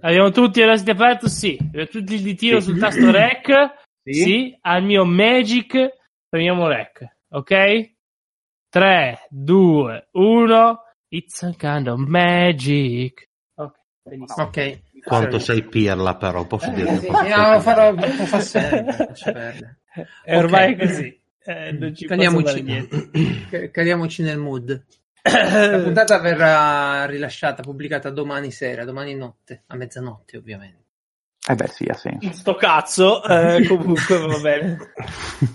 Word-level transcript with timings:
Abbiamo 0.00 0.30
tutti 0.30 0.62
la 0.62 0.76
sito 0.76 0.92
aperto? 0.92 1.28
Sì. 1.28 1.58
Abbiamo 1.60 1.86
tutti 1.88 2.14
il 2.14 2.22
ditino 2.22 2.60
sul 2.60 2.78
tasto 2.78 3.10
rec? 3.10 3.50
Sì. 4.04 4.12
Sì. 4.12 4.58
Al 4.62 4.84
mio 4.84 5.04
Magic 5.04 5.76
premiamo 6.28 6.68
rec. 6.68 7.04
Ok? 7.30 7.96
3, 8.70 9.26
2, 9.30 10.08
1. 10.12 10.78
It's 11.10 11.42
a 11.42 11.52
kind 11.56 11.88
of 11.88 11.98
magic. 12.00 13.28
Ok, 13.54 13.74
benissimo. 14.02 14.46
Ok. 14.46 14.80
Quanto 15.04 15.38
sei 15.38 15.64
pirla, 15.64 16.16
però, 16.16 16.46
posso 16.46 16.70
dire. 16.70 16.98
Sì, 16.98 17.08
no, 17.08 17.52
lo 17.52 17.60
farò, 17.60 17.92
lo 17.92 18.02
fa 18.02 18.40
sempre, 18.40 18.94
lascia 19.08 19.32
perdere. 19.32 19.80
E 20.24 20.36
ormai 20.36 20.72
Ok. 20.72 20.78
è 20.78 20.86
così. 20.86 21.20
Eh, 21.44 21.72
non 21.72 21.94
ci 21.94 22.04
Caliamoci, 22.06 22.62
caliamoci 23.72 24.22
nel 24.22 24.36
mood. 24.36 24.84
La 25.22 25.80
puntata 25.82 26.18
verrà 26.18 27.04
rilasciata, 27.06 27.62
pubblicata 27.62 28.10
domani 28.10 28.50
sera, 28.50 28.84
domani 28.84 29.14
notte, 29.14 29.64
a 29.66 29.76
mezzanotte 29.76 30.36
ovviamente. 30.36 30.84
Eh 31.48 31.54
beh, 31.54 31.68
sì, 31.68 31.84
ha 31.84 31.94
senso. 31.94 32.32
Sto 32.32 32.54
cazzo, 32.56 33.24
eh, 33.24 33.64
comunque 33.68 34.18
va 34.18 34.38
bene. 34.38 34.76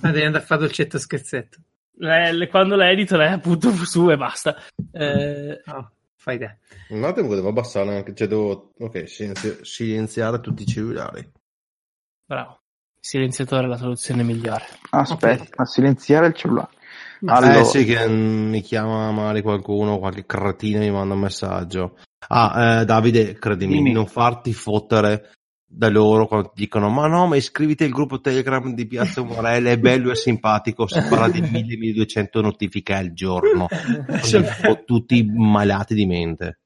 Ah, 0.01 0.11
devi 0.11 0.25
andare 0.25 0.43
a 0.43 0.47
fare 0.47 0.61
dolcetto 0.61 0.97
scherzetto. 0.97 1.59
Eh, 1.99 2.31
le- 2.33 2.47
quando 2.47 2.75
la 2.75 2.89
edito 2.89 3.15
la 3.15 3.31
appunto 3.31 3.69
su 3.71 4.09
e 4.09 4.17
basta. 4.17 4.55
Eh, 4.91 5.61
Oh, 5.67 5.91
fai 6.15 6.39
te. 6.39 6.57
Un 6.89 7.03
attimo 7.03 7.29
che 7.29 7.35
devo 7.35 7.49
abbassare 7.49 7.95
anche, 7.97 8.15
cioè 8.15 8.27
devo, 8.27 8.73
ok, 8.79 9.07
silenzi- 9.07 9.59
silenziare 9.61 10.39
tutti 10.39 10.63
i 10.63 10.65
cellulari. 10.65 11.31
bravo. 12.25 12.59
Silenziatore 12.99 13.65
è 13.65 13.67
la 13.67 13.75
soluzione 13.77 14.23
migliore. 14.23 14.65
Aspetta, 14.91 15.61
a 15.61 15.65
silenziare 15.65 16.27
il 16.27 16.33
cellulare. 16.33 16.69
Allora- 17.25 17.59
Eh 17.59 17.63
sì, 17.65 17.85
che 17.85 18.07
mi 18.07 18.61
chiama 18.61 19.11
magari 19.11 19.41
qualcuno, 19.41 19.97
qualche 19.99 20.25
cretino 20.25 20.79
mi 20.79 20.91
manda 20.91 21.13
un 21.13 21.21
messaggio. 21.21 21.97
Ah, 22.27 22.81
eh, 22.81 22.85
Davide, 22.85 23.33
credimi, 23.33 23.75
Dimmi. 23.75 23.91
non 23.91 24.07
farti 24.07 24.53
fottere 24.53 25.31
da 25.65 25.89
loro 25.89 26.27
quando 26.27 26.49
ti 26.49 26.61
dicono 26.61 26.89
ma 26.89 27.07
no, 27.07 27.25
ma 27.25 27.35
iscriviti 27.35 27.83
al 27.83 27.89
gruppo 27.89 28.19
Telegram 28.19 28.73
di 28.73 28.85
Piazza 28.85 29.23
Morelle, 29.23 29.71
è 29.71 29.77
bello 29.79 30.11
e 30.11 30.15
simpatico, 30.15 30.87
si 30.87 30.99
parla 31.07 31.29
di 31.29 31.41
1000-1200 31.41 32.41
notifiche 32.41 32.93
al 32.93 33.13
giorno. 33.13 33.67
Sono 34.21 34.45
tutti 34.85 35.23
malati 35.25 35.93
di 35.95 36.05
mente. 36.05 36.59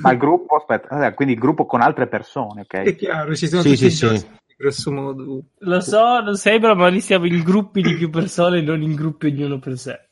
Ma 0.00 0.12
il 0.12 0.18
gruppo, 0.18 0.56
aspetta, 0.56 1.06
eh, 1.06 1.14
quindi 1.14 1.34
il 1.34 1.40
gruppo 1.40 1.66
con 1.66 1.80
altre 1.80 2.06
persone, 2.06 2.64
È 2.68 2.78
ok? 2.78 2.94
chiaro, 2.96 3.34
ci 3.34 3.48
sono 3.48 3.62
Sì, 3.62 3.70
tutti 3.70 3.90
sì, 3.90 3.96
sì. 4.08 4.26
Grosso 4.56 4.92
modo. 4.92 5.42
Lo 5.58 5.80
so, 5.80 6.20
non 6.20 6.36
sembra, 6.36 6.74
ma 6.74 6.88
lì 6.88 7.00
siamo 7.00 7.26
in 7.26 7.42
gruppi 7.42 7.82
di 7.82 7.94
più 7.94 8.10
persone, 8.10 8.60
non 8.62 8.82
in 8.82 8.94
gruppi 8.94 9.26
ognuno 9.26 9.58
per 9.58 9.76
sé. 9.78 10.08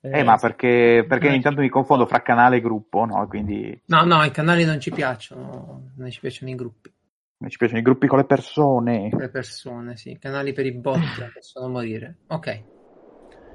Eh, 0.00 0.24
ma 0.24 0.36
perché, 0.36 1.04
perché 1.08 1.28
Eh. 1.28 1.34
intanto 1.34 1.60
mi 1.60 1.68
confondo 1.68 2.06
fra 2.06 2.22
canale 2.22 2.56
e 2.56 2.60
gruppo, 2.60 3.04
no? 3.04 3.26
Quindi 3.28 3.80
No, 3.86 4.04
no, 4.04 4.22
i 4.24 4.30
canali 4.32 4.64
non 4.64 4.80
ci 4.80 4.90
piacciono, 4.90 5.92
non 5.96 6.10
ci 6.10 6.20
piacciono 6.20 6.50
i 6.50 6.54
gruppi. 6.54 6.92
mi 7.38 7.50
ci 7.50 7.56
piacciono 7.56 7.78
i 7.80 7.82
gruppi 7.82 8.06
con 8.08 8.18
le 8.18 8.24
persone. 8.24 9.10
Le 9.16 9.28
persone, 9.28 9.96
sì, 9.96 10.18
canali 10.18 10.52
per 10.52 10.66
i 10.66 10.72
bot 10.72 11.30
possono 11.32 11.68
morire. 11.68 12.16
Ok. 12.28 12.62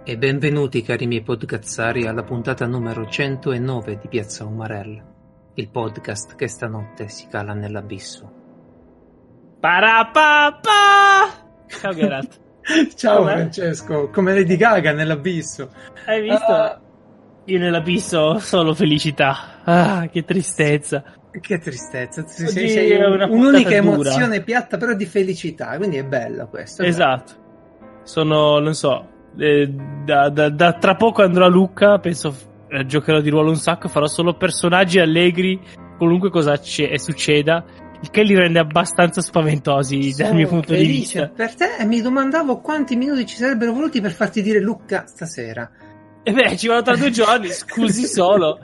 E 0.08 0.16
benvenuti 0.16 0.82
cari 0.82 1.08
miei 1.08 1.22
podcazzari 1.22 2.06
alla 2.06 2.22
puntata 2.22 2.64
numero 2.64 3.08
109 3.08 3.98
di 3.98 4.06
Piazza 4.06 4.44
Umarella, 4.44 5.02
il 5.54 5.68
podcast 5.68 6.36
che 6.36 6.46
stanotte 6.46 7.08
si 7.08 7.26
cala 7.28 7.54
nell'abisso. 7.54 8.32
Parapapa! 9.58 10.70
Ciao 11.66 11.92
Geralt. 11.92 12.40
Ciao 12.94 13.18
Com'è? 13.18 13.32
Francesco, 13.32 14.08
come 14.10 14.32
Lady 14.32 14.56
Gaga 14.56 14.92
nell'abisso. 14.92 15.70
Hai 16.06 16.22
visto? 16.22 16.52
Ah, 16.52 16.80
Io 17.46 17.58
nell'abisso 17.58 18.18
ho 18.20 18.38
solo 18.38 18.74
felicità. 18.74 19.60
Ah, 19.64 20.06
che 20.08 20.24
tristezza. 20.24 21.02
che 21.40 21.58
tristezza, 21.58 22.24
sei, 22.28 22.46
sei- 22.48 22.68
sei 22.68 22.92
un'unica 23.02 23.80
dura. 23.80 23.92
emozione 23.92 24.40
piatta 24.42 24.76
però 24.76 24.94
di 24.94 25.04
felicità, 25.04 25.76
quindi 25.76 25.96
è 25.96 26.04
bello 26.04 26.46
questo. 26.46 26.84
è 26.84 26.86
Esatto. 26.86 27.44
Sono, 28.04 28.60
non 28.60 28.74
so, 28.74 29.14
eh, 29.38 29.68
da, 30.04 30.28
da- 30.28 30.50
da 30.50 30.72
tra 30.74 30.94
poco 30.94 31.22
andrò 31.22 31.44
a 31.46 31.48
Lucca, 31.48 31.98
penso 31.98 32.34
eh, 32.68 32.84
giocherò 32.86 33.20
di 33.20 33.30
ruolo 33.30 33.50
un 33.50 33.56
sacco, 33.56 33.88
farò 33.88 34.06
solo 34.06 34.34
personaggi 34.34 34.98
allegri, 34.98 35.60
qualunque 35.96 36.30
cosa 36.30 36.58
ce- 36.58 36.98
succeda, 36.98 37.64
il 38.00 38.10
che 38.10 38.22
li 38.22 38.34
rende 38.34 38.58
abbastanza 38.58 39.20
spaventosi 39.20 39.98
bello. 39.98 40.14
dal 40.16 40.34
mio 40.34 40.46
Sono 40.46 40.60
punto 40.60 40.72
di 40.74 40.84
felice 40.84 41.20
vista. 41.20 41.28
Per 41.34 41.54
te 41.54 41.76
e 41.78 41.84
mi 41.86 42.00
domandavo 42.00 42.60
quanti 42.60 42.96
minuti 42.96 43.26
ci 43.26 43.36
sarebbero 43.36 43.72
voluti 43.72 44.00
per 44.00 44.12
farti 44.12 44.42
dire 44.42 44.60
Lucca 44.60 45.04
stasera. 45.06 45.70
E 46.22 46.32
beh, 46.32 46.56
ci 46.56 46.66
vanno 46.66 46.82
tra 46.82 46.96
due 46.96 47.10
giorni, 47.10 47.48
scusi 47.52 48.04
solo. 48.06 48.58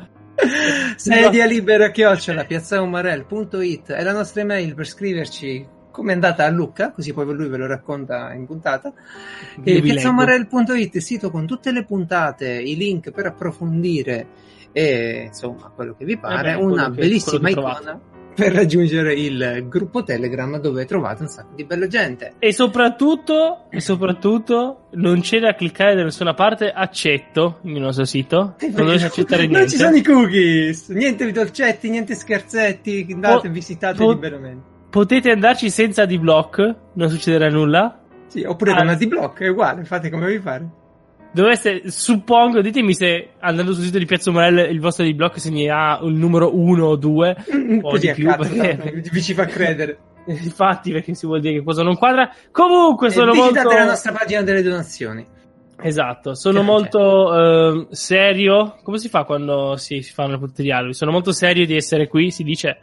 Sedia 0.97 1.45
libera 1.47 1.91
chiocciola 1.91 2.45
piazzaumarel.it 2.45 3.93
è 3.93 4.03
la 4.03 4.13
nostra 4.13 4.41
email 4.41 4.75
per 4.75 4.87
scriverci 4.87 5.67
come 5.93 6.11
è 6.11 6.15
andata 6.15 6.45
a 6.45 6.51
Lucca, 6.51 6.91
così 6.91 7.13
poi 7.13 7.33
lui 7.33 7.47
ve 7.49 7.57
lo 7.59 7.67
racconta 7.69 8.33
in 8.33 8.47
puntata. 8.47 8.93
E 9.63 9.81
piazzaumarel.it, 9.81 10.99
sito 10.99 11.31
con 11.31 11.47
tutte 11.47 11.71
le 11.71 11.85
puntate, 11.85 12.49
i 12.51 12.77
link 12.77 13.11
per 13.13 13.27
approfondire 13.27 14.27
e 14.73 15.25
insomma 15.27 15.71
quello 15.75 15.95
che 15.97 16.05
vi 16.05 16.17
pare, 16.19 16.51
Eh 16.51 16.53
beh, 16.55 16.59
quello 16.59 16.73
una 16.73 16.91
che- 16.91 17.01
bellissima 17.01 17.51
icona 17.51 18.01
per 18.35 18.51
raggiungere 18.55 19.13
il 19.13 19.67
gruppo 19.69 20.03
Telegram 20.03 20.59
dove 20.59 20.87
trovate 20.87 21.21
un 21.21 21.29
sacco 21.29 21.55
di 21.55 21.65
bella 21.65 21.87
gente. 21.87 22.33
E 22.39 22.51
soprattutto, 22.55 23.67
e 23.69 23.81
soprattutto, 23.81 24.87
non 24.93 25.21
c'è 25.21 25.39
da 25.39 25.55
cliccare 25.55 25.95
da 25.95 26.03
nessuna 26.05 26.33
parte, 26.33 26.73
accetto 26.73 27.59
il 27.65 27.79
nostro 27.79 28.07
sito. 28.07 28.57
Non 28.59 28.73
dovete 28.73 29.05
accettare 29.05 29.43
niente. 29.47 29.59
Non 29.59 29.69
ci 29.69 29.77
sono 29.77 29.97
i 29.97 30.03
cookies, 30.03 30.89
niente 30.89 31.31
dolcetti, 31.31 31.91
niente 31.91 32.15
scherzetti, 32.15 33.07
andate, 33.13 33.49
Po- 33.49 33.53
visitate 33.53 33.97
po- 33.99 34.13
liberamente. 34.13 34.71
Potete 34.93 35.31
andarci 35.31 35.71
senza 35.71 36.05
di 36.05 36.19
block, 36.19 36.75
non 36.93 37.09
succederà 37.09 37.49
nulla. 37.49 37.99
Sì, 38.27 38.43
oppure 38.45 38.73
Ah. 38.73 38.75
con 38.77 38.85
una 38.89 38.95
D-Block, 38.95 39.41
è 39.41 39.49
uguale, 39.49 39.85
fate 39.85 40.11
come 40.11 40.27
vi 40.27 40.39
pare. 40.39 40.69
Dovreste, 41.33 41.91
suppongo, 41.91 42.61
ditemi 42.61 42.93
se 42.93 43.31
andando 43.41 43.73
sul 43.73 43.85
sito 43.85 43.97
di 43.97 44.05
Piazza 44.05 44.31
Morel 44.31 44.71
il 44.71 44.81
vostro 44.81 45.03
di 45.03 45.15
block 45.15 45.41
segnerà 45.41 45.99
un 46.03 46.13
numero 46.19 46.55
1 46.55 46.85
o 46.89 46.97
2. 46.97 47.37
Mm, 47.57 47.79
O 47.81 47.91
Così 47.93 48.09
di 48.09 48.13
più, 48.13 48.27
cazzo, 48.27 48.51
perché- 48.55 48.75
no, 48.77 49.01
vi 49.11 49.23
ci 49.23 49.33
fa 49.33 49.47
credere. 49.47 49.99
Infatti, 50.29 50.93
perché 50.93 51.15
si 51.15 51.25
vuol 51.27 51.41
dire 51.41 51.55
che 51.55 51.65
cosa 51.65 51.83
non 51.83 51.97
quadra. 51.97 52.31
Comunque, 52.51 53.07
E 53.07 53.11
sono 53.13 53.33
visitate 53.33 53.63
molto. 53.63 53.79
la 53.79 53.85
nostra 53.87 54.13
pagina 54.13 54.43
delle 54.43 54.63
donazioni. 54.63 55.27
Esatto, 55.85 56.35
sono 56.35 56.61
Che 56.61 56.65
molto 56.67 57.35
ehm, 57.35 57.87
serio. 57.91 58.77
Come 58.83 58.99
si 58.99 59.09
fa 59.09 59.25
quando 59.25 59.77
si, 59.79 60.03
si 60.03 60.13
fanno 60.13 60.39
tutti 60.39 60.63
gli 60.63 60.71
alberi? 60.71 60.93
Sono 60.93 61.13
molto 61.13 61.33
serio 61.33 61.65
di 61.65 61.75
essere 61.77 62.09
qui, 62.09 62.31
si 62.31 62.45
dice. 62.45 62.77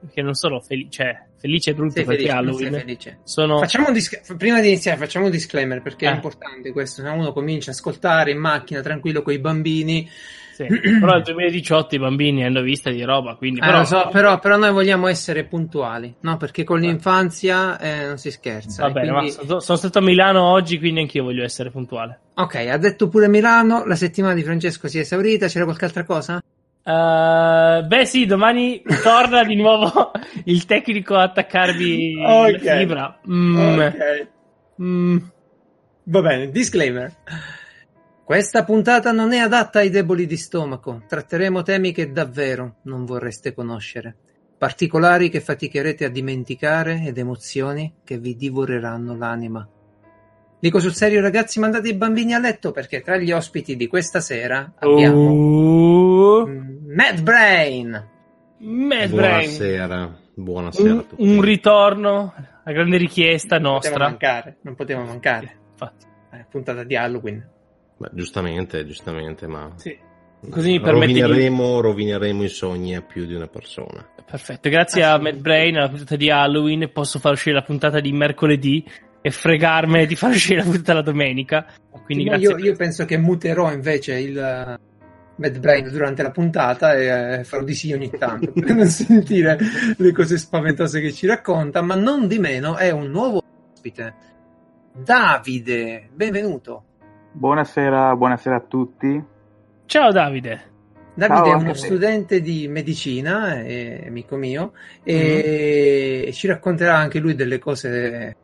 Perché 0.00 0.22
non 0.22 0.34
sono 0.34 0.60
felice, 0.60 0.90
cioè, 0.90 1.25
felice 1.38 1.70
e 1.70 1.74
brutto 1.74 1.92
Sei 1.92 2.04
perché 2.04 2.28
felice, 2.28 2.36
Halloween. 2.36 3.18
Sono. 3.24 3.58
Facciamo 3.58 3.88
un 3.88 3.92
dis- 3.92 4.34
prima 4.36 4.60
di 4.60 4.68
iniziare, 4.68 4.96
facciamo 4.98 5.26
un 5.26 5.30
disclaimer 5.30 5.82
perché 5.82 6.06
Eh. 6.06 6.10
è 6.10 6.14
importante 6.14 6.72
questo. 6.72 7.02
Se 7.02 7.08
uno 7.08 7.32
comincia 7.32 7.70
a 7.70 7.74
ascoltare 7.74 8.30
in 8.30 8.38
macchina 8.38 8.80
tranquillo 8.80 9.22
con 9.22 9.32
i 9.32 9.38
bambini, 9.38 10.08
Sì, 10.56 10.64
Però 10.68 11.12
nel 11.12 11.22
2018 11.22 11.96
i 11.96 11.98
bambini 11.98 12.42
hanno 12.42 12.62
vista 12.62 12.88
di 12.90 13.02
roba, 13.02 13.34
quindi. 13.34 13.60
Eh, 13.60 13.62
però, 13.66 13.80
lo 13.80 13.84
so, 13.84 14.08
però, 14.10 14.38
però 14.38 14.56
noi 14.56 14.72
vogliamo 14.72 15.06
essere 15.06 15.44
puntuali, 15.44 16.14
no? 16.20 16.38
Perché 16.38 16.64
con 16.64 16.80
l'infanzia 16.80 17.78
eh, 17.78 18.06
non 18.06 18.16
si 18.16 18.30
scherza. 18.30 18.84
Va 18.84 18.90
bene, 18.90 19.10
quindi- 19.12 19.34
ma 19.36 19.42
sono, 19.44 19.60
sono 19.60 19.76
stato 19.76 19.98
a 19.98 20.00
Milano 20.00 20.42
oggi, 20.44 20.78
quindi 20.78 21.00
anch'io 21.00 21.24
voglio 21.24 21.44
essere 21.44 21.70
puntuale. 21.70 22.20
Ok, 22.36 22.54
ha 22.54 22.78
detto 22.78 23.08
pure 23.08 23.28
Milano, 23.28 23.84
la 23.84 23.96
settimana 23.96 24.32
di 24.32 24.42
Francesco 24.42 24.88
si 24.88 24.96
è 24.96 25.02
esaurita, 25.02 25.46
c'era 25.46 25.64
qualche 25.64 25.84
altra 25.84 26.04
cosa? 26.04 26.40
Eh, 26.88 27.82
beh, 27.84 28.04
sì, 28.04 28.26
domani 28.26 28.80
torna 29.02 29.42
di 29.42 29.56
nuovo 29.56 30.12
il 30.44 30.64
tecnico 30.66 31.16
a 31.16 31.22
attaccarvi 31.24 32.14
Ok. 32.24 32.62
la 32.62 32.76
fibra. 32.76 33.20
Mm, 33.28 33.56
Ok. 33.58 34.28
mm. 34.80 35.16
Va 36.04 36.20
bene, 36.20 36.50
disclaimer. 36.50 37.12
Questa 38.24 38.62
puntata 38.64 39.10
non 39.10 39.32
è 39.32 39.38
adatta 39.38 39.80
ai 39.80 39.90
deboli 39.90 40.26
di 40.26 40.36
stomaco. 40.36 41.02
Tratteremo 41.08 41.62
temi 41.62 41.92
che 41.92 42.12
davvero 42.12 42.76
non 42.82 43.04
vorreste 43.04 43.52
conoscere. 43.52 44.16
Particolari 44.56 45.28
che 45.28 45.40
faticherete 45.40 46.04
a 46.04 46.08
dimenticare 46.08 47.02
ed 47.04 47.18
emozioni 47.18 47.94
che 48.04 48.18
vi 48.18 48.36
divoreranno 48.36 49.16
l'anima. 49.16 49.68
Dico 50.58 50.80
sul 50.80 50.94
serio, 50.94 51.20
ragazzi, 51.20 51.60
mandate 51.60 51.88
i 51.88 51.94
bambini 51.94 52.32
a 52.34 52.38
letto 52.38 52.72
perché 52.72 53.02
tra 53.02 53.16
gli 53.18 53.30
ospiti 53.30 53.76
di 53.76 53.86
questa 53.86 54.20
sera 54.20 54.72
abbiamo 54.78 55.30
Oh, 56.40 56.46
mm, 56.46 56.92
Mad 56.94 57.20
Brain. 57.20 57.90
Mad 58.58 59.10
Brain. 59.10 59.10
Buonasera, 59.10 60.18
buonasera 60.34 60.90
a 60.90 60.92
Un, 60.94 61.06
tutti. 61.06 61.22
un 61.22 61.40
ritorno 61.42 62.34
la 62.64 62.72
grande 62.72 62.96
richiesta 62.96 63.58
Non 63.58 63.74
poteva 63.74 63.96
nostra. 63.98 64.08
mancare, 64.08 64.56
non 64.62 64.74
poteva 64.74 65.04
mancare. 65.04 65.56
Infatti, 65.72 66.06
Eh, 66.32 66.46
puntata 66.50 66.82
di 66.84 66.96
Halloween. 66.96 67.46
Beh, 67.98 68.10
giustamente, 68.12 68.84
giustamente, 68.86 69.46
ma 69.46 69.70
sì. 69.76 69.96
Così 70.50 70.72
mi 70.72 70.80
permette 70.80 71.12
di... 71.12 71.20
rovineremo, 71.22 71.80
rovineremo 71.80 72.42
i 72.44 72.48
sogni 72.48 72.94
a 72.94 73.00
più 73.02 73.24
di 73.26 73.34
una 73.34 73.46
persona. 73.48 74.06
Perfetto, 74.24 74.68
grazie 74.68 75.02
a 75.02 75.18
Matt 75.18 75.36
Brain, 75.36 75.76
alla 75.76 75.88
puntata 75.88 76.14
di 76.16 76.30
Halloween, 76.30 76.90
posso 76.92 77.18
far 77.18 77.32
uscire 77.32 77.54
la 77.56 77.62
puntata 77.62 78.00
di 78.00 78.12
mercoledì 78.12 78.84
e 79.26 79.32
fregarmene 79.32 80.06
di 80.06 80.14
far 80.14 80.30
uscire 80.30 80.62
la 80.62 80.70
puntata 80.70 80.92
la 80.92 81.02
domenica. 81.02 81.66
Quindi 82.04 82.22
grazie 82.22 82.46
io, 82.46 82.54
per- 82.54 82.64
io 82.64 82.76
penso 82.76 83.04
che 83.04 83.18
muterò 83.18 83.72
invece 83.72 84.20
il 84.20 84.36
uh, 84.36 85.40
Mad 85.40 85.58
Brain 85.58 85.88
durante 85.90 86.22
la 86.22 86.30
puntata 86.30 86.94
e 86.94 87.40
eh, 87.40 87.44
farò 87.44 87.64
di 87.64 87.74
sì 87.74 87.92
ogni 87.92 88.08
tanto 88.10 88.52
per 88.54 88.72
non 88.72 88.86
sentire 88.86 89.58
le 89.96 90.12
cose 90.12 90.38
spaventose 90.38 91.00
che 91.00 91.10
ci 91.10 91.26
racconta, 91.26 91.82
ma 91.82 91.96
non 91.96 92.28
di 92.28 92.38
meno 92.38 92.76
è 92.76 92.92
un 92.92 93.10
nuovo 93.10 93.42
ospite. 93.72 94.14
Davide, 94.92 96.08
benvenuto. 96.14 96.84
Buonasera, 97.32 98.14
buonasera 98.14 98.54
a 98.54 98.60
tutti. 98.60 99.24
Ciao 99.86 100.12
Davide. 100.12 100.74
Davide 101.14 101.48
Ciao, 101.48 101.52
è 101.52 101.54
uno 101.54 101.72
te. 101.72 101.78
studente 101.78 102.40
di 102.40 102.68
medicina, 102.68 103.60
è 103.60 104.04
amico 104.06 104.36
mio, 104.36 104.72
e 105.02 106.30
ci 106.32 106.46
racconterà 106.46 106.96
anche 106.96 107.18
lui 107.18 107.34
delle 107.34 107.58
cose 107.58 108.36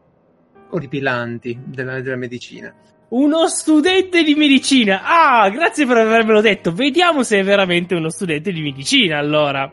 orripilanti 0.72 1.58
della, 1.64 2.00
della 2.00 2.16
medicina. 2.16 2.72
Uno 3.08 3.46
studente 3.48 4.22
di 4.22 4.34
medicina. 4.34 5.02
Ah, 5.04 5.48
grazie 5.50 5.86
per 5.86 5.98
avermelo 5.98 6.40
detto. 6.40 6.72
Vediamo 6.72 7.22
se 7.22 7.38
è 7.40 7.44
veramente 7.44 7.94
uno 7.94 8.08
studente 8.08 8.52
di 8.52 8.62
medicina, 8.62 9.18
allora. 9.18 9.70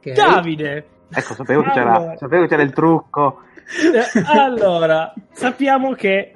Che 0.00 0.12
Davide. 0.12 0.86
Ecco, 1.10 1.34
sapevo 1.34 1.62
che 1.62 1.70
c'era, 1.70 1.94
Allora. 1.96 2.16
sapevo 2.16 2.42
che 2.42 2.48
c'era 2.48 2.62
il 2.62 2.72
trucco. 2.72 3.42
Eh, 3.68 4.22
Allora, 4.26 5.12
sappiamo 5.32 5.92
che 5.92 6.34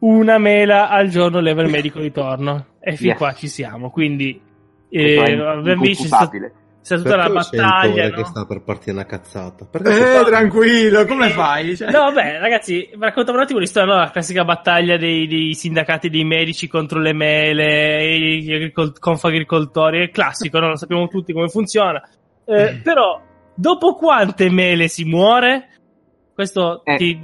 una 0.00 0.36
mela 0.38 0.88
al 0.90 1.08
giorno 1.08 1.40
leva 1.40 1.62
il 1.62 1.70
medico 1.70 1.98
di 2.00 2.12
torno. 2.12 2.66
E 2.80 2.96
fin 2.96 3.08
Yes. 3.08 3.16
qua 3.16 3.32
ci 3.32 3.48
siamo. 3.48 3.90
Quindi, 3.90 4.38
è 4.90 4.96
eh, 4.98 5.40
abbiamo 5.40 5.80
visto 5.82 6.28
c'è 6.84 6.96
la 6.98 7.02
Perché 7.02 7.42
sento 7.42 7.56
battaglia. 7.66 8.08
no? 8.10 8.14
che 8.16 8.24
sta 8.26 8.44
per 8.44 8.62
partire 8.62 8.92
una 8.92 9.06
cazzata. 9.06 9.64
Perché 9.64 9.88
Eh, 9.90 9.98
questo- 10.00 10.24
tranquillo, 10.24 11.06
come 11.06 11.30
fai? 11.30 11.76
Cioè- 11.76 11.90
No, 11.90 12.00
vabbè, 12.00 12.38
ragazzi, 12.38 12.90
raccontiamo 12.98 13.38
un 13.38 13.44
attimo 13.44 13.58
l'istoria, 13.58 13.94
no? 13.94 13.98
La 14.00 14.10
classica 14.10 14.44
battaglia 14.44 14.96
dei, 14.98 15.26
dei 15.26 15.54
sindacati 15.54 16.10
dei 16.10 16.24
medici 16.24 16.68
contro 16.68 17.00
le 17.00 17.14
mele, 17.14 18.38
gli 18.38 18.52
agricol- 18.52 18.98
confagricoltori, 18.98 20.02
è 20.02 20.10
classico, 20.10 20.58
no? 20.58 20.68
Lo 20.68 20.76
sappiamo 20.76 21.08
tutti 21.08 21.32
come 21.32 21.48
funziona. 21.48 22.02
Eh, 22.46 22.80
però, 22.82 23.20
dopo 23.54 23.94
quante 23.94 24.50
mele 24.50 24.88
si 24.88 25.04
muore? 25.04 25.68
Questo 26.34 26.84
Eh. 26.84 26.96
ti, 26.96 27.20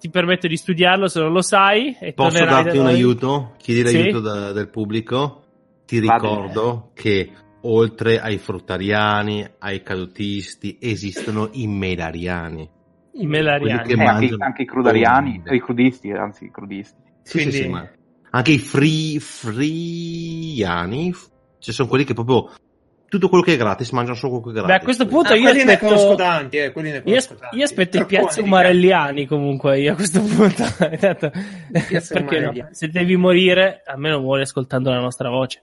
ti 0.00 0.08
permetto 0.10 0.48
di 0.48 0.56
studiarlo 0.56 1.08
se 1.08 1.20
non 1.20 1.30
lo 1.30 1.42
sai. 1.42 1.96
E 2.00 2.12
Posso 2.14 2.42
darti 2.44 2.76
da 2.76 2.82
un 2.82 2.86
aiuto? 2.88 3.52
Chiedi 3.58 3.88
Sì. 3.90 3.98
l'aiuto 3.98 4.20
da- 4.20 4.52
del 4.52 4.68
pubblico? 4.68 5.42
Ti 5.86 6.00
ricordo 6.00 6.90
che 6.94 7.30
oltre 7.66 8.20
ai 8.20 8.38
fruttariani, 8.38 9.46
ai 9.58 9.82
cadutisti, 9.82 10.78
esistono 10.80 11.48
i 11.52 11.66
melariani. 11.66 12.68
I 13.12 13.26
melariani. 13.26 13.90
Eh, 13.92 13.94
che 13.96 14.02
anche, 14.02 14.34
anche 14.38 14.62
i 14.62 14.66
crudariani, 14.66 15.42
i 15.50 15.60
crudisti, 15.60 16.10
anzi 16.12 16.44
i 16.44 16.50
crudisti. 16.50 17.00
Sì, 17.22 17.32
Quindi- 17.38 17.56
sì, 17.56 17.62
sì, 17.62 17.68
ma 17.68 17.88
anche 18.30 18.52
i 18.52 18.58
free, 18.58 19.18
friani, 19.18 21.12
ci 21.58 21.72
sono 21.72 21.88
quelli 21.88 22.04
che 22.04 22.14
proprio 22.14 22.50
tutto 23.08 23.28
quello 23.28 23.42
che 23.44 23.54
è 23.54 23.56
gratis 23.56 23.90
mangiano 23.92 24.16
solo 24.16 24.40
quello 24.40 24.58
che 24.58 24.58
è 24.58 24.62
Beh, 24.62 24.66
gratis. 24.66 24.82
a 24.82 24.84
questo 24.84 25.06
punto 25.06 25.32
Ah, 25.32 25.36
io 25.36 25.42
quelli 25.42 25.64
ne 25.64 25.72
aspetto... 25.72 25.86
conosco 25.94 26.14
tanti, 26.16 26.56
eh, 26.58 26.72
quelli 26.72 26.90
ne 26.90 26.96
Io, 26.96 27.02
conosco 27.02 27.32
as- 27.32 27.38
tanti. 27.40 27.56
io 27.56 27.64
aspetto 27.64 27.96
i 27.98 28.06
piazzi 28.06 28.40
umarelliani 28.40 29.26
comunque 29.26 29.80
io 29.80 29.92
a 29.92 29.94
questo 29.94 30.20
punto. 30.26 30.64
Piazzi 31.88 32.12
perché 32.12 32.40
no? 32.40 32.52
Se 32.72 32.88
devi 32.88 33.16
morire, 33.16 33.82
almeno 33.86 34.20
muori 34.20 34.42
ascoltando 34.42 34.90
la 34.90 35.00
nostra 35.00 35.30
voce. 35.30 35.62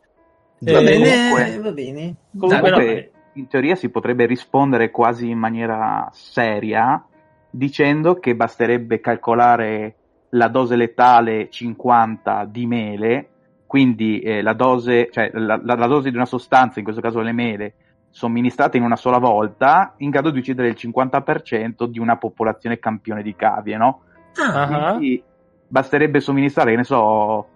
Va 0.71 0.79
Eh, 0.79 0.83
bene, 0.83 1.29
comunque- 1.29 1.59
va 1.61 1.71
bene. 1.71 2.15
Comunque 2.37 2.71
Comunque, 2.71 3.11
in 3.33 3.47
teoria 3.47 3.75
si 3.75 3.89
potrebbe 3.89 4.25
rispondere 4.25 4.91
quasi 4.91 5.29
in 5.29 5.37
maniera 5.37 6.09
seria 6.11 7.03
dicendo 7.49 8.15
che 8.15 8.35
basterebbe 8.35 8.99
calcolare 8.99 9.95
la 10.29 10.47
dose 10.47 10.75
letale 10.75 11.49
50 11.49 12.45
di 12.45 12.65
mele, 12.65 13.27
quindi 13.67 14.19
eh, 14.19 14.41
la, 14.41 14.53
dose, 14.53 15.09
cioè, 15.11 15.29
la, 15.33 15.59
la- 15.63 15.75
la 15.75 15.87
dose 15.87 16.09
di 16.09 16.15
una 16.15 16.25
sostanza, 16.25 16.79
in 16.79 16.83
questo 16.85 17.01
caso 17.01 17.19
le 17.21 17.31
mele, 17.31 17.73
somministrate 18.09 18.77
in 18.77 18.83
una 18.83 18.95
sola 18.95 19.17
volta, 19.19 19.93
in 19.97 20.09
grado 20.09 20.29
di 20.31 20.39
uccidere 20.39 20.67
il 20.69 20.75
50% 20.77 21.85
di 21.85 21.99
una 21.99 22.17
popolazione 22.17 22.79
campione 22.79 23.21
di 23.23 23.35
cavie, 23.35 23.77
no? 23.77 24.01
Ah. 24.35 24.93
Quindi 24.95 25.21
basterebbe 25.67 26.19
somministrare, 26.19 26.71
che 26.71 26.77
ne 26.77 26.83
so, 26.83 27.47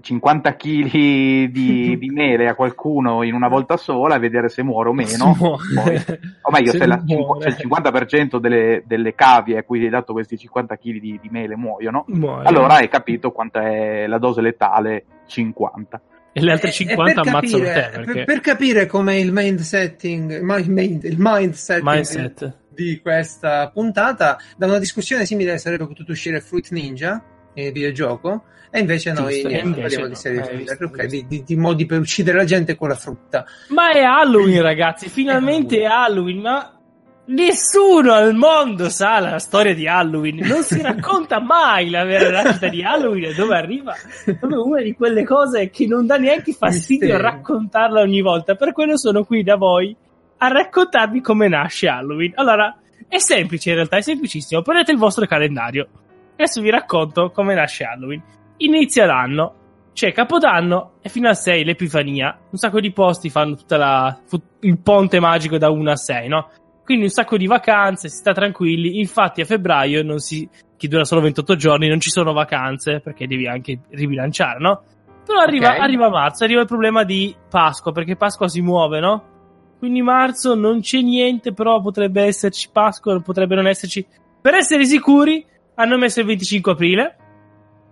50 0.00 0.56
kg 0.56 0.90
di, 1.50 1.96
di 2.00 2.08
mele 2.10 2.48
a 2.48 2.54
qualcuno 2.54 3.22
in 3.22 3.34
una 3.34 3.48
volta 3.48 3.76
sola 3.76 4.16
e 4.16 4.18
vedere 4.18 4.48
se 4.48 4.62
muore 4.62 4.88
o 4.88 4.92
meno. 4.92 5.36
Poi- 5.38 5.96
o 6.42 6.50
meglio, 6.50 6.70
se, 6.72 6.78
Se 6.78 6.86
la- 6.86 7.02
se 7.04 7.48
il 7.48 7.56
50% 7.68 8.38
delle, 8.38 8.82
delle 8.86 9.14
cavie 9.14 9.58
a 9.58 9.62
cui 9.62 9.82
hai 9.84 9.90
dato 9.90 10.12
questi 10.12 10.36
50 10.38 10.76
kg 10.76 10.98
di, 10.98 11.18
di 11.20 11.28
mele 11.30 11.56
muoiono, 11.56 12.04
Muore. 12.08 12.46
allora 12.46 12.74
hai 12.74 12.88
capito 12.88 13.30
quanta 13.32 13.62
è 13.68 14.06
la 14.06 14.18
dose 14.18 14.40
letale 14.40 15.04
50. 15.26 16.00
e 16.32 16.40
le 16.42 16.52
altre 16.52 16.68
Eh, 16.68 16.72
50 16.72 17.20
per 17.22 17.34
ammazzano 17.34 17.62
capire, 17.64 17.72
te 17.90 17.90
perché 17.98 18.12
per, 18.12 18.24
per 18.24 18.40
capire 18.40 18.86
come 18.86 19.18
il 19.18 19.32
mind 19.32 19.58
setting, 19.60 20.30
il 20.40 20.70
mind, 20.70 21.04
il 21.04 21.16
mind 21.18 21.52
setting 21.52 21.88
mindset. 21.88 22.56
di 22.70 23.00
questa 23.02 23.68
puntata, 23.70 24.38
da 24.56 24.66
una 24.66 24.78
discussione 24.78 25.26
simile 25.26 25.58
sarebbe 25.58 25.86
potuto 25.86 26.12
uscire 26.12 26.40
Fruit 26.40 26.70
Ninja, 26.70 27.22
il 27.54 27.72
videogioco, 27.72 28.44
e 28.70 28.80
invece 28.80 29.12
noi 29.12 29.32
Giusto, 29.34 29.48
niente, 29.48 29.66
invece 29.66 29.80
parliamo 29.82 30.04
no. 30.04 30.08
di 30.10 30.14
serie 30.16 30.40
Eh, 30.40 30.42
thriller, 30.44 30.64
visto, 30.66 30.84
ok, 30.84 30.90
visto. 31.02 31.08
di, 31.08 31.26
di- 31.26 31.44
di 31.44 31.56
modi 31.56 31.86
per 31.86 32.00
uccidere 32.00 32.38
la 32.38 32.44
gente 32.44 32.74
con 32.76 32.88
la 32.88 32.94
frutta. 32.94 33.44
Ma 33.68 33.90
è 33.92 34.00
Halloween, 34.00 34.62
ragazzi, 34.62 35.08
finalmente 35.08 35.78
è 35.80 35.84
Halloween, 35.84 36.40
ma 36.40 36.76
nessuno 37.24 38.12
al 38.12 38.34
mondo 38.34 38.88
sa 38.88 39.20
la 39.20 39.38
storia 39.38 39.74
di 39.74 39.86
Halloween. 39.86 40.38
Non 40.46 40.62
si 40.62 40.80
racconta 40.82 41.40
mai 41.40 41.88
la 41.90 42.04
vera 42.04 42.42
nascita 42.42 42.68
di 42.68 42.82
Halloween 42.82 43.24
e 43.30 43.34
dove 43.34 43.56
arriva. 43.56 43.94
Proprio 44.24 44.64
una 44.66 44.80
di 44.82 44.94
quelle 44.94 45.24
cose 45.24 45.70
che 45.70 45.86
non 45.86 46.06
dà 46.06 46.16
neanche 46.16 46.52
fastidio 46.58 47.06
Mistero. 47.08 47.22
raccontarla 47.22 48.00
ogni 48.00 48.20
volta. 48.22 48.54
Per 48.54 48.72
quello 48.72 48.96
sono 48.96 49.24
qui 49.24 49.42
da 49.42 49.56
voi 49.56 49.94
a 50.38 50.48
raccontarvi 50.48 51.20
come 51.20 51.46
nasce 51.48 51.88
Halloween. 51.88 52.32
Allora, 52.36 52.76
è 53.06 53.18
semplice 53.18 53.68
in 53.70 53.76
realtà, 53.76 53.98
è 53.98 54.00
semplicissimo. 54.02 54.62
Prendete 54.62 54.90
il 54.92 54.98
vostro 54.98 55.26
calendario. 55.26 55.88
Adesso 56.32 56.60
vi 56.60 56.70
racconto 56.70 57.30
come 57.30 57.54
nasce 57.54 57.84
Halloween. 57.84 58.22
Inizia 58.58 59.06
l'anno, 59.06 59.54
c'è 59.92 60.12
Capodanno 60.12 60.92
e 61.02 61.08
fino 61.08 61.28
a 61.28 61.34
6 61.34 61.64
l'Epifania. 61.64 62.36
Un 62.50 62.58
sacco 62.58 62.80
di 62.80 62.92
posti 62.92 63.30
fanno 63.30 63.56
tutta 63.56 63.76
la, 63.76 64.18
il 64.60 64.78
ponte 64.78 65.20
magico 65.20 65.58
da 65.58 65.70
1 65.70 65.90
a 65.90 65.96
6, 65.96 66.28
no? 66.28 66.48
Quindi 66.84 67.04
un 67.04 67.10
sacco 67.10 67.36
di 67.36 67.46
vacanze, 67.46 68.08
si 68.08 68.16
sta 68.16 68.32
tranquilli. 68.32 68.98
Infatti 68.98 69.40
a 69.40 69.44
febbraio 69.44 70.02
non 70.02 70.18
si, 70.18 70.48
che 70.76 70.88
dura 70.88 71.04
solo 71.04 71.20
28 71.20 71.54
giorni, 71.56 71.88
non 71.88 72.00
ci 72.00 72.10
sono 72.10 72.32
vacanze 72.32 73.00
perché 73.00 73.26
devi 73.26 73.46
anche 73.46 73.78
ribilanciare, 73.90 74.58
no? 74.58 74.82
Però 75.24 75.38
arriva, 75.38 75.74
Ok. 75.74 75.78
arriva 75.78 76.08
marzo, 76.08 76.42
arriva 76.44 76.60
il 76.60 76.66
problema 76.66 77.04
di 77.04 77.34
Pasqua, 77.48 77.92
perché 77.92 78.16
Pasqua 78.16 78.48
si 78.48 78.60
muove, 78.60 78.98
no? 78.98 79.24
Quindi 79.78 80.02
marzo 80.02 80.54
non 80.54 80.80
c'è 80.80 81.00
niente, 81.00 81.52
però 81.52 81.80
potrebbe 81.80 82.22
esserci 82.22 82.68
Pasqua, 82.72 83.20
potrebbe 83.20 83.54
non 83.54 83.66
esserci. 83.68 84.04
Per 84.40 84.54
essere 84.54 84.84
sicuri, 84.84 85.44
hanno 85.74 85.98
messo 85.98 86.20
il 86.20 86.26
25 86.26 86.72
aprile. 86.72 87.16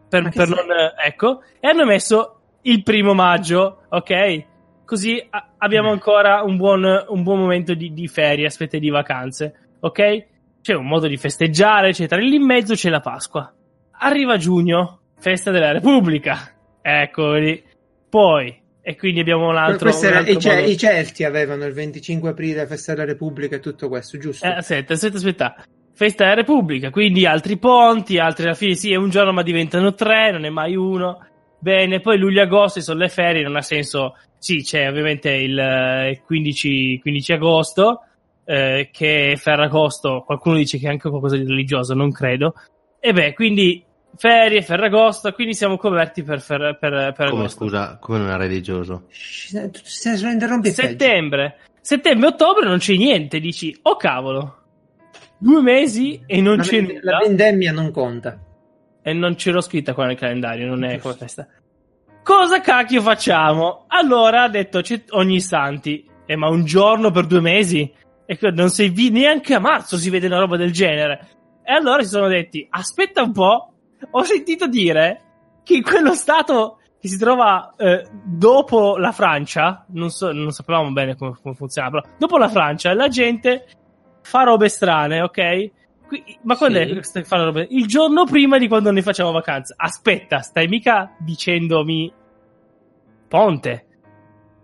Per, 0.09 0.29
per 0.31 0.49
non, 0.49 0.57
ecco, 1.05 1.43
e 1.61 1.69
hanno 1.69 1.85
messo 1.85 2.41
il 2.63 2.83
primo 2.83 3.15
maggio, 3.15 3.83
ok? 3.89 4.45
Così 4.85 5.25
a- 5.31 5.51
abbiamo 5.59 5.91
ancora 5.91 6.43
un 6.43 6.57
buon, 6.57 6.83
un 7.09 7.23
buon 7.23 7.39
momento 7.39 7.75
di, 7.75 7.93
di 7.93 8.09
ferie, 8.09 8.47
aspetta 8.47 8.77
di 8.79 8.91
vacanze, 8.91 9.77
ok? 9.81 10.27
C'è 10.61 10.75
un 10.75 10.87
modo 10.87 11.07
di 11.07 11.17
festeggiare, 11.17 11.91
eccetera. 11.91 12.21
Lì 12.21 12.35
in 12.35 12.45
mezzo 12.45 12.75
c'è 12.75 12.91
la 12.91 12.99
Pasqua. 13.01 13.55
Arriva 14.03 14.37
giugno, 14.37 15.01
festa 15.19 15.51
della 15.53 15.71
Repubblica. 15.73 16.37
Eccoli. 16.83 17.63
Poi, 18.09 18.61
e 18.83 18.97
quindi 18.97 19.21
abbiamo 19.21 19.49
un 19.49 19.57
altro. 19.57 19.91
Un 19.97 20.05
era- 20.05 20.19
altro 20.19 20.33
i, 20.33 20.39
Ce- 20.41 20.63
i 20.63 20.77
Celti 20.77 21.23
avevano 21.23 21.65
il 21.67 21.73
25 21.73 22.31
aprile, 22.31 22.67
festa 22.67 22.93
della 22.95 23.07
Repubblica 23.07 23.57
e 23.57 23.61
tutto 23.61 23.89
questo, 23.89 24.19
giusto? 24.19 24.45
Eh, 24.45 24.51
aspetta, 24.57 24.95
aspetta, 24.95 25.17
aspetta. 25.19 25.55
Festa 26.01 26.25
della 26.25 26.37
Repubblica, 26.37 26.89
quindi 26.89 27.27
altri 27.27 27.59
ponti, 27.59 28.17
altri 28.17 28.47
alla 28.47 28.55
fine 28.55 28.75
sì, 28.75 28.91
è 28.91 28.97
un 28.97 29.11
giorno 29.11 29.35
ma 29.35 29.43
diventano 29.43 29.93
tre, 29.93 30.33
non 30.33 30.47
è 30.47 30.49
mai 30.49 30.75
uno. 30.75 31.27
Bene, 31.59 32.01
poi 32.01 32.17
luglio 32.17 32.41
e 32.41 32.45
agosto 32.45 32.81
sono 32.81 33.01
le 33.01 33.11
ferie, 33.11 33.43
non 33.43 33.55
ha 33.57 33.61
senso. 33.61 34.17
Sì, 34.39 34.63
c'è 34.63 34.89
ovviamente 34.89 35.31
il 35.31 35.59
eh, 35.59 36.23
15, 36.25 37.01
15 37.03 37.33
agosto, 37.35 38.05
eh, 38.47 38.89
che 38.91 39.33
è 39.33 39.37
Ferragosto, 39.37 40.23
qualcuno 40.25 40.57
dice 40.57 40.79
che 40.79 40.87
è 40.87 40.91
anche 40.91 41.11
qualcosa 41.11 41.37
di 41.37 41.45
religioso, 41.45 41.93
non 41.93 42.11
credo. 42.11 42.55
E 42.99 43.13
beh, 43.13 43.35
quindi 43.35 43.85
ferie, 44.17 44.63
Ferragosto, 44.63 45.33
quindi 45.33 45.53
siamo 45.53 45.77
coperti 45.77 46.23
per, 46.23 46.41
fer- 46.41 46.79
per, 46.79 47.13
per 47.15 47.29
Come 47.29 47.41
agosto. 47.43 47.65
scusa, 47.65 47.99
come 48.01 48.17
non 48.17 48.31
è 48.31 48.39
religioso? 48.39 49.03
Shh, 49.11 49.69
Tu 49.71 49.81
stai 49.83 50.17
solo 50.17 50.31
interrompi 50.31 50.73
peggio. 50.73 50.89
Settembre, 50.89 51.59
settembre, 51.79 52.29
ottobre 52.29 52.67
non 52.67 52.79
c'è 52.79 52.97
niente, 52.97 53.39
dici, 53.39 53.79
oh 53.83 53.97
cavolo. 53.97 54.55
Due 55.41 55.63
mesi 55.63 56.23
e 56.27 56.41
non 56.41 56.59
la, 56.59 56.63
c'è 56.63 56.81
nulla. 56.81 57.01
la 57.03 57.19
vendemmia 57.27 57.73
non 57.73 57.91
conta. 57.91 58.39
E 59.03 59.13
non 59.15 59.37
ce 59.37 59.51
l'ho 59.51 59.63
scritta 59.63 59.95
qua 59.95 60.07
nel 60.07 60.17
calendario, 60.17 60.67
non 60.67 60.85
è 60.85 60.99
come 60.99 61.17
questa. 61.17 61.49
Cosa 62.23 62.61
cacchio 62.61 63.01
facciamo? 63.01 63.85
Allora 63.89 64.43
ha 64.43 64.49
detto 64.49 64.83
ogni 65.11 65.41
santi. 65.41 66.07
Eh, 66.27 66.37
ma 66.37 66.49
un 66.49 66.65
giorno 66.65 67.11
per 67.11 67.27
due 67.27 67.41
mesi? 67.41 67.93
E 68.27 68.39
non 68.53 68.69
si 68.69 68.89
vi- 68.91 69.11
neanche 69.11 69.55
a 69.55 69.59
marzo 69.59 69.97
si 69.97 70.11
vede 70.11 70.27
una 70.27 70.39
roba 70.39 70.57
del 70.57 70.71
genere. 70.71 71.29
E 71.65 71.73
allora 71.73 72.03
si 72.03 72.11
sono 72.11 72.29
detti, 72.29 72.67
aspetta 72.71 73.23
un 73.23 73.33
po', 73.33 73.73
ho 74.11 74.23
sentito 74.23 74.69
dire 74.69 75.23
che 75.65 75.75
in 75.75 75.83
quello 75.83 76.15
stato 76.15 76.79
che 77.01 77.09
si 77.09 77.19
trova 77.19 77.75
eh, 77.77 78.07
dopo 78.25 78.99
la 78.99 79.13
Francia, 79.13 79.87
non, 79.89 80.11
so, 80.11 80.33
non 80.33 80.51
sapevamo 80.51 80.91
bene 80.93 81.17
come, 81.17 81.35
come 81.43 81.55
funzionava, 81.55 82.01
però 82.01 82.15
dopo 82.19 82.37
la 82.37 82.49
Francia 82.49 82.93
la 82.93 83.09
gente 83.09 83.67
fa 84.23 84.43
robe 84.43 84.69
strane, 84.69 85.21
ok? 85.23 85.71
Qui- 86.07 86.39
ma 86.43 86.57
quando 86.57 86.79
Sì. 86.79 86.85
è 86.85 87.01
che 87.01 87.25
fa 87.25 87.37
le 87.37 87.45
robe? 87.45 87.67
Il 87.71 87.87
giorno 87.87 88.25
prima 88.25 88.59
di 88.59 88.67
quando 88.69 88.91
ne 88.91 89.01
facciamo 89.03 89.31
vacanza. 89.31 89.75
Aspetta, 89.77 90.41
stai 90.41 90.67
mica 90.67 91.15
dicendomi 91.19 92.13
Ponte. 93.29 93.85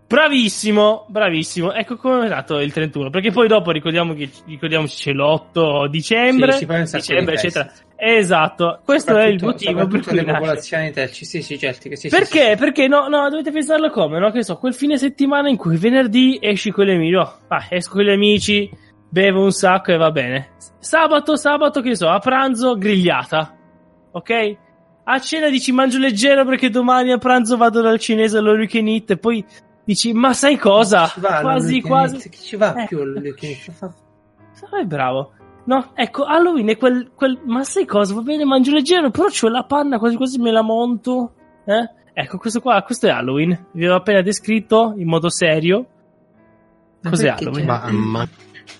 Bravissimo, 0.08 1.06
bravissimo. 1.08 1.72
Ecco 1.72 1.96
come 1.96 2.24
è 2.24 2.26
stato 2.26 2.60
il 2.60 2.72
31. 2.72 3.10
Perché 3.10 3.32
poi 3.32 3.48
dopo 3.48 3.72
ricordiamo 3.72 4.14
che, 4.14 4.30
ricordiamoci 4.46 4.96
c'è 5.02 5.12
l'8 5.12 5.86
dicembre, 5.88 6.52
Sì, 6.52 6.66
dicembre, 6.66 7.34
di 7.34 7.38
eccetera. 7.40 7.72
Esatto, 7.96 8.80
questo 8.84 9.16
è 9.16 9.24
il 9.26 9.42
motivo 9.42 9.86
per 9.86 10.00
cui 10.02 10.14
le 10.14 10.24
popolazioni 10.24 10.92
terci. 10.92 11.24
Sì, 11.24 11.42
sì, 11.42 11.58
certo. 11.58 11.88
Sì, 11.90 11.96
sì, 11.96 12.08
Perché? 12.08 12.50
sì. 12.52 12.56
Perché 12.56 12.86
no, 12.86 13.08
no, 13.08 13.28
dovete 13.30 13.50
pensarlo 13.50 13.90
come, 13.90 14.20
no? 14.20 14.30
Che 14.30 14.44
so, 14.44 14.56
quel 14.58 14.74
fine 14.74 14.96
settimana 14.96 15.48
in 15.48 15.56
cui 15.56 15.76
venerdì 15.76 16.38
esci 16.40 16.70
con 16.70 16.84
gli 16.86 16.90
amici, 16.90 17.16
ah, 17.16 17.66
esco 17.68 17.94
con 17.94 18.02
gli 18.04 18.10
amici, 18.10 18.70
bevo 19.08 19.42
un 19.44 19.52
sacco 19.52 19.92
e 19.92 19.96
va 19.96 20.10
bene. 20.10 20.50
Sabato, 20.78 21.36
sabato, 21.36 21.80
che 21.80 21.96
so, 21.96 22.08
a 22.08 22.18
pranzo 22.18 22.76
grigliata, 22.76 23.54
ok? 24.12 24.56
A 25.04 25.18
cena 25.20 25.48
dici 25.48 25.72
mangio 25.72 25.98
leggero 25.98 26.44
perché 26.44 26.68
domani 26.68 27.12
a 27.12 27.18
pranzo 27.18 27.56
vado 27.56 27.80
dal 27.80 27.98
cinese 27.98 28.40
can 28.66 28.88
eat 28.88 29.10
e 29.12 29.16
poi 29.16 29.44
dici 29.84 30.12
ma 30.12 30.32
sai 30.32 30.56
cosa? 30.58 31.10
Va, 31.16 31.40
quasi, 31.40 31.80
quasi. 31.80 32.28
Chi 32.28 32.38
ci 32.40 32.56
va 32.56 32.74
Eh. 32.74 32.86
più 32.86 32.98
eat? 33.00 33.70
Fa- 33.72 33.92
Sai, 34.52 34.84
bravo. 34.86 35.32
No, 35.64 35.90
ecco, 35.94 36.24
Halloween 36.24 36.68
è 36.68 36.76
quel, 36.76 37.10
quel, 37.14 37.40
ma 37.44 37.62
sai 37.64 37.84
cosa? 37.86 38.14
Va 38.14 38.20
bene, 38.22 38.44
mangio 38.44 38.72
leggero, 38.72 39.10
però 39.10 39.26
c'ho 39.28 39.48
la 39.48 39.64
panna, 39.64 39.98
quasi 39.98 40.16
quasi 40.16 40.38
me 40.40 40.50
la 40.50 40.62
monto. 40.62 41.32
Eh? 41.64 41.90
Ecco, 42.12 42.38
questo 42.38 42.60
qua, 42.60 42.80
questo 42.82 43.06
è 43.06 43.10
Halloween. 43.10 43.66
Vi 43.72 43.82
avevo 43.82 43.96
appena 43.98 44.22
descritto 44.22 44.94
in 44.96 45.06
modo 45.08 45.28
serio. 45.28 45.86
Ma 47.02 47.10
Cos'è 47.10 47.28
Halloween? 47.28 47.66
c'è- 47.66 47.90
Ma 47.92 48.28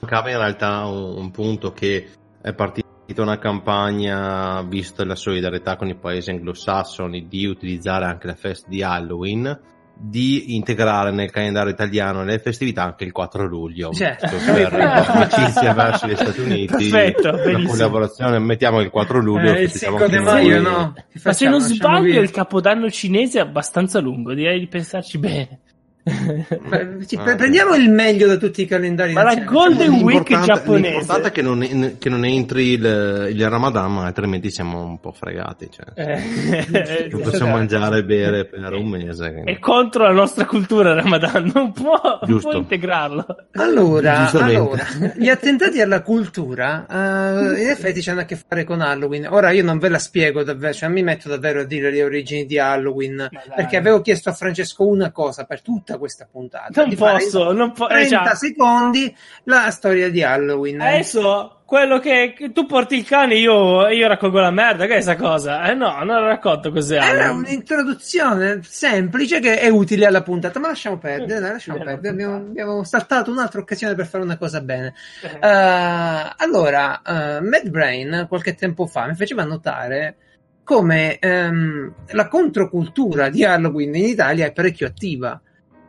mancava 0.01 0.31
in 0.31 0.39
realtà 0.39 0.85
un, 0.87 1.17
un 1.19 1.31
punto 1.31 1.73
che 1.73 2.09
è 2.41 2.53
partita 2.53 2.85
una 3.19 3.39
campagna, 3.39 4.63
visto 4.63 5.05
la 5.05 5.15
solidarietà 5.15 5.77
con 5.77 5.89
i 5.89 5.95
paesi 5.97 6.31
anglosassoni, 6.31 7.29
di 7.29 7.47
utilizzare 7.47 8.05
anche 8.05 8.27
la 8.27 8.35
festa 8.35 8.69
di 8.69 8.83
Halloween, 8.83 9.59
di 9.99 10.55
integrare 10.57 11.11
nel 11.11 11.31
calendario 11.31 11.71
italiano 11.73 12.23
le 12.25 12.39
festività 12.39 12.83
anche 12.83 13.05
il 13.05 13.13
4 13.13 13.47
luglio. 13.47 13.93
Certo. 13.93 14.27
Per 14.45 14.75
amicizia 14.75 15.73
verso 15.73 16.07
gli 16.07 16.17
Stati 16.17 16.41
Uniti. 16.43 16.89
Perfetto, 16.91 17.31
la 17.31 17.37
benissimo. 17.39 17.69
collaborazione, 17.71 18.39
mettiamo 18.41 18.81
il 18.81 18.91
4 18.91 19.21
luglio. 19.21 19.53
Eh, 19.53 19.63
il 19.63 19.71
festeggiamo 19.71 19.99
5 19.99 20.09
di 20.09 20.17
anche 20.17 20.31
maio, 20.31 20.61
no? 20.61 20.93
Che 20.93 21.03
Ma 21.03 21.09
se 21.13 21.21
facciamo? 21.21 21.51
non 21.53 21.61
sbaglio, 21.61 22.03
via? 22.03 22.21
il 22.21 22.31
capodanno 22.31 22.91
cinese 22.91 23.39
è 23.39 23.43
abbastanza 23.43 24.01
lungo. 24.01 24.35
Direi 24.35 24.59
di 24.59 24.67
pensarci 24.67 25.17
bene. 25.19 25.61
Ah, 26.09 26.87
pre- 27.25 27.35
prendiamo 27.35 27.75
il 27.75 27.91
meglio 27.91 28.29
da 28.29 28.37
tutti 28.37 28.63
i 28.63 28.67
calendari. 28.67 29.13
Ma 29.13 29.23
la. 29.25 29.35
Golden 29.41 29.91
Facciamo- 29.91 30.05
Week 30.05 30.41
giapponese. 30.45 30.89
L'importante 30.91 31.29
è 31.29 31.33
che 31.33 31.43
non, 31.43 31.97
che 31.99 32.09
non 32.09 32.25
entri 32.25 32.69
il, 32.73 33.29
il 33.33 33.49
Ramadan, 33.49 33.93
ma 33.93 34.05
altrimenti 34.07 34.51
siamo 34.51 34.85
un 34.85 35.01
po' 35.01 35.11
fregati. 35.13 35.69
Cioè. 35.71 35.87
Eh, 35.95 37.09
Non 37.11 37.21
possiamo 37.29 37.53
mangiare 37.53 37.99
e 37.99 38.05
bere 38.05 38.45
per 38.47 38.73
un 38.73 38.89
mese. 38.89 39.33
quindi. 39.33 39.51
è 39.53 39.59
contro 39.59 40.05
la 40.05 40.13
nostra 40.13 40.45
cultura 40.47 40.95
Ramadan, 40.95 41.51
non 41.55 41.73
può, 41.73 42.01
può 42.41 42.53
integrarlo. 42.53 43.27
Allora, 43.55 44.31
allora, 44.31 44.85
gli 45.17 45.29
attentati 45.29 45.81
alla 45.81 46.03
cultura 46.03 46.87
eh, 46.89 47.63
in 47.63 47.69
effetti 47.69 48.09
hanno 48.09 48.21
a 48.21 48.25
che 48.25 48.37
fare 48.37 48.63
con 48.65 48.81
Halloween. 48.81 49.27
Ora 49.31 49.51
io 49.51 49.65
non 49.65 49.79
ve 49.79 49.89
la 49.89 49.99
spiego 49.99 50.45
davvero, 50.45 50.73
cioè 50.73 50.89
mi 50.89 51.03
metto 51.03 51.29
davvero 51.29 51.61
a 51.63 51.65
dire 51.65 51.91
le 51.91 52.03
origini 52.05 52.47
di 52.47 52.59
Halloween 52.59 53.29
perché 53.55 53.77
avevo 53.77 54.01
chiesto 54.01 54.29
a 54.29 54.33
Francesco 54.33 54.87
una 54.87 55.11
cosa 55.11 55.45
per 55.45 55.63
tutta 55.63 55.96
questa 55.99 56.29
puntata. 56.31 56.85
Non 56.85 56.95
posso, 56.95 57.53
non 57.53 57.73
po- 57.73 57.89
eh, 57.89 58.07
30 58.07 58.23
già. 58.23 58.35
secondi 58.35 59.17
la 59.45 59.71
storia 59.71 60.11
di 60.11 60.23
Halloween. 60.23 60.81
Adesso 60.81 61.63
quello 61.67 61.99
che, 61.99 62.33
che 62.37 62.53
tu 62.53 62.65
porti 62.65 62.97
il 62.97 63.05
cane, 63.05 63.35
io, 63.35 63.89
io 63.89 64.07
raccolgo 64.07 64.39
la 64.39 64.53
merda. 64.53 64.85
Che 64.85 64.91
è 64.91 65.03
questa 65.03 65.17
cosa? 65.17 65.65
Eh 65.69 65.75
no, 65.75 66.03
non 66.05 66.25
racconto 66.25 66.71
cos'è. 66.71 66.99
Era 66.99 67.33
un'introduzione 67.33 68.61
semplice 68.63 69.41
che 69.41 69.59
è 69.59 69.69
utile 69.69 70.07
alla 70.07 70.23
puntata, 70.23 70.61
ma 70.61 70.69
lasciamo 70.69 70.99
perdere, 70.99 71.41
dai, 71.41 71.53
lasciamo 71.53 71.79
perdere. 71.79 72.09
Abbiamo, 72.09 72.37
abbiamo 72.37 72.85
saltato 72.85 73.33
un'altra 73.33 73.61
occasione 73.61 73.95
per 73.95 74.07
fare 74.07 74.23
una 74.23 74.39
cosa 74.39 74.61
bene. 74.61 74.95
Eh. 75.23 75.39
Eh, 75.47 76.33
allora, 76.37 77.03
eh, 77.03 77.41
Mad 77.41 77.69
Brain 77.69 78.27
qualche 78.29 78.55
tempo 78.55 78.87
fa 78.87 79.07
mi 79.07 79.15
faceva 79.17 79.45
notare 79.45 80.17
come 80.63 81.19
ehm, 81.21 81.95
la 82.09 82.27
controcultura 82.27 83.29
di 83.29 83.45
Halloween 83.45 83.95
in 83.95 84.05
Italia 84.05 84.47
è 84.47 84.53
parecchio 84.53 84.89
attiva 84.89 85.41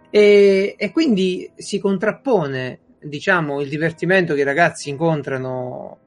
e, 0.09 0.75
e 0.77 0.91
quindi 0.91 1.49
si 1.55 1.79
contrappone, 1.79 2.79
diciamo, 2.99 3.61
il 3.61 3.69
divertimento 3.69 4.33
che 4.33 4.41
i 4.41 4.45
ragazzi 4.45 4.89
incontrano 4.89 5.97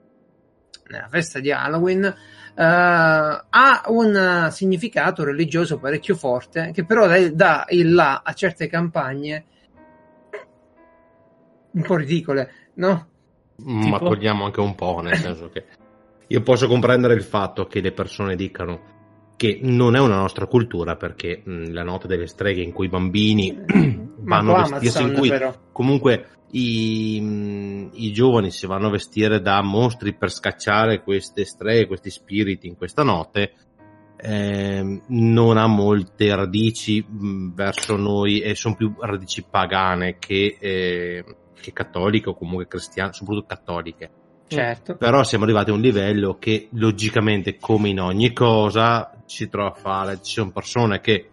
nella 0.88 1.08
festa 1.08 1.38
di 1.38 1.52
Halloween 1.52 2.04
eh, 2.04 2.14
ha 2.62 3.82
un 3.86 4.48
significato 4.50 5.22
religioso 5.24 5.78
parecchio 5.78 6.16
forte 6.16 6.72
che 6.72 6.84
però 6.84 7.06
dà- 7.06 7.30
dà 7.30 7.64
il 7.68 7.94
là 7.94 8.22
a 8.24 8.32
certe 8.32 8.66
campagne 8.66 9.44
un 11.72 11.82
po' 11.82 11.96
ridicole, 11.96 12.52
no? 12.74 13.08
Ma 13.62 13.98
Tipo? 13.98 14.08
togliamo 14.08 14.44
anche 14.46 14.60
un 14.60 14.74
po', 14.74 15.00
nel 15.00 15.16
senso 15.16 15.48
che 15.50 15.64
io 16.26 16.42
posso 16.42 16.66
comprendere 16.66 17.14
il 17.14 17.22
fatto 17.22 17.66
che 17.66 17.80
le 17.80 17.92
persone 17.92 18.34
dicano 18.34 18.98
che 19.40 19.58
non 19.62 19.96
è 19.96 19.98
una 19.98 20.16
nostra 20.16 20.44
cultura 20.44 20.96
perché 20.96 21.40
mh, 21.42 21.72
la 21.72 21.82
notte 21.82 22.06
delle 22.06 22.26
streghe 22.26 22.60
in 22.60 22.72
cui 22.72 22.84
i 22.84 22.90
bambini 22.90 23.56
vanno 24.20 24.54
a 24.54 24.68
vestirsi, 24.68 25.00
in 25.02 25.14
cui 25.14 25.30
però. 25.30 25.54
comunque 25.72 26.26
i, 26.50 27.88
i 27.90 28.12
giovani 28.12 28.50
si 28.50 28.66
vanno 28.66 28.88
a 28.88 28.90
vestire 28.90 29.40
da 29.40 29.62
mostri 29.62 30.12
per 30.12 30.30
scacciare 30.30 31.00
queste 31.02 31.46
streghe, 31.46 31.86
questi 31.86 32.10
spiriti 32.10 32.66
in 32.66 32.76
questa 32.76 33.02
notte, 33.02 33.54
ehm, 34.18 35.04
non 35.06 35.56
ha 35.56 35.66
molte 35.66 36.34
radici 36.34 37.00
mh, 37.00 37.54
verso 37.54 37.96
noi 37.96 38.40
e 38.40 38.54
sono 38.54 38.76
più 38.76 38.92
radici 39.00 39.42
pagane 39.48 40.18
che, 40.18 40.58
eh, 40.60 41.24
che 41.58 41.72
cattoliche 41.72 42.28
o 42.28 42.34
comunque 42.34 42.66
cristiane, 42.66 43.14
soprattutto 43.14 43.46
cattoliche. 43.46 44.10
Certo. 44.56 44.96
Però 44.96 45.22
siamo 45.22 45.44
arrivati 45.44 45.70
a 45.70 45.74
un 45.74 45.80
livello 45.80 46.36
che 46.38 46.68
logicamente, 46.72 47.56
come 47.58 47.88
in 47.88 48.00
ogni 48.00 48.32
cosa, 48.32 49.12
ci 49.26 49.48
trova 49.48 49.70
a 49.70 49.74
fare. 49.74 50.20
Ci 50.22 50.32
sono 50.32 50.50
persone 50.50 51.00
che 51.00 51.28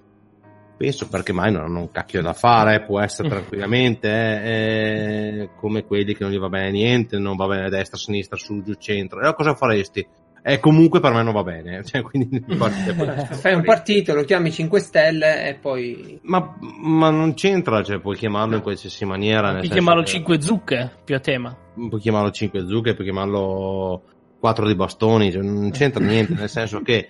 penso 0.77 1.07
perché 1.07 1.33
mai 1.33 1.51
non 1.51 1.63
hanno 1.63 1.79
un 1.79 1.91
cacchio 1.91 2.21
da 2.21 2.33
fare, 2.33 2.83
può 2.83 2.99
essere 2.99 3.27
tranquillamente 3.27 4.07
eh, 4.07 5.41
eh, 5.41 5.49
come 5.55 5.83
quelli 5.83 6.13
che 6.13 6.23
non 6.23 6.31
gli 6.31 6.37
va 6.37 6.49
bene 6.49 6.69
niente, 6.69 7.17
non 7.17 7.35
va 7.35 7.47
bene 7.47 7.69
destra, 7.69 7.97
sinistra, 7.97 8.37
su, 8.37 8.61
giù, 8.61 8.73
centro. 8.73 9.17
E 9.17 9.21
allora 9.21 9.35
cosa 9.35 9.55
faresti? 9.55 10.07
E 10.41 10.59
comunque 10.59 10.99
per 10.99 11.13
me 11.13 11.23
non 11.23 11.33
va 11.33 11.43
bene, 11.43 11.83
cioè, 11.85 12.01
quindi. 12.01 12.43
Fai 12.47 13.53
un 13.53 13.63
partito, 13.63 14.13
lo 14.13 14.23
chiami 14.23 14.51
5 14.51 14.79
Stelle 14.79 15.49
e 15.49 15.53
poi 15.55 16.19
ma, 16.23 16.57
ma 16.81 17.09
non 17.09 17.33
c'entra, 17.33 17.83
cioè, 17.83 17.99
puoi 17.99 18.15
chiamarlo 18.15 18.55
in 18.55 18.61
qualsiasi 18.61 19.05
maniera. 19.05 19.53
Puoi 19.53 19.69
chiamarlo 19.69 20.01
che- 20.01 20.11
5 20.11 20.41
zucche, 20.41 20.91
più 21.03 21.15
a 21.15 21.19
tema. 21.19 21.55
puoi 21.73 21.99
chiamarlo 21.99 22.31
5 22.31 22.65
zucche, 22.67 22.93
puoi 22.93 23.05
chiamarlo 23.05 24.03
4 24.39 24.67
di 24.67 24.75
bastoni, 24.75 25.31
cioè 25.31 25.41
non 25.41 25.71
c'entra 25.71 26.03
niente, 26.03 26.33
nel 26.33 26.49
senso 26.49 26.81
che 26.81 27.09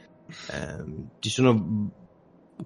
ehm, 0.52 1.10
ci 1.20 1.30
sono 1.30 1.92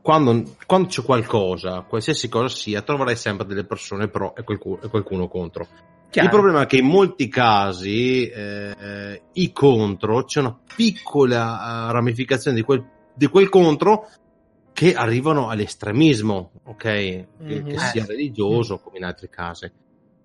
quando, 0.02 0.44
quando 0.66 0.88
c'è 0.88 1.04
qualcosa, 1.04 1.82
qualsiasi 1.82 2.30
cosa 2.30 2.48
sia, 2.48 2.82
troverai 2.82 3.16
sempre 3.16 3.46
delle 3.46 3.66
persone 3.66 4.08
pro 4.08 4.36
e 4.36 4.44
qualcuno, 4.44 4.80
e 4.82 4.88
qualcuno 4.88 5.28
contro. 5.28 5.68
Chiaro. 6.12 6.28
Il 6.28 6.34
problema 6.34 6.62
è 6.62 6.66
che 6.68 6.78
in 6.78 6.86
molti 6.86 7.28
casi 7.28 8.28
eh, 8.28 9.22
i 9.34 9.52
contro 9.52 10.24
c'è 10.26 10.42
una 10.42 10.56
piccola 10.76 11.90
eh, 11.90 11.92
ramificazione 11.94 12.56
di 12.56 12.62
quel, 12.64 12.86
di 13.16 13.26
quel 13.28 13.50
contro 13.50 14.08
che 14.74 14.94
arrivano 14.94 15.50
all'estremismo, 15.50 16.52
ok? 16.66 16.78
Che, 16.78 17.28
Mhm. 17.40 17.66
che 17.68 17.78
sia 17.80 18.04
Eh. 18.04 18.08
religioso 18.08 18.80
come 18.80 18.98
in 19.00 19.04
altri 19.06 19.30
casi. 19.30 19.72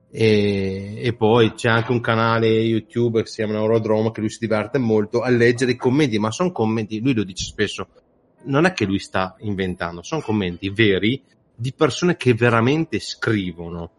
E, 0.08 0.94
e 1.02 1.12
poi 1.14 1.52
c'è 1.54 1.68
anche 1.68 1.90
un 1.92 2.00
canale 2.00 2.46
YouTube 2.46 3.22
che 3.22 3.28
si 3.28 3.36
chiama 3.36 3.54
Neurodrome 3.54 4.12
che 4.12 4.20
lui 4.20 4.30
si 4.30 4.38
diverte 4.38 4.78
molto 4.78 5.20
a 5.20 5.28
leggere 5.30 5.72
i 5.72 5.76
commenti, 5.76 6.18
ma 6.18 6.30
sono 6.30 6.52
commenti, 6.52 7.00
lui 7.00 7.12
lo 7.12 7.24
dice 7.24 7.44
spesso, 7.44 7.88
non 8.44 8.64
è 8.66 8.72
che 8.72 8.84
lui 8.84 9.00
sta 9.00 9.34
inventando, 9.40 10.02
sono 10.02 10.22
commenti 10.22 10.70
veri 10.70 11.20
di 11.54 11.72
persone 11.72 12.16
che 12.16 12.34
veramente 12.34 13.00
scrivono 13.00 13.90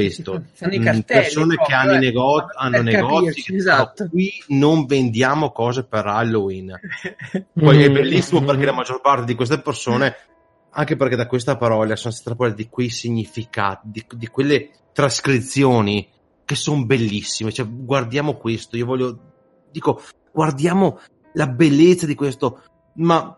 questo. 0.00 0.44
Sono 0.52 0.72
i 0.72 0.78
Mm, 0.78 0.84
cartelli. 0.84 1.04
persone 1.22 1.56
che 1.56 1.72
hanno, 1.72 1.92
i 1.92 1.96
eh. 1.96 1.98
nego- 2.00 2.46
hanno 2.54 2.82
negozi 2.82 3.24
capirci, 3.26 3.42
che 3.52 3.56
esatto. 3.56 4.04
dicono, 4.04 4.10
qui 4.10 4.32
non 4.58 4.86
vendiamo 4.86 5.50
cose 5.52 5.84
per 5.84 6.06
Halloween. 6.06 6.78
Poi 7.54 7.82
è 7.82 7.88
Mm. 7.88 7.92
bellissimo 7.92 8.40
Mm. 8.40 8.46
perché 8.46 8.64
la 8.64 8.72
maggior 8.72 9.00
parte 9.00 9.24
di 9.24 9.34
queste 9.34 9.60
persone, 9.60 10.14
anche 10.70 10.96
perché 10.96 11.16
da 11.16 11.26
questa 11.26 11.56
parola 11.56 11.94
sono 11.96 12.12
estrapolate 12.12 12.56
di 12.56 12.68
quei 12.68 12.88
significati, 12.90 13.88
di, 13.90 14.04
di 14.16 14.26
quelle 14.26 14.70
trascrizioni 14.92 16.08
che 16.44 16.54
sono 16.56 16.84
bellissime. 16.84 17.52
Cioè, 17.52 17.66
guardiamo 17.68 18.34
questo, 18.34 18.76
io 18.76 18.84
voglio, 18.86 19.18
dico, 19.70 20.02
guardiamo 20.32 20.98
la 21.34 21.46
bellezza 21.46 22.06
di 22.06 22.14
questo, 22.14 22.60
ma 22.94 23.36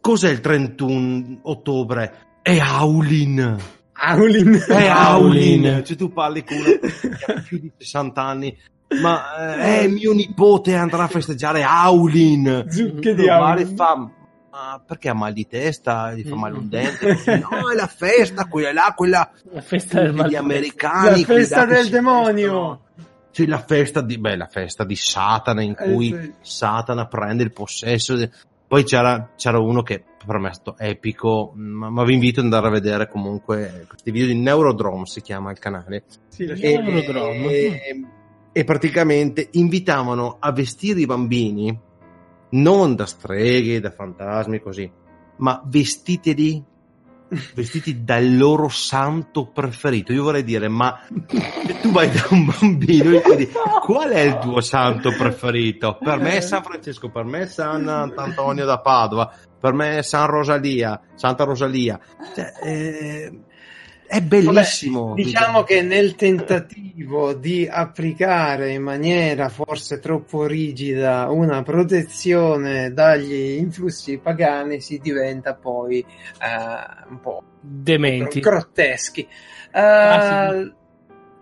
cos'è 0.00 0.30
il 0.30 0.40
31 0.40 1.38
ottobre? 1.42 2.26
È 2.42 2.58
Howlin! 2.60 3.56
Aulin. 4.00 4.54
È 4.66 4.90
Howlin. 4.90 5.64
Howlin! 5.66 5.84
Cioè, 5.84 5.96
tu 5.96 6.12
parli 6.12 6.44
con 6.44 6.56
uno 6.58 6.78
che 6.80 7.32
ha 7.32 7.40
più 7.42 7.58
di 7.58 7.70
60 7.76 8.22
anni, 8.22 8.56
ma 9.00 9.56
eh, 9.58 9.84
eh, 9.84 9.88
mio 9.88 10.12
nipote 10.12 10.74
andrà 10.74 11.04
a 11.04 11.08
festeggiare 11.08 11.64
Howlin! 11.64 12.66
Zucche 12.68 13.14
di 13.14 13.28
Aulin. 13.28 13.74
fa 13.76 14.10
ma 14.50 14.82
perché 14.84 15.08
ha 15.10 15.14
mal 15.14 15.32
di 15.34 15.46
testa 15.46 16.12
gli 16.14 16.24
fa 16.26 16.34
male 16.34 16.56
un 16.56 16.64
Mm. 16.64 16.68
dente 16.68 17.36
no 17.38 17.70
è 17.70 17.74
la 17.76 17.86
festa 17.86 18.46
quella 18.46 18.72
là 18.72 18.92
quella 18.96 19.30
La 19.52 19.60
festa 19.60 20.00
del 20.00 20.14
degli 20.14 20.34
americani 20.36 21.20
La 21.20 21.26
festa 21.26 21.64
del 21.66 21.88
demonio. 21.90 22.32
vestono. 22.34 22.80
Sì, 23.30 23.46
la 23.46 23.58
festa 23.62 24.00
di 24.00 24.18
beh, 24.18 24.36
la 24.36 24.46
festa 24.50 24.84
di 24.84 24.96
Satana 24.96 25.62
in 25.62 25.76
Eh, 25.78 25.92
cui 25.92 26.08
sì. 26.08 26.32
Satana 26.40 27.06
prende 27.06 27.44
il 27.44 27.52
possesso 27.52 28.16
de- 28.16 28.30
poi 28.66 28.82
c'era, 28.84 29.30
c'era 29.36 29.60
uno 29.60 29.82
che 29.82 30.02
per 30.28 30.38
me 30.38 30.50
è 30.50 30.52
stato 30.52 30.76
epico 30.78 31.52
ma, 31.56 31.88
ma 31.90 32.04
vi 32.04 32.14
invito 32.14 32.38
ad 32.40 32.44
andare 32.46 32.66
a 32.68 32.70
vedere 32.70 33.08
comunque 33.08 33.86
questi 33.88 34.10
video 34.10 34.28
di 34.28 34.34
Neurodrome 34.34 35.06
si 35.06 35.20
chiama 35.22 35.50
il 35.50 35.58
canale 35.58 36.04
Sì, 36.28 36.44
E- 36.44 36.78
Neurodrome. 36.78 37.52
e, 37.52 37.80
e 38.52 38.64
praticamente 38.64 39.48
invitavano 39.52 40.36
a 40.38 40.52
vestire 40.52 41.00
i 41.00 41.06
bambini 41.06 41.86
non 42.50 42.94
da 42.94 43.06
streghe, 43.06 43.80
da 43.80 43.90
fantasmi 43.90 44.60
così, 44.60 44.90
ma 45.36 45.60
vestiteli 45.66 46.64
vestiti 47.54 48.04
dal 48.04 48.36
loro 48.38 48.68
santo 48.68 49.50
preferito. 49.52 50.14
Io 50.14 50.22
vorrei 50.22 50.44
dire, 50.44 50.68
ma 50.68 50.98
tu 51.82 51.90
vai 51.90 52.10
da 52.10 52.26
un 52.30 52.46
bambino 52.46 53.10
e 53.14 53.20
chiedi 53.22 53.50
qual 53.82 54.08
è 54.10 54.20
il 54.20 54.38
tuo 54.38 54.62
santo 54.62 55.10
preferito? 55.10 55.98
Per 56.00 56.18
me 56.20 56.36
è 56.36 56.40
San 56.40 56.62
Francesco, 56.62 57.10
per 57.10 57.24
me 57.24 57.40
è 57.40 57.46
San 57.46 57.86
Antonio 57.86 58.64
da 58.64 58.80
Padova, 58.80 59.30
per 59.58 59.72
me 59.72 59.98
è 59.98 60.02
San 60.02 60.26
Rosalia, 60.26 61.00
Santa 61.14 61.44
Rosalia. 61.44 61.98
Cioè, 62.34 62.52
eh, 62.62 63.32
è 64.06 64.22
bellissimo. 64.22 65.08
Vabbè, 65.08 65.22
diciamo 65.22 65.62
che 65.64 65.82
nel 65.82 66.14
tentativo 66.14 67.34
di 67.34 67.68
applicare 67.70 68.72
in 68.72 68.82
maniera 68.82 69.50
forse 69.50 69.98
troppo 69.98 70.46
rigida 70.46 71.28
una 71.28 71.62
protezione 71.62 72.92
dagli 72.94 73.58
influssi 73.58 74.16
pagani 74.18 74.80
si 74.80 74.98
diventa 74.98 75.54
poi 75.54 75.98
eh, 76.00 77.06
un 77.10 77.20
po' 77.20 77.42
Dementi. 77.60 78.40
grotteschi. 78.40 79.20
Eh, 79.20 79.80
Ah, 79.80 80.72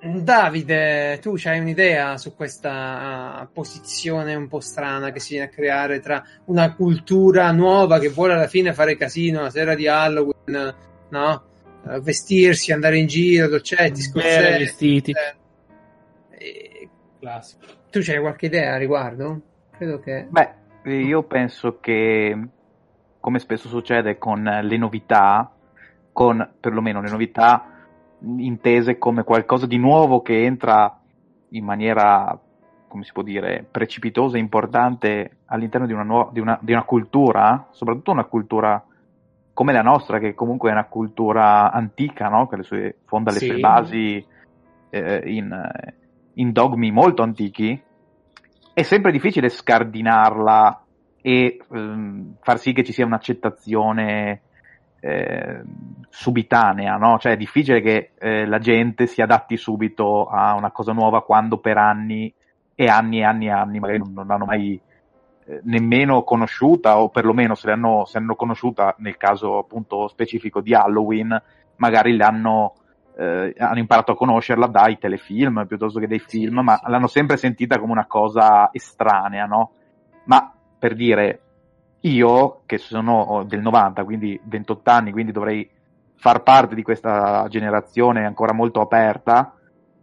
Davide, 0.07 1.19
tu 1.21 1.37
hai 1.45 1.59
un'idea 1.59 2.17
su 2.17 2.35
questa 2.35 3.43
eh, 3.43 3.49
posizione 3.53 4.35
un 4.35 4.49
po' 4.49 4.61
strana 4.61 5.11
che 5.11 5.21
si 5.21 5.35
viene 5.35 5.47
a 5.47 5.51
creare 5.51 6.01
tra 6.01 6.23
una 6.47 6.75
cultura 6.75 7.51
nuova 7.53 7.99
che 7.99 8.09
vuole 8.09 8.35
alla 8.35 8.47
fine 8.47 8.73
fare 8.73 8.97
casino 8.97 9.43
la 9.43 9.51
sera 9.51 9.75
di 9.75 9.87
Halloween, 9.89 10.75
no? 11.09 11.43
Eh, 11.89 12.01
vestirsi, 12.01 12.73
andare 12.73 12.99
in 12.99 13.07
giro, 13.07 13.49
dolcetti, 13.49 13.83
Bere 13.93 14.01
scorsetti. 14.01 14.59
vestiti. 14.59 15.11
eh. 15.13 15.35
E- 16.39 16.89
Classico. 17.21 17.65
Tu 17.91 18.01
c'hai 18.03 18.21
qualche 18.21 18.47
idea 18.47 18.75
a 18.75 18.77
riguardo? 18.77 19.41
Credo 19.77 20.01
che... 20.01 20.27
Beh, 20.29 20.91
io 20.91 21.23
penso 21.25 21.81
che, 21.81 22.39
come 23.21 23.39
spesso 23.39 23.69
succede 23.69 24.19
con 24.19 24.43
le 24.43 24.77
novità, 24.77 25.51
con 26.13 26.55
perlomeno 26.61 27.01
le 27.01 27.11
novità 27.11 27.71
intese 28.21 28.99
come 28.99 29.23
qualcosa 29.25 29.67
di 29.67 29.79
nuovo 29.79 30.23
che 30.23 30.45
entra 30.45 31.01
in 31.51 31.65
maniera, 31.65 32.39
come 32.89 33.05
si 33.05 33.13
può 33.13 33.23
dire, 33.23 33.67
precipitosa 33.71 34.37
e 34.37 34.41
importante 34.41 35.39
all'interno 35.47 35.87
di 35.87 35.93
una, 35.93 36.03
nuova, 36.03 36.31
di 36.33 36.41
una, 36.41 36.59
di 36.61 36.73
una 36.73 36.85
cultura, 36.85 37.69
soprattutto 37.71 38.13
una 38.13 38.25
cultura 38.25 38.85
come 39.53 39.73
la 39.73 39.83
nostra, 39.83 40.19
che 40.19 40.35
comunque 40.35 40.71
è 40.71 40.73
una 40.73 40.87
cultura 40.87 41.73
antica, 41.73 42.29
no? 42.29 42.47
che 42.47 42.57
le 42.57 42.63
sue, 42.63 42.97
fonda 43.07 43.31
le 43.31 43.39
Sì. 43.39 43.47
sue 43.47 43.59
basi 43.59 44.27
eh, 44.91 45.23
in, 45.25 45.71
in 46.35 46.53
dogmi 46.53 46.91
molto 46.91 47.23
antichi, 47.23 47.81
è 48.75 48.83
sempre 48.83 49.13
difficile 49.13 49.49
scardinarla 49.49 50.85
e 51.23 51.59
ehm, 51.73 52.37
far 52.41 52.59
sì 52.59 52.73
che 52.73 52.85
ci 52.85 52.93
sia 52.93 53.07
un'accettazione 53.07 54.43
eh, 55.07 55.63
subitanea, 56.09 56.97
no? 56.97 57.19
Cioè 57.19 57.33
è 57.33 57.37
difficile 57.37 57.81
che 57.81 58.11
eh, 58.19 58.47
la 58.47 58.59
gente 58.59 59.07
si 59.07 59.23
adatti 59.23 59.57
subito 59.57 60.27
a 60.27 60.55
una 60.55 60.71
cosa 60.71 60.93
nuova 60.93 61.23
quando 61.23 61.59
per 61.59 61.79
anni 61.79 62.33
e 62.75 62.89
anni 62.89 63.19
e 63.21 63.25
anni 63.25 63.47
e 63.47 63.51
anni 63.51 63.79
magari 63.79 63.99
non, 63.99 64.13
non 64.13 64.27
l'hanno 64.27 64.45
mai 64.45 64.81
eh, 65.47 65.61
nemmeno 65.65 66.25
conosciuta 66.25 66.99
o 66.99 67.09
perlomeno 67.09 67.55
se 67.55 67.69
l'hanno, 67.69 68.05
se 68.05 68.19
l'hanno 68.19 68.35
conosciuta 68.35 68.95
nel 68.99 69.17
caso 69.17 69.59
appunto 69.59 70.09
specifico 70.09 70.61
di 70.61 70.75
Halloween 70.75 71.41
magari 71.77 72.17
l'hanno 72.17 72.75
eh, 73.19 73.55
hanno 73.57 73.79
imparato 73.79 74.13
a 74.13 74.17
conoscerla 74.17 74.67
dai 74.67 74.99
telefilm 74.99 75.67
piuttosto 75.67 75.99
che 75.99 76.07
dai 76.07 76.19
film, 76.19 76.61
ma 76.61 76.79
l'hanno 76.85 77.07
sempre 77.07 77.39
sentita 77.39 77.79
come 77.79 77.93
una 77.93 78.07
cosa 78.07 78.69
estranea, 78.73 79.47
no? 79.47 79.71
Ma 80.25 80.53
per 80.79 80.95
dire, 80.95 81.41
io 82.01 82.63
che 82.67 82.79
sono 82.79 83.45
del 83.47 83.61
90, 83.61 84.05
quindi 84.05 84.39
28 84.45 84.91
anni, 84.91 85.13
quindi 85.13 85.33
dovrei 85.33 85.69
far 86.15 86.43
parte 86.43 86.75
di 86.75 86.83
questa 86.83 87.47
generazione 87.49 88.25
ancora 88.25 88.53
molto 88.53 88.81
aperta, 88.81 89.55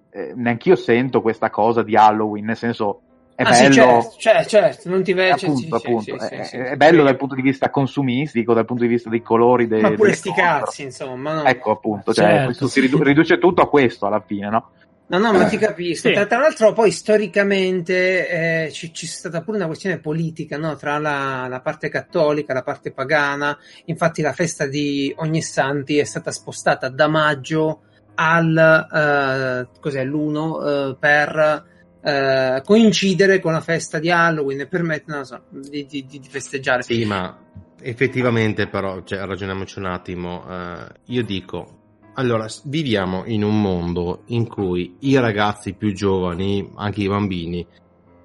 eh, 0.09 0.33
neanch'io 0.35 0.75
sento 0.75 1.21
questa 1.21 1.49
cosa 1.49 1.81
di 1.83 1.95
Halloween, 1.95 2.45
nel 2.45 2.57
senso 2.57 3.01
è 3.35 3.43
Ah, 3.43 3.53
sì, 3.53 3.63
bello. 3.63 3.73
certo, 3.73 4.15
certo, 4.19 4.49
certo, 4.49 4.89
non 4.89 5.03
ti 5.03 5.13
vede... 5.13 5.31
appunto, 5.31 5.55
sì, 5.55 5.87
appunto, 5.87 6.19
sì, 6.19 6.35
è, 6.35 6.49
è 6.69 6.75
bello 6.75 7.03
dal 7.03 7.17
punto 7.17 7.33
di 7.33 7.41
vista 7.41 7.69
consumistico, 7.71 8.53
dal 8.53 8.65
punto 8.65 8.83
di 8.83 8.89
vista 8.89 9.09
dei 9.09 9.21
colori, 9.21 9.67
de- 9.67 9.81
Ma 9.81 9.91
pure 9.91 10.13
sti 10.13 10.31
cazzi, 10.33 10.83
insomma, 10.83 11.33
no? 11.33 11.43
Ecco 11.43 11.71
appunto, 11.71 12.13
cioè, 12.13 12.43
Certo, 12.45 12.67
si 12.67 12.79
ridu- 12.79 13.01
riduce 13.01 13.39
tutto 13.39 13.61
a 13.61 13.69
questo 13.69 14.05
alla 14.05 14.21
fine, 14.21 14.49
no? 14.49 14.69
No, 15.05 15.17
no, 15.17 15.33
ma 15.33 15.45
ti 15.45 15.57
capisco. 15.57 16.07
Sì. 16.07 16.13
Tra, 16.13 16.25
tra 16.25 16.39
l'altro, 16.39 16.73
poi 16.73 16.89
storicamente 16.91 18.65
eh, 18.65 18.71
ci, 18.71 18.93
ci 18.93 19.05
è 19.05 19.09
stata 19.09 19.41
pure 19.41 19.57
una 19.57 19.67
questione 19.67 19.99
politica 19.99 20.57
no? 20.57 20.75
tra 20.75 20.97
la, 20.97 21.47
la 21.49 21.59
parte 21.61 21.89
cattolica 21.89 22.51
e 22.51 22.55
la 22.55 22.63
parte 22.63 22.91
pagana. 22.91 23.57
Infatti, 23.85 24.21
la 24.21 24.33
festa 24.33 24.65
di 24.65 25.13
Ognissanti 25.17 25.97
è 25.97 26.03
stata 26.03 26.31
spostata 26.31 26.89
da 26.89 27.07
maggio 27.07 27.81
al 28.15 28.55
eh, 28.57 29.79
cos'è 29.79 30.03
l'1 30.05 30.91
eh, 30.91 30.95
per 30.99 31.65
eh, 32.01 32.61
coincidere 32.63 33.39
con 33.39 33.53
la 33.53 33.61
festa 33.61 33.99
di 33.99 34.11
Halloween 34.11 34.61
e 34.61 34.67
permettere 34.67 35.11
non 35.11 35.19
lo 35.19 35.25
so, 35.25 35.43
di, 35.49 35.85
di- 35.85 36.05
di 36.05 36.21
festeggiare. 36.27 36.83
Sì, 36.83 37.05
ma 37.05 37.37
effettivamente 37.81 38.67
però, 38.67 39.03
cioè, 39.03 39.25
ragioniamoci 39.25 39.79
un 39.79 39.85
attimo, 39.85 40.45
eh, 40.49 40.85
io 41.05 41.23
dico, 41.23 41.82
allora, 42.15 42.45
viviamo 42.65 43.23
in 43.25 43.43
un 43.43 43.59
mondo 43.59 44.21
in 44.27 44.47
cui 44.47 44.97
i 44.99 45.17
ragazzi 45.19 45.73
più 45.73 45.93
giovani, 45.93 46.71
anche 46.75 47.01
i 47.01 47.07
bambini, 47.07 47.65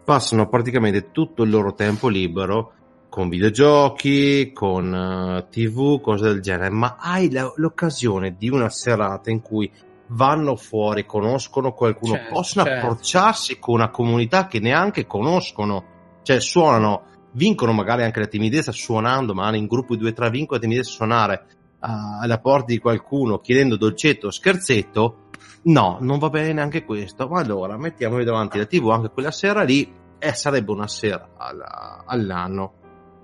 passano 0.05 0.49
praticamente 0.49 1.11
tutto 1.11 1.43
il 1.43 1.51
loro 1.51 1.75
tempo 1.75 2.09
libero 2.09 2.73
con 3.09 3.29
videogiochi, 3.29 4.53
con 4.53 4.95
eh, 4.95 5.47
tv, 5.51 6.01
cose 6.01 6.25
del 6.25 6.41
genere, 6.41 6.71
ma 6.71 6.97
hai 6.99 7.31
la- 7.31 7.53
l'occasione 7.57 8.37
di 8.39 8.49
una 8.49 8.69
serata 8.69 9.31
in 9.31 9.41
cui 9.41 9.71
vanno 10.09 10.57
fuori, 10.57 11.05
conoscono 11.05 11.73
qualcuno, 11.73 12.15
Certo, 12.15 12.35
possono 12.35 12.65
certo. 12.65 12.87
approcciarsi 12.87 13.59
con 13.59 13.75
una 13.75 13.91
comunità 13.91 14.47
che 14.47 14.61
neanche 14.61 15.07
conoscono, 15.07 15.85
cioè 16.23 16.41
suonano, 16.41 17.03
vincono 17.33 17.73
magari 17.73 18.05
anche 18.05 18.21
la 18.21 18.27
timidezza 18.27 18.73
suonando, 18.73 19.35
magari 19.35 19.59
in 19.59 19.67
gruppo 19.67 19.95
di 19.95 20.01
due 20.01 20.11
o 20.11 20.15
tre 20.15 20.31
vincono 20.31 20.59
la 20.61 20.67
timidezza 20.67 20.91
a 20.91 20.95
suonare 20.95 21.47
alla 21.81 22.39
porta 22.41 22.67
di 22.73 22.79
qualcuno 22.79 23.39
chiedendo 23.39 23.77
dolcetto 23.77 24.29
o 24.29 24.31
scherzetto, 24.31 25.29
no, 25.65 25.99
non 26.01 26.19
va 26.19 26.29
bene 26.31 26.53
neanche 26.53 26.85
questo, 26.85 27.29
ma 27.29 27.41
allora 27.41 27.77
mettiamovi 27.77 28.25
davanti 28.25 28.59
la 28.59 28.67
tv 28.67 28.89
anche 28.91 29.11
quella 29.11 29.31
sera 29.31 29.63
lì 29.63 29.93
e 30.19 30.33
sarebbe 30.33 30.73
una 30.73 30.89
sera 30.89 31.31
alla- 31.37 32.05
all'anno. 32.07 32.73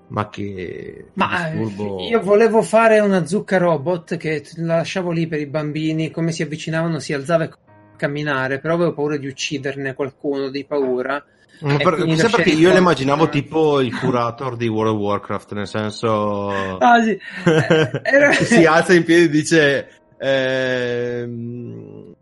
Ma 0.07 0.29
che 0.29 1.07
Ma 1.13 1.49
eh, 1.49 1.57
disturbo. 1.57 1.99
io 2.01 2.21
volevo 2.21 2.61
fare 2.61 2.99
una 2.99 3.25
zucca 3.25 3.57
robot 3.57 4.17
che 4.17 4.45
la 4.57 4.75
lasciavo 4.75 5.09
lì 5.09 5.25
per 5.25 5.39
i 5.39 5.47
bambini, 5.47 6.11
come 6.11 6.31
si 6.31 6.43
avvicinavano 6.43 6.99
si 6.99 7.11
alzava 7.11 7.45
e 7.45 7.51
camminare, 7.97 8.59
però 8.59 8.75
avevo 8.75 8.93
paura 8.93 9.17
di 9.17 9.25
ucciderne 9.25 9.95
qualcuno 9.95 10.49
di 10.49 10.63
paura. 10.63 11.23
Per- 11.59 12.15
sai 12.17 12.29
perché 12.29 12.49
io 12.49 12.71
le 12.71 12.79
immaginavo 12.79 13.29
tipo 13.29 13.79
il 13.81 13.97
curator 13.97 14.55
di 14.57 14.67
World 14.67 14.95
of 14.95 14.99
Warcraft, 14.99 15.53
nel 15.53 15.67
senso 15.67 16.77
Ah, 16.77 17.01
sì. 17.03 17.11
Eh, 17.11 18.01
era- 18.03 18.31
si 18.33 18.65
alza 18.65 18.93
in 18.93 19.03
piedi 19.03 19.23
e 19.25 19.29
dice 19.29 19.89
ehm, 20.17 22.13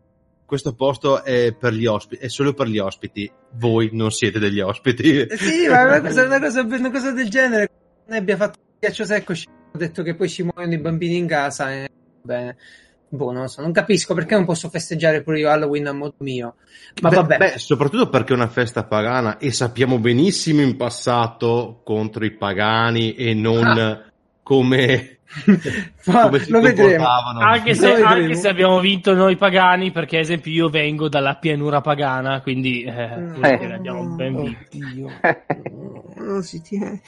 questo 0.45 0.73
posto 0.73 1.23
è 1.23 1.53
per 1.57 1.73
gli 1.73 1.85
ospiti, 1.85 2.23
è 2.23 2.27
solo 2.27 2.53
per 2.53 2.67
gli 2.67 2.77
ospiti. 2.77 3.31
Voi 3.53 3.89
non 3.93 4.11
siete 4.11 4.37
degli 4.39 4.59
ospiti. 4.59 5.21
Eh 5.21 5.37
sì, 5.37 5.67
ma 5.67 5.83
una 5.83 6.01
cosa, 6.01 6.25
una 6.25 6.39
cosa, 6.39 6.61
una 6.61 6.91
cosa 6.91 7.11
del 7.11 7.29
genere. 7.29 7.69
Ne 8.05 8.17
abbia 8.17 8.35
fatto 8.35 8.59
il 8.59 8.75
ghiaccio 8.79 9.05
secco, 9.05 9.33
ci 9.33 9.47
ha 9.47 9.77
detto 9.77 10.03
che 10.03 10.13
poi 10.15 10.29
ci 10.29 10.43
muoiono 10.43 10.73
i 10.73 10.77
bambini 10.77 11.17
in 11.17 11.27
casa. 11.27 11.71
E... 11.73 11.89
Bene. 12.21 12.55
Boh, 13.13 13.31
non 13.31 13.47
so, 13.47 13.61
non 13.61 13.71
capisco 13.71 14.15
perché 14.15 14.33
non 14.33 14.43
posso 14.43 14.69
festeggiare 14.69 15.21
pure 15.21 15.37
io 15.37 15.49
Halloween 15.51 15.85
a 15.85 15.93
modo 15.93 16.15
mio. 16.19 16.55
Ma 17.01 17.09
beh, 17.09 17.15
vabbè. 17.15 17.37
Beh, 17.37 17.57
soprattutto 17.59 18.09
perché 18.09 18.33
è 18.33 18.35
una 18.35 18.47
festa 18.47 18.85
pagana 18.85 19.37
e 19.37 19.51
sappiamo 19.51 19.99
benissimo 19.99 20.61
in 20.61 20.75
passato 20.75 21.81
contro 21.83 22.25
i 22.25 22.31
pagani 22.31 23.13
e 23.13 23.35
non 23.35 23.65
Ah. 23.77 24.01
come, 24.41 25.19
come 26.03 26.39
si 26.39 26.49
lo 26.49 26.59
vedremo. 26.59 27.03
comportavano. 27.05 27.39
Anche 27.39 27.75
se, 27.75 27.81
Lo 27.87 27.93
vedremo. 27.93 28.09
anche 28.23 28.35
se 28.35 28.47
abbiamo 28.47 28.79
vinto 28.79 29.13
noi 29.13 29.35
pagani, 29.35 29.91
perché 29.91 30.15
ad 30.17 30.23
esempio 30.23 30.51
io 30.51 30.69
vengo 30.69 31.07
dalla 31.07 31.35
pianura 31.35 31.81
pagana, 31.81 32.41
quindi 32.41 32.81
eh, 32.81 33.31
dire, 33.35 33.73
abbiamo 33.75 34.07
ben 34.15 34.35
vinto. 34.35 34.57
Oddio. 34.75 35.07
Non 36.15 36.41
si 36.41 36.61
tiene. 36.61 37.01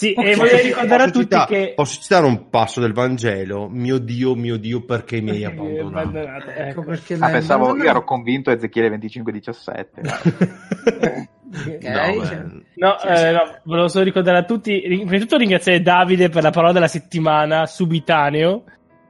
Sì, 0.00 0.14
Ok. 0.16 0.24
e 0.26 0.34
voglio 0.34 0.56
ricordare 0.56 1.02
a 1.02 1.06
Posso 1.08 1.10
tutti 1.20 1.34
cita- 1.34 1.44
che... 1.44 1.72
Posso 1.76 2.00
citare 2.00 2.24
un 2.24 2.48
passo 2.48 2.80
del 2.80 2.94
Vangelo? 2.94 3.68
Mio 3.68 3.98
Dio, 3.98 4.34
mio 4.34 4.56
Dio, 4.56 4.82
perché 4.82 5.20
mi 5.20 5.30
hai 5.32 5.42
Eh, 5.42 5.44
abbandonato? 5.44 5.86
abbandonato, 5.98 6.48
Ecco 6.50 6.60
ecco. 6.70 6.82
perché 6.84 7.16
Ah, 7.20 7.28
pensavo, 7.28 7.76
io 7.76 7.84
ero 7.84 8.02
convinto 8.02 8.50
Ezechiele 8.50 8.88
25-17. 8.96 9.84
Ok, 11.52 11.82
No, 11.82 12.24
cioè- 12.24 12.36
beh, 12.38 12.62
No, 12.76 12.96
Sì, 12.98 13.06
eh, 13.08 13.30
no, 13.32 13.58
volevo 13.64 13.88
solo 13.88 14.04
ricordare 14.04 14.38
a 14.38 14.44
tutti, 14.44 14.72
ri- 14.86 14.96
prima 14.98 15.10
di 15.10 15.18
tutto 15.18 15.36
ringraziare 15.36 15.82
Davide 15.82 16.28
per 16.30 16.42
la 16.44 16.50
parola 16.50 16.72
della 16.72 16.88
settimana, 16.88 17.66
subitaneo, 17.66 18.64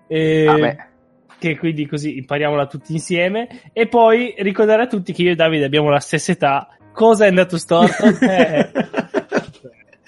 e 0.09 0.45
Vabbè, 0.47 0.77
che 1.39 1.57
quindi 1.57 1.87
così 1.87 2.17
impariamola 2.17 2.67
tutti 2.67 2.93
insieme, 2.93 3.47
e 3.73 3.87
poi 3.87 4.35
ricordare 4.39 4.83
a 4.83 4.87
tutti 4.87 5.13
che 5.13 5.23
io 5.23 5.31
e 5.31 5.35
Davide 5.37 5.67
abbiamo 5.67 5.89
la 5.91 6.01
stessa 6.01 6.33
età, 6.33 6.67
cosa 6.93 7.27
è 7.27 7.29
andato 7.29 7.59
storto? 7.59 8.07
Eh, 8.27 8.71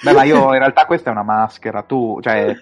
Beh, 0.02 0.12
ma 0.12 0.24
io 0.24 0.36
in 0.52 0.58
realtà 0.58 0.84
questa 0.86 1.08
è 1.10 1.12
una 1.12 1.22
maschera, 1.22 1.82
tu, 1.82 2.18
cioè, 2.20 2.54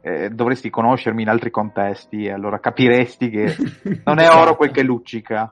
eh, 0.00 0.30
dovresti 0.30 0.70
conoscermi 0.70 1.22
in 1.22 1.28
altri 1.28 1.50
contesti 1.50 2.24
e 2.26 2.32
allora 2.32 2.60
capiresti 2.60 3.30
che 3.30 3.56
non 4.04 4.18
è 4.18 4.28
oro 4.30 4.54
quel 4.56 4.70
che 4.70 4.82
luccica. 4.82 5.50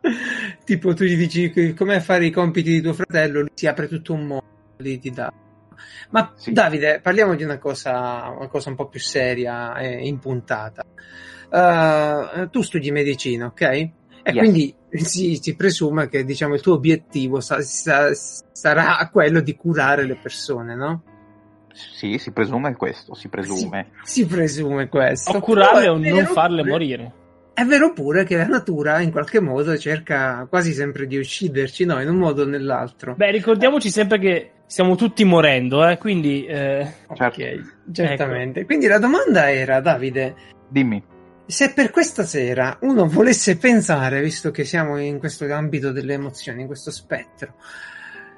tipo 0.64 0.94
tu 0.94 1.04
gli 1.04 1.16
dici 1.16 1.74
come 1.74 2.00
fare 2.00 2.26
i 2.26 2.30
compiti 2.30 2.70
di 2.70 2.80
tuo 2.80 2.92
fratello, 2.92 3.40
lui 3.40 3.50
si 3.54 3.66
apre 3.66 3.88
tutto 3.88 4.12
un 4.12 4.26
mondo 4.26 4.44
ti 4.76 5.10
dà. 5.10 5.32
Ma 6.10 6.32
Sì. 6.36 6.52
Davide, 6.52 7.00
parliamo 7.00 7.34
di 7.34 7.44
una 7.44 7.58
cosa, 7.58 8.32
una 8.36 8.48
cosa 8.48 8.68
un 8.70 8.76
po' 8.76 8.88
più 8.88 9.00
seria 9.00 9.74
e 9.76 10.06
impuntata. 10.06 10.84
Uh, 11.50 12.48
tu 12.50 12.62
studi 12.62 12.90
medicina, 12.90 13.46
ok? 13.46 13.60
E 13.60 13.92
Yes. 14.24 14.36
quindi 14.38 14.74
si, 14.90 15.36
si 15.40 15.56
presume 15.56 16.08
che 16.08 16.24
diciamo, 16.24 16.54
il 16.54 16.60
tuo 16.60 16.74
obiettivo 16.74 17.40
sa- 17.40 17.60
sa- 17.62 18.12
sarà 18.14 19.08
quello 19.10 19.40
di 19.40 19.54
curare 19.56 20.04
le 20.06 20.14
persone, 20.16 20.74
no? 20.76 21.02
Sì, 21.72 22.18
si 22.18 22.30
presume 22.32 22.74
questo, 22.76 23.14
si 23.14 23.28
presume. 23.28 23.88
Si 24.04 24.26
presume 24.26 24.88
questo. 24.88 25.30
o 25.32 25.40
curarle 25.40 25.88
o 25.88 25.96
non 25.96 26.26
farle 26.26 26.58
pure- 26.60 26.70
morire. 26.70 27.12
È 27.54 27.64
vero 27.64 27.92
pure 27.92 28.24
che 28.24 28.36
la 28.36 28.46
natura 28.46 29.00
in 29.00 29.10
qualche 29.10 29.38
modo 29.40 29.76
cerca 29.76 30.46
quasi 30.48 30.72
sempre 30.72 31.06
di 31.06 31.18
ucciderci, 31.18 31.84
no? 31.84 32.00
In 32.00 32.08
un 32.08 32.16
modo 32.16 32.42
o 32.42 32.46
nell'altro. 32.46 33.14
Beh, 33.14 33.30
ricordiamoci 33.30 33.90
sempre 33.90 34.18
che 34.18 34.50
stiamo 34.66 34.94
tutti 34.96 35.22
morendo, 35.24 35.86
eh, 35.86 35.98
quindi... 35.98 36.46
eh, 36.46 36.90
Certo. 37.14 37.42
Ok, 37.42 37.92
certamente. 37.92 38.64
Quindi 38.64 38.86
la 38.86 38.98
domanda 38.98 39.50
era, 39.52 39.80
Davide, 39.80 40.34
Dimmi. 40.66 41.02
se 41.44 41.74
per 41.74 41.90
questa 41.90 42.22
sera 42.24 42.78
uno 42.80 43.06
volesse 43.06 43.58
pensare, 43.58 44.22
visto 44.22 44.50
che 44.50 44.64
siamo 44.64 44.96
in 44.98 45.18
questo 45.18 45.44
ambito 45.52 45.92
delle 45.92 46.14
emozioni, 46.14 46.62
in 46.62 46.66
questo 46.66 46.90
spettro, 46.90 47.56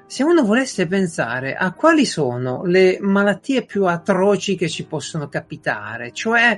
se 0.07 0.23
uno 0.23 0.43
volesse 0.43 0.87
pensare 0.87 1.55
a 1.55 1.73
quali 1.73 2.05
sono 2.05 2.63
le 2.63 2.97
malattie 3.01 3.65
più 3.65 3.85
atroci 3.85 4.55
che 4.55 4.69
ci 4.69 4.85
possono 4.85 5.27
capitare, 5.27 6.11
cioè 6.11 6.57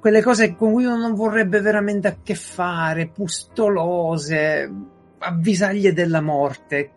quelle 0.00 0.20
cose 0.20 0.56
con 0.56 0.72
cui 0.72 0.84
uno 0.84 0.96
non 0.96 1.14
vorrebbe 1.14 1.60
veramente 1.60 2.08
a 2.08 2.16
che 2.22 2.34
fare, 2.34 3.06
pustolose, 3.06 4.70
avvisaglie 5.18 5.92
della 5.92 6.20
morte, 6.20 6.90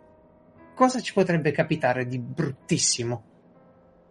cosa 0.74 1.00
ci 1.00 1.13
potrebbe 1.13 1.52
capitare 1.52 2.08
di 2.08 2.17
bruttissimo? 2.17 3.24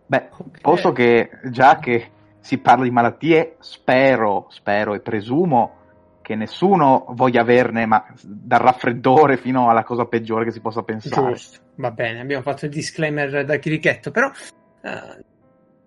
Beh, 0.07 0.29
posto 0.61 0.93
che 0.93 1.31
già 1.51 1.79
che 1.79 2.11
si 2.39 2.59
parla 2.59 2.85
di 2.85 2.91
malattie, 2.91 3.57
spero, 3.59 4.47
spero 4.51 4.95
e 4.95 5.01
presumo 5.01 5.83
che 6.25 6.35
nessuno 6.37 7.05
voglia 7.11 7.43
averne, 7.43 7.85
ma 7.85 8.03
dal 8.23 8.61
raffreddore 8.61 9.37
fino 9.37 9.69
alla 9.69 9.85
cosa 9.85 10.07
peggiore 10.07 10.47
che 10.47 10.53
si 10.53 10.61
possa 10.61 10.83
pensare. 10.83 11.33
Giusto, 11.33 11.59
va 11.75 11.91
bene, 11.91 12.21
abbiamo 12.21 12.43
fatto 12.43 12.65
il 12.65 12.71
disclaimer 12.71 13.45
da 13.45 13.57
chirichetto, 13.59 14.11
però 14.11 14.31
eh, 14.81 15.25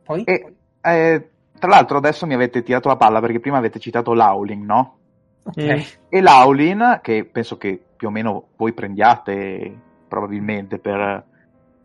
poi 0.03 0.23
E 0.25 0.53
eh, 0.79 1.29
tra 1.57 1.69
l'altro 1.69 1.97
adesso 1.97 2.27
mi 2.27 2.35
avete 2.35 2.61
tirato 2.61 2.87
la 2.87 2.97
palla 2.97 3.19
perché 3.19 3.39
prima 3.39 3.57
avete 3.57 3.79
citato 3.79 4.13
l'Aulin, 4.13 4.63
no? 4.63 4.97
ok. 5.41 5.57
Mm. 5.57 5.79
E 6.09 6.21
l'Aulin, 6.21 6.99
che 7.01 7.25
penso 7.25 7.57
che 7.57 7.81
più 7.95 8.09
o 8.09 8.11
meno 8.11 8.49
voi 8.57 8.73
prendiate 8.73 9.75
probabilmente 10.07 10.77
per, 10.77 11.25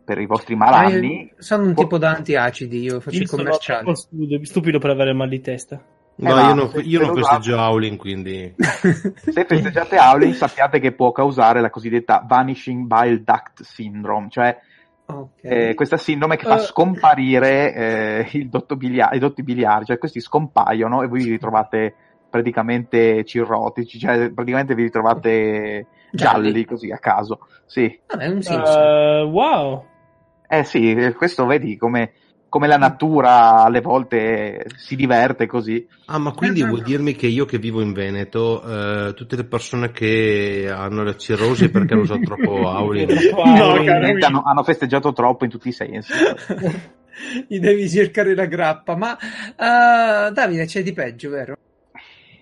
per 0.05 0.19
i 0.19 0.27
vostri 0.27 0.55
Ma 0.55 0.65
malanni, 0.65 1.23
io 1.23 1.35
sono 1.39 1.65
un 1.65 1.73
tipo 1.73 1.97
da 1.97 2.11
anti-acidi, 2.11 2.81
io 2.81 2.99
faccio 2.99 3.17
Io 3.17 3.23
i 3.23 3.27
sono 3.59 3.95
stupido 4.43 4.77
per 4.77 4.91
avere 4.91 5.11
mal 5.13 5.29
di 5.29 5.41
testa. 5.41 5.83
No, 6.15 6.29
Eh, 6.29 6.33
ma 6.33 6.47
io 6.47 6.53
non, 6.53 6.69
se- 6.69 6.79
io 6.81 6.99
se 6.99 7.05
non 7.05 7.15
festeggio 7.15 7.53
usate- 7.53 7.67
Howling, 7.69 7.97
quindi... 7.97 8.53
se 8.57 9.45
festeggiate 9.45 9.95
Aulin 9.97 10.33
sappiate 10.33 10.79
che 10.79 10.91
può 10.91 11.11
causare 11.11 11.59
la 11.59 11.69
cosiddetta 11.71 12.23
Vanishing 12.27 12.85
Bile 12.85 13.23
Duct 13.23 13.63
Syndrome, 13.63 14.27
cioè 14.29 14.57
Ok. 15.05 15.29
eh, 15.41 15.73
questa 15.73 15.97
sindrome 15.97 16.37
che 16.37 16.45
fa 16.45 16.55
Eh. 16.57 16.59
scomparire 16.59 17.73
eh, 17.73 18.29
il 18.33 18.47
dotto 18.49 18.75
bilia- 18.77 19.09
i 19.11 19.19
dotti 19.19 19.43
biliari, 19.43 19.85
cioè 19.85 19.97
questi 19.97 20.21
scompaiono 20.21 21.01
e 21.01 21.07
voi 21.07 21.23
vi 21.23 21.31
ritrovate 21.31 21.93
praticamente 22.29 23.23
cirrotici, 23.25 23.99
cioè 23.99 24.31
praticamente 24.31 24.75
vi 24.75 24.83
ritrovate 24.83 25.87
Gialli. 26.11 26.43
gialli 26.51 26.65
così 26.65 26.91
a 26.91 26.97
caso. 26.97 27.39
Sì, 27.65 27.99
Vabbè, 28.07 28.27
un 28.27 28.41
senso. 28.41 28.79
Eh, 28.81 29.21
wow. 29.23 29.85
eh 30.47 30.63
sì, 30.63 30.93
eh, 30.93 31.13
questo 31.13 31.45
vedi 31.45 31.75
come, 31.77 32.13
come 32.53 32.67
la 32.67 32.77
natura 32.77 33.63
alle 33.63 33.81
volte 33.81 34.67
si 34.75 34.95
diverte 34.95 35.47
così. 35.47 35.87
Ah, 36.05 36.19
ma 36.19 36.33
quindi 36.33 36.63
vuol 36.63 36.83
dirmi 36.83 37.15
che 37.15 37.25
io 37.25 37.45
che 37.45 37.57
vivo 37.57 37.81
in 37.81 37.93
Veneto, 37.93 38.61
eh, 38.61 39.13
tutte 39.15 39.35
le 39.35 39.45
persone 39.45 39.89
che 39.89 40.71
hanno 40.71 41.01
la 41.01 41.15
cirrosi 41.15 41.71
perché 41.71 41.93
hanno 41.93 42.03
usato 42.03 42.19
troppo? 42.37 42.43
Troppo 42.43 43.43
No, 43.43 43.73
hanno, 43.73 44.43
hanno 44.45 44.63
festeggiato 44.63 45.13
troppo 45.13 45.45
in 45.45 45.49
tutti 45.49 45.69
i 45.69 45.71
sensi. 45.71 46.13
Gli 47.49 47.57
devi 47.57 47.89
cercare 47.89 48.35
la 48.35 48.45
grappa, 48.45 48.95
ma 48.95 49.17
eh, 49.17 50.31
Davide 50.31 50.65
c'è 50.65 50.83
di 50.83 50.93
peggio, 50.93 51.31
vero? 51.31 51.57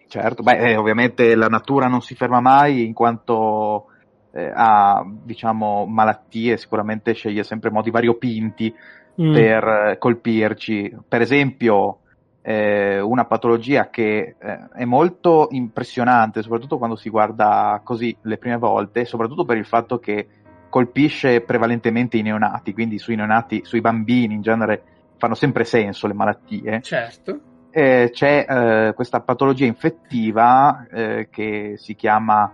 Certo, 0.09 0.43
beh, 0.43 0.71
eh, 0.71 0.75
ovviamente 0.75 1.35
la 1.35 1.47
natura 1.47 1.87
non 1.87 2.01
si 2.01 2.15
ferma 2.15 2.41
mai 2.41 2.83
in 2.83 2.91
quanto 2.91 3.85
eh, 4.33 4.51
ha, 4.53 5.05
diciamo, 5.05 5.85
malattie, 5.85 6.57
sicuramente 6.57 7.13
sceglie 7.13 7.43
sempre 7.43 7.71
modi 7.71 7.91
variopinti 7.91 8.73
Mm. 9.19 9.33
per 9.33 9.63
eh, 9.63 9.97
colpirci. 9.97 10.95
Per 11.07 11.21
esempio, 11.21 11.97
eh, 12.41 12.99
una 12.99 13.25
patologia 13.25 13.89
che 13.89 14.35
eh, 14.39 14.59
è 14.73 14.85
molto 14.85 15.47
impressionante, 15.51 16.41
soprattutto 16.41 16.77
quando 16.77 16.95
si 16.95 17.09
guarda 17.09 17.81
così 17.83 18.15
le 18.21 18.37
prime 18.37 18.57
volte, 18.57 19.05
soprattutto 19.05 19.45
per 19.45 19.57
il 19.57 19.65
fatto 19.65 19.99
che 19.99 20.27
colpisce 20.69 21.41
prevalentemente 21.41 22.17
i 22.17 22.21
neonati, 22.21 22.73
quindi 22.73 22.97
sui 22.97 23.15
neonati, 23.15 23.65
sui 23.65 23.81
bambini 23.81 24.33
in 24.33 24.41
genere 24.41 24.83
fanno 25.17 25.35
sempre 25.35 25.65
senso 25.65 26.07
le 26.07 26.13
malattie 26.13 26.81
Certo. 26.81 27.39
eh, 27.71 28.09
c'è 28.11 28.45
eh, 28.47 28.93
questa 28.93 29.19
patologia 29.19 29.65
infettiva 29.65 30.87
eh, 30.89 31.27
che 31.29 31.73
si 31.75 31.93
chiama, 31.95 32.51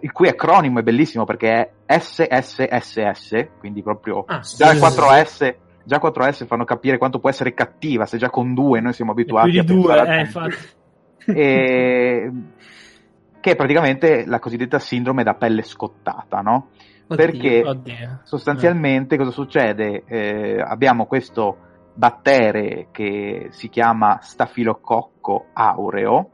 il 0.00 0.12
cui 0.12 0.28
acronimo 0.28 0.80
è 0.80 0.82
bellissimo 0.82 1.24
perché 1.24 1.72
è 1.86 1.98
SSSS, 1.98 3.48
quindi 3.58 3.82
proprio 3.82 4.24
Ah, 4.26 4.42
sì. 4.42 4.62
4S, 4.62 5.54
già 5.84 6.00
4S 6.02 6.46
fanno 6.46 6.64
capire 6.64 6.98
quanto 6.98 7.18
può 7.18 7.28
essere 7.28 7.54
cattiva, 7.54 8.06
se 8.06 8.18
già 8.18 8.30
con 8.30 8.54
due 8.54 8.80
noi 8.80 8.92
siamo 8.92 9.12
abituati 9.12 9.58
a 9.58 9.62
due, 9.64 9.98
a 9.98 10.20
eh. 10.20 10.28
E- 11.24 12.32
che 13.38 13.50
è 13.50 13.56
praticamente 13.56 14.24
la 14.26 14.38
cosiddetta 14.38 14.78
sindrome 14.78 15.24
da 15.24 15.34
pelle 15.34 15.62
scottata, 15.62 16.40
no? 16.40 16.68
Oddio. 17.08 17.16
Perché 17.16 17.62
Oddio. 17.64 18.20
sostanzialmente 18.22 19.16
cosa 19.16 19.30
succede? 19.30 20.04
Eh, 20.06 20.60
abbiamo 20.60 21.06
questo 21.06 21.58
battere 21.94 22.88
che 22.92 23.48
si 23.50 23.68
chiama 23.68 24.18
stafilococco 24.22 25.46
aureo, 25.52 26.30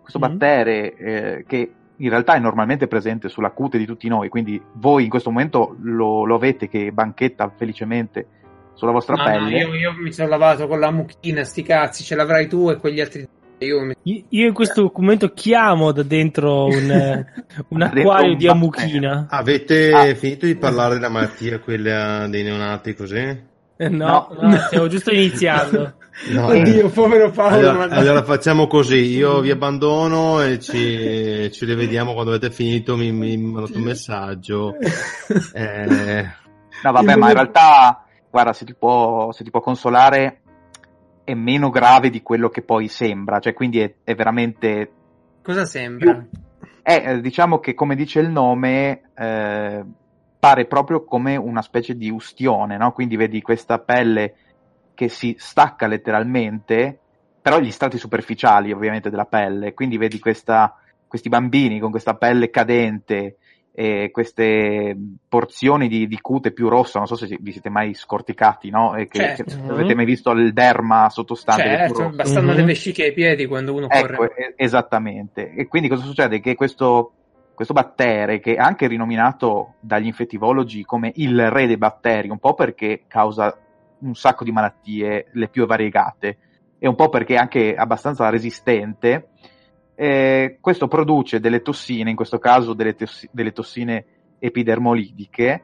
questo 0.00 0.18
Mm. 0.18 0.22
battere 0.22 0.94
eh, 0.94 1.44
che 1.46 1.72
in 1.96 2.08
realtà 2.08 2.34
è 2.34 2.38
normalmente 2.38 2.86
presente 2.86 3.28
sulla 3.28 3.50
cute 3.50 3.78
di 3.78 3.86
tutti 3.86 4.08
noi, 4.08 4.28
quindi 4.28 4.60
voi 4.74 5.04
in 5.04 5.10
questo 5.10 5.30
momento 5.30 5.76
lo, 5.80 6.24
lo 6.24 6.34
avete 6.34 6.68
che 6.68 6.90
banchetta 6.92 7.50
felicemente 7.56 8.26
sulla 8.74 8.92
vostra 8.92 9.14
No, 9.14 9.22
no, 9.22 9.28
pelle. 9.30 9.58
io, 9.58 9.74
io 9.74 9.92
mi 9.92 10.12
sono 10.12 10.28
lavato 10.28 10.66
con 10.66 10.78
la 10.80 10.90
mucchina, 10.90 11.44
sti 11.44 11.62
cazzi, 11.62 12.02
ce 12.04 12.14
l'avrai 12.14 12.48
tu 12.48 12.70
e 12.70 12.76
quegli 12.76 13.00
altri 13.00 13.26
Io, 13.58 13.84
Io 14.02 14.24
io 14.28 14.46
in 14.48 14.52
questo 14.52 14.82
documento 14.82 15.30
chiamo 15.32 15.92
da 15.92 16.02
dentro 16.02 16.64
un, 16.66 16.90
eh, 16.90 17.26
un 17.68 17.82
acquario 17.82 18.32
un 18.32 18.36
di. 18.36 18.48
Amuchina. 18.48 19.26
Avete 19.30 19.92
Ah. 19.92 20.14
finito 20.14 20.44
di 20.46 20.56
parlare 20.56 20.94
della 20.94 21.08
malattia, 21.08 21.60
quella 21.60 22.26
dei 22.28 22.42
neonati 22.42 22.94
così? 22.94 23.52
Eh, 23.76 23.88
No, 23.88 24.28
No. 24.40 24.48
no, 24.48 24.56
stiamo 24.58 24.86
giusto 24.88 25.12
iniziando. 25.12 25.94
No. 26.30 26.46
Oddio, 26.54 26.90
povero 26.90 27.30
Paolo. 27.30 27.54
Allora, 27.70 27.86
ma- 27.88 27.94
allora 27.94 28.22
facciamo 28.24 28.66
così, 28.66 29.16
io 29.16 29.40
vi 29.40 29.50
abbandono 29.50 30.42
e 30.42 30.58
ci, 30.60 31.50
ci 31.52 31.64
rivediamo 31.64 32.12
quando 32.12 32.32
avete 32.32 32.50
finito, 32.52 32.96
mi, 32.96 33.10
mi 33.12 33.36
mandate 33.36 33.76
un 33.78 33.82
messaggio. 33.84 34.74
Eh, 35.54 36.26
No, 36.82 36.92
vabbè, 36.92 37.16
ma 37.16 37.28
in 37.28 37.34
realtà, 37.34 38.03
guarda, 38.34 38.52
se 38.52 38.64
ti 38.64 38.74
può, 38.74 39.30
se 39.30 39.44
ti 39.44 39.50
può 39.50 39.60
consolare, 39.60 40.40
è 41.22 41.34
meno 41.34 41.70
grave 41.70 42.10
di 42.10 42.20
quello 42.20 42.48
che 42.48 42.62
poi 42.62 42.88
sembra, 42.88 43.38
cioè 43.38 43.54
quindi 43.54 43.78
è, 43.78 43.94
è 44.02 44.16
veramente... 44.16 44.90
Cosa 45.40 45.64
sembra? 45.64 46.26
è, 46.82 47.04
eh, 47.06 47.20
diciamo 47.20 47.60
che 47.60 47.74
come 47.74 47.94
dice 47.94 48.18
il 48.18 48.30
nome, 48.30 49.02
eh, 49.14 49.84
pare 50.40 50.66
proprio 50.66 51.04
come 51.04 51.36
una 51.36 51.62
specie 51.62 51.96
di 51.96 52.10
ustione, 52.10 52.76
no? 52.76 52.90
Quindi 52.90 53.14
vedi 53.14 53.40
questa 53.40 53.78
pelle 53.78 54.34
che 54.94 55.08
si 55.08 55.36
stacca 55.38 55.86
letteralmente, 55.86 56.98
però 57.40 57.60
gli 57.60 57.70
strati 57.70 57.98
superficiali 57.98 58.72
ovviamente 58.72 59.10
della 59.10 59.26
pelle, 59.26 59.74
quindi 59.74 59.96
vedi 59.96 60.18
questa, 60.18 60.76
questi 61.06 61.28
bambini 61.28 61.78
con 61.78 61.92
questa 61.92 62.16
pelle 62.16 62.50
cadente 62.50 63.36
e 63.76 64.10
queste 64.12 64.96
porzioni 65.26 65.88
di, 65.88 66.06
di 66.06 66.20
cute 66.20 66.52
più 66.52 66.68
rossa, 66.68 66.98
non 66.98 67.08
so 67.08 67.16
se 67.16 67.36
vi 67.40 67.50
siete 67.50 67.70
mai 67.70 67.92
scorticati, 67.92 68.70
no? 68.70 68.94
E 68.94 69.08
che, 69.08 69.34
Certo. 69.34 69.42
che 69.42 69.56
avete 69.66 69.96
mai 69.96 70.04
visto 70.04 70.30
il 70.30 70.52
derma 70.52 71.10
sottostante 71.10 71.68
Certo, 71.68 72.10
bastano 72.10 72.52
Mhm. 72.52 72.56
le 72.56 72.62
vesciche 72.62 73.02
ai 73.02 73.12
piedi 73.12 73.46
quando 73.46 73.74
uno 73.74 73.88
Ecco, 73.88 74.14
corre. 74.14 74.54
esattamente. 74.56 75.50
E 75.50 75.66
quindi 75.66 75.88
cosa 75.88 76.04
succede? 76.04 76.38
Che 76.38 76.54
questo, 76.54 77.14
questo 77.52 77.74
battere, 77.74 78.38
che 78.38 78.54
è 78.54 78.58
anche 78.58 78.86
rinominato 78.86 79.74
dagli 79.80 80.06
infettivologi 80.06 80.84
come 80.84 81.10
il 81.16 81.50
re 81.50 81.66
dei 81.66 81.76
batteri, 81.76 82.28
un 82.28 82.38
po' 82.38 82.54
perché 82.54 83.02
causa 83.08 83.58
un 83.98 84.14
sacco 84.14 84.44
di 84.44 84.52
malattie, 84.52 85.30
le 85.32 85.48
più 85.48 85.66
variegate, 85.66 86.38
e 86.78 86.86
un 86.86 86.94
po' 86.94 87.08
perché 87.08 87.34
è 87.34 87.38
anche 87.38 87.74
abbastanza 87.74 88.28
resistente, 88.28 89.30
eh, 89.94 90.58
questo 90.60 90.88
produce 90.88 91.40
delle 91.40 91.62
tossine, 91.62 92.10
in 92.10 92.16
questo 92.16 92.38
caso 92.38 92.72
delle, 92.74 92.94
tossi- 92.94 93.28
delle 93.32 93.52
tossine 93.52 94.04
epidermolitiche, 94.38 95.62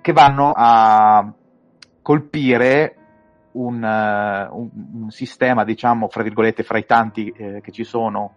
che 0.00 0.12
vanno 0.12 0.52
a 0.54 1.32
colpire 2.02 2.96
un, 3.52 3.82
eh, 3.84 4.48
un- 4.50 4.70
un 5.02 5.10
sistema, 5.10 5.64
diciamo, 5.64 6.08
fra 6.08 6.22
virgolette, 6.22 6.62
fra 6.62 6.78
i 6.78 6.86
tanti 6.86 7.28
eh, 7.36 7.60
che 7.60 7.72
ci 7.72 7.84
sono 7.84 8.34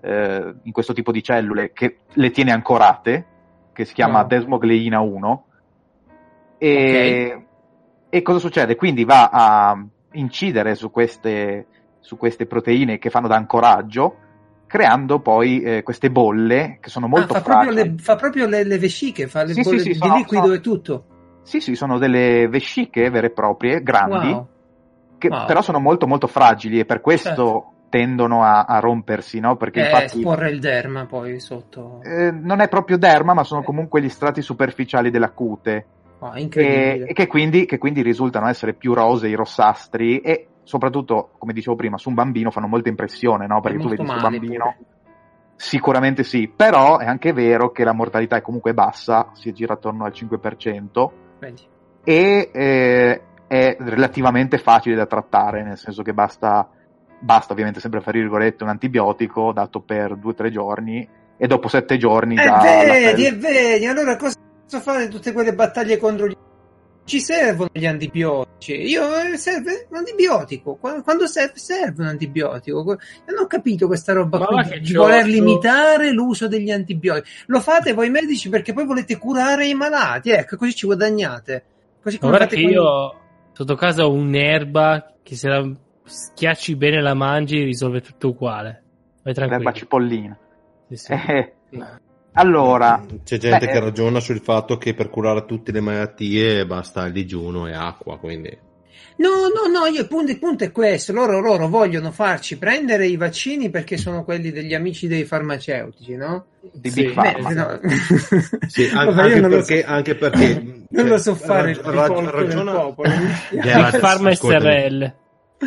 eh, 0.00 0.54
in 0.62 0.72
questo 0.72 0.92
tipo 0.92 1.12
di 1.12 1.22
cellule, 1.22 1.72
che 1.72 1.98
le 2.12 2.30
tiene 2.30 2.52
ancorate, 2.52 3.26
che 3.72 3.84
si 3.84 3.94
chiama 3.94 4.20
No. 4.20 4.26
desmogleina 4.26 5.00
1. 5.00 5.46
E, 6.58 7.46
e 8.08 8.22
cosa 8.22 8.38
succede? 8.38 8.76
Quindi 8.76 9.04
va 9.04 9.28
a 9.30 9.84
incidere 10.12 10.74
su 10.74 10.90
queste, 10.90 11.66
su 12.00 12.16
queste 12.16 12.46
proteine 12.46 12.98
che 12.98 13.10
fanno 13.10 13.28
da 13.28 13.36
ancoraggio, 13.36 14.16
creando 14.74 15.20
poi 15.20 15.60
eh, 15.62 15.82
queste 15.84 16.10
bolle 16.10 16.78
che 16.80 16.90
sono 16.90 17.06
molto 17.06 17.32
Ah, 17.32 17.38
fa 17.38 17.42
proprio, 17.42 17.70
fragili. 17.70 17.90
le, 17.90 18.02
fa 18.02 18.16
proprio 18.16 18.46
le, 18.48 18.64
le 18.64 18.76
vesciche, 18.76 19.28
fa 19.28 19.44
le 19.44 19.52
Sì, 19.54 19.62
bolle 19.62 19.76
sì, 19.78 19.84
sì, 19.84 19.92
di 19.92 19.98
sono- 19.98 20.16
liquido 20.16 20.42
sono- 20.42 20.54
e 20.54 20.60
tutto. 20.60 21.04
Sì, 21.44 21.60
sì, 21.60 21.74
sono 21.76 21.96
delle 21.98 22.48
vesciche 22.48 23.08
vere 23.08 23.28
e 23.28 23.30
proprie, 23.30 23.84
grandi, 23.84 24.26
Wow. 24.26 24.46
che 25.16 25.28
Wow. 25.28 25.46
però 25.46 25.62
sono 25.62 25.78
molto 25.78 26.08
molto 26.08 26.26
fragili 26.26 26.80
e 26.80 26.84
per 26.86 27.00
questo 27.00 27.30
Certo. 27.30 27.72
tendono 27.88 28.42
a, 28.42 28.64
a 28.64 28.80
rompersi, 28.80 29.38
no? 29.38 29.56
Perché 29.56 29.78
Eh, 29.78 29.82
infatti 29.84 30.16
esporre 30.18 30.50
il 30.50 30.58
derma 30.58 31.06
poi 31.06 31.38
sotto. 31.38 32.00
eh, 32.02 32.32
non 32.32 32.58
è 32.58 32.68
proprio 32.68 32.98
derma, 32.98 33.32
ma 33.32 33.44
sono 33.44 33.62
comunque 33.62 34.02
gli 34.02 34.08
strati 34.08 34.42
superficiali 34.42 35.10
della 35.10 35.30
cute 35.30 35.86
Wow, 36.18 36.34
e, 36.34 37.04
e 37.06 37.12
che, 37.12 37.26
quindi, 37.28 37.64
che 37.64 37.78
quindi 37.78 38.02
risultano 38.02 38.48
essere 38.48 38.72
più 38.74 38.92
rosei, 38.92 39.34
rossastri 39.34 40.18
e 40.18 40.48
soprattutto, 40.64 41.30
come 41.38 41.52
dicevo 41.52 41.76
prima, 41.76 41.96
su 41.98 42.08
un 42.08 42.14
bambino 42.14 42.50
fanno 42.50 42.66
molta 42.66 42.88
impressione, 42.88 43.46
no? 43.46 43.60
Perché 43.60 43.78
tu 43.78 43.88
vedi 43.88 44.02
male 44.02 44.20
bambino, 44.20 44.74
pure. 44.76 44.78
sicuramente 45.56 46.24
sì, 46.24 46.48
però 46.48 46.98
è 46.98 47.06
anche 47.06 47.32
vero 47.32 47.70
che 47.70 47.84
la 47.84 47.92
mortalità 47.92 48.36
è 48.36 48.42
comunque 48.42 48.74
bassa, 48.74 49.30
si 49.34 49.52
gira 49.52 49.74
attorno 49.74 50.04
al 50.04 50.12
5%, 50.12 51.10
Vedi. 51.38 51.62
e 52.02 52.50
eh, 52.52 53.22
è 53.46 53.76
relativamente 53.78 54.58
facile 54.58 54.96
da 54.96 55.06
trattare, 55.06 55.62
nel 55.62 55.78
senso 55.78 56.02
che 56.02 56.12
basta, 56.12 56.68
basta 57.18 57.52
ovviamente 57.52 57.80
sempre 57.80 58.00
fra 58.00 58.10
virgolette 58.10 58.64
un 58.64 58.70
antibiotico 58.70 59.52
dato 59.52 59.80
per 59.80 60.16
due 60.16 60.32
o 60.32 60.34
tre 60.34 60.50
giorni 60.50 61.08
e 61.36 61.46
dopo 61.46 61.68
sette 61.68 61.96
giorni 61.96 62.34
E 62.34 62.42
già 62.42 62.56
la 62.56 62.82
vedi, 62.84 63.26
e 63.26 63.32
vedi, 63.32 63.86
allora 63.86 64.16
cosa 64.16 64.38
posso 64.64 64.80
fare 64.80 65.08
tutte 65.08 65.32
quelle 65.32 65.54
battaglie 65.54 65.98
contro 65.98 66.26
gli... 66.26 66.36
Ci 67.04 67.20
servono 67.20 67.68
gli 67.72 67.84
antibiotici. 67.86 68.72
Io 68.80 69.02
eh, 69.20 69.36
serve 69.36 69.86
un 69.90 69.96
antibiotico. 69.98 70.76
Qua- 70.76 71.02
Quando 71.02 71.26
serve, 71.26 71.58
serve 71.58 72.02
un 72.02 72.08
antibiotico. 72.08 72.78
Io 72.78 72.98
non 73.34 73.44
ho 73.44 73.46
capito 73.46 73.86
questa 73.86 74.14
roba 74.14 74.38
Ma 74.38 74.46
qui 74.66 74.80
di- 74.80 74.94
voler 74.94 75.26
limitare 75.26 76.12
l'uso 76.12 76.48
degli 76.48 76.70
antibiotici. 76.70 77.44
Lo 77.48 77.60
fate 77.60 77.92
voi 77.92 78.08
medici 78.08 78.48
perché 78.48 78.72
poi 78.72 78.86
volete 78.86 79.18
curare 79.18 79.66
i 79.66 79.74
malati. 79.74 80.30
Ecco, 80.30 80.56
così 80.56 80.74
ci 80.74 80.86
guadagnate. 80.86 81.64
Così 82.02 82.18
come 82.18 82.30
guarda 82.36 82.48
fate 82.48 82.56
che 82.56 82.62
quando- 82.72 82.80
io 82.82 83.20
sotto 83.52 83.74
casa 83.74 84.06
ho 84.06 84.12
un'erba 84.12 85.12
che 85.22 85.36
se 85.36 85.48
la 85.48 85.70
schiacci 86.04 86.74
bene 86.76 87.02
la 87.02 87.14
mangi 87.14 87.62
risolve 87.62 88.00
tutto 88.00 88.28
uguale. 88.28 88.82
Vai 89.22 89.34
l'erba 89.34 89.46
tranquillo. 89.48 89.72
cipollina. 89.74 90.38
Sì, 90.88 90.96
sì. 90.96 91.12
Eh, 91.12 91.52
allora, 92.34 93.04
C'è 93.24 93.38
gente 93.38 93.66
Beh, 93.66 93.72
che 93.72 93.80
ragiona 93.80 94.20
sul 94.20 94.40
fatto 94.40 94.76
che 94.76 94.94
per 94.94 95.08
curare 95.10 95.44
tutte 95.46 95.72
le 95.72 95.80
malattie 95.80 96.66
basta 96.66 97.04
il 97.06 97.12
digiuno 97.12 97.66
e 97.66 97.72
acqua, 97.74 98.18
quindi... 98.18 98.56
No, 99.16 99.28
no, 99.28 99.70
no, 99.70 99.86
io, 99.86 100.00
il, 100.00 100.08
punto, 100.08 100.32
il 100.32 100.40
punto 100.40 100.64
è 100.64 100.72
questo, 100.72 101.12
loro, 101.12 101.38
loro 101.38 101.68
vogliono 101.68 102.10
farci 102.10 102.58
prendere 102.58 103.06
i 103.06 103.16
vaccini 103.16 103.70
perché 103.70 103.96
sono 103.96 104.24
quelli 104.24 104.50
degli 104.50 104.74
amici 104.74 105.06
dei 105.06 105.24
farmaceutici, 105.24 106.16
no? 106.16 106.46
di 106.72 106.90
Sì. 106.90 107.02
Big 107.04 107.12
Pharma. 107.14 107.50
Eh, 107.50 107.54
no. 107.54 107.80
Sì, 108.66 108.90
an- 108.92 109.08
anche, 109.16 109.38
non 109.40 109.50
lo 109.50 109.56
perché, 109.58 109.82
so. 109.82 109.86
anche 109.88 110.14
perché... 110.16 110.62
Non 110.94 111.02
cioè, 111.06 111.10
lo 111.12 111.18
so 111.18 111.34
fare 111.36 111.70
il 111.70 111.76
rag- 111.76 111.94
rag- 111.94 112.08
rifolto 112.08 112.30
del 112.36 112.46
ragiona- 112.46 112.72
popolo. 112.72 113.10
Big 113.50 113.98
Pharma. 114.00 114.34
SRL. 114.34 115.14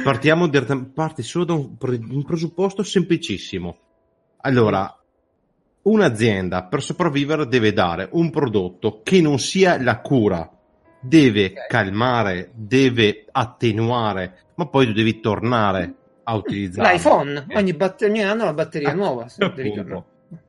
Partiamo 0.04 0.48
diretta- 0.48 0.86
parti 0.94 1.24
solo 1.24 1.46
da 1.46 1.54
un, 1.54 1.78
pre- 1.78 2.00
un 2.02 2.24
presupposto 2.26 2.84
semplicissimo. 2.84 3.78
Allora, 4.42 4.97
un'azienda 5.90 6.64
per 6.66 6.82
sopravvivere 6.82 7.48
deve 7.48 7.74
dare 7.74 8.10
un 8.12 8.30
prodotto 8.30 9.02
che 9.04 9.22
non 9.22 9.40
sia 9.40 9.82
la 9.82 10.00
cura, 10.00 10.50
deve 11.00 11.54
calmare, 11.68 12.52
deve 12.54 13.26
attenuare, 13.32 14.38
ma 14.56 14.68
poi 14.68 14.88
tu 14.88 14.94
devi 14.94 15.20
tornare 15.20 15.94
a 16.24 16.36
utilizzarlo. 16.36 16.92
L'iPhone, 16.92 17.46
ogni, 17.56 17.74
batt- 17.74 18.02
ogni 18.04 18.24
anno 18.24 18.44
la 18.46 18.54
batteria 18.54 18.90
Ah, 18.90 18.94
nuova. 18.94 19.26
appunto, 19.40 20.06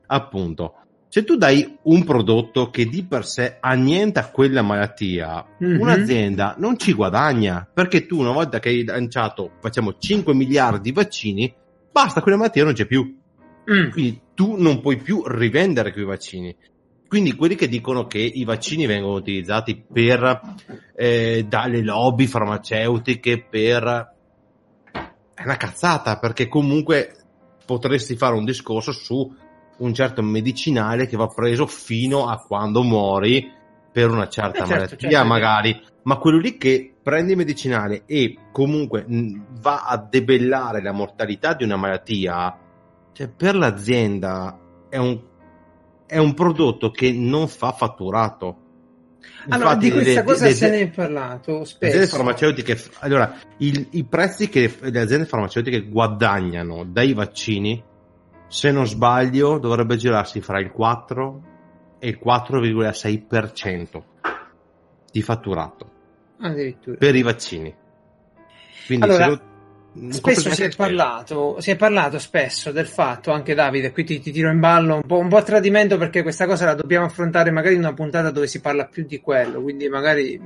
appunto. 0.07 0.73
Se 1.11 1.23
tu 1.23 1.37
dai 1.37 1.77
un 1.83 2.03
prodotto 2.03 2.69
che 2.69 2.85
di 2.85 3.03
per 3.03 3.25
sé 3.25 3.57
annienta 3.59 4.29
quella 4.29 4.61
malattia, 4.61 5.43
Mhm. 5.57 5.79
un'azienda 5.79 6.55
non 6.59 6.77
ci 6.77 6.93
guadagna 6.93 7.67
perché 7.73 8.05
tu 8.05 8.19
una 8.19 8.31
volta 8.31 8.59
che 8.59 8.69
hai 8.69 8.83
lanciato, 8.83 9.53
facciamo 9.59 9.95
5 9.97 10.35
miliardi 10.35 10.81
di 10.81 10.91
vaccini, 10.91 11.51
basta, 11.91 12.21
quella 12.21 12.37
malattia 12.37 12.63
non 12.63 12.73
c'è 12.73 12.85
più. 12.85 13.17
Mm. 13.71 13.89
Quindi 13.91 14.21
tu 14.39 14.55
non 14.57 14.79
puoi 14.79 14.95
più 14.95 15.21
rivendere 15.25 15.91
quei 15.91 16.05
vaccini. 16.05 16.55
Quindi 17.09 17.35
quelli 17.35 17.55
che 17.55 17.67
dicono 17.67 18.07
che 18.07 18.19
i 18.19 18.45
vaccini 18.45 18.85
vengono 18.85 19.15
utilizzati 19.15 19.75
per 19.75 20.55
eh, 20.95 21.45
dalle 21.45 21.83
lobby 21.83 22.25
farmaceutiche 22.25 23.43
per 23.43 23.83
è 25.33 25.43
una 25.43 25.57
cazzata 25.57 26.19
perché 26.19 26.47
comunque 26.47 27.17
potresti 27.65 28.15
fare 28.15 28.33
un 28.33 28.45
discorso 28.45 28.93
su 28.93 29.29
un 29.79 29.93
certo 29.93 30.21
medicinale 30.21 31.05
che 31.05 31.17
va 31.17 31.27
preso 31.27 31.67
fino 31.67 32.27
a 32.27 32.37
quando 32.37 32.81
muori 32.81 33.51
per 33.91 34.09
una 34.09 34.29
certa 34.29 34.63
Eh, 34.63 34.67
certo, 34.67 34.73
malattia 34.73 35.09
certo. 35.09 35.27
magari 35.27 35.81
ma 36.03 36.15
quello 36.15 36.37
lì 36.37 36.55
che 36.57 36.93
prende 37.03 37.31
il 37.31 37.37
medicinale 37.37 38.03
e 38.05 38.37
comunque 38.53 39.05
va 39.59 39.83
a 39.83 39.97
debellare 39.97 40.81
la 40.81 40.93
mortalità 40.93 41.53
di 41.55 41.65
una 41.65 41.75
malattia 41.75 42.67
cioè 43.13 43.27
per 43.29 43.55
l'azienda 43.55 44.57
è 44.89 44.97
un, 44.97 45.19
è 46.05 46.17
un 46.17 46.33
prodotto 46.33 46.89
che 46.91 47.11
non 47.11 47.47
fa 47.47 47.71
fatturato 47.71 48.57
Allora, 49.49 49.73
Infatti, 49.73 49.85
di 49.85 49.91
questa 49.91 50.19
le- 50.19 50.23
cosa 50.25 50.45
le- 50.45 50.53
se 50.53 50.69
ne 50.69 50.79
è 50.79 50.89
parlato 50.89 51.51
le 51.51 51.61
aziende 51.61 51.97
spesso. 52.05 52.15
farmaceutiche, 52.15 52.77
allora, 52.99 53.35
il- 53.57 53.87
i 53.91 54.03
prezzi 54.05 54.47
che 54.49 54.73
le 54.79 54.99
aziende 54.99 55.25
farmaceutiche 55.25 55.87
guadagnano 55.87 56.83
dai 56.85 57.13
vaccini, 57.13 57.81
se 58.47 58.71
non 58.71 58.85
sbaglio, 58.87 59.57
dovrebbe 59.59 59.95
girarsi 59.97 60.41
fra 60.41 60.59
il 60.59 60.71
4 60.71 61.41
e 61.99 62.07
il 62.09 62.17
4,6% 62.19 64.03
di 65.11 65.21
fatturato 65.21 65.89
Addirittura. 66.39 66.97
per 66.97 67.15
i 67.15 67.21
vaccini. 67.21 67.75
Quindi 68.85 69.05
Allora, 69.05 69.23
se 69.23 69.29
lo- 69.29 69.41
Spesso 70.09 70.51
si 70.53 70.63
è, 70.63 70.69
parlato, 70.69 71.59
si 71.59 71.71
è 71.71 71.75
parlato 71.75 72.19
spesso 72.19 72.71
del 72.71 72.87
fatto, 72.87 73.31
anche 73.31 73.53
Davide, 73.53 73.91
qui 73.91 74.03
ti, 74.03 74.19
ti 74.19 74.31
tiro 74.31 74.49
in 74.49 74.59
ballo 74.59 74.95
un 74.95 75.01
po', 75.05 75.17
un 75.17 75.27
po' 75.27 75.37
a 75.37 75.43
tradimento 75.43 75.97
perché 75.97 76.21
questa 76.21 76.45
cosa 76.45 76.65
la 76.65 76.73
dobbiamo 76.73 77.05
affrontare 77.05 77.51
magari 77.51 77.75
in 77.75 77.81
una 77.81 77.93
puntata 77.93 78.31
dove 78.31 78.47
si 78.47 78.61
parla 78.61 78.85
più 78.85 79.05
di 79.05 79.19
quello, 79.19 79.61
quindi 79.61 79.89
magari 79.89 80.39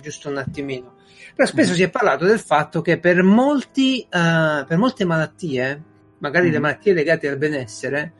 giusto 0.00 0.28
un 0.28 0.36
attimino. 0.36 0.94
Però 1.34 1.46
spesso 1.48 1.72
mm. 1.72 1.74
si 1.74 1.82
è 1.82 1.90
parlato 1.90 2.24
del 2.24 2.38
fatto 2.38 2.82
che 2.82 2.98
per, 2.98 3.22
molti, 3.22 4.06
uh, 4.06 4.64
per 4.66 4.76
molte 4.76 5.04
malattie, 5.04 5.82
magari 6.18 6.48
mm. 6.48 6.52
le 6.52 6.58
malattie 6.58 6.92
legate 6.92 7.28
al 7.28 7.36
benessere, 7.36 8.12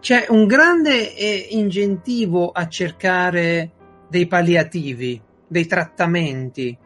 c'è 0.00 0.26
un 0.28 0.46
grande 0.46 1.16
eh, 1.16 1.48
incentivo 1.50 2.50
a 2.50 2.68
cercare 2.68 3.72
dei 4.08 4.26
palliativi, 4.26 5.20
dei 5.46 5.66
trattamenti, 5.66 6.76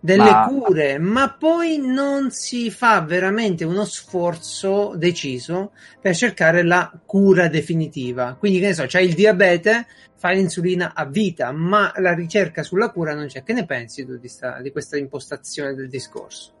delle 0.00 0.30
ma... 0.30 0.46
cure, 0.46 0.98
ma 0.98 1.34
poi 1.36 1.78
non 1.78 2.30
si 2.30 2.70
fa 2.70 3.00
veramente 3.00 3.64
uno 3.64 3.84
sforzo 3.84 4.94
deciso 4.96 5.72
per 6.00 6.14
cercare 6.14 6.62
la 6.62 6.90
cura 7.04 7.48
definitiva. 7.48 8.36
Quindi, 8.38 8.60
che 8.60 8.66
ne 8.68 8.74
so, 8.74 8.86
c'è 8.86 9.00
il 9.00 9.14
diabete, 9.14 9.86
fa 10.14 10.30
l'insulina 10.30 10.92
a 10.94 11.04
vita, 11.04 11.52
ma 11.52 11.92
la 11.96 12.14
ricerca 12.14 12.62
sulla 12.62 12.90
cura 12.90 13.14
non 13.14 13.26
c'è. 13.26 13.42
Che 13.42 13.52
ne 13.52 13.66
pensi 13.66 14.04
tu 14.06 14.16
di, 14.16 14.28
sta, 14.28 14.60
di 14.60 14.70
questa 14.70 14.96
impostazione 14.96 15.74
del 15.74 15.88
discorso? 15.88 16.52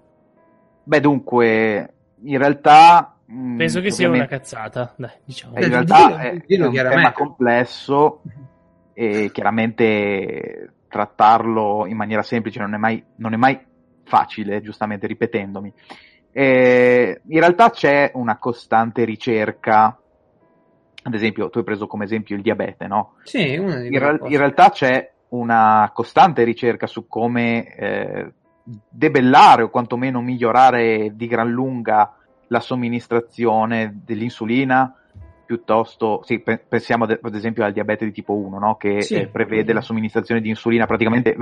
Beh, 0.84 1.00
dunque, 1.00 1.94
in 2.22 2.38
realtà. 2.38 3.14
Mm, 3.30 3.58
Penso 3.58 3.80
che 3.80 3.90
sia 3.90 4.08
una 4.08 4.26
cazzata, 4.26 4.94
Dai, 4.96 5.10
diciamo. 5.24 5.58
In 5.58 5.68
realtà 5.68 6.18
è, 6.20 6.44
è 6.44 6.62
un 6.62 6.72
tema 6.72 7.12
complesso 7.12 8.22
e 8.94 9.30
chiaramente 9.32 10.72
trattarlo 10.88 11.86
in 11.86 11.96
maniera 11.96 12.22
semplice 12.22 12.60
non 12.60 12.74
è 12.74 12.78
mai, 12.78 13.02
non 13.16 13.34
è 13.34 13.36
mai 13.36 13.58
facile, 14.04 14.60
giustamente 14.60 15.06
ripetendomi. 15.06 15.72
Eh, 16.32 17.20
in 17.26 17.40
realtà 17.40 17.70
c'è 17.70 18.10
una 18.14 18.38
costante 18.38 19.04
ricerca, 19.04 19.98
ad 21.02 21.14
esempio, 21.14 21.50
tu 21.50 21.58
hai 21.58 21.64
preso 21.64 21.86
come 21.86 22.04
esempio 22.04 22.36
il 22.36 22.42
diabete, 22.42 22.86
no? 22.86 23.14
Sì, 23.22 23.56
una 23.56 23.76
di 23.76 23.88
in, 23.88 23.98
ra- 23.98 24.18
in 24.22 24.36
realtà 24.36 24.70
c'è 24.70 25.12
una 25.30 25.90
costante 25.92 26.42
ricerca 26.44 26.86
su 26.86 27.06
come 27.06 27.74
eh, 27.74 28.32
debellare 28.88 29.62
o 29.62 29.70
quantomeno 29.70 30.20
migliorare 30.20 31.12
di 31.14 31.26
gran 31.26 31.50
lunga 31.50 32.14
la 32.48 32.60
somministrazione 32.60 34.00
dell'insulina 34.04 34.94
piuttosto, 35.48 36.20
sì, 36.24 36.40
pensiamo 36.40 37.04
ad, 37.04 37.20
ad, 37.22 37.34
esempio 37.34 37.64
al 37.64 37.72
diabete 37.72 38.04
di 38.04 38.12
tipo 38.12 38.34
1, 38.34 38.58
no? 38.58 38.76
che 38.76 39.00
sì. 39.00 39.14
eh, 39.14 39.28
prevede 39.28 39.72
la 39.72 39.80
somministrazione 39.80 40.42
di 40.42 40.50
insulina 40.50 40.84
praticamente 40.84 41.34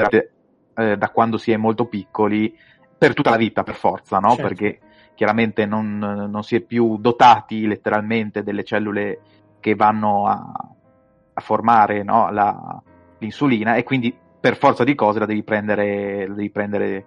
eh, 0.76 0.96
da 0.96 1.10
quando 1.10 1.38
si 1.38 1.50
è 1.50 1.56
molto 1.56 1.86
piccoli 1.86 2.56
per 2.96 3.14
tutta 3.14 3.30
la 3.30 3.36
vita, 3.36 3.64
per 3.64 3.74
forza, 3.74 4.18
no? 4.18 4.36
certo. 4.36 4.42
perché 4.42 4.78
chiaramente 5.16 5.66
non, 5.66 5.98
non, 5.98 6.42
si 6.44 6.54
è 6.54 6.60
più 6.60 6.98
dotati 6.98 7.66
letteralmente 7.66 8.44
delle 8.44 8.62
cellule 8.62 9.22
che 9.58 9.74
vanno 9.74 10.28
a, 10.28 10.52
a 11.32 11.40
formare 11.40 12.04
no? 12.04 12.30
la, 12.30 12.80
l'insulina 13.18 13.74
e 13.74 13.82
quindi 13.82 14.16
per 14.38 14.56
forza 14.56 14.84
di 14.84 14.94
cose 14.94 15.18
la 15.18 15.26
devi 15.26 15.42
prendere, 15.42 16.28
la 16.28 16.34
devi 16.34 16.50
prendere 16.50 17.06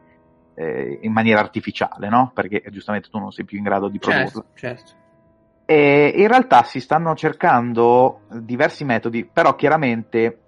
eh, 0.54 1.00
in 1.02 1.14
maniera 1.14 1.40
artificiale, 1.40 2.10
no? 2.10 2.32
perché 2.34 2.62
giustamente 2.72 3.08
tu 3.08 3.20
non 3.20 3.32
sei 3.32 3.46
più 3.46 3.58
in 3.58 3.64
grado 3.64 3.88
di 3.88 4.00
produrla. 4.00 4.26
Certo, 4.26 4.46
certo. 4.56 5.08
E 5.70 6.14
in 6.16 6.28
realtà 6.28 6.64
si 6.64 6.80
stanno 6.80 7.14
cercando 7.14 8.22
diversi 8.32 8.84
metodi, 8.86 9.24
però 9.32 9.54
chiaramente, 9.54 10.40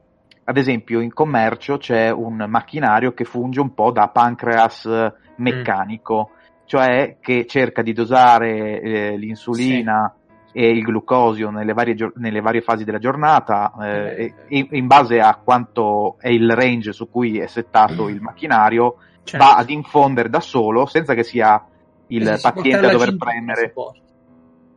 ad 0.45 0.57
esempio, 0.57 0.99
in 0.99 1.13
commercio 1.13 1.77
c'è 1.77 2.09
un 2.09 2.43
macchinario 2.47 3.13
che 3.13 3.23
funge 3.23 3.59
un 3.59 3.75
po' 3.75 3.91
da 3.91 4.07
pancreas 4.07 4.89
meccanico, 5.35 6.31
mm. 6.31 6.55
cioè 6.65 7.17
che 7.21 7.45
cerca 7.45 7.83
di 7.83 7.93
dosare 7.93 8.81
eh, 8.81 9.15
l'insulina 9.15 10.11
sì. 10.45 10.57
e 10.57 10.71
il 10.71 10.81
glucosio 10.81 11.51
nelle 11.51 11.73
varie, 11.73 11.95
nelle 12.15 12.41
varie, 12.41 12.61
fasi 12.61 12.83
della 12.83 12.97
giornata 12.97 13.73
eh, 13.79 14.33
e, 14.47 14.67
in 14.71 14.87
base 14.87 15.19
a 15.19 15.35
quanto 15.35 16.15
è 16.17 16.29
il 16.29 16.49
range 16.49 16.93
su 16.93 17.11
cui 17.11 17.37
è 17.37 17.45
settato 17.45 18.05
mm. 18.05 18.09
il 18.09 18.21
macchinario, 18.21 18.95
certo. 19.23 19.45
va 19.45 19.55
ad 19.57 19.69
infondere 19.69 20.29
da 20.29 20.39
solo 20.39 20.87
senza 20.87 21.13
che 21.13 21.21
sia 21.21 21.63
il 22.07 22.39
paziente 22.41 22.87
a 22.87 22.89
dover 22.89 23.15
premere. 23.17 23.71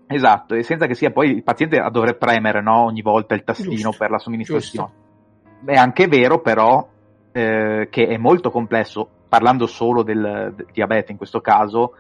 Esatto, 0.07 0.55
e 0.55 0.63
senza 0.63 0.87
che 0.87 0.95
sia 0.95 1.11
poi 1.11 1.31
il 1.31 1.43
paziente 1.43 1.79
a 1.79 1.91
dover 1.91 2.17
premere 2.17 2.61
no, 2.61 2.85
ogni 2.85 3.03
volta 3.03 3.35
il 3.35 3.45
tastino 3.45 3.71
giusto, 3.71 3.97
per 3.99 4.11
la 4.11 4.19
somministrazione. 4.19 4.91
Giusto. 4.93 5.71
È 5.73 5.77
anche 5.77 6.07
vero 6.09 6.41
però 6.41 6.87
eh, 7.33 7.89
che 7.91 8.07
è 8.07 8.17
molto 8.17 8.51
complesso, 8.51 9.09
parlando 9.29 9.67
solo 9.67 10.03
del, 10.03 10.53
del, 10.55 10.67
diabete 10.73 11.13
in 11.13 11.19
questo 11.19 11.41
caso, 11.41 11.95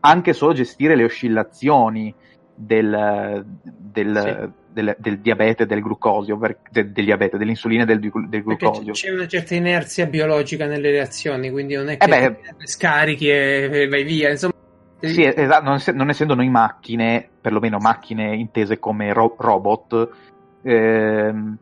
anche 0.00 0.32
solo 0.32 0.52
gestire 0.52 0.94
le 0.94 1.04
oscillazioni 1.04 2.14
del, 2.54 3.44
del, 3.64 4.20
sì. 4.22 4.72
del, 4.72 4.96
del 4.98 5.18
diabete 5.20 5.66
del 5.66 5.80
glucosio, 5.80 6.38
per, 6.38 6.58
del, 6.70 6.92
diabete, 6.92 7.38
dell'insulina 7.38 7.82
e 7.82 7.86
del, 7.86 7.98
glucosio. 8.00 8.92
c'è 8.92 9.12
una 9.12 9.26
certa 9.26 9.54
inerzia 9.54 10.06
biologica 10.06 10.66
nelle 10.66 10.90
reazioni, 10.90 11.50
quindi 11.50 11.74
non 11.74 11.88
è 11.88 11.96
che 11.96 12.04
eh 12.04 12.08
beh, 12.08 12.66
scarichi 12.66 13.28
e 13.28 13.88
vai 13.88 14.04
via, 14.04 14.30
insomma 14.30 14.54
sì, 15.00 15.24
esatto, 15.24 15.64
non, 15.64 15.78
non, 15.94 16.08
essendo 16.08 16.34
noi 16.34 16.48
macchine, 16.48 17.28
perlomeno 17.40 17.78
macchine 17.78 18.34
intese 18.34 18.78
come 18.78 19.12
ro- 19.12 19.36
robot, 19.38 20.08
ehm, 20.62 21.56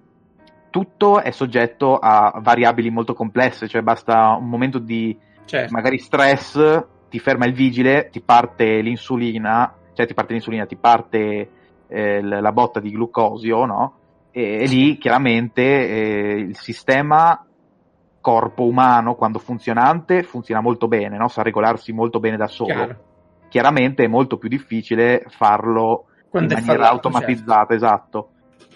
tutto 0.70 1.20
è 1.20 1.30
soggetto 1.30 1.98
a 1.98 2.38
variabili 2.40 2.90
molto 2.90 3.14
complesse, 3.14 3.68
cioè 3.68 3.82
basta 3.82 4.36
un 4.38 4.48
momento 4.48 4.78
di 4.78 5.16
certo. 5.44 5.72
magari 5.72 5.98
stress, 5.98 6.84
ti 7.08 7.18
ferma 7.18 7.46
il 7.46 7.54
vigile, 7.54 8.08
ti 8.10 8.20
parte 8.20 8.80
l'insulina, 8.80 9.72
cioè 9.94 10.06
ti 10.06 10.14
parte 10.14 10.32
l'insulina, 10.32 10.66
ti 10.66 10.76
parte 10.76 11.48
eh, 11.88 12.22
la 12.22 12.52
botta 12.52 12.80
di 12.80 12.90
glucosio, 12.90 13.64
no? 13.64 13.94
E, 14.30 14.62
e 14.62 14.66
lì 14.66 14.96
chiaramente 14.96 15.62
eh, 15.62 16.34
il 16.38 16.56
sistema 16.56 17.44
corpo 18.20 18.64
umano, 18.64 19.16
quando 19.16 19.38
funzionante, 19.38 20.22
funziona 20.22 20.60
molto 20.60 20.88
bene, 20.88 21.18
no? 21.18 21.28
sa 21.28 21.42
regolarsi 21.42 21.92
molto 21.92 22.20
bene 22.20 22.36
da 22.36 22.46
solo. 22.46 22.72
Chiaro 22.72 22.96
chiaramente 23.54 24.02
è 24.02 24.08
molto 24.08 24.36
più 24.36 24.48
difficile 24.48 25.26
farlo 25.28 26.06
Quando 26.28 26.54
in 26.54 26.58
maniera 26.58 26.86
fallato, 26.86 27.06
automatizzata, 27.06 27.66
certo. 27.68 27.74
esatto. 27.74 28.30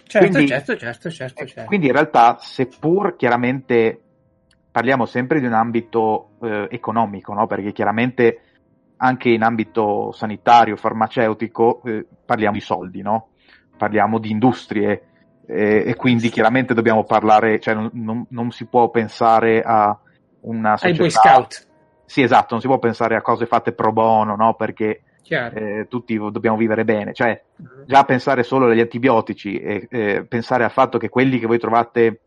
Certo, 0.05 0.29
quindi, 0.29 0.47
certo, 0.47 0.77
certo, 0.77 1.11
certo, 1.11 1.47
certo. 1.47 1.65
Quindi 1.65 1.87
in 1.89 1.93
realtà, 1.95 2.37
seppur 2.39 3.17
chiaramente 3.17 4.01
parliamo 4.71 5.05
sempre 5.05 5.41
di 5.41 5.47
un 5.47 5.55
ambito 5.55 6.37
eh, 6.43 6.69
economico, 6.71 7.35
no? 7.35 7.49
perché 7.49 7.73
chiaramente 7.73 8.41
anche 8.99 9.31
in 9.31 9.43
ambito 9.43 10.13
sanitario, 10.13 10.77
farmaceutico, 10.77 11.83
eh, 11.83 12.07
parliamo 12.25 12.55
di 12.55 12.61
soldi, 12.61 13.03
no? 13.03 13.31
parliamo 13.77 14.21
di 14.21 14.31
industrie 14.31 15.09
eh, 15.45 15.83
e 15.89 15.97
quindi 15.97 16.29
chiaramente 16.29 16.73
dobbiamo 16.73 17.03
parlare, 17.03 17.59
cioè 17.59 17.75
non, 17.75 17.91
non, 17.95 18.27
non 18.29 18.53
si 18.53 18.65
può 18.67 18.91
pensare 18.91 19.61
a 19.61 19.99
una 20.43 20.77
società... 20.77 20.87
Ai 20.87 20.97
Boy 20.97 21.11
Scout 21.11 21.68
sì, 22.09 22.23
esatto, 22.23 22.49
non 22.53 22.63
si 22.63 22.67
può 22.67 22.79
pensare 22.79 23.17
a 23.17 23.21
cose 23.21 23.45
fatte 23.45 23.73
pro 23.73 23.93
bono, 23.93 24.35
no? 24.35 24.55
Perché 24.55 25.03
eh, 25.29 25.87
tutti 25.91 26.17
dobbiamo 26.17 26.57
vivere 26.57 26.85
bene. 26.85 27.13
Cioè, 27.13 27.39
uh-huh. 27.55 27.85
già 27.85 28.05
pensare 28.05 28.43
solo 28.43 28.67
agli 28.67 28.81
antibiotici 28.81 29.61
e 29.61 29.87
eh, 29.91 30.25
pensare 30.25 30.65
al 30.65 30.71
fatto 30.71 30.97
che 30.97 31.11
quelli 31.11 31.39
che 31.39 31.47
voi 31.47 31.59
trovate 31.59 32.21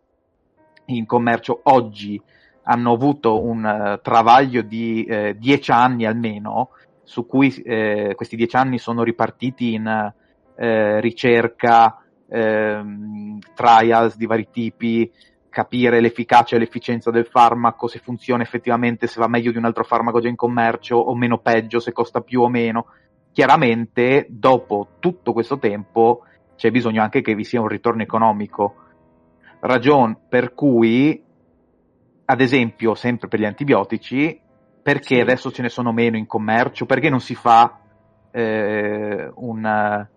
in 0.85 1.07
commercio 1.07 1.61
oggi 1.63 2.21
hanno 2.63 2.93
avuto 2.93 3.41
un 3.41 3.63
uh, 3.63 4.01
travaglio 4.03 4.61
di 4.61 5.03
uh, 5.09 5.33
dieci 5.35 5.71
anni 5.71 6.05
almeno, 6.05 6.69
su 7.01 7.25
cui 7.25 7.47
uh, 7.47 8.13
questi 8.13 8.35
dieci 8.35 8.55
anni 8.55 8.77
sono 8.77 9.01
ripartiti 9.01 9.73
in 9.73 10.13
ricerca, 10.53 12.03
ehm, 12.29 13.39
trials 13.55 14.15
di 14.15 14.27
vari 14.27 14.47
tipi, 14.51 15.11
capire 15.51 15.99
l'efficacia 15.99 16.55
e 16.55 16.59
l'efficienza 16.59 17.11
del 17.11 17.27
farmaco, 17.27 17.87
se 17.87 17.99
funziona 17.99 18.41
effettivamente, 18.41 19.05
se 19.05 19.19
va 19.19 19.27
meglio 19.27 19.51
di 19.51 19.57
un 19.57 19.65
altro 19.65 19.83
farmaco 19.83 20.21
già 20.21 20.29
in 20.29 20.35
commercio 20.37 20.95
o 20.95 21.13
meno 21.13 21.39
peggio, 21.39 21.79
se 21.79 21.91
costa 21.91 22.21
più 22.21 22.41
o 22.41 22.47
meno. 22.47 22.85
Chiaramente, 23.33 24.25
dopo 24.29 24.95
tutto 24.99 25.33
questo 25.33 25.59
tempo, 25.59 26.23
c'è 26.55 26.71
bisogno 26.71 27.01
anche 27.01 27.21
che 27.21 27.35
vi 27.35 27.43
sia 27.43 27.59
un 27.59 27.67
ritorno 27.67 28.01
economico. 28.01 28.75
Ragione 29.59 30.17
per 30.27 30.53
cui, 30.53 31.21
ad 32.25 32.41
esempio, 32.41 32.95
sempre 32.95 33.27
per 33.27 33.39
gli 33.39 33.45
antibiotici, 33.45 34.39
perché 34.81 35.19
adesso 35.19 35.51
ce 35.51 35.61
ne 35.61 35.69
sono 35.69 35.91
meno 35.91 36.17
in 36.17 36.27
commercio? 36.27 36.85
Perché 36.85 37.09
non 37.09 37.19
si 37.19 37.35
fa 37.35 37.77
eh, 38.31 39.29
un 39.35 40.07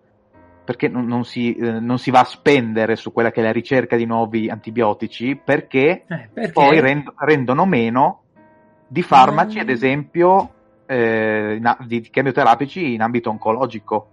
perché 0.65 0.89
non, 0.89 1.05
non, 1.05 1.23
si, 1.23 1.53
eh, 1.53 1.79
non, 1.79 1.99
si, 1.99 2.09
va 2.09 2.21
a 2.21 2.25
spendere 2.25 2.95
su 2.95 3.13
quella 3.13 3.31
che 3.31 3.39
è 3.39 3.43
la 3.43 3.51
ricerca 3.51 3.95
di 3.95 4.05
nuovi 4.05 4.49
antibiotici 4.49 5.39
perché, 5.41 6.03
eh, 6.07 6.29
perché? 6.33 6.51
poi 6.51 6.79
rend, 6.79 7.13
rendono 7.17 7.65
meno 7.65 8.23
di 8.87 9.03
farmaci, 9.03 9.57
mm. 9.57 9.61
ad 9.61 9.69
esempio, 9.69 10.49
eh, 10.87 11.55
in, 11.57 11.75
di, 11.85 12.01
di 12.01 12.09
chemioterapici 12.09 12.93
in 12.93 13.01
ambito 13.01 13.29
oncologico. 13.29 14.09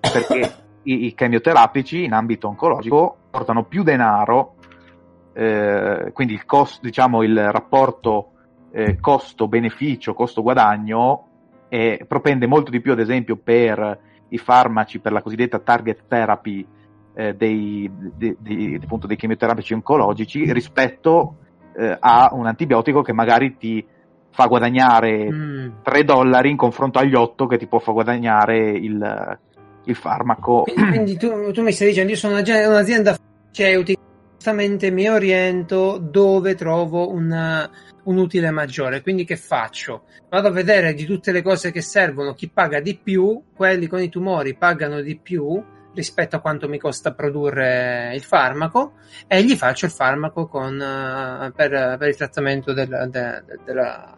Perché 0.00 0.54
i, 0.82 1.06
i, 1.06 1.14
chemioterapici 1.14 2.04
in 2.04 2.12
ambito 2.12 2.48
oncologico 2.48 3.16
portano 3.30 3.64
più 3.64 3.82
denaro, 3.82 4.56
eh, 5.32 6.10
quindi 6.12 6.34
il, 6.34 6.44
costo, 6.44 6.80
diciamo, 6.82 7.22
il 7.22 7.50
rapporto 7.50 8.32
eh, 8.70 9.00
costo-beneficio, 9.00 10.14
costo-guadagno 10.14 11.24
propende 12.06 12.46
molto 12.46 12.70
di 12.70 12.80
più, 12.80 12.92
ad 12.92 13.00
esempio, 13.00 13.36
per 13.36 14.07
i 14.30 14.38
farmaci 14.38 14.98
per 14.98 15.12
la 15.12 15.22
cosiddetta 15.22 15.58
target 15.58 16.04
therapy 16.06 16.66
eh, 17.14 17.34
dei, 17.34 17.90
di, 18.16 18.36
di, 18.38 18.80
appunto, 18.82 19.06
dei 19.06 19.16
chemioterapici 19.16 19.74
oncologici 19.74 20.52
rispetto 20.52 21.36
eh, 21.76 21.96
a 21.98 22.30
un 22.32 22.46
antibiotico 22.46 23.02
che 23.02 23.12
magari 23.12 23.56
ti 23.56 23.84
fa 24.30 24.46
guadagnare 24.46 25.30
mm. 25.30 25.68
3 25.82 26.04
dollari 26.04 26.50
in 26.50 26.56
confronto 26.56 26.98
agli 26.98 27.14
8 27.14 27.46
che 27.46 27.58
ti 27.58 27.66
può 27.66 27.78
far 27.78 27.94
guadagnare 27.94 28.70
il, 28.70 29.38
il 29.84 29.94
farmaco. 29.96 30.62
Quindi, 30.62 30.90
quindi 30.90 31.16
tu, 31.16 31.50
tu, 31.52 31.62
mi 31.62 31.72
stai 31.72 31.88
dicendo, 31.88 32.12
io 32.12 32.16
sono 32.16 32.34
un'azienda 32.34 33.14
farmaceutica, 33.14 33.97
giustamente 34.38 34.92
mi 34.92 35.08
oriento 35.08 35.98
dove 35.98 36.54
trovo 36.54 37.10
una, 37.10 37.68
un 38.04 38.18
utile 38.18 38.52
maggiore. 38.52 39.02
Quindi 39.02 39.24
che 39.24 39.36
faccio? 39.36 40.04
Vado 40.28 40.48
a 40.48 40.52
vedere 40.52 40.94
di 40.94 41.04
tutte 41.04 41.32
le 41.32 41.42
cose 41.42 41.72
che 41.72 41.82
servono 41.82 42.34
chi 42.34 42.48
paga 42.48 42.80
di 42.80 42.96
più, 42.96 43.42
quelli 43.54 43.88
con 43.88 44.00
i 44.00 44.08
tumori 44.08 44.54
pagano 44.54 45.00
di 45.00 45.18
più 45.18 45.60
rispetto 45.92 46.36
a 46.36 46.40
quanto 46.40 46.68
mi 46.68 46.78
costa 46.78 47.12
produrre 47.12 48.12
il 48.14 48.22
farmaco 48.22 48.92
e 49.26 49.42
gli 49.42 49.56
faccio 49.56 49.86
il 49.86 49.90
farmaco 49.90 50.46
con, 50.46 50.74
uh, 50.74 51.52
per, 51.52 51.96
per, 51.98 52.08
il 52.08 52.16
trattamento 52.16 52.72
del, 52.72 53.08
de, 53.10 53.42
de, 53.44 53.54
del 53.64 54.16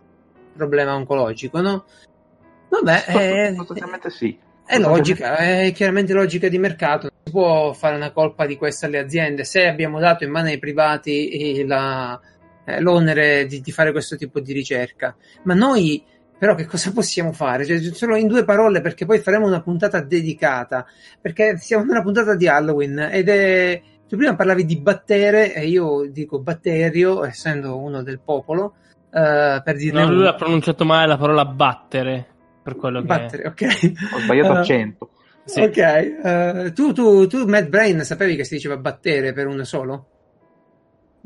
problema 0.55 0.95
oncologico, 0.95 1.63
no? 1.63 1.87
Vabbè, 2.69 3.55
sostanzialmente 3.57 4.11
sì. 4.11 4.39
È 4.71 4.79
logica, 4.79 5.35
è 5.35 5.73
chiaramente 5.75 6.13
logica 6.13 6.49
di 6.49 6.57
mercato. 6.57 7.09
Non 7.11 7.21
si 7.25 7.33
può 7.33 7.73
fare 7.73 7.97
una 7.97 8.13
colpa 8.13 8.47
di 8.47 8.57
questo 8.57 8.87
alle 8.87 8.99
aziende. 8.99 9.43
Se 9.43 9.67
abbiamo 9.67 9.99
dato 9.99 10.23
in 10.23 10.31
mano 10.31 10.47
ai 10.47 10.61
privati 10.61 11.65
la, 11.67 12.17
eh, 12.65 12.81
l'onere 12.81 13.47
di, 13.47 13.61
di, 13.63 13.73
fare 13.73 13.91
questo 13.91 14.15
tipo 14.15 14.39
di 14.39 14.53
ricerca. 14.53 15.17
Ma 15.43 15.55
noi, 15.55 16.05
però, 16.39 16.55
che 16.55 16.67
cosa 16.67 16.93
possiamo 16.95 17.33
fare? 17.33 17.67
Cioè, 17.67 17.81
solo 17.81 18.15
in 18.15 18.29
due 18.29 18.45
parole, 18.45 18.81
perché 18.81 19.07
poi 19.07 19.19
faremo 19.19 19.45
una 19.45 19.61
puntata 19.61 20.01
dedicata. 20.03 20.87
Perché 21.21 21.59
siamo 21.59 21.83
in 21.83 21.91
una 21.91 22.03
puntata 22.03 22.37
di 22.37 22.47
Halloween 22.47 23.09
ed 23.11 23.29
è. 23.29 23.83
Tu 24.09 24.17
prima 24.17 24.37
parlavi 24.37 24.65
di 24.65 24.77
battere 24.77 25.53
e 25.53 25.67
io 25.67 26.09
dico 26.09 26.39
batterio, 26.39 27.25
essendo 27.25 27.77
uno 27.77 28.05
del 28.05 28.21
popolo. 28.21 28.75
Uh, 29.11 29.61
per 29.65 29.75
dire 29.75 30.01
no, 30.01 30.13
lui 30.13 30.29
ha 30.29 30.35
pronunciato 30.35 30.85
male 30.85 31.09
la 31.09 31.17
parola 31.17 31.45
battere. 31.45 32.39
Per 32.63 32.77
quello 32.77 33.03
battere, 33.03 33.53
che... 33.55 33.67
ok. 33.67 33.93
Ho 34.15 34.19
sbagliato 34.19 34.53
uh, 34.53 34.57
accento. 34.57 35.11
Sì. 35.45 35.61
Ok, 35.61 36.17
uh, 36.23 36.73
tu, 36.73 36.93
tu, 36.93 37.27
tu, 37.27 37.47
Matt 37.47 37.69
Brain, 37.69 38.05
sapevi 38.05 38.37
che 38.37 38.45
si 38.45 38.55
diceva 38.55 38.77
battere 38.77 39.33
per 39.33 39.47
uno 39.47 39.65
solo? 39.65 40.07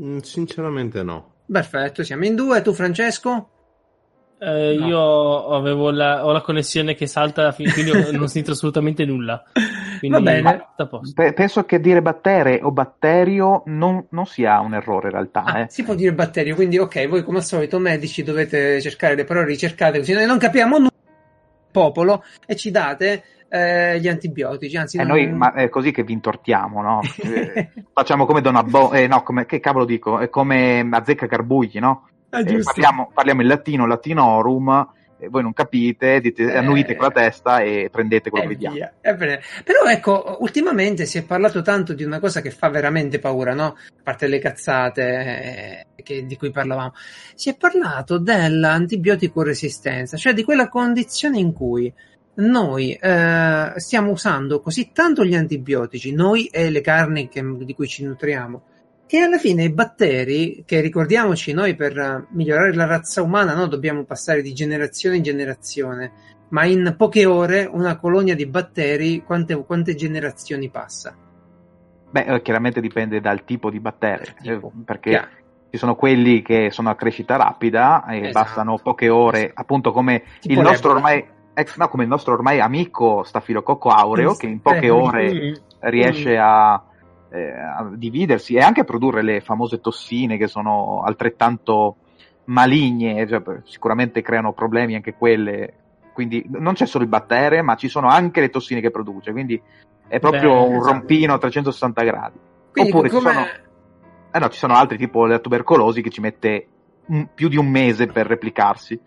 Mm, 0.01 0.19
sinceramente 0.19 1.03
no. 1.03 1.33
Perfetto, 1.51 2.03
siamo 2.03 2.25
in 2.25 2.35
due. 2.35 2.63
Tu, 2.63 2.73
Francesco? 2.73 3.51
Eh, 4.39 4.77
no. 4.79 4.87
Io 4.87 5.49
avevo 5.49 5.91
la, 5.91 6.25
ho 6.25 6.33
la 6.33 6.41
connessione 6.41 6.95
che 6.95 7.07
salta, 7.07 7.53
quindi 7.53 7.83
non 8.17 8.29
sento 8.29 8.53
assolutamente 8.53 9.05
nulla. 9.05 9.43
Quindi 9.99 10.23
Va 10.23 10.23
bene. 10.23 10.69
Pe- 11.15 11.33
penso 11.33 11.65
che 11.65 11.81
dire 11.81 12.03
battere 12.03 12.61
o 12.63 12.71
batterio 12.71 13.63
non, 13.67 14.07
non 14.11 14.27
sia 14.27 14.61
un 14.61 14.75
errore 14.75 15.09
in 15.09 15.13
realtà. 15.13 15.45
Ah, 15.45 15.59
eh. 15.61 15.67
Si 15.69 15.83
può 15.83 15.95
dire 15.95 16.13
batterio, 16.13 16.55
quindi 16.55 16.79
ok, 16.79 17.09
voi 17.09 17.23
come 17.23 17.39
al 17.39 17.45
solito 17.45 17.79
medici 17.79 18.23
dovete 18.23 18.81
cercare 18.81 19.15
le 19.15 19.25
parole, 19.25 19.47
ricercate 19.47 19.99
così 19.99 20.13
noi 20.13 20.27
non 20.27 20.39
capiamo 20.39 20.79
nulla 20.79 20.93
popolo 21.75 22.23
e 22.47 22.55
ci 22.55 22.71
date 22.71 23.25
eh, 23.49 23.99
gli 23.99 24.07
antibiotici. 24.07 24.77
Anzi, 24.77 24.99
eh, 24.99 25.03
non... 25.03 25.17
noi, 25.17 25.33
ma 25.33 25.53
è 25.53 25.69
così 25.69 25.91
che 25.91 26.05
vi 26.05 26.13
intortiamo, 26.13 26.81
no? 26.81 27.01
Eh, 27.55 27.71
facciamo 27.93 28.27
come 28.27 28.41
Don 28.41 28.57
Abbo, 28.57 28.93
eh, 28.93 29.07
no, 29.09 29.23
come, 29.23 29.45
che 29.45 29.59
cavolo 29.59 29.85
dico? 29.85 30.19
È 30.19 30.29
come 30.29 30.87
Azzecca 30.91 31.27
Carbugli, 31.27 31.79
no? 31.79 32.09
Ah, 32.31 32.41
eh, 32.41 32.61
parliamo, 32.63 33.11
parliamo, 33.13 33.43
in 33.43 33.49
latino, 33.49 33.87
latinorum, 33.87 34.89
voi 35.29 35.43
non 35.43 35.53
capite, 35.53 36.21
dite, 36.21 36.45
eh, 36.45 36.57
annuite 36.57 36.97
con 36.97 37.07
la 37.07 37.13
testa 37.13 37.59
e 37.59 37.89
prendete 37.91 38.31
quello 38.31 38.49
che 38.49 38.55
vediamo. 38.55 38.77
Però 39.65 39.85
ecco, 39.85 40.39
ultimamente 40.41 41.07
si 41.07 41.19
è 41.19 41.25
parlato 41.25 41.63
tanto 41.63 41.93
di 41.93 42.05
una 42.05 42.21
cosa 42.21 42.41
che 42.41 42.51
fa 42.51 42.69
veramente 42.69 43.19
paura, 43.19 43.55
no? 43.55 43.65
A 43.67 44.03
parte 44.03 44.27
le 44.27 44.39
cazzate 44.39 45.87
eh, 45.97 46.03
che, 46.03 46.27
di 46.27 46.37
cui 46.37 46.51
parlavamo. 46.51 46.93
Si 47.35 47.49
è 47.49 47.57
parlato 47.57 48.19
dell'antibiotico 48.19 49.43
resistenza, 49.43 50.17
cioè 50.17 50.33
di 50.33 50.45
quella 50.45 50.69
condizione 50.69 51.39
in 51.39 51.53
cui 51.53 51.93
noi 52.37 52.93
eh, 52.93 53.73
stiamo 53.77 54.11
usando 54.11 54.61
così 54.61 54.91
tanto 54.93 55.25
gli 55.25 55.35
antibiotici, 55.35 56.13
noi 56.13 56.47
e 56.47 56.71
le 56.71 56.81
carni 56.81 57.29
che, 57.29 57.43
di 57.61 57.75
cui 57.75 57.87
ci 57.87 58.05
nutriamo, 58.05 58.63
che 59.15 59.21
alla 59.21 59.39
fine 59.39 59.63
i 59.63 59.71
batteri, 59.71 60.65
che 60.67 60.81
ricordiamoci 60.81 61.53
noi 61.53 61.77
per 61.77 62.27
migliorare 62.31 62.75
la 62.75 62.85
razza 62.85 63.23
umana, 63.23 63.55
no, 63.55 63.69
dobbiamo 63.69 64.03
passare 64.03 64.43
di 64.43 64.53
generazione 64.53 65.19
in 65.19 65.23
generazione, 65.23 66.11
ma 66.49 66.65
in 66.65 66.97
poche 66.99 67.25
ore 67.25 67.65
una 67.71 67.97
colonia 67.97 68.35
di 68.35 68.45
batteri 68.47 69.23
quante, 69.23 69.55
quante 69.65 69.95
generazioni 69.95 70.69
passa? 70.69 71.15
Beh, 72.11 72.25
eh, 72.25 72.43
chiaramente 72.43 72.81
dipende 72.81 73.21
dal 73.21 73.45
tipo 73.45 73.71
di 73.71 73.79
batterio, 73.79 74.35
tipo. 74.41 74.73
Eh, 74.75 74.83
perché 74.85 75.11
Chiaro. 75.11 75.29
ci 75.71 75.79
sono 75.79 75.95
quelli 75.95 76.43
che 76.43 76.73
sono 76.73 76.91
a 76.91 76.97
crescita 76.97 77.37
rapida 77.37 78.05
e 78.07 78.17
esatto. 78.17 78.33
bastano 78.33 78.79
poche 78.83 79.09
ore, 79.11 79.49
appunto 79.55 79.93
come 79.93 80.25
tipo 80.41 80.61
il 80.61 80.67
nostro 80.67 80.91
ormai 80.91 81.25
ex, 81.55 81.77
no, 81.77 81.89
come 81.89 82.03
il 82.03 82.09
nostro 82.09 82.33
ormai 82.33 82.59
amico 82.59 83.23
stafilococco 83.23 83.91
aureo, 83.91 84.35
che 84.35 84.47
in 84.47 84.61
poche 84.61 84.91
ore 84.91 85.63
riesce 85.79 86.37
a, 86.37 86.83
eh, 87.35 87.51
a, 87.51 87.91
dividersi 87.93 88.55
e 88.55 88.61
anche 88.61 88.81
a 88.81 88.85
produrre 88.85 89.23
le 89.23 89.41
famose 89.41 89.81
tossine 89.81 90.37
che 90.37 90.47
sono 90.47 91.03
altrettanto 91.03 91.97
maligne, 92.45 93.27
cioè, 93.27 93.43
sicuramente 93.65 94.23
creano 94.23 94.53
problemi 94.53 94.95
anche 94.95 95.15
quelle. 95.15 95.75
Quindi 96.13 96.45
non 96.49 96.75
c'è 96.75 96.87
solo 96.87 97.03
il 97.03 97.11
battere, 97.11 97.61
ma 97.63 97.75
ci 97.75 97.89
sono 97.89 98.07
anche 98.07 98.41
le 98.41 98.51
tossine 98.51 98.81
che 98.81 98.93
produce, 98.93 99.33
quindi 99.33 99.61
è 100.07 100.21
proprio 100.21 100.53
Beh, 100.53 100.67
un 100.67 100.75
esatto. 100.77 100.93
rompino 100.93 101.35
a 101.35 101.39
360 101.39 102.03
gradi. 102.05 102.39
Quindi, 102.71 102.93
Oppure 102.93 103.09
ci 103.09 103.19
sono, 103.19 103.41
eh 104.31 104.39
no, 104.39 104.49
ci 104.49 104.59
sono 104.59 104.75
altri, 104.75 104.97
tipo 104.97 105.27
la 105.27 105.41
tubercolosi, 105.41 106.03
che 106.03 106.11
ci 106.11 106.21
mette 106.21 106.69
un, 107.07 107.29
più 107.35 107.49
di 107.49 107.57
un 107.57 107.67
mese 107.67 108.07
per 108.07 108.27
replicarsi. 108.27 109.01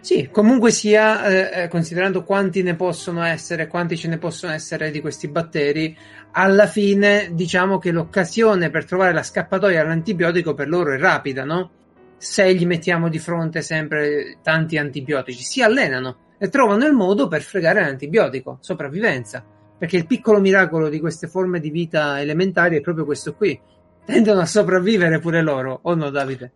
Sì, 0.00 0.28
comunque 0.30 0.70
sia, 0.70 1.24
eh, 1.26 1.62
eh, 1.62 1.68
considerando 1.68 2.24
quanti 2.24 2.62
ne 2.62 2.74
possono 2.74 3.22
essere, 3.24 3.66
quanti 3.66 3.96
ce 3.96 4.08
ne 4.08 4.18
possono 4.18 4.52
essere 4.52 4.90
di 4.90 5.00
questi 5.00 5.28
batteri, 5.28 5.96
alla 6.32 6.66
fine 6.66 7.30
diciamo 7.32 7.78
che 7.78 7.90
l'occasione 7.90 8.70
per 8.70 8.84
trovare 8.84 9.12
la 9.12 9.22
scappatoia 9.22 9.80
all'antibiotico 9.80 10.54
per 10.54 10.68
loro 10.68 10.92
è 10.92 10.98
rapida, 10.98 11.44
no? 11.44 11.70
Se 12.16 12.52
gli 12.54 12.66
mettiamo 12.66 13.08
di 13.08 13.18
fronte 13.18 13.62
sempre 13.62 14.38
tanti 14.42 14.76
antibiotici, 14.76 15.42
si 15.42 15.62
allenano 15.62 16.34
e 16.38 16.48
trovano 16.48 16.86
il 16.86 16.92
modo 16.92 17.28
per 17.28 17.42
fregare 17.42 17.80
l'antibiotico, 17.80 18.58
sopravvivenza. 18.60 19.44
Perché 19.78 19.96
il 19.96 20.06
piccolo 20.06 20.40
miracolo 20.40 20.88
di 20.88 20.98
queste 20.98 21.28
forme 21.28 21.60
di 21.60 21.70
vita 21.70 22.20
elementari 22.20 22.76
è 22.76 22.80
proprio 22.80 23.04
questo 23.04 23.34
qui. 23.34 23.58
Tendono 24.04 24.40
a 24.40 24.46
sopravvivere 24.46 25.20
pure 25.20 25.40
loro, 25.42 25.78
o 25.82 25.94
no 25.94 26.10
Davide? 26.10 26.52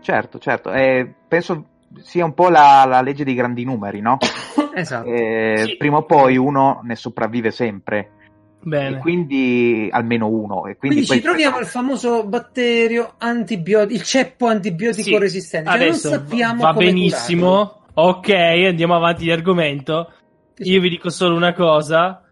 Certo, 0.00 0.38
certo. 0.38 0.72
Eh, 0.72 1.14
penso 1.28 1.73
sia 2.02 2.24
un 2.24 2.34
po' 2.34 2.48
la, 2.48 2.84
la, 2.86 3.00
legge 3.00 3.24
dei 3.24 3.34
grandi 3.34 3.64
numeri, 3.64 4.00
no? 4.00 4.18
esatto. 4.74 5.08
Eh, 5.08 5.64
sì. 5.66 5.76
Prima 5.76 5.98
o 5.98 6.04
poi 6.04 6.36
uno 6.36 6.80
ne 6.82 6.96
sopravvive 6.96 7.50
sempre. 7.50 8.10
Bene. 8.60 8.96
E 8.96 9.00
quindi 9.00 9.88
almeno 9.90 10.28
uno. 10.28 10.66
E 10.66 10.76
quindi, 10.76 11.04
quindi 11.04 11.06
ci 11.06 11.20
troviamo 11.20 11.58
il 11.58 11.66
famoso 11.66 12.24
batterio 12.24 13.14
antibiotico, 13.18 13.92
il 13.94 14.02
ceppo 14.02 14.46
antibiotico 14.46 15.02
sì. 15.02 15.18
resistente. 15.18 15.70
Cioè 15.70 15.80
Adesso 15.80 16.08
non 16.08 16.18
sappiamo 16.18 16.62
va 16.62 16.72
benissimo. 16.72 17.48
Curarlo. 17.48 17.82
Ok, 17.94 18.30
andiamo 18.30 18.94
avanti 18.94 19.24
di 19.24 19.30
argomento. 19.30 20.12
Io 20.58 20.80
vi 20.80 20.88
dico 20.88 21.10
solo 21.10 21.36
una 21.36 21.52
cosa 21.52 22.22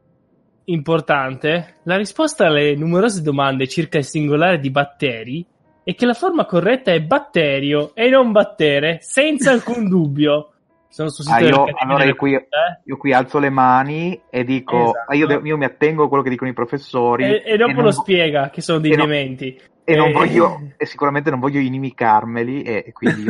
importante. 0.64 1.76
La 1.84 1.96
risposta 1.96 2.46
alle 2.46 2.74
numerose 2.76 3.22
domande 3.22 3.68
circa 3.68 3.98
il 3.98 4.04
singolare 4.04 4.58
di 4.58 4.70
batteri 4.70 5.46
e 5.84 5.94
che 5.94 6.06
la 6.06 6.14
forma 6.14 6.44
corretta 6.44 6.92
è 6.92 7.00
batterio 7.00 7.92
e 7.94 8.08
non 8.08 8.32
battere, 8.32 8.98
senza 9.00 9.50
alcun 9.50 9.88
dubbio. 9.88 10.48
Sono 10.88 11.08
sul 11.08 11.24
sito 11.24 11.36
ah, 11.36 11.40
io, 11.40 11.64
allora 11.78 12.04
io 12.04 12.14
qui, 12.14 12.34
eh? 12.34 12.42
io 12.84 12.98
qui, 12.98 13.14
alzo 13.14 13.38
le 13.38 13.48
mani 13.48 14.20
e 14.28 14.44
dico, 14.44 14.90
esatto. 14.90 15.14
io, 15.14 15.40
io, 15.42 15.56
mi 15.56 15.64
attengo 15.64 16.04
a 16.04 16.08
quello 16.08 16.22
che 16.22 16.28
dicono 16.28 16.50
i 16.50 16.54
professori. 16.54 17.24
E, 17.24 17.42
e 17.46 17.56
dopo 17.56 17.70
e 17.70 17.74
lo 17.76 17.82
non... 17.82 17.92
spiega 17.92 18.50
che 18.50 18.60
sono 18.60 18.78
dei 18.78 18.94
dementi. 18.94 19.58
E, 19.84 19.96
non 19.96 20.10
eh. 20.10 20.12
voglio, 20.12 20.60
e 20.76 20.84
sicuramente 20.84 21.30
non 21.30 21.40
voglio 21.40 21.60
inimicarmeli 21.60 22.62
e, 22.62 22.84
e 22.88 22.92
quindi 22.92 23.24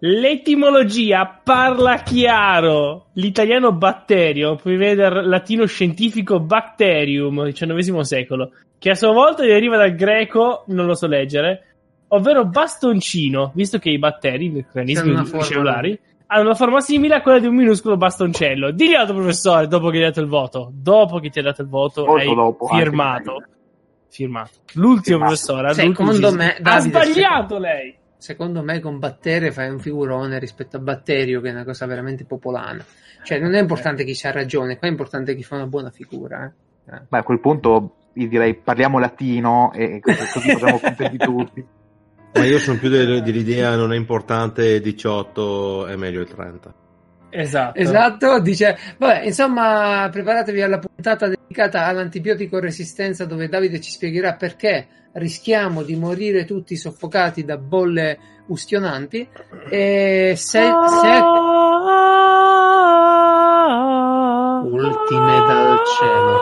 L'etimologia 0.00 1.40
parla 1.44 1.96
chiaro. 1.98 3.08
L'italiano 3.12 3.72
batterio 3.72 4.56
prevede 4.56 4.94
dal 4.94 5.28
latino 5.28 5.66
scientifico 5.66 6.40
bacterium, 6.40 7.50
XIX 7.52 8.00
secolo, 8.00 8.50
che 8.78 8.88
a 8.88 8.94
sua 8.94 9.12
volta 9.12 9.44
deriva 9.44 9.76
dal 9.76 9.94
greco, 9.94 10.64
non 10.68 10.86
lo 10.86 10.94
so 10.94 11.06
leggere, 11.06 11.73
ovvero 12.08 12.44
bastoncino, 12.46 13.52
visto 13.54 13.78
che 13.78 13.90
i 13.90 13.98
batteri, 13.98 14.46
i 14.46 14.50
meccanismi 14.50 15.42
cellulari, 15.42 15.98
hanno 16.26 16.42
una 16.42 16.54
forma 16.54 16.80
simile 16.80 17.16
a 17.16 17.22
quella 17.22 17.38
di 17.38 17.46
un 17.46 17.54
minuscolo 17.54 17.96
bastoncello. 17.96 18.70
Digli 18.72 18.94
al 18.94 19.06
tuo 19.06 19.16
professore 19.16 19.68
dopo 19.68 19.90
che 19.90 19.98
ti 19.98 20.02
ha 20.02 20.06
dato 20.06 20.20
il 20.20 20.28
voto. 20.28 20.70
Dopo 20.72 21.18
che 21.18 21.30
ti 21.30 21.38
ha 21.38 21.42
dato 21.42 21.62
il 21.62 21.68
voto, 21.68 22.04
Molto 22.06 22.28
hai 22.28 22.34
dopo, 22.34 22.66
firmato. 22.66 23.44
Firmato. 24.08 24.50
L'ultimo 24.74 25.18
firmato. 25.18 25.24
professore, 25.24 25.74
secondo 25.74 26.32
me, 26.32 26.56
ha 26.62 26.78
sbagliato 26.80 27.58
lei. 27.58 27.96
secondo 28.16 28.62
me 28.62 28.80
con 28.80 28.98
Batterio 28.98 29.52
fai 29.52 29.68
un 29.68 29.78
figurone 29.78 30.38
rispetto 30.38 30.76
a 30.76 30.80
Batterio 30.80 31.40
che 31.40 31.48
è 31.48 31.52
una 31.52 31.64
cosa 31.64 31.84
veramente 31.86 32.24
popolana. 32.24 32.84
Cioè 33.22 33.38
non 33.38 33.54
è 33.54 33.60
importante 33.60 34.04
chi 34.04 34.14
c'ha 34.14 34.30
ragione, 34.30 34.78
qua 34.78 34.88
è 34.88 34.90
importante 34.90 35.34
chi 35.34 35.42
fa 35.42 35.56
una 35.56 35.66
buona 35.66 35.90
figura. 35.90 36.52
Eh. 36.86 37.00
Beh, 37.08 37.18
a 37.18 37.22
quel 37.22 37.40
punto 37.40 37.96
io 38.14 38.28
direi 38.28 38.54
parliamo 38.54 38.98
latino 38.98 39.72
e 39.72 40.00
così, 40.00 40.18
così 40.32 40.52
possiamo 40.52 40.78
contenti 40.78 41.16
tutti. 41.16 41.66
Ma 42.34 42.44
io 42.44 42.58
sono 42.58 42.78
più 42.78 42.88
del- 42.88 43.22
dell'idea 43.22 43.76
non 43.76 43.92
è 43.92 43.96
importante 43.96 44.66
il 44.66 44.80
18, 44.80 45.86
è 45.86 45.96
meglio 45.96 46.20
il 46.20 46.28
30. 46.28 46.74
Esatto. 47.30 47.78
Esatto, 47.78 48.40
dice, 48.40 48.76
vabbè, 48.96 49.22
insomma, 49.24 50.08
preparatevi 50.10 50.62
alla 50.62 50.78
puntata 50.78 51.28
dedicata 51.28 51.86
all'antibiotico 51.86 52.58
resistenza 52.60 53.24
dove 53.24 53.48
Davide 53.48 53.80
ci 53.80 53.90
spiegherà 53.90 54.34
perché 54.34 54.86
rischiamo 55.12 55.82
di 55.82 55.96
morire 55.96 56.44
tutti 56.44 56.76
soffocati 56.76 57.44
da 57.44 57.56
bolle 57.56 58.18
ustionanti 58.46 59.26
e 59.68 60.34
se, 60.36 60.60
se 60.60 61.20
ultime 64.64 65.38
dal 65.46 65.78
cielo. 65.98 66.40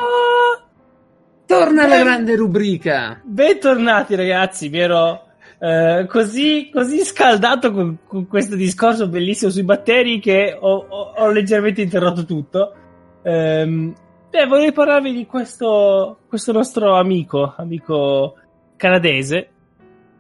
Torna 1.46 1.84
alla 1.84 1.98
grande 1.98 2.34
rubrica. 2.36 3.20
Bentornati 3.22 4.14
ragazzi, 4.14 4.68
mi 4.68 4.78
ero 4.78 5.26
eh, 5.62 6.06
così, 6.08 6.70
così 6.72 7.04
scaldato 7.04 7.70
con, 7.70 7.98
con 8.04 8.26
questo 8.26 8.56
discorso 8.56 9.06
bellissimo 9.06 9.48
sui 9.48 9.62
batteri 9.62 10.18
che 10.18 10.56
ho, 10.58 10.86
ho- 10.88 11.12
ho 11.16 11.30
leggermente 11.30 11.80
interrotto 11.80 12.24
tutto. 12.24 12.74
Ehm, 13.22 13.94
beh, 14.28 14.46
vorrei 14.46 14.72
parlarvi 14.72 15.12
di 15.12 15.24
questo, 15.24 16.18
questo 16.26 16.50
nostro 16.50 16.96
amico, 16.96 17.54
amico 17.56 18.34
canadese, 18.76 19.50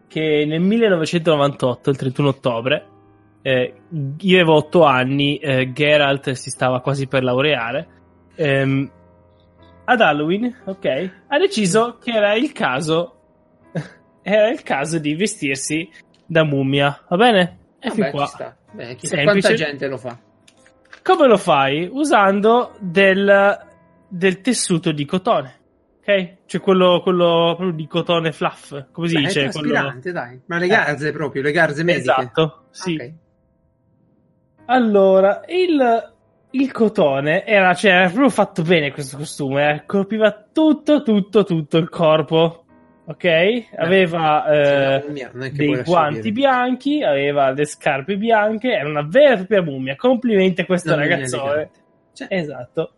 che 0.06 0.44
nel 0.46 0.60
1998, 0.60 1.90
il 1.90 1.96
31 1.96 2.28
ottobre, 2.28 2.86
eh, 3.42 3.74
io 4.18 4.36
avevo 4.36 4.54
8 4.54 4.84
anni, 4.84 5.38
eh, 5.38 5.72
Geralt 5.72 6.30
si 6.30 6.50
stava 6.50 6.80
quasi 6.80 7.08
per 7.08 7.24
laureare. 7.24 7.88
ehm, 8.36 8.90
ad 9.86 10.00
Halloween, 10.00 10.62
ok, 10.66 11.10
ha 11.26 11.38
deciso 11.38 11.98
che 12.00 12.12
era 12.12 12.34
il 12.34 12.52
caso 12.52 13.21
era 14.22 14.48
il 14.48 14.62
caso 14.62 14.98
di 14.98 15.14
vestirsi 15.14 15.88
da 16.24 16.44
mummia, 16.44 17.04
va 17.08 17.16
bene? 17.16 17.58
E 17.78 17.90
fin 17.90 18.10
Vabbè, 18.10 18.10
qua. 18.10 18.56
Beh, 18.72 18.96
quanta 19.24 19.54
gente 19.54 19.86
lo 19.88 19.98
fa. 19.98 20.18
Come 21.02 21.26
lo 21.26 21.36
fai? 21.36 21.88
Usando 21.90 22.74
del, 22.78 23.58
del 24.08 24.40
tessuto 24.40 24.92
di 24.92 25.04
cotone, 25.04 25.58
ok? 26.00 26.36
Cioè 26.46 26.60
quello, 26.60 27.00
quello 27.02 27.54
proprio 27.56 27.72
di 27.72 27.86
cotone 27.88 28.30
fluff, 28.30 28.86
come 28.92 29.08
si 29.08 29.14
Beh, 29.14 29.20
dice? 29.20 29.44
è 29.46 29.50
Quello... 29.50 29.98
dai. 30.00 30.40
Ma 30.46 30.58
le 30.58 30.66
garze 30.68 31.10
proprio, 31.12 31.42
le 31.42 31.50
garze 31.50 31.82
mediche. 31.82 32.02
Esatto, 32.02 32.62
sì. 32.70 32.94
Ok. 32.94 33.12
Allora, 34.66 35.42
il, 35.48 36.12
il 36.50 36.70
cotone 36.70 37.44
era, 37.44 37.74
cioè, 37.74 37.90
era 37.90 38.06
proprio 38.06 38.30
fatto 38.30 38.62
bene 38.62 38.92
questo 38.92 39.16
costume, 39.16 39.74
eh. 39.74 39.86
colpiva 39.86 40.46
tutto, 40.52 41.02
tutto, 41.02 41.44
tutto 41.44 41.78
il 41.78 41.88
corpo. 41.88 42.61
Ok? 43.04 43.64
Aveva 43.76 44.46
eh, 44.46 45.04
mummia, 45.06 45.30
che 45.30 45.50
dei 45.50 45.82
guanti 45.82 46.20
dire. 46.20 46.32
bianchi, 46.32 47.02
aveva 47.02 47.50
le 47.50 47.64
scarpe 47.64 48.16
bianche, 48.16 48.72
era 48.72 48.88
una 48.88 49.02
vera 49.02 49.32
e 49.32 49.36
propria 49.38 49.62
mummia. 49.62 49.96
Complimenti 49.96 50.60
a 50.60 50.66
questo 50.66 50.92
Una 50.92 51.02
ragazzone. 51.02 51.70
Cioè, 52.12 52.28
Esatto. 52.30 52.92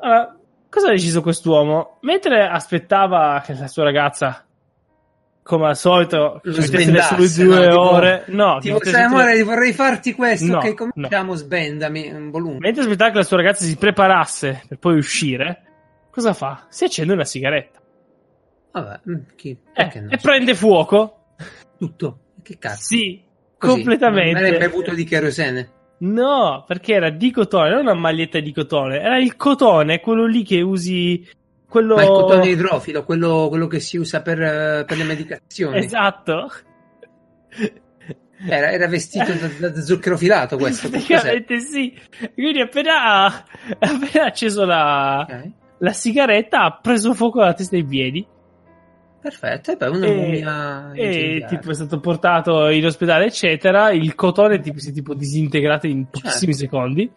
Allora, 0.00 0.36
cosa 0.68 0.88
ha 0.88 0.90
deciso 0.90 1.22
quest'uomo? 1.22 1.98
Mentre 2.00 2.42
aspettava 2.48 3.40
che 3.44 3.54
la 3.54 3.68
sua 3.68 3.84
ragazza, 3.84 4.44
come 5.44 5.66
al 5.68 5.76
solito, 5.76 6.40
ci 6.42 6.70
mettesse 6.72 7.28
sue 7.28 7.44
due 7.44 7.66
no? 7.66 7.70
Tipo- 7.70 7.80
ore, 7.80 8.24
no, 8.26 8.58
Tipo, 8.58 8.78
che 8.78 8.90
sai, 8.90 9.02
amore, 9.02 9.40
vorrei 9.44 9.72
farti 9.72 10.14
questo. 10.14 10.46
No, 10.46 10.58
ok, 10.58 10.74
cominciamo, 10.74 11.34
sbendami 11.36 12.10
un 12.10 12.30
volume. 12.30 12.58
Mentre 12.58 12.82
aspettava 12.82 13.10
che 13.12 13.16
la 13.18 13.24
sua 13.24 13.36
ragazza 13.36 13.64
si 13.64 13.76
preparasse 13.76 14.62
per 14.66 14.78
poi 14.78 14.96
uscire, 14.96 15.62
cosa 16.10 16.32
fa? 16.32 16.66
Si 16.68 16.82
accende 16.82 17.12
una 17.12 17.24
sigaretta 17.24 17.81
Vabbè, 18.72 19.00
mm, 19.08 19.14
chi? 19.36 19.56
Eh, 19.74 20.00
no? 20.00 20.10
e 20.10 20.16
prende 20.16 20.54
fuoco. 20.54 21.34
Tutto. 21.78 22.18
Che 22.42 22.58
cazzo? 22.58 22.82
Sì, 22.82 23.22
Così. 23.58 23.72
completamente. 23.74 24.40
Non 24.40 24.54
è 24.54 24.58
bevuto 24.58 24.94
di 24.94 25.04
kerosene. 25.04 25.70
No, 25.98 26.64
perché 26.66 26.94
era 26.94 27.10
di 27.10 27.30
cotone, 27.30 27.70
non 27.70 27.80
una 27.80 27.94
maglietta 27.94 28.40
di 28.40 28.52
cotone, 28.52 29.00
era 29.00 29.18
il 29.18 29.36
cotone, 29.36 30.00
quello 30.00 30.26
lì 30.26 30.42
che 30.42 30.60
usi. 30.60 31.24
Quello... 31.68 31.94
Ma 31.94 32.02
il 32.02 32.08
cotone 32.08 32.48
idrofilo, 32.48 33.04
quello, 33.04 33.46
quello 33.48 33.66
che 33.66 33.78
si 33.78 33.96
usa 33.98 34.20
per, 34.20 34.42
eh, 34.42 34.84
per 34.84 34.96
le 34.96 35.04
medicazioni. 35.04 35.78
Esatto. 35.78 36.50
Era, 38.44 38.72
era 38.72 38.88
vestito 38.88 39.32
da, 39.32 39.68
da 39.68 39.80
zucchero 39.80 40.16
filato 40.16 40.56
questo. 40.56 40.88
Praticamente 40.88 41.60
sì. 41.60 41.96
Quindi 42.34 42.60
appena, 42.60 43.26
appena 43.78 44.24
acceso 44.24 44.64
la, 44.64 45.20
Ok. 45.20 45.50
la 45.78 45.92
sigaretta 45.92 46.62
ha 46.64 46.78
preso 46.82 47.14
fuoco 47.14 47.40
alla 47.40 47.54
testa 47.54 47.76
e 47.76 47.78
ai 47.78 47.86
piedi. 47.86 48.26
Perfetto, 49.22 49.70
e 49.70 49.76
poi 49.76 49.88
una 49.96 50.06
E- 50.06 50.14
mummia 50.16 50.92
E 50.94 51.44
tipo 51.48 51.70
è 51.70 51.74
stato 51.74 52.00
portato 52.00 52.68
in 52.70 52.84
ospedale, 52.84 53.26
eccetera. 53.26 53.92
Il 53.92 54.16
cotone 54.16 54.58
tipo, 54.58 54.80
si 54.80 54.90
è 54.90 54.92
tipo 54.92 55.14
disintegrato 55.14 55.86
in 55.86 56.06
pochissimi 56.10 56.52
Certo. 56.52 56.74
secondi. 56.74 57.10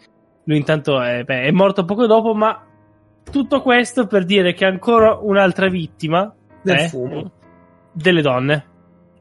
Lui 0.43 0.57
intanto 0.57 1.01
è, 1.01 1.23
beh, 1.23 1.41
è 1.45 1.51
morto 1.51 1.83
poco 1.83 2.05
dopo, 2.05 2.35
ma 2.35 2.63
tutto 3.29 3.61
questo 3.61 4.05
per 4.05 4.23
dire 4.23 4.53
che 4.53 4.65
ancora 4.65 5.17
un'altra 5.19 5.67
vittima 5.67 6.31
Del 6.61 6.77
eh, 6.77 6.87
fumo. 6.89 7.31
delle 7.91 8.21
donne. 8.21 8.65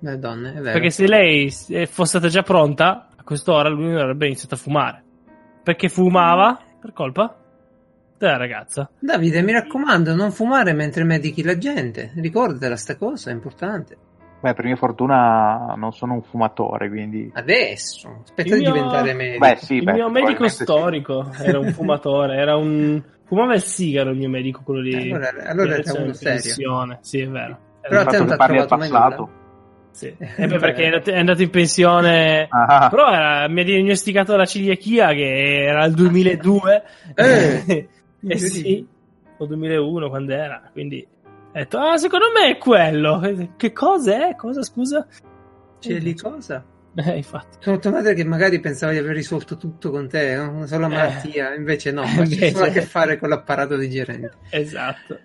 Le 0.01 0.19
donne, 0.19 0.51
è 0.51 0.61
vero. 0.61 0.73
Perché 0.73 0.91
se 0.91 1.07
lei 1.07 1.51
fosse 1.51 2.05
stata 2.19 2.29
già 2.29 2.43
pronta, 2.43 3.09
a 3.17 3.23
quest'ora 3.25 3.71
lui 3.71 3.87
non 3.87 3.97
avrebbe 3.97 4.27
iniziato 4.27 4.57
a 4.57 4.59
fumare. 4.59 5.03
Perché 5.63 5.89
fumava 5.89 6.61
per 6.79 6.93
colpa 6.93 7.35
della 8.25 8.39
ragazza. 8.39 8.91
Davide, 8.99 9.43
mi 9.43 9.53
raccomando, 9.53 10.15
non 10.15 10.33
fumare 10.33 10.73
mentre 10.73 11.05
medichi 11.05 11.43
la 11.43 11.57
gente. 11.59 12.13
Ricordatela 12.17 12.77
sta 12.77 12.97
cosa, 12.97 13.31
è 13.31 13.33
importante. 13.33 13.97
Beh, 14.41 14.53
per 14.53 14.67
mia 14.67 14.77
fortuna 14.77 15.75
non 15.75 15.93
sono 15.93 16.13
un 16.15 16.23
fumatore, 16.23 16.91
quindi... 16.91 17.31
Adesso, 17.33 18.21
aspetta 18.25 18.51
Il 18.51 18.57
di 18.57 18.61
mio- 18.65 18.73
diventare 18.75 19.15
medico. 19.15 19.39
Beh, 19.39 19.57
sì, 19.57 19.77
il 19.77 19.85
beh, 19.85 19.93
mio 19.93 20.11
medico 20.11 20.45
probabilmente 20.45 20.55
sì. 20.55 20.63
storico 20.65 21.31
era 21.41 21.59
un 21.59 21.73
fumatore, 21.73 22.37
era 22.37 22.57
un... 22.57 23.03
fumava 23.25 23.55
il 23.55 23.63
sigaro 23.63 24.11
il 24.11 24.19
mio 24.19 24.29
medico, 24.29 24.61
quello 24.63 24.81
lì. 24.81 25.11
Allora, 25.11 25.31
allora 25.47 25.75
era 25.77 25.83
è 25.83 25.97
uno 25.97 26.07
in 26.09 26.15
serio. 26.15 26.41
pensione. 26.43 26.99
Sì, 27.01 27.21
è 27.21 27.29
vero. 27.29 27.59
Però 27.81 28.01
il 28.03 28.07
fatto 28.11 28.25
che 28.25 28.37
parli 28.37 28.59
al 28.59 28.67
passato. 28.69 29.31
Sì. 29.95 30.15
Eh 30.19 30.47
beh, 30.47 30.59
perché 30.59 30.83
è 30.83 30.87
andato, 30.87 31.11
è 31.11 31.19
andato 31.19 31.43
in 31.43 31.51
pensione. 31.51 32.47
Ah, 32.51 32.89
Però 32.91 33.11
era- 33.11 33.49
mi 33.49 33.61
ha 33.61 33.65
diagnosticato 33.65 34.37
la 34.37 34.45
ciliachia 34.45 35.13
che 35.13 35.65
era 35.67 35.85
il 35.85 35.95
2002. 35.95 36.83
Eh, 37.15 37.89
eh 38.27 38.39
sì, 38.39 38.87
o 39.39 39.47
2001 39.47 40.09
quando 40.09 40.33
era. 40.33 40.69
Quindi 40.73 41.07
ho 41.07 41.51
detto, 41.53 41.79
ah, 41.79 41.97
secondo 41.97 42.27
me 42.35 42.51
è 42.53 42.59
quello. 42.59 43.21
Che 43.57 43.73
cosa 43.73 44.29
è? 44.29 44.35
Cosa, 44.37 44.63
scusa? 44.63 45.07
C'è 45.81 45.99
lì 45.99 46.15
cosa? 46.17 46.65
Eh, 46.97 47.17
infatti. 47.17 47.57
Sono 47.59 47.81
tua 47.81 47.91
madre 47.91 48.15
che 48.15 48.23
magari 48.23 48.61
pensava 48.61 48.93
di 48.93 48.99
aver 48.99 49.17
risolto 49.17 49.57
tutto 49.57 49.91
con 49.91 50.09
te, 50.09 50.37
no? 50.37 50.53
una 50.59 50.67
sola 50.67 50.87
Eh. 50.87 50.91
malattia, 50.91 51.53
invece 51.53 51.91
no, 51.91 52.05
Eh, 52.05 52.07
ma 52.19 52.23
c'è 52.25 52.51
solo 52.51 52.63
a 52.63 52.67
invece- 52.69 52.71
che 52.71 52.81
fare 52.87 53.19
con 53.19 53.29
l'apparato 53.31 53.75
digerente. 53.77 54.31
Esatto. 54.51 55.19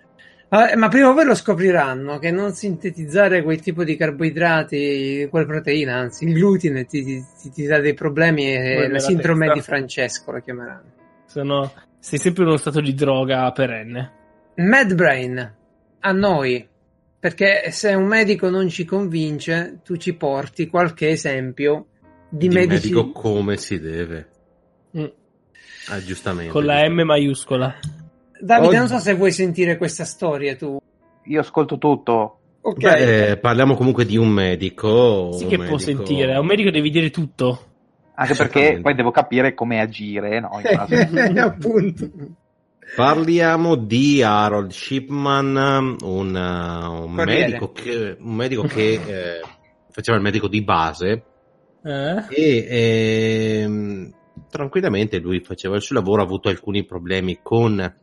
Ah, 0.48 0.74
ma 0.76 0.88
prima 0.88 1.10
o 1.10 1.14
poi 1.14 1.26
lo 1.26 1.36
scopriranno 1.36 2.18
che 2.18 2.32
non 2.32 2.54
sintetizzare 2.54 3.44
quel 3.44 3.60
tipo 3.60 3.84
di 3.84 3.94
carboidrati, 3.94 5.28
quella 5.30 5.46
proteina, 5.46 5.94
anzi 5.94 6.24
il 6.24 6.34
glutine 6.34 6.86
ti, 6.86 7.04
ti- 7.04 7.50
ti- 7.52 7.66
dà 7.66 7.78
dei 7.78 7.94
problemi 7.94 8.52
e 8.52 8.72
Vuoi 8.74 8.86
la 8.88 8.92
la 8.94 8.98
sindrome 8.98 9.46
testa. 9.46 9.54
di 9.54 9.64
Francesco 9.64 10.32
la 10.32 10.40
chiameranno. 10.40 10.90
Sono... 11.26 11.72
Sei 12.00 12.18
sempre 12.18 12.42
in 12.42 12.48
uno 12.48 12.56
stato 12.56 12.80
di 12.80 12.94
droga 12.94 13.50
perenne. 13.52 14.12
Mad 14.56 14.94
Brain, 14.94 15.54
a 16.00 16.12
noi, 16.12 16.66
perché 17.18 17.70
se 17.70 17.92
un 17.94 18.06
medico 18.06 18.48
non 18.48 18.68
ci 18.68 18.84
convince, 18.84 19.80
tu 19.84 19.96
ci 19.96 20.14
porti 20.14 20.66
qualche 20.66 21.10
esempio 21.10 21.86
di, 22.28 22.48
Di 22.48 22.54
medici... 22.54 22.90
medico 22.92 23.12
come 23.12 23.56
si 23.58 23.78
deve. 23.78 24.28
Mm. 24.96 25.04
Ah, 25.88 26.02
giustamente. 26.02 26.52
Con 26.52 26.64
la 26.64 26.88
M 26.88 27.02
maiuscola. 27.02 27.74
Davide, 28.40 28.68
Oggi- 28.68 28.76
non 28.78 28.88
so 28.88 28.98
se 28.98 29.14
vuoi 29.14 29.32
sentire 29.32 29.76
questa 29.76 30.04
storia 30.04 30.56
tu. 30.56 30.78
io 31.24 31.40
ascolto 31.40 31.76
tutto. 31.78 32.38
Ok. 32.62 32.78
Beh, 32.78 33.30
eh, 33.30 33.36
parliamo 33.36 33.74
comunque 33.74 34.04
di 34.06 34.16
un 34.16 34.28
medico. 34.28 35.32
Sì 35.32 35.44
un 35.44 35.50
che 35.50 35.56
può 35.56 35.76
medico- 35.76 36.04
sentire. 36.04 36.34
A 36.34 36.40
un 36.40 36.46
medico 36.46 36.70
devi 36.70 36.90
dire 36.90 37.10
tutto. 37.10 37.66
Anche 38.20 38.34
perché 38.34 38.80
poi 38.82 38.94
devo 38.94 39.10
capire 39.10 39.54
come 39.54 39.80
agire, 39.80 40.40
no? 40.40 40.60
in 40.62 40.76
base- 40.76 41.40
Appunto. 41.40 42.10
Parliamo 42.94 43.76
di 43.76 44.22
Harold 44.22 44.72
Shipman, 44.72 45.96
un, 46.02 46.34
uh, 46.34 47.04
un 47.04 47.12
medico 47.12 47.72
che, 47.72 48.16
un 48.18 48.34
medico 48.34 48.62
che 48.62 48.92
eh, 48.92 49.40
faceva 49.90 50.18
il 50.18 50.22
medico 50.22 50.48
di 50.48 50.62
base 50.62 51.22
Eh? 51.82 52.24
e 52.28 52.66
ehm, 53.62 54.14
tranquillamente 54.50 55.18
lui 55.18 55.40
faceva 55.40 55.76
il 55.76 55.82
suo 55.82 55.94
lavoro, 55.94 56.20
ha 56.20 56.24
avuto 56.24 56.48
alcuni 56.48 56.84
problemi 56.84 57.38
con 57.42 57.94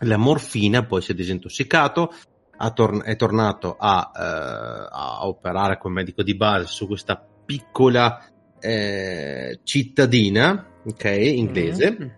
la 0.00 0.16
morfina, 0.16 0.84
poi 0.84 1.00
si 1.00 1.12
è 1.12 1.14
disintossicato, 1.14 2.12
ha 2.58 2.70
tor- 2.70 3.02
è 3.02 3.16
tornato 3.16 3.74
a, 3.76 4.12
eh, 4.14 4.88
a 4.90 5.26
operare 5.26 5.78
come 5.78 5.94
medico 5.94 6.22
di 6.22 6.36
base 6.36 6.66
su 6.66 6.86
questa 6.86 7.20
piccola 7.44 8.22
eh, 8.60 9.60
cittadina, 9.62 10.66
ok, 10.84 11.04
inglese, 11.04 11.96
Mm. 12.00 12.08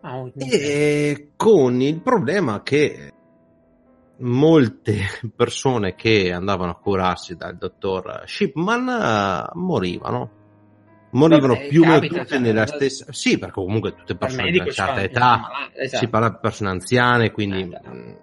Ah, 0.00 0.16
oh, 0.20 0.30
e 0.36 1.30
con 1.34 1.80
il 1.80 2.00
problema 2.00 2.62
che 2.62 3.12
molte 4.18 4.96
persone 5.34 5.94
che 5.94 6.32
andavano 6.32 6.70
a 6.70 6.76
curarsi 6.76 7.34
dal 7.36 7.56
dottor 7.56 8.22
Shipman 8.24 8.88
eh, 8.88 9.50
morivano. 9.58 10.30
Morivano 11.10 11.54
Vabbè, 11.54 11.68
più 11.68 11.82
o 11.82 11.86
meno 11.86 12.06
tutte 12.06 12.26
cioè, 12.26 12.38
nella 12.38 12.64
non- 12.64 12.66
stessa. 12.68 13.06
Sì, 13.12 13.38
perché 13.38 13.54
comunque 13.54 13.94
tutte 13.94 14.14
persone 14.14 14.50
di 14.50 14.58
una 14.58 14.70
certa 14.70 15.02
età. 15.02 15.40
esatto. 15.74 16.04
Si 16.04 16.08
parla 16.10 16.28
di 16.28 16.36
persone 16.40 16.70
anziane, 16.70 17.30
quindi 17.32 17.60
Eh, 17.62 17.68
già. 17.68 17.80
mh, 17.90 18.18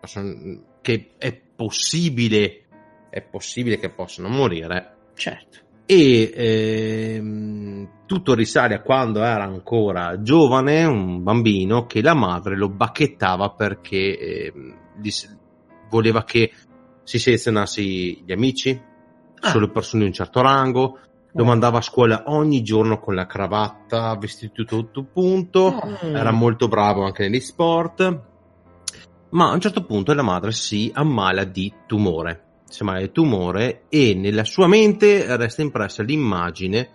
persone- 0.00 0.62
che 0.82 1.12
è 1.18 1.40
possibile, 1.56 2.64
è 3.10 3.22
possibile 3.22 3.78
che 3.78 3.90
possano 3.90 4.28
morire. 4.28 4.96
Certo. 5.14 5.58
E 5.86 6.32
ehm, 6.34 7.88
tutto 8.06 8.34
risale 8.34 8.74
a 8.74 8.80
quando 8.80 9.22
era 9.22 9.44
ancora 9.44 10.22
giovane, 10.22 10.84
un 10.84 11.22
bambino, 11.22 11.86
che 11.86 12.00
la 12.02 12.14
madre 12.14 12.56
lo 12.56 12.68
bacchettava 12.68 13.50
perché 13.50 14.18
ehm, 14.18 14.76
voleva 15.90 16.24
che 16.24 16.50
si 17.02 17.18
selezionassi 17.18 18.22
gli 18.24 18.32
amici, 18.32 18.92
Ah. 19.40 19.50
solo 19.50 19.70
persone 19.70 20.02
di 20.04 20.08
un 20.08 20.14
certo 20.14 20.40
rango. 20.40 20.98
Lo 21.36 21.44
mandava 21.44 21.78
a 21.78 21.82
scuola 21.82 22.22
ogni 22.28 22.62
giorno 22.62 22.98
con 23.00 23.14
la 23.14 23.26
cravatta, 23.26 24.14
vestito 24.16 24.64
tutto 24.64 25.02
punto 25.02 25.60
Oh. 25.64 26.16
era 26.16 26.30
molto 26.30 26.68
bravo 26.68 27.04
anche 27.04 27.28
negli 27.28 27.40
sport, 27.40 28.20
ma 29.30 29.50
a 29.50 29.52
un 29.52 29.60
certo 29.60 29.84
punto 29.84 30.14
la 30.14 30.22
madre 30.22 30.52
si 30.52 30.90
ammala 30.94 31.44
di 31.44 31.72
tumore. 31.86 32.43
Di 32.76 33.12
tumore 33.12 33.82
e 33.88 34.14
nella 34.14 34.44
sua 34.44 34.66
mente 34.66 35.36
resta 35.36 35.62
impressa 35.62 36.02
l'immagine 36.02 36.88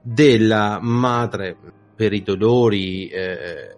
della 0.00 0.78
madre 0.80 1.56
per 1.96 2.12
i 2.12 2.22
dolori 2.22 3.08
eh, 3.08 3.76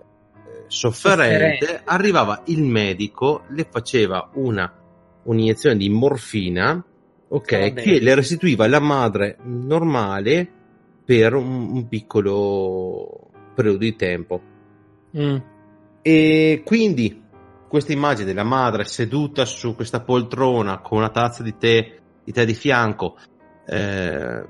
sofferente. 0.67 1.67
Sofferente. 1.67 1.83
Arrivava 1.85 2.43
il 2.47 2.63
medico, 2.63 3.45
le 3.49 3.67
faceva 3.71 4.31
una 4.35 4.75
un'iniezione 5.23 5.77
di 5.77 5.89
morfina, 5.89 6.83
ok, 7.29 7.73
che 7.75 8.01
le 8.01 8.15
restituiva 8.15 8.67
la 8.67 8.81
madre 8.81 9.37
normale 9.43 10.49
per 11.05 11.35
un, 11.35 11.71
un 11.73 11.89
piccolo 11.89 13.31
periodo 13.55 13.79
di 13.79 13.97
tempo. 13.97 14.41
Mm. 15.17 15.37
E 16.03 16.63
quindi 16.65 17.23
questa 17.71 17.93
immagine 17.93 18.27
della 18.27 18.43
madre 18.43 18.83
seduta 18.83 19.45
su 19.45 19.77
questa 19.77 20.01
poltrona 20.01 20.81
con 20.81 20.99
una 20.99 21.11
tazza 21.11 21.45
di 21.45 21.57
tè 21.57 21.99
di, 22.25 22.33
tè 22.33 22.45
di 22.45 22.55
fianco, 22.55 23.17
eh, 23.65 24.45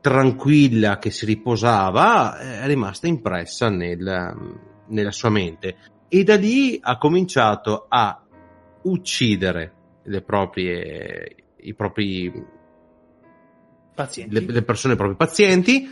tranquilla 0.00 0.98
che 0.98 1.10
si 1.10 1.26
riposava, 1.26 2.38
è 2.38 2.66
rimasta 2.66 3.08
impressa 3.08 3.68
nel- 3.68 4.60
nella 4.86 5.10
sua 5.10 5.30
mente. 5.30 5.76
E 6.06 6.22
da 6.22 6.36
lì 6.36 6.78
ha 6.80 6.98
cominciato 6.98 7.86
a 7.88 8.22
uccidere 8.82 9.72
le 10.04 10.22
proprie, 10.22 11.34
i 11.56 11.74
propri 11.74 12.46
Pazienti. 13.92 14.34
le, 14.34 14.52
le 14.52 14.62
persone, 14.62 14.94
i 14.94 14.96
propri 14.96 15.16
pazienti, 15.16 15.90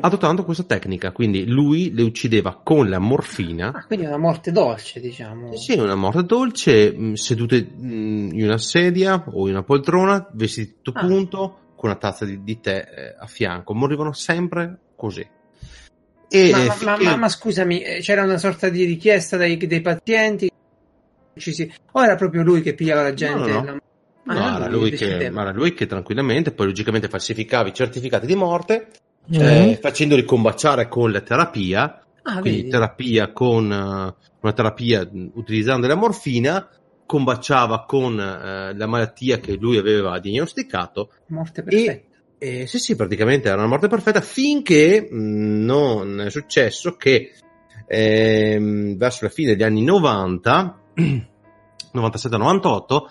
adottando 0.00 0.44
questa 0.44 0.64
tecnica. 0.64 1.12
Quindi 1.12 1.46
lui 1.46 1.92
le 1.92 2.02
uccideva 2.02 2.60
con 2.62 2.88
la 2.88 2.98
morfina. 2.98 3.72
Ah, 3.74 3.84
quindi 3.86 4.06
una 4.06 4.18
morte 4.18 4.50
dolce, 4.52 5.00
diciamo. 5.00 5.54
Sì, 5.56 5.78
una 5.78 5.94
morte 5.94 6.24
dolce, 6.24 6.92
mh, 6.92 7.12
sedute 7.14 7.62
mh, 7.62 8.30
in 8.32 8.44
una 8.44 8.58
sedia 8.58 9.24
o 9.32 9.46
in 9.46 9.52
una 9.54 9.62
poltrona, 9.62 10.28
vestiti 10.32 10.76
tutto 10.82 10.98
Ah. 11.00 11.06
punto, 11.06 11.58
con 11.76 11.90
una 11.90 11.98
tazza 11.98 12.24
di, 12.24 12.42
di 12.42 12.60
tè 12.60 12.88
eh, 12.96 13.16
a 13.18 13.26
fianco. 13.26 13.74
Morivano 13.74 14.12
sempre 14.12 14.78
così. 14.96 15.26
E 16.34 16.50
Ma, 16.50 16.62
eh, 16.62 16.66
ma- 16.66 16.72
finché- 16.72 17.04
ma- 17.04 17.16
ma 17.16 17.28
scusami, 17.28 17.82
eh, 17.82 17.98
c'era 18.00 18.22
una 18.22 18.38
sorta 18.38 18.68
di 18.70 18.84
richiesta 18.84 19.36
dai, 19.36 19.56
dei 19.58 19.80
pazienti? 19.82 20.48
O 21.92 22.02
era 22.04 22.14
proprio 22.14 22.42
lui 22.42 22.62
che 22.62 22.74
pigliava 22.74 23.02
la 23.02 23.14
gente? 23.14 23.50
No, 23.50 23.60
no, 23.60 23.72
no. 23.72 23.80
La- 24.24 24.34
No, 24.34 24.40
Ah, 24.40 24.56
era 24.56 24.68
lui, 24.68 24.90
che, 24.90 25.04
decideva. 25.06 25.42
era 25.42 25.50
lui 25.52 25.74
che 25.74 25.86
tranquillamente, 25.86 26.52
poi 26.52 26.66
logicamente 26.66 27.08
falsificava 27.08 27.68
i 27.68 27.74
certificati 27.74 28.24
di 28.24 28.36
morte, 28.36 28.88
Mm. 29.30 29.40
eh, 29.40 29.78
facendoli 29.80 30.24
combaciare 30.24 30.88
con 30.88 31.12
la 31.12 31.20
terapia, 31.20 31.96
Ah, 32.24 32.38
quindi 32.40 32.58
vedi? 32.58 32.70
terapia 32.70 33.32
con 33.32 33.70
eh, 33.72 34.14
una 34.40 34.52
terapia 34.52 35.08
utilizzando 35.34 35.86
la 35.86 35.94
morfina, 35.94 36.68
combaciava 37.04 37.84
con 37.84 38.18
eh, 38.18 38.74
la 38.74 38.86
malattia 38.86 39.38
che 39.38 39.56
lui 39.56 39.76
aveva 39.76 40.18
diagnosticato. 40.18 41.10
Morte 41.28 41.62
perfetta. 41.62 42.10
E 42.38 42.66
sì, 42.66 42.78
sì, 42.78 42.96
praticamente 42.96 43.48
era 43.48 43.58
una 43.58 43.68
morte 43.68 43.86
perfetta 43.88 44.20
finché 44.20 45.08
mh, 45.08 45.64
non 45.64 46.20
è 46.20 46.30
successo 46.30 46.96
che 46.96 47.32
ehm, 47.86 48.96
verso 48.96 49.24
la 49.24 49.30
fine 49.30 49.52
degli 49.52 49.62
anni 49.62 49.82
90, 49.84 50.80
97-98, 51.94 53.02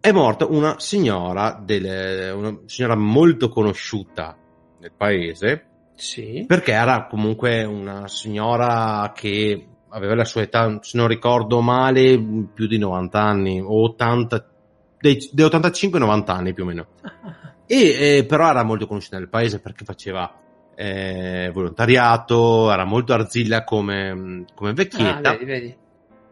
è 0.00 0.12
morta 0.12 0.46
una 0.46 0.76
signora, 0.78 1.60
del- 1.62 2.32
una 2.34 2.58
signora 2.66 2.96
molto 2.96 3.48
conosciuta 3.48 4.36
nel 4.80 4.92
paese, 4.96 5.64
Sì. 5.94 6.44
perché 6.46 6.72
era 6.72 7.06
comunque 7.06 7.64
una 7.64 8.08
signora 8.08 9.12
che 9.14 9.66
aveva 9.90 10.14
la 10.14 10.24
sua 10.24 10.42
età, 10.42 10.78
se 10.80 10.96
non 10.96 11.06
ricordo 11.08 11.60
male, 11.60 12.18
più 12.54 12.66
di 12.66 12.78
90 12.78 13.20
anni, 13.20 13.60
o 13.60 13.82
80, 13.84 14.46
dei, 14.98 15.28
dei 15.32 15.46
85-90 15.46 16.30
anni 16.30 16.52
più 16.52 16.64
o 16.64 16.66
meno. 16.66 16.86
E 17.70 18.16
eh, 18.16 18.24
però 18.26 18.50
era 18.50 18.64
molto 18.64 18.88
conosciuta 18.88 19.16
nel 19.16 19.28
paese 19.28 19.60
perché 19.60 19.84
faceva 19.84 20.28
eh, 20.74 21.52
volontariato, 21.54 22.68
era 22.68 22.84
molto 22.84 23.12
arzilla 23.12 23.62
come, 23.62 24.44
come 24.56 24.70
Ah, 24.70 24.74
vecchietta 24.74 25.30
vedi, 25.30 25.44
vedi. 25.44 25.76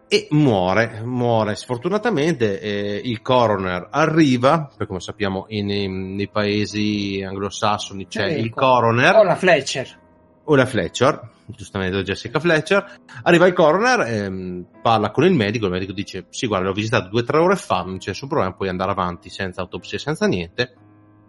E 0.08 0.26
muore, 0.30 1.02
muore 1.04 1.54
sfortunatamente. 1.54 2.60
eh, 2.60 3.00
il 3.04 3.20
coroner 3.22 3.88
arriva, 3.90 4.66
perché 4.68 4.86
come 4.86 5.00
sappiamo 5.00 5.44
in- 5.48 5.68
in- 5.70 6.14
nei 6.14 6.28
paesi 6.28 7.22
anglosassoni 7.26 8.06
c'è 8.06 8.26
Eh, 8.28 8.38
il 8.40 8.50
coroner 8.50 9.14
O 9.16 9.22
la 9.22 9.36
Fletcher. 9.36 9.98
o 10.44 10.54
la 10.54 10.64
Fletcher, 10.66 11.30
giustamente 11.46 12.02
Jessica 12.02 12.40
Fletcher, 12.40 13.00
arriva 13.22 13.46
il 13.46 13.52
coroner, 13.52 14.00
ehm, 14.00 14.66
parla 14.82 15.10
con 15.10 15.24
il 15.24 15.34
medico, 15.34 15.66
il 15.66 15.72
medico 15.72 15.92
dice 15.92 16.26
sì 16.30 16.46
guarda 16.46 16.68
l'ho 16.68 16.72
visitato 16.74 17.08
due 17.08 17.20
o 17.20 17.24
tre 17.24 17.38
ore 17.38 17.56
fa, 17.56 17.82
non 17.82 17.98
c'è 17.98 18.08
nessun 18.10 18.28
problema, 18.28 18.54
puoi 18.54 18.68
andare 18.70 18.90
avanti 18.90 19.28
senza 19.28 19.60
autopsia, 19.60 19.98
senza 19.98 20.26
niente. 20.26 20.74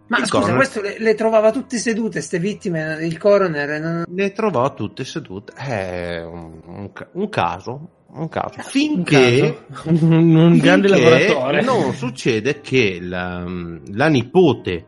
Ma 0.06 0.18
Il 0.18 0.24
scusa, 0.26 0.40
coroner- 0.46 0.56
questo 0.56 0.80
le, 0.80 0.96
le 0.98 1.14
trovava 1.14 1.52
tutte 1.52 1.76
sedute, 1.76 2.12
queste 2.12 2.38
vittime, 2.40 2.98
il 3.02 3.16
coroner. 3.18 3.80
non- 3.80 4.04
Le 4.08 4.32
trovò 4.32 4.72
tutte 4.74 5.04
sedute, 5.04 5.52
è 5.54 6.24
un, 6.24 6.60
un 6.66 6.90
un 7.12 7.28
caso, 7.28 7.90
un 8.12 8.28
caso, 8.28 8.54
Un 8.58 8.64
finché... 8.64 9.64
caso. 9.68 9.88
un, 9.90 10.34
un 10.36 10.58
grande 10.58 10.88
finché 10.88 11.02
lavoratore. 11.02 11.62
Non 11.62 11.92
succede 11.94 12.60
che 12.60 12.98
la, 13.00 13.44
la 13.92 14.08
nipote 14.08 14.86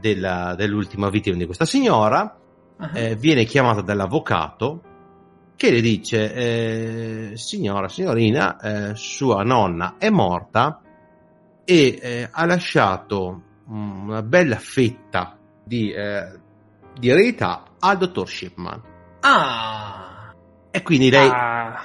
della- 0.00 0.54
dell'ultima 0.56 1.08
vittima 1.10 1.36
di 1.36 1.44
questa 1.46 1.64
signora 1.64 2.32
Ah, 2.80 2.90
eh, 2.96 3.16
viene 3.16 3.42
chiamata 3.44 3.80
dall'avvocato 3.80 4.82
che 5.56 5.72
le 5.72 5.80
dice 5.80 6.32
eh, 6.32 7.32
signora, 7.34 7.88
signorina, 7.88 8.56
eh, 8.60 8.94
sua 8.94 9.42
nonna 9.42 9.96
è 9.98 10.08
morta 10.10 10.80
e 11.64 11.98
eh, 12.00 12.28
ha 12.30 12.46
lasciato 12.46 13.42
mm, 13.68 14.08
una 14.08 14.22
bella 14.22 14.58
fetta 14.58 15.36
di, 15.64 15.90
eh, 15.90 16.38
di 16.96 17.08
eredità 17.08 17.64
al 17.80 17.98
dottor 17.98 18.28
Shipman. 18.28 18.80
Ah. 19.22 20.32
E 20.70 20.82
quindi 20.82 21.10
lei 21.10 21.28
Ah. 21.32 21.82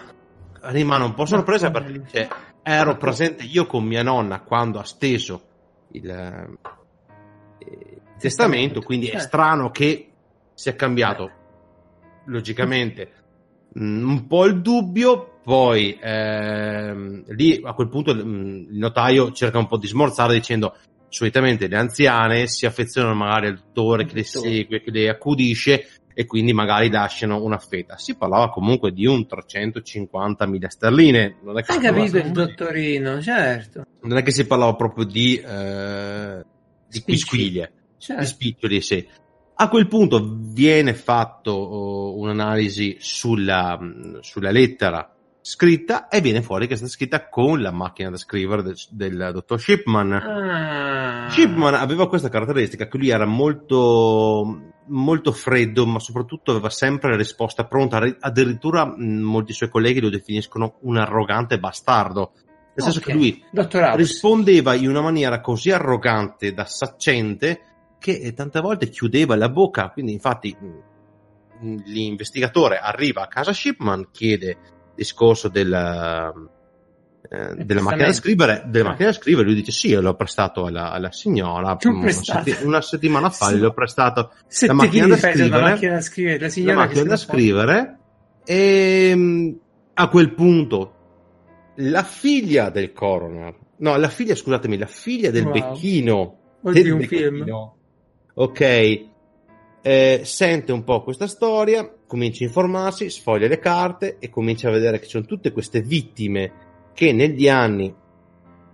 Rimane 0.64 1.04
un 1.04 1.14
po' 1.14 1.26
sorpresa 1.26 1.72
perché 1.72 2.00
dice, 2.00 2.30
ero 2.62 2.98
presente 2.98 3.44
io 3.44 3.66
con 3.66 3.84
mia 3.84 4.04
nonna 4.04 4.42
quando 4.42 4.80
ha 4.80 4.84
steso 4.84 5.42
il, 5.92 6.10
eh, 6.10 6.58
il 7.60 8.02
testamento, 8.18 8.82
quindi 8.82 9.08
è 9.08 9.12
Certo. 9.12 9.28
strano 9.28 9.72
che 9.72 10.10
sia 10.54 10.76
cambiato. 10.76 11.32
Logicamente 12.26 13.12
mh, 13.74 14.10
un 14.10 14.28
po' 14.28 14.46
il 14.46 14.62
dubbio, 14.62 15.40
poi 15.44 15.98
ehm, 16.02 17.26
lì 17.36 17.60
a 17.64 17.74
quel 17.74 17.90
punto 17.90 18.14
mh, 18.16 18.68
il 18.72 18.78
notaio 18.78 19.32
cerca 19.32 19.58
un 19.58 19.68
po' 19.68 19.78
di 19.78 19.88
smorzare 19.88 20.34
dicendo 20.34 20.78
solitamente 21.10 21.68
le 21.68 21.78
anziane 21.78 22.48
si 22.48 22.66
affezionano 22.66 23.14
magari 23.14 23.48
al 23.48 23.58
dottore 23.58 24.06
che 24.06 24.16
le 24.16 24.24
segue, 24.24 24.82
che 24.82 24.90
le 24.90 25.10
accudisce 25.10 25.88
e 26.14 26.26
quindi 26.26 26.54
magari 26.54 26.90
lasciano 26.90 27.44
una 27.44 27.58
feta. 27.58 27.98
Si 27.98 28.16
parlava 28.16 28.50
comunque 28.50 28.92
di 28.92 29.06
un 29.06 29.26
350.000 29.30 30.68
sterline, 30.68 31.38
non 31.44 31.58
è 31.58 31.64
che, 31.64 31.72
Hai 31.72 31.78
si 31.80 31.84
capito 31.84 32.12
parlava- 32.12 32.28
il 32.28 32.32
dottorino, 32.32 33.22
certo. 33.22 33.86
non 34.02 34.18
è 34.18 34.24
che 34.24 34.32
si 34.32 34.46
parlava 34.46 34.76
proprio 34.76 35.06
di, 35.06 35.36
eh, 35.38 36.44
di 36.88 37.02
quisquiglie 37.02 37.72
di 37.98 38.04
certo. 38.04 38.26
spiccioli, 38.26 38.82
sì. 38.82 39.08
A 39.56 39.70
quel 39.70 39.88
punto 39.88 40.36
viene 40.36 40.94
fatto 40.94 41.52
oh, 41.52 42.18
un'analisi 42.18 42.98
sulla, 43.00 43.80
sulla 44.22 44.52
lettera 44.52 45.14
scritta 45.46 46.08
e 46.08 46.22
viene 46.22 46.42
fuori 46.42 46.68
che 46.68 46.74
è 46.74 46.78
stata 46.78 46.92
scritta 46.92 47.28
con 47.28 47.62
la 47.62 47.72
macchina 47.72 48.10
da 48.10 48.18
scrivere 48.18 48.64
del, 48.64 48.78
del 48.90 49.30
dottor 49.34 49.60
Shipman. 49.60 50.14
Ah. 50.14 51.30
Shipman 51.30 51.76
aveva 51.76 52.08
questa 52.08 52.30
caratteristica 52.30 52.88
che 52.88 52.98
lui 52.98 53.10
era 53.10 53.26
molto, 53.26 54.73
molto 54.88 55.32
freddo, 55.32 55.86
ma 55.86 56.00
soprattutto 56.00 56.52
aveva 56.52 56.70
sempre 56.70 57.12
la 57.12 57.18
risposta 57.18 57.66
pronta. 57.66 58.02
Addirittura 58.20 58.94
molti 58.98 59.54
suoi 59.54 59.70
colleghi 59.70 60.02
lo 60.02 60.10
definiscono 60.10 60.78
un 60.82 60.98
arrogante 60.98 61.60
bastardo. 61.60 62.32
Nel 62.76 62.86
senso 62.86 63.00
che 63.00 63.14
lui 63.14 63.44
rispondeva 63.96 64.74
in 64.74 64.90
una 64.90 65.02
maniera 65.02 65.42
così 65.42 65.70
arrogante 65.70 66.54
da 66.54 66.66
saccente 66.66 67.62
che 68.00 68.20
eh, 68.20 68.34
tante 68.34 68.60
volte 68.60 68.90
chiudeva 68.90 69.36
la 69.36 69.50
bocca. 69.50 69.90
Quindi, 69.92 70.14
infatti, 70.14 70.56
l'investigatore 71.60 72.78
arriva 72.78 73.22
a 73.22 73.28
casa 73.28 73.54
Shipman, 73.54 74.10
chiede 74.12 74.50
il 74.50 74.58
discorso 74.96 75.50
della, 75.50 76.34
eh, 77.30 77.56
della 77.64 77.82
macchina 77.82 78.08
da 78.08 78.14
scrivere, 78.14 78.64
della 78.68 78.86
Ah. 78.86 78.90
macchina 78.92 79.10
da 79.10 79.16
scrivere, 79.16 79.46
lui 79.46 79.56
dice 79.56 79.72
sì, 79.72 79.94
l'ho 79.94 80.14
prestato 80.16 80.66
alla, 80.66 80.92
alla 80.92 81.12
signora 81.12 81.78
una, 81.84 82.12
setti- 82.12 82.56
una 82.64 82.82
settimana 82.82 83.30
fa, 83.30 83.48
Sì. 83.48 83.58
gli 83.58 83.64
ho 83.64 83.72
prestato 83.72 84.34
Sette 84.48 84.74
macchina 84.74 85.06
chili 85.06 85.10
da 85.22 85.30
scrivere. 85.32 85.50
la 85.50 85.70
macchina 85.70 85.94
da 85.94 86.02
scrivere, 86.02 86.38
la 86.38 86.44
la 86.46 86.50
signora 86.52 86.76
macchina 86.76 87.02
che 87.04 87.08
da 87.08 87.16
se 87.18 87.26
scrivere 87.26 87.98
e 88.46 89.16
mh, 89.16 89.60
a 89.94 90.08
quel 90.10 90.34
punto 90.34 90.94
la 91.76 92.04
figlia 92.04 92.70
del 92.70 92.92
coroner, 92.94 93.56
no, 93.78 93.96
la 93.98 94.10
figlia, 94.10 94.36
scusatemi, 94.36 94.78
la 94.78 94.86
figlia 94.86 95.32
del 95.32 95.44
Wow. 95.46 95.52
becchino, 95.54 96.38
del 96.62 96.92
un 96.92 96.98
becchino, 97.00 97.78
ok, 98.36 99.06
eh, 99.86 100.22
sente 100.24 100.72
un 100.72 100.84
po' 100.84 101.04
questa 101.04 101.28
storia, 101.28 101.90
comincia 102.06 102.44
a 102.44 102.48
informarsi, 102.48 103.10
sfoglia 103.10 103.48
le 103.48 103.60
carte 103.60 104.18
e 104.20 104.30
comincia 104.30 104.70
a 104.70 104.72
vedere 104.72 104.98
che 105.00 105.06
ci 105.06 105.12
sono 105.12 105.26
tutte 105.26 105.52
queste 105.52 105.82
vittime 105.82 106.52
che 106.94 107.12
negli 107.12 107.48
anni, 107.48 107.94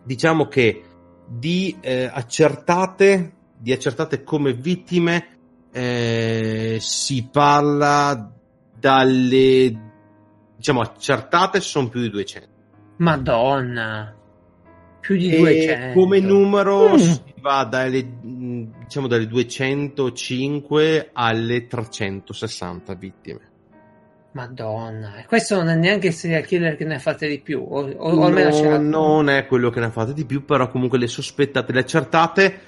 diciamo 0.03 0.47
che 0.47 0.83
di 1.27 1.77
eh, 1.79 2.09
accertate, 2.11 3.33
di 3.57 3.71
accertate 3.71 4.23
come 4.23 4.53
vittime, 4.53 5.37
eh, 5.71 6.77
si 6.79 7.27
parla 7.31 8.31
dalle, 8.77 9.79
diciamo, 10.55 10.81
accertate 10.81 11.59
sono 11.59 11.89
più 11.89 12.01
di 12.01 12.09
200. 12.09 12.49
Madonna. 12.97 14.15
Più 14.99 15.15
di 15.15 15.29
E 15.31 15.37
200. 15.37 15.99
come 15.99 16.19
numero 16.19 16.89
Mm. 16.93 16.97
si 16.97 17.33
va 17.39 17.63
dalle, 17.63 18.05
diciamo, 18.21 19.07
dalle 19.07 19.27
205 19.27 21.09
alle 21.13 21.67
360 21.67 22.93
vittime. 22.95 23.48
Madonna. 24.31 25.15
E 25.17 25.25
questo 25.25 25.55
non 25.55 25.69
è 25.69 25.75
neanche 25.75 26.07
il 26.07 26.13
serial 26.13 26.45
killer 26.45 26.75
che 26.75 26.85
ne 26.85 26.95
ha 26.95 26.99
fatte 26.99 27.27
di 27.27 27.39
più. 27.39 27.65
O, 27.67 27.89
o- 27.89 28.23
almeno 28.23 28.49
No, 28.49 28.55
c'era- 28.55 28.77
non 28.77 29.29
è 29.29 29.45
quello 29.47 29.69
che 29.69 29.79
ne 29.79 29.87
ha 29.87 29.91
fatte 29.91 30.13
di 30.13 30.25
più, 30.25 30.45
però 30.45 30.69
comunque 30.69 30.97
le 30.99 31.07
sospettate, 31.07 31.73
le 31.73 31.79
accertate, 31.79 32.59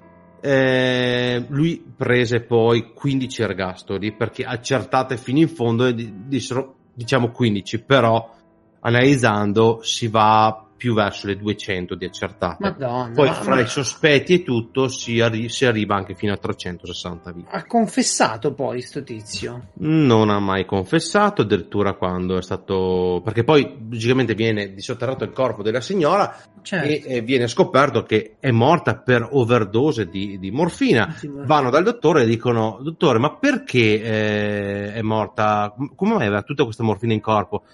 eh, 0.42 1.46
lui 1.50 1.84
prese 1.96 2.42
poi 2.42 2.92
15 2.94 3.42
ergastoli 3.44 4.12
perché 4.12 4.44
accertate 4.44 5.18
fino 5.18 5.38
in 5.40 5.50
fondo 5.50 5.86
e 5.86 5.94
di- 5.94 6.12
dissero 6.26 6.76
diciamo 6.94 7.30
15, 7.30 7.84
però 7.84 8.34
analizzando 8.80 9.80
si 9.84 10.08
va 10.08 10.66
più 10.82 10.96
verso 10.96 11.28
le 11.28 11.38
200 11.38 11.94
di 11.94 12.06
accertate. 12.06 12.56
Madonna. 12.64 13.12
Poi 13.14 13.30
fra 13.34 13.54
ma- 13.54 13.62
i 13.62 13.68
sospetti 13.68 14.34
e 14.34 14.42
tutto 14.44 14.88
si, 14.88 15.20
arri- 15.20 15.48
si 15.48 15.68
arriva 15.68 15.94
anche 15.96 16.16
fino 16.16 16.34
a 16.34 16.38
360 16.38 17.32
vittime. 17.34 17.54
Ha 17.56 17.66
confessato 17.68 18.56
poi 18.56 18.82
sto 18.82 19.04
tizio. 19.04 19.68
Non 19.74 20.32
ha 20.32 20.40
mai 20.40 20.66
confessato, 20.66 21.44
addirittura 21.44 21.94
quando 21.94 22.36
è 22.36 22.42
stato. 22.42 23.22
perché 23.24 23.44
poi 23.44 23.78
logicamente 23.92 24.34
viene 24.34 24.74
dissotterrato 24.74 25.24
il 25.24 25.34
corpo 25.34 25.62
della 25.62 25.82
signora 25.82 26.36
Certo. 26.64 26.88
e, 26.88 27.04
e 27.18 27.22
viene 27.22 27.46
scoperto 27.48 28.02
che 28.02 28.38
è 28.40 28.50
morta 28.50 28.96
per 28.98 29.28
overdose 29.34 30.08
di, 30.10 30.40
di 30.40 30.50
morfina. 30.50 31.06
Ultimo- 31.12 31.44
Vanno 31.46 31.70
dal 31.70 31.84
dottore 31.84 32.24
e 32.24 32.26
dicono: 32.26 32.80
Dottore, 32.82 33.20
ma 33.20 33.36
perché 33.38 34.02
eh, 34.02 34.94
è 34.94 35.02
morta? 35.04 35.76
Come 35.96 36.14
mai 36.16 36.26
aveva 36.26 36.42
tutta 36.42 36.64
questa 36.64 36.82
morfina 36.82 37.14
in 37.14 37.22
corpo? 37.22 37.66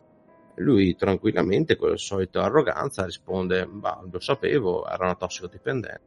Lui 0.57 0.95
tranquillamente, 0.95 1.75
con 1.75 1.89
la 1.91 1.97
solita 1.97 2.43
arroganza, 2.43 3.05
risponde: 3.05 3.65
Ma 3.65 3.99
lo 4.09 4.19
sapevo, 4.19 4.87
era 4.87 5.05
una 5.05 5.15
tossicodipendente. 5.15 6.01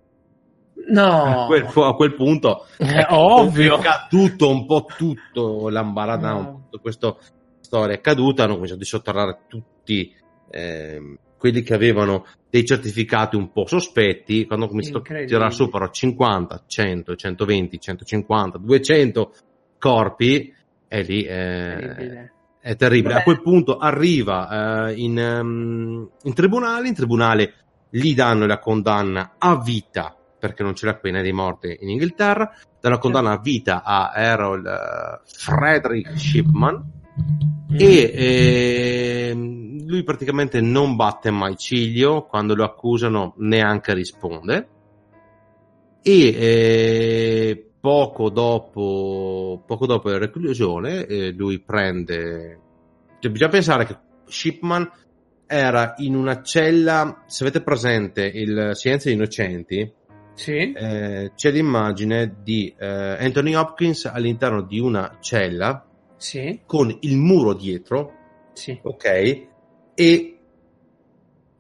No. 0.88 1.44
A, 1.44 1.46
quel, 1.46 1.66
a 1.66 1.94
quel 1.94 2.14
punto 2.14 2.66
È 2.78 3.06
ovvio. 3.10 3.78
caduto 3.78 4.48
un 4.48 4.66
po' 4.66 4.86
tutto 4.96 5.68
l'ambaradà, 5.68 6.32
No. 6.32 6.62
tutta 6.70 6.82
questa 6.82 7.16
storia 7.60 7.94
è 7.94 7.98
accaduta, 7.98 8.44
hanno 8.44 8.54
cominciato 8.54 8.80
a 8.80 8.84
sotterrare 8.84 9.38
tutti 9.46 10.12
ehm, 10.50 11.18
quelli 11.38 11.62
che 11.62 11.74
avevano 11.74 12.26
dei 12.50 12.64
certificati 12.64 13.36
un 13.36 13.52
po' 13.52 13.66
sospetti, 13.66 14.44
quando 14.46 14.64
hanno 14.64 14.72
cominciato 14.74 14.98
a 14.98 15.24
tirare 15.24 15.50
su 15.52 15.68
però 15.70 15.88
50, 15.88 16.64
100, 16.66 17.14
120, 17.14 17.78
150, 17.78 18.58
200 18.58 19.32
corpi, 19.78 20.52
e 20.88 21.02
lì 21.02 21.22
eh. 21.22 22.32
È 22.60 22.76
terribile. 22.76 23.14
Vabbè. 23.14 23.20
A 23.20 23.24
quel 23.24 23.42
punto 23.42 23.78
arriva 23.78 24.88
eh, 24.88 24.94
in, 24.94 25.18
ehm, 25.18 26.08
in 26.22 26.34
tribunale, 26.34 26.88
in 26.88 26.94
tribunale 26.94 27.54
gli 27.90 28.14
danno 28.14 28.46
la 28.46 28.58
condanna 28.58 29.34
a 29.38 29.56
vita 29.60 30.14
perché 30.38 30.62
non 30.62 30.72
c'è 30.72 30.86
la 30.86 30.94
pena 30.94 31.20
di 31.20 31.32
morte 31.32 31.76
in 31.80 31.90
Inghilterra, 31.90 32.50
danno 32.80 32.94
la 32.94 33.00
condanna 33.00 33.32
a 33.32 33.40
vita 33.40 33.82
a 33.82 34.10
Harold 34.10 34.66
eh, 34.66 35.20
Frederick 35.24 36.18
Shipman 36.18 36.82
e 37.76 39.30
ehm, 39.30 39.86
lui 39.86 40.02
praticamente 40.02 40.60
non 40.60 40.96
batte 40.96 41.30
mai 41.30 41.56
ciglio, 41.56 42.24
quando 42.24 42.54
lo 42.54 42.64
accusano 42.64 43.34
neanche 43.36 43.92
risponde 43.92 44.68
e 46.02 46.28
eh, 46.28 47.69
poco 47.80 48.28
dopo 48.28 49.62
poco 49.66 49.86
dopo 49.86 50.10
la 50.10 50.18
reclusione 50.18 51.06
eh, 51.06 51.30
lui 51.32 51.58
prende 51.60 52.58
cioè, 53.20 53.30
bisogna 53.30 53.50
pensare 53.50 53.86
che 53.86 53.96
Shipman 54.26 54.90
era 55.46 55.94
in 55.98 56.14
una 56.14 56.42
cella 56.42 57.24
se 57.26 57.42
avete 57.42 57.62
presente 57.62 58.24
il 58.26 58.70
Silenzio 58.74 59.10
degli 59.10 59.18
Innocenti 59.18 59.92
Sì. 60.34 60.72
eh, 60.72 61.32
c'è 61.34 61.50
l'immagine 61.50 62.36
di 62.42 62.72
eh, 62.78 62.86
Anthony 62.86 63.54
Hopkins 63.54 64.04
all'interno 64.06 64.60
di 64.62 64.78
una 64.78 65.16
cella 65.20 65.84
Sì. 66.16 66.60
con 66.66 66.94
il 67.00 67.16
muro 67.16 67.54
dietro 67.54 68.12
Sì. 68.52 68.78
ok 68.82 69.46
e 69.94 70.38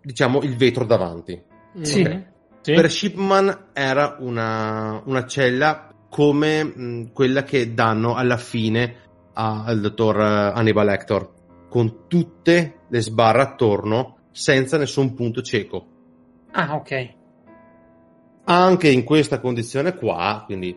diciamo 0.02 0.42
il 0.42 0.56
vetro 0.56 0.84
davanti 0.84 1.42
Sì. 1.80 2.02
Ok. 2.02 2.22
Sì. 2.62 2.74
per 2.74 2.90
Shipman 2.90 3.68
era 3.72 4.16
una, 4.20 5.00
una 5.06 5.26
cella 5.26 5.89
come 6.10 6.62
mh, 6.64 7.12
quella 7.14 7.42
che 7.44 7.72
danno 7.72 8.14
alla 8.14 8.36
fine 8.36 8.96
a- 9.32 9.64
al 9.64 9.80
dottor 9.80 10.20
eh, 10.20 10.52
Hannibal 10.54 10.84
Lecter, 10.86 11.28
con 11.68 12.06
tutte 12.08 12.80
le 12.88 13.00
sbarre 13.00 13.40
attorno, 13.42 14.16
senza 14.32 14.76
nessun 14.76 15.14
punto 15.14 15.40
cieco. 15.40 15.86
Ah, 16.52 16.74
ok. 16.74 17.14
Anche 18.44 18.88
in 18.90 19.04
questa 19.04 19.38
condizione 19.38 19.94
qua, 19.94 20.42
quindi 20.44 20.76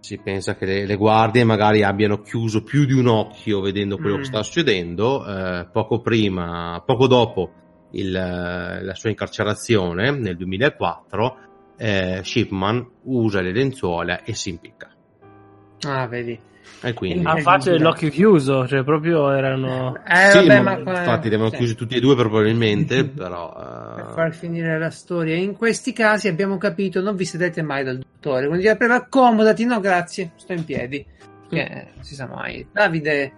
si 0.00 0.18
pensa 0.18 0.54
che 0.56 0.66
le, 0.66 0.84
le 0.86 0.96
guardie 0.96 1.44
magari 1.44 1.82
abbiano 1.82 2.20
chiuso 2.20 2.62
più 2.62 2.84
di 2.84 2.92
un 2.92 3.06
occhio 3.06 3.60
vedendo 3.62 3.96
quello 3.96 4.16
Mm. 4.16 4.18
che 4.18 4.24
sta 4.26 4.42
succedendo, 4.42 5.24
eh, 5.26 5.66
poco 5.72 6.00
prima, 6.02 6.82
poco 6.84 7.06
dopo 7.06 7.50
il, 7.92 8.14
eh, 8.14 8.82
la 8.84 8.94
sua 8.94 9.08
incarcerazione 9.08 10.10
nel 10.10 10.36
2004, 10.36 11.36
eh, 11.76 12.20
Shipman 12.22 12.86
usa 13.04 13.40
le 13.40 13.52
lenzuola 13.52 14.22
e 14.22 14.34
si 14.34 14.50
impicca. 14.50 14.90
Ah, 15.86 16.06
vedi. 16.06 16.38
E 16.82 16.92
quindi... 16.94 17.26
A 17.26 17.36
faccia 17.36 17.70
dell'occhio 17.70 18.10
chiuso, 18.10 18.66
cioè 18.66 18.84
proprio 18.84 19.30
erano... 19.30 19.96
Eh, 20.06 20.30
Sì, 20.30 20.46
vabbè, 20.46 20.60
ma 20.60 20.78
ma 20.78 20.98
infatti 20.98 21.28
li 21.28 21.34
avevano 21.34 21.50
sì. 21.50 21.56
chiusi 21.56 21.74
tutti 21.74 21.96
e 21.96 22.00
due 22.00 22.14
probabilmente, 22.14 23.04
però... 23.08 23.52
Per 23.94 24.06
eh, 24.10 24.12
far 24.12 24.34
finire 24.34 24.78
la 24.78 24.90
storia, 24.90 25.34
in 25.34 25.56
questi 25.56 25.92
casi 25.92 26.28
abbiamo 26.28 26.58
capito, 26.58 27.00
non 27.00 27.16
vi 27.16 27.24
sedete 27.24 27.62
mai 27.62 27.84
dal 27.84 27.98
dottore, 27.98 28.48
quindi 28.48 28.74
prima 28.76 28.96
accomodati, 28.96 29.64
no 29.64 29.80
grazie, 29.80 30.32
sto 30.36 30.52
in 30.52 30.64
piedi, 30.64 31.04
che 31.48 31.86
non 31.94 32.04
si 32.04 32.14
sa 32.14 32.26
mai. 32.26 32.66
Davide, 32.70 33.32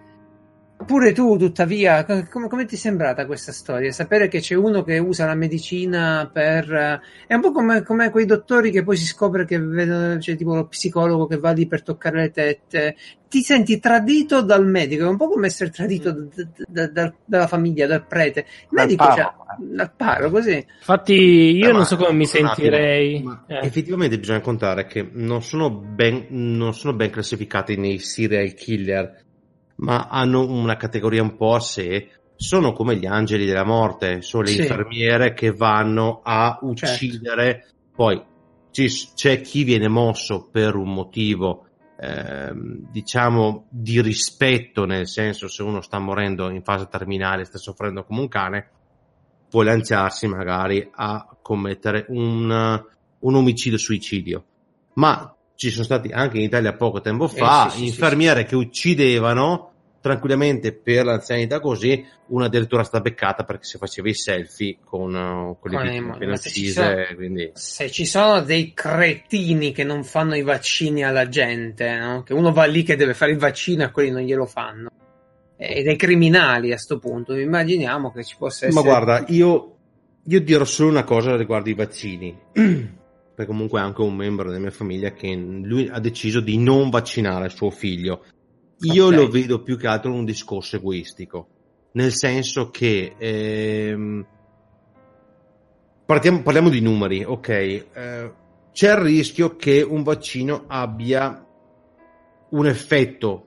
pure 0.85 1.11
tu 1.11 1.37
tuttavia, 1.37 2.05
co- 2.05 2.25
come, 2.29 2.47
come 2.47 2.65
ti 2.65 2.75
è 2.75 2.77
sembrata 2.77 3.25
questa 3.25 3.51
storia? 3.51 3.91
Sapere 3.91 4.27
che 4.27 4.39
c'è 4.39 4.55
uno 4.55 4.83
che 4.83 4.97
usa 4.99 5.25
la 5.25 5.35
medicina 5.35 6.29
per... 6.31 6.71
eh, 6.71 6.99
è 7.27 7.33
un 7.33 7.41
po' 7.41 7.51
come, 7.51 7.81
come 7.83 8.09
quei 8.09 8.25
dottori 8.25 8.71
che 8.71 8.83
poi 8.83 8.95
si 8.97 9.05
scopre 9.05 9.45
che 9.45 9.59
vedono, 9.59 10.17
c'è 10.17 10.35
tipo 10.35 10.55
lo 10.55 10.67
psicologo 10.67 11.25
che 11.27 11.37
va 11.37 11.51
lì 11.51 11.67
per 11.67 11.81
toccare 11.83 12.21
le 12.21 12.31
tette, 12.31 12.95
ti 13.27 13.41
senti 13.41 13.79
tradito 13.79 14.41
dal 14.41 14.65
medico, 14.65 15.03
è 15.05 15.09
un 15.09 15.17
po' 15.17 15.27
come 15.27 15.47
essere 15.47 15.69
tradito 15.71 16.11
da- 16.11 16.45
da- 16.67 16.87
da- 16.87 17.13
dalla 17.25 17.47
famiglia, 17.47 17.85
dal 17.87 18.05
prete. 18.05 18.41
Il 18.41 18.45
Dal 18.69 18.85
medico, 18.85 19.03
cioè, 19.05 19.15
parroco, 19.15 19.43
eh. 19.51 19.75
dal 19.75 19.91
parroco, 19.95 20.31
così. 20.31 20.65
Infatti 20.77 21.13
io 21.13 21.65
Eh, 21.65 21.71
non 21.71 21.79
ma- 21.79 21.85
so 21.85 21.97
come 21.97 22.13
mi 22.13 22.25
sentirei... 22.25 23.23
Eh. 23.47 23.57
Effettivamente 23.65 24.17
bisogna 24.19 24.39
contare 24.41 24.85
che 24.85 25.09
non 25.11 25.41
sono, 25.41 25.69
ben, 25.71 26.27
non 26.29 26.73
sono 26.73 26.93
ben 26.93 27.09
classificati 27.09 27.75
nei 27.75 27.99
serial 27.99 28.53
killer, 28.53 29.25
ma 29.77 30.07
hanno 30.09 30.45
una 30.47 30.77
categoria 30.77 31.21
un 31.21 31.35
po' 31.35 31.55
a 31.55 31.59
sé. 31.59 32.09
Sono 32.35 32.71
come 32.71 32.95
gli 32.97 33.05
angeli 33.07 33.45
della 33.45 33.65
morte, 33.65 34.21
sono 34.21 34.43
le 34.43 34.51
Sì. 34.51 34.61
infermiere 34.61 35.33
che 35.33 35.51
vanno 35.51 36.21
a 36.23 36.59
uccidere. 36.61 37.65
Poi 37.95 38.21
ci- 38.71 39.09
c'è 39.15 39.41
chi 39.41 39.63
viene 39.63 39.87
mosso 39.87 40.47
per 40.51 40.75
un 40.75 40.93
motivo 40.93 41.63
ehm, 41.99 42.91
diciamo 42.91 43.65
di 43.69 43.99
rispetto 44.03 44.85
nel 44.85 45.07
senso 45.07 45.47
se 45.47 45.63
uno 45.63 45.81
sta 45.81 45.97
morendo 45.97 46.49
in 46.51 46.61
fase 46.61 46.87
terminale 46.87 47.43
sta 47.43 47.57
soffrendo 47.57 48.03
come 48.03 48.19
un 48.19 48.27
cane 48.27 48.69
può 49.49 49.63
lanciarsi 49.63 50.27
magari 50.27 50.87
a 50.93 51.27
commettere 51.41 52.05
un, 52.09 52.85
un 53.19 53.35
omicidio 53.35 53.79
suicidio 53.79 54.45
ma 54.93 55.35
ci 55.57 55.71
sono 55.71 55.83
stati 55.83 56.09
anche 56.09 56.37
in 56.37 56.43
Italia 56.43 56.73
poco 56.73 57.01
tempo 57.01 57.27
fa 57.27 57.65
Eh, 57.65 57.69
sì, 57.71 57.77
sì, 57.77 57.83
sì, 57.83 57.89
infermiere 57.89 58.45
che 58.45 58.55
uccidevano 58.55 59.71
tranquillamente 59.99 60.71
per 60.71 61.03
l'anzianità 61.03 61.59
così 61.59 62.05
una 62.27 62.45
addirittura 62.45 62.83
sta 62.83 63.01
beccata 63.01 63.43
perché 63.43 63.65
si 63.65 63.77
faceva 63.77 64.07
i 64.07 64.13
selfie 64.13 64.77
con, 64.83 65.13
uh, 65.13 65.57
con 65.59 65.71
le 65.71 65.77
appena 65.77 66.17
ma 66.27 66.35
se 66.37 66.49
ci 66.49 66.59
uccise 66.59 66.81
sono- 66.81 67.15
quindi 67.15 67.51
Se 67.53 67.91
ci 67.91 68.05
sono 68.05 68.41
dei 68.41 68.73
cretini 68.73 69.71
che 69.73 69.83
non 69.83 70.03
fanno 70.03 70.35
i 70.35 70.43
vaccini 70.43 71.03
alla 71.03 71.27
gente, 71.27 71.97
no? 71.97 72.23
che 72.23 72.33
uno 72.33 72.53
va 72.53 72.65
lì 72.65 72.83
che 72.83 72.95
deve 72.95 73.15
fare 73.15 73.31
il 73.31 73.39
vaccino 73.39 73.83
e 73.83 73.91
quelli 73.91 74.11
non 74.11 74.21
glielo 74.21 74.45
fanno, 74.45 74.89
e 75.57 75.81
dei 75.81 75.95
criminali 75.95 76.71
a 76.71 76.77
sto 76.77 76.99
punto, 76.99 77.35
immaginiamo 77.35 78.11
che 78.11 78.23
ci 78.23 78.35
possa 78.37 78.67
essere... 78.67 78.81
Ma 78.81 78.87
guarda, 78.87 79.25
io, 79.29 79.75
io 80.23 80.39
dirò 80.39 80.63
solo 80.63 80.89
una 80.89 81.03
cosa 81.03 81.35
riguardo 81.35 81.69
i 81.69 81.73
vaccini. 81.73 82.39
Perché 83.37 83.51
comunque 83.51 83.79
è 83.79 83.83
anche 83.83 84.01
un 84.01 84.15
membro 84.15 84.47
della 84.47 84.59
mia 84.59 84.71
famiglia 84.71 85.11
che 85.11 85.31
lui 85.35 85.87
ha 85.87 85.99
deciso 85.99 86.39
di 86.39 86.57
non 86.57 86.89
vaccinare 86.89 87.49
suo 87.49 87.69
figlio. 87.69 88.23
Io 88.79 89.05
Ok. 89.05 89.13
lo 89.13 89.29
vedo 89.29 89.61
più 89.61 89.77
che 89.77 89.85
altro 89.85 90.11
un 90.11 90.25
discorso 90.25 90.77
egoistico. 90.77 91.47
Nel 91.91 92.15
senso 92.15 92.71
che 92.71 93.13
ehm, 93.15 94.25
partiamo- 96.03 96.41
parliamo 96.41 96.69
di 96.69 96.81
numeri, 96.81 97.23
ok? 97.23 97.47
Eh, 97.49 98.33
c'è 98.71 98.91
il 98.93 99.01
rischio 99.01 99.55
che 99.55 99.83
un 99.83 100.01
vaccino 100.01 100.63
abbia 100.65 101.45
un 102.49 102.65
effetto 102.65 103.45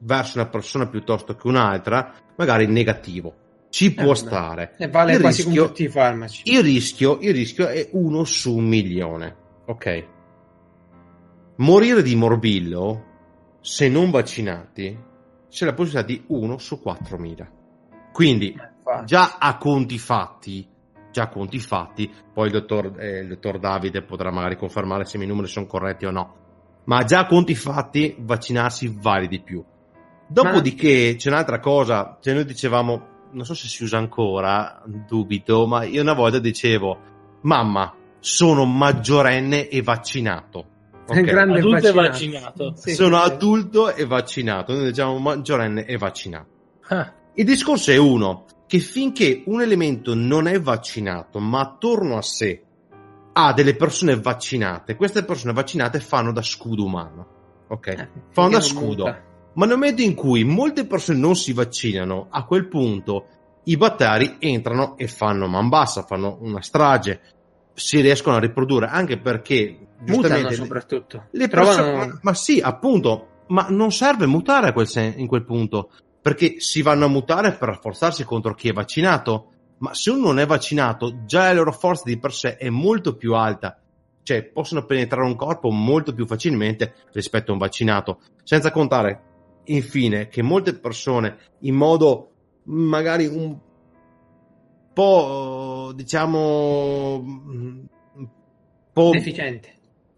verso 0.00 0.40
una 0.40 0.48
persona 0.50 0.88
piuttosto 0.88 1.34
che 1.36 1.46
un'altra, 1.48 2.14
magari 2.36 2.66
negativo. 2.66 3.34
Ci 3.72 3.94
può 3.94 4.08
vabbè. 4.08 4.16
stare. 4.16 4.74
E 4.76 4.88
vale 4.88 5.14
il 5.14 5.20
quasi 5.20 5.42
rischio- 5.44 5.62
con 5.62 5.70
tutti 5.70 5.84
i 5.84 5.88
farmaci. 5.88 6.42
Il 6.44 6.62
rischio, 6.62 7.18
il 7.22 7.32
rischio 7.32 7.68
è 7.68 7.88
uno 7.92 8.22
su 8.24 8.54
un 8.54 8.66
milione, 8.66 9.36
ok? 9.64 10.06
Morire 11.56 12.02
di 12.02 12.14
morbillo, 12.14 13.04
se 13.62 13.88
non 13.88 14.10
vaccinati, 14.10 14.94
c'è 15.48 15.64
la 15.64 15.72
possibilità 15.72 16.06
di 16.06 16.22
uno 16.26 16.58
su 16.58 16.80
4.000. 16.84 17.48
Quindi, 18.12 18.48
Infatti. 18.48 19.06
già 19.06 19.38
a 19.38 19.56
conti 19.56 19.98
fatti, 19.98 20.68
già 21.10 21.22
a 21.22 21.28
conti 21.28 21.58
fatti, 21.58 22.12
poi 22.30 22.48
il 22.48 22.52
dottor, 22.52 23.00
eh, 23.00 23.20
il 23.20 23.28
dottor 23.28 23.58
Davide 23.58 24.02
potrà 24.02 24.30
magari 24.30 24.56
confermare 24.58 25.06
se 25.06 25.16
i 25.16 25.18
miei 25.20 25.30
numeri 25.30 25.48
sono 25.50 25.64
corretti 25.64 26.04
o 26.04 26.10
no, 26.10 26.34
ma 26.84 27.04
già 27.04 27.20
a 27.20 27.26
conti 27.26 27.54
fatti 27.54 28.16
vaccinarsi 28.18 28.94
vale 29.00 29.28
di 29.28 29.40
più. 29.40 29.64
Dopodiché 30.26 31.14
c'è 31.16 31.30
un'altra 31.30 31.58
cosa, 31.58 32.18
cioè 32.20 32.34
noi 32.34 32.44
dicevamo, 32.44 33.11
non 33.32 33.44
so 33.44 33.54
se 33.54 33.68
si 33.68 33.82
usa 33.84 33.98
ancora, 33.98 34.82
dubito, 34.84 35.66
ma 35.66 35.84
io 35.84 36.02
una 36.02 36.12
volta 36.14 36.38
dicevo, 36.38 36.98
mamma, 37.42 37.94
sono 38.20 38.64
maggiorenne 38.64 39.68
e 39.68 39.82
vaccinato. 39.82 40.66
È 41.06 41.18
Ok? 41.18 41.22
grande 41.22 41.58
Adulto 41.58 41.88
e 41.88 41.92
vaccinato. 41.92 42.64
vaccinato. 42.64 42.74
Sì, 42.76 42.94
sono 42.94 43.22
sì, 43.22 43.30
adulto 43.30 43.94
e 43.94 44.06
vaccinato, 44.06 44.72
noi 44.74 44.84
diciamo 44.84 45.18
maggiorenne 45.18 45.84
e 45.84 45.96
vaccinato. 45.98 46.46
Ah, 46.88 47.12
Il 47.34 47.44
discorso 47.44 47.90
è 47.90 47.96
uno, 47.96 48.44
che 48.66 48.78
finché 48.78 49.42
un 49.46 49.60
elemento 49.60 50.14
non 50.14 50.46
è 50.46 50.60
vaccinato, 50.60 51.38
ma 51.40 51.60
attorno 51.60 52.16
a 52.16 52.22
sé 52.22 52.62
ha 53.34 53.52
delle 53.54 53.74
persone 53.74 54.14
vaccinate, 54.20 54.94
queste 54.94 55.24
persone 55.24 55.52
vaccinate 55.52 56.00
fanno 56.00 56.32
da 56.32 56.42
scudo 56.42 56.84
umano. 56.84 57.26
Ok? 57.68 57.86
Eh, 57.88 58.08
fanno 58.30 58.50
da 58.50 58.60
scudo. 58.60 59.04
muta. 59.06 59.22
Ma 59.54 59.66
nel 59.66 59.76
momento 59.76 60.02
in 60.02 60.14
cui 60.14 60.44
molte 60.44 60.86
persone 60.86 61.18
non 61.18 61.36
si 61.36 61.52
vaccinano, 61.52 62.26
a 62.30 62.44
quel 62.44 62.68
punto 62.68 63.26
i 63.64 63.76
batteri 63.76 64.36
entrano 64.38 64.96
e 64.96 65.06
fanno 65.08 65.46
man 65.46 65.68
bassa, 65.68 66.02
fanno 66.02 66.38
una 66.40 66.62
strage, 66.62 67.20
si 67.74 68.00
riescono 68.00 68.36
a 68.36 68.40
riprodurre, 68.40 68.86
anche 68.86 69.18
perché 69.18 69.78
Mutano 70.06 70.50
soprattutto. 70.50 71.26
le 71.30 71.48
Trovano- 71.48 71.76
persone, 71.82 72.06
ma, 72.06 72.18
ma 72.22 72.34
sì, 72.34 72.60
appunto, 72.60 73.28
ma 73.48 73.66
non 73.68 73.92
serve 73.92 74.26
mutare 74.26 74.72
quel 74.72 74.88
sen- 74.88 75.14
in 75.16 75.26
quel 75.26 75.44
punto, 75.44 75.90
perché 76.20 76.56
si 76.58 76.82
vanno 76.82 77.04
a 77.04 77.08
mutare 77.08 77.52
per 77.52 77.68
rafforzarsi 77.68 78.24
contro 78.24 78.54
chi 78.54 78.68
è 78.68 78.72
vaccinato, 78.72 79.46
ma 79.78 79.94
se 79.94 80.10
uno 80.10 80.26
non 80.28 80.38
è 80.38 80.46
vaccinato, 80.46 81.24
già 81.24 81.44
la 81.44 81.52
loro 81.52 81.72
forza 81.72 82.04
di 82.06 82.18
per 82.18 82.32
sé 82.32 82.56
è 82.56 82.68
molto 82.70 83.16
più 83.16 83.34
alta, 83.34 83.78
cioè 84.22 84.44
possono 84.44 84.84
penetrare 84.84 85.26
un 85.26 85.36
corpo 85.36 85.70
molto 85.70 86.14
più 86.14 86.26
facilmente 86.26 86.94
rispetto 87.12 87.50
a 87.50 87.54
un 87.54 87.60
vaccinato, 87.60 88.20
senza 88.44 88.70
contare, 88.70 89.30
infine, 89.64 90.28
che 90.28 90.42
molte 90.42 90.74
persone 90.74 91.36
in 91.60 91.74
modo 91.74 92.30
magari 92.64 93.26
un 93.26 93.56
po', 94.92 95.92
diciamo, 95.94 97.14
un 97.16 97.86
po' 98.92 99.10
deficiente. 99.10 99.74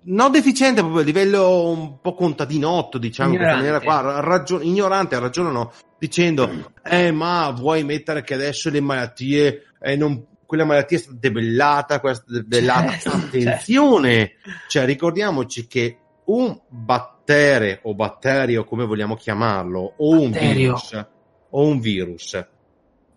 non 0.07 0.33
deficiente 0.33 0.81
proprio 0.81 1.01
a 1.03 1.05
livello 1.05 1.69
un 1.69 2.01
po' 2.01 2.15
contadinotto, 2.15 2.99
diciamo, 2.99 3.31
in 3.31 3.37
questa 3.37 3.57
Ignorante. 3.57 3.81
maniera 3.89 4.03
qua, 4.03 4.21
ragion- 4.21 4.65
ignorante, 4.65 5.19
ragionano 5.19 5.73
dicendo, 5.99 6.73
eh, 6.85 7.13
ma 7.13 7.51
vuoi 7.51 7.85
mettere 7.85 8.23
che 8.23 8.35
adesso 8.35 8.69
le 8.69 8.81
malattie, 8.81 9.67
eh, 9.81 9.97
non, 9.97 10.27
quella 10.45 10.65
malattia 10.65 10.99
è 10.99 11.01
stata 11.01 11.17
debellata, 11.19 12.01
questa 12.01 12.25
debellata. 12.29 12.91
Certo, 12.99 13.17
Attenzione! 13.17 14.33
Cioè, 14.69 14.85
ricordiamoci 14.85 15.67
che 15.67 15.99
un 16.27 16.59
battere 16.69 17.81
o 17.83 17.95
batterio, 17.95 18.65
come 18.65 18.85
vogliamo 18.85 19.15
chiamarlo, 19.17 19.95
o 19.97 20.11
un 20.11 20.31
Batterio. 20.31 20.55
virus, 20.55 21.07
o 21.51 21.67
un 21.67 21.81
virus, 21.81 22.47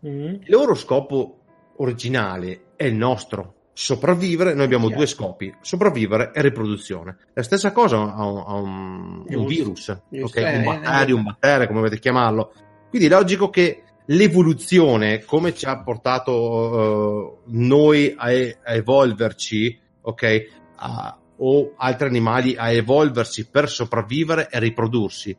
mm. 0.06 0.10
il 0.26 0.46
loro 0.48 0.76
scopo 0.76 1.38
originale 1.78 2.72
è 2.76 2.86
il 2.86 2.96
nostro. 2.96 3.54
Sopravvivere, 3.74 4.56
noi 4.56 4.66
abbiamo 4.66 4.86
Chiaro. 4.88 5.02
due 5.02 5.08
scopi, 5.08 5.54
sopravvivere 5.62 6.32
e 6.34 6.42
riproduzione. 6.42 7.18
La 7.34 7.44
stessa 7.44 7.72
cosa 7.72 7.98
ha 8.16 8.26
un, 8.26 8.44
ha 8.46 8.54
un- 8.56 9.24
un 9.28 9.46
virus, 9.46 9.96
Giusto, 10.10 10.40
ok? 10.40 10.46
eh, 10.46 10.56
un 10.58 10.62
eh, 10.62 10.64
batterio, 10.64 11.16
eh. 11.16 11.18
un 11.20 11.24
battere, 11.24 11.68
come 11.68 11.80
volete 11.80 12.00
chiamarlo. 12.00 12.52
Quindi 12.90 13.08
è 13.08 13.12
logico 13.12 13.52
che 13.52 13.84
l'evoluzione, 14.08 15.24
come 15.26 15.54
ci 15.54 15.66
ha 15.66 15.80
portato 15.84 17.36
eh, 17.36 17.52
noi 17.52 18.16
a, 18.18 18.26
a 18.26 18.74
evolverci, 18.74 19.80
ok? 20.02 20.46
A- 20.78 21.18
o 21.38 21.74
altri 21.78 22.08
animali 22.08 22.56
a 22.56 22.72
evolversi 22.72 23.50
per 23.50 23.70
sopravvivere 23.70 24.50
e 24.50 24.60
riprodursi, 24.60 25.36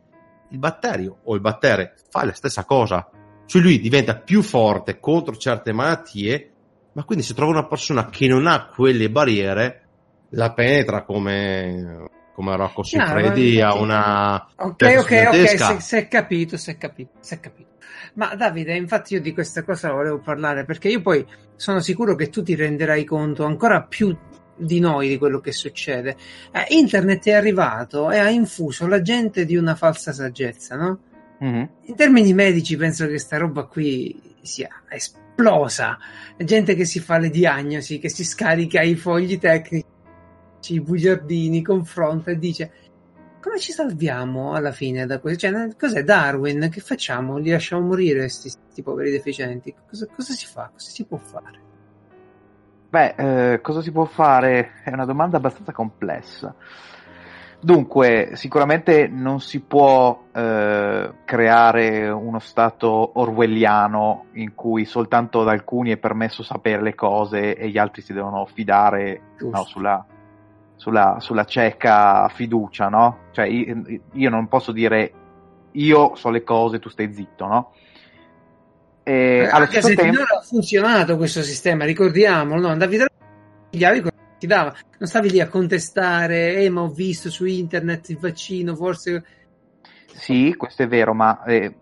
il 0.50 0.58
batterio 0.58 1.18
o 1.24 1.34
il 1.34 1.40
battere 1.40 1.94
fa 2.10 2.24
la 2.24 2.32
stessa 2.32 2.64
cosa. 2.64 3.08
Cioè 3.46 3.62
lui 3.62 3.80
diventa 3.80 4.16
più 4.16 4.42
forte 4.42 5.00
contro 5.00 5.36
certe 5.36 5.72
malattie, 5.72 6.52
ma 6.92 7.04
quindi 7.04 7.24
se 7.24 7.34
trova 7.34 7.52
una 7.52 7.66
persona 7.66 8.08
che 8.08 8.26
non 8.26 8.46
ha 8.46 8.66
quelle 8.66 9.10
barriere, 9.10 9.82
la 10.30 10.52
penetra 10.52 11.04
come, 11.04 12.08
come 12.34 12.56
Rocco 12.56 12.82
Siffredi 12.82 13.58
ma- 13.58 13.68
a 13.68 13.74
una... 13.74 14.48
Ok, 14.56 14.96
ok, 14.98 15.28
ok, 15.28 15.80
si 15.80 15.96
è 15.96 16.08
capito, 16.08 16.56
si 16.56 16.70
è 16.70 16.76
capito, 16.76 17.12
si 17.20 17.34
è 17.34 17.40
capito. 17.40 17.76
Ma 18.14 18.34
Davide, 18.34 18.76
infatti 18.76 19.14
io 19.14 19.20
di 19.20 19.32
questa 19.32 19.62
cosa 19.62 19.92
volevo 19.92 20.18
parlare 20.18 20.64
perché 20.64 20.88
io 20.88 21.00
poi 21.00 21.24
sono 21.56 21.80
sicuro 21.80 22.14
che 22.14 22.28
tu 22.28 22.42
ti 22.42 22.54
renderai 22.54 23.04
conto 23.04 23.44
ancora 23.44 23.82
più 23.82 24.16
di 24.58 24.80
noi 24.80 25.08
di 25.08 25.18
quello 25.18 25.40
che 25.40 25.52
succede. 25.52 26.16
Eh, 26.52 26.66
internet 26.74 27.26
è 27.26 27.32
arrivato 27.32 28.10
e 28.10 28.18
ha 28.18 28.28
infuso 28.28 28.86
la 28.86 29.00
gente 29.00 29.44
di 29.44 29.56
una 29.56 29.74
falsa 29.74 30.12
saggezza, 30.12 30.76
no? 30.76 30.98
Mhm. 31.40 31.68
In 31.82 31.94
termini 31.94 32.32
medici 32.34 32.76
penso 32.76 33.06
che 33.06 33.18
sta 33.18 33.36
roba 33.36 33.64
qui 33.64 34.36
sia 34.42 34.68
esplosa. 34.88 35.98
Gente 36.36 36.74
che 36.74 36.84
si 36.84 37.00
fa 37.00 37.18
le 37.18 37.30
diagnosi, 37.30 37.98
che 37.98 38.08
si 38.08 38.24
scarica 38.24 38.82
i 38.82 38.96
fogli 38.96 39.38
tecnici, 39.38 39.86
i 40.68 40.80
bugiardini, 40.80 41.62
confronta 41.62 42.32
e 42.32 42.38
dice 42.38 42.72
come 43.40 43.60
ci 43.60 43.72
salviamo 43.72 44.52
alla 44.52 44.72
fine 44.72 45.06
da 45.06 45.20
questo? 45.20 45.48
Cioè, 45.48 45.76
cos'è 45.78 46.02
Darwin? 46.02 46.68
Che 46.70 46.80
facciamo? 46.80 47.38
Li 47.38 47.50
lasciamo 47.50 47.86
morire 47.86 48.20
questi 48.20 48.82
poveri 48.82 49.10
deficienti? 49.10 49.74
Cosa, 49.88 50.06
cosa 50.06 50.32
si 50.32 50.46
fa? 50.46 50.70
Cosa 50.72 50.90
si 50.90 51.04
può 51.04 51.18
fare? 51.18 51.67
Beh, 52.90 53.14
eh, 53.52 53.60
cosa 53.60 53.82
si 53.82 53.92
può 53.92 54.04
fare? 54.04 54.82
È 54.82 54.90
una 54.90 55.04
domanda 55.04 55.36
abbastanza 55.36 55.72
complessa. 55.72 56.54
Dunque, 57.60 58.30
sicuramente 58.34 59.08
non 59.08 59.40
si 59.40 59.60
può 59.60 60.26
eh, 60.32 61.12
creare 61.24 62.08
uno 62.08 62.38
stato 62.38 63.18
orwelliano 63.18 64.26
in 64.34 64.54
cui 64.54 64.84
soltanto 64.84 65.40
ad 65.40 65.48
alcuni 65.48 65.90
è 65.90 65.96
permesso 65.96 66.42
sapere 66.42 66.80
le 66.80 66.94
cose 66.94 67.56
e 67.56 67.68
gli 67.68 67.76
altri 67.76 68.00
si 68.00 68.12
devono 68.12 68.46
fidare 68.46 69.20
no, 69.40 69.64
sulla, 69.64 70.06
sulla, 70.76 71.16
sulla 71.18 71.44
cieca 71.44 72.28
fiducia, 72.28 72.88
no? 72.88 73.18
Cioè, 73.32 73.46
io, 73.46 73.82
io 74.12 74.30
non 74.30 74.46
posso 74.46 74.70
dire 74.70 75.12
io 75.72 76.14
so 76.14 76.30
le 76.30 76.44
cose, 76.44 76.78
tu 76.78 76.88
stai 76.88 77.12
zitto, 77.12 77.46
no? 77.46 77.72
E 79.08 79.48
allo 79.50 79.64
Anche 79.64 79.80
se 79.80 79.94
tempo... 79.94 80.02
finora 80.02 80.38
ha 80.38 80.42
funzionato 80.42 81.16
questo 81.16 81.40
sistema, 81.42 81.86
ricordiamolo, 81.86 82.60
no? 82.60 82.68
Andavi 82.68 82.96
da 82.98 83.06
gli 83.70 83.82
altri 83.82 84.10
ti 84.38 84.46
dava. 84.46 84.74
Non 84.98 85.08
stavi 85.08 85.30
lì 85.30 85.40
a 85.40 85.48
contestare, 85.48 86.56
eh, 86.56 86.68
ma 86.68 86.82
ho 86.82 86.88
visto 86.88 87.30
su 87.30 87.46
internet 87.46 88.10
il 88.10 88.18
vaccino, 88.18 88.76
forse... 88.76 89.24
Sì, 90.12 90.54
questo 90.58 90.82
è 90.82 90.88
vero, 90.88 91.14
ma 91.14 91.42
eh, 91.44 91.74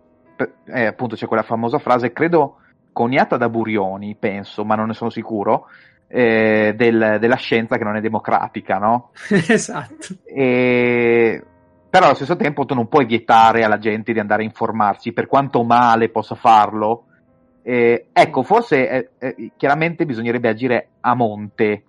eh, 0.67 0.87
appunto 0.87 1.17
c'è 1.17 1.27
quella 1.27 1.43
famosa 1.43 1.79
frase, 1.79 2.13
credo 2.13 2.59
coniata 2.93 3.37
da 3.37 3.49
Burioni, 3.49 4.15
penso, 4.17 4.65
ma 4.65 4.77
non 4.77 4.87
ne 4.87 4.95
sono 4.95 5.11
sicuro, 5.11 5.67
eh, 6.07 6.75
del, 6.77 7.17
della 7.19 7.37
scienza 7.37 7.77
che 7.77 7.83
non 7.83 7.97
è 7.97 8.01
democratica, 8.01 8.79
no? 8.79 9.11
esatto. 9.49 10.15
E... 10.25 11.45
Però 11.91 12.07
allo 12.07 12.15
stesso 12.15 12.37
tempo 12.37 12.65
tu 12.65 12.75
non 12.75 12.87
puoi 12.87 13.05
vietare 13.05 13.65
alla 13.65 13.79
gente 13.79 14.13
di 14.13 14.21
andare 14.21 14.43
a 14.43 14.47
informarsi, 14.47 15.13
per 15.13 15.27
quanto 15.27 15.65
male 15.65 16.09
possa 16.09 16.37
farlo. 16.37 17.07
Eh, 17.69 18.07
ecco, 18.13 18.45
forse 18.45 18.89
eh, 18.89 19.11
eh, 19.19 19.51
chiaramente 19.57 20.07
bisognerebbe 20.07 20.49
agire 20.49 20.91
a 21.01 21.17
monte, 21.17 21.83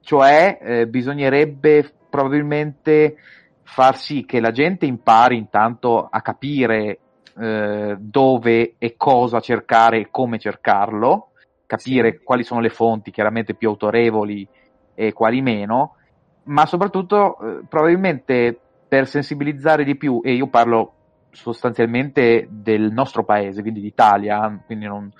cioè 0.00 0.60
eh, 0.62 0.86
bisognerebbe 0.86 1.90
probabilmente 2.08 3.16
far 3.64 3.96
sì 3.96 4.24
che 4.26 4.38
la 4.38 4.52
gente 4.52 4.86
impari 4.86 5.36
intanto 5.36 6.06
a 6.08 6.20
capire 6.22 7.00
eh, 7.36 7.96
dove 7.98 8.74
e 8.78 8.94
cosa 8.96 9.40
cercare 9.40 9.98
e 9.98 10.08
come 10.08 10.38
cercarlo, 10.38 11.30
capire 11.66 12.12
sì. 12.12 12.20
quali 12.22 12.44
sono 12.44 12.60
le 12.60 12.70
fonti 12.70 13.10
chiaramente 13.10 13.54
più 13.54 13.70
autorevoli 13.70 14.46
e 14.94 15.12
quali 15.12 15.42
meno, 15.42 15.96
ma 16.44 16.64
soprattutto 16.64 17.38
probabilmente 17.68 18.56
per 18.86 19.08
sensibilizzare 19.08 19.82
di 19.82 19.96
più, 19.96 20.20
e 20.22 20.34
io 20.34 20.46
parlo 20.46 20.92
sostanzialmente 21.34 22.46
del 22.48 22.92
nostro 22.92 23.24
paese, 23.24 23.60
quindi 23.60 23.80
d'Italia, 23.80 24.60
quindi 24.64 24.86
non, 24.86 25.12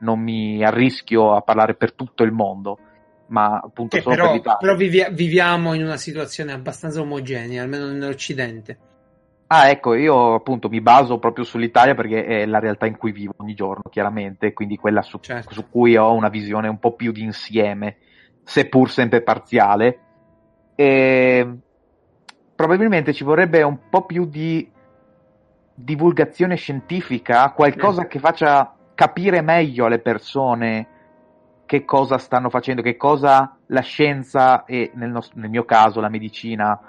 non 0.00 0.20
mi 0.20 0.64
arrischio 0.64 1.34
a 1.34 1.40
parlare 1.42 1.74
per 1.74 1.92
tutto 1.92 2.22
il 2.24 2.32
mondo, 2.32 2.78
ma 3.28 3.60
appunto 3.62 3.96
che 3.96 4.02
solo 4.02 4.14
però, 4.14 4.26
per 4.26 4.36
l'Italia. 4.36 4.58
Però 4.58 4.76
vivi- 4.76 5.06
viviamo 5.12 5.74
in 5.74 5.84
una 5.84 5.96
situazione 5.96 6.52
abbastanza 6.52 7.00
omogenea, 7.00 7.62
almeno 7.62 7.86
nell'Occidente. 7.86 8.78
Ah, 9.50 9.70
ecco, 9.70 9.94
io 9.94 10.34
appunto 10.34 10.68
mi 10.68 10.82
baso 10.82 11.18
proprio 11.18 11.44
sull'Italia 11.44 11.94
perché 11.94 12.24
è 12.24 12.44
la 12.44 12.58
realtà 12.58 12.84
in 12.84 12.98
cui 12.98 13.12
vivo 13.12 13.32
ogni 13.38 13.54
giorno, 13.54 13.84
chiaramente, 13.90 14.52
quindi 14.52 14.76
quella 14.76 15.00
su, 15.00 15.18
certo. 15.20 15.54
su 15.54 15.70
cui 15.70 15.96
ho 15.96 16.12
una 16.12 16.28
visione 16.28 16.68
un 16.68 16.78
po' 16.78 16.94
più 16.94 17.12
di 17.12 17.22
insieme, 17.22 17.96
seppur 18.42 18.90
sempre 18.90 19.22
parziale. 19.22 20.00
E 20.74 21.58
probabilmente 22.54 23.14
ci 23.14 23.24
vorrebbe 23.24 23.62
un 23.62 23.88
po' 23.88 24.04
più 24.04 24.26
di 24.26 24.70
divulgazione 25.80 26.56
scientifica, 26.56 27.52
qualcosa 27.52 28.06
che 28.06 28.18
faccia 28.18 28.74
capire 28.94 29.42
meglio 29.42 29.86
alle 29.86 30.00
persone 30.00 30.88
che 31.66 31.84
cosa 31.84 32.18
stanno 32.18 32.50
facendo, 32.50 32.82
che 32.82 32.96
cosa 32.96 33.56
la 33.66 33.80
scienza 33.80 34.64
e 34.64 34.90
nel, 34.94 35.10
nostro, 35.10 35.38
nel 35.38 35.50
mio 35.50 35.64
caso 35.64 36.00
la 36.00 36.08
medicina 36.08 36.80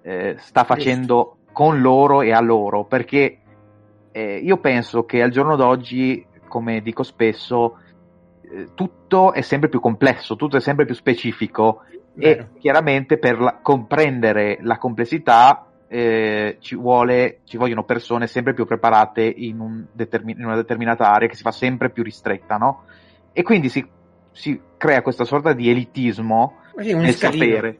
eh, 0.00 0.36
sta 0.38 0.64
facendo 0.64 1.38
con 1.52 1.80
loro 1.80 2.22
e 2.22 2.32
a 2.32 2.40
loro, 2.40 2.84
perché 2.84 3.38
eh, 4.12 4.36
io 4.36 4.56
penso 4.58 5.04
che 5.04 5.20
al 5.22 5.30
giorno 5.30 5.56
d'oggi, 5.56 6.24
come 6.46 6.80
dico 6.80 7.02
spesso, 7.02 7.78
eh, 8.40 8.68
tutto 8.74 9.34
è 9.34 9.42
sempre 9.42 9.68
più 9.68 9.80
complesso, 9.80 10.36
tutto 10.36 10.56
è 10.56 10.60
sempre 10.60 10.86
più 10.86 10.94
specifico. 10.94 11.82
Vero. 12.14 12.40
e 12.54 12.58
chiaramente 12.58 13.16
per 13.16 13.38
la, 13.38 13.58
comprendere 13.62 14.58
la 14.62 14.76
complessità 14.76 15.67
eh, 15.88 16.58
ci, 16.60 16.76
vuole, 16.76 17.40
ci, 17.44 17.56
vogliono 17.56 17.82
persone 17.82 18.26
sempre 18.26 18.52
più 18.52 18.66
preparate 18.66 19.22
in, 19.22 19.58
un 19.58 19.86
determin- 19.90 20.38
in, 20.38 20.44
una 20.44 20.54
determinata 20.54 21.10
area 21.10 21.28
che 21.28 21.34
si 21.34 21.42
fa 21.42 21.50
sempre 21.50 21.90
più 21.90 22.02
ristretta, 22.02 22.56
no? 22.56 22.84
E 23.32 23.42
quindi 23.42 23.68
si, 23.68 23.84
si 24.30 24.60
crea 24.76 25.02
questa 25.02 25.24
sorta 25.24 25.54
di 25.54 25.70
elitismo 25.70 26.56
nel 26.76 27.14
sapere. 27.14 27.78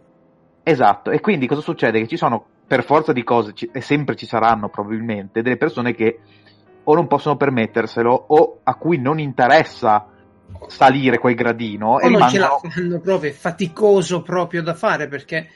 Esatto, 0.62 1.10
e 1.10 1.20
quindi 1.20 1.46
cosa 1.46 1.60
succede? 1.60 2.00
Che 2.00 2.08
ci 2.08 2.16
sono 2.16 2.44
per 2.66 2.84
forza 2.84 3.12
di 3.12 3.22
cose, 3.24 3.54
e 3.72 3.80
sempre 3.80 4.16
ci 4.16 4.26
saranno 4.26 4.68
probabilmente, 4.68 5.42
delle 5.42 5.56
persone 5.56 5.94
che 5.94 6.18
o 6.84 6.94
non 6.94 7.06
possono 7.06 7.36
permetterselo 7.36 8.24
o 8.28 8.60
a 8.62 8.74
cui 8.74 8.98
non 8.98 9.18
interessa 9.18 10.08
salire 10.66 11.18
quel 11.18 11.34
gradino 11.34 11.92
o 11.92 12.00
e 12.00 12.08
non 12.08 12.28
rimangono... 12.28 12.30
ce 12.30 12.38
la 12.38 12.70
fanno 12.70 13.00
proprio, 13.00 13.30
è 13.30 13.34
faticoso 13.34 14.22
proprio 14.22 14.62
da 14.62 14.74
fare 14.74 15.08
perché 15.08 15.48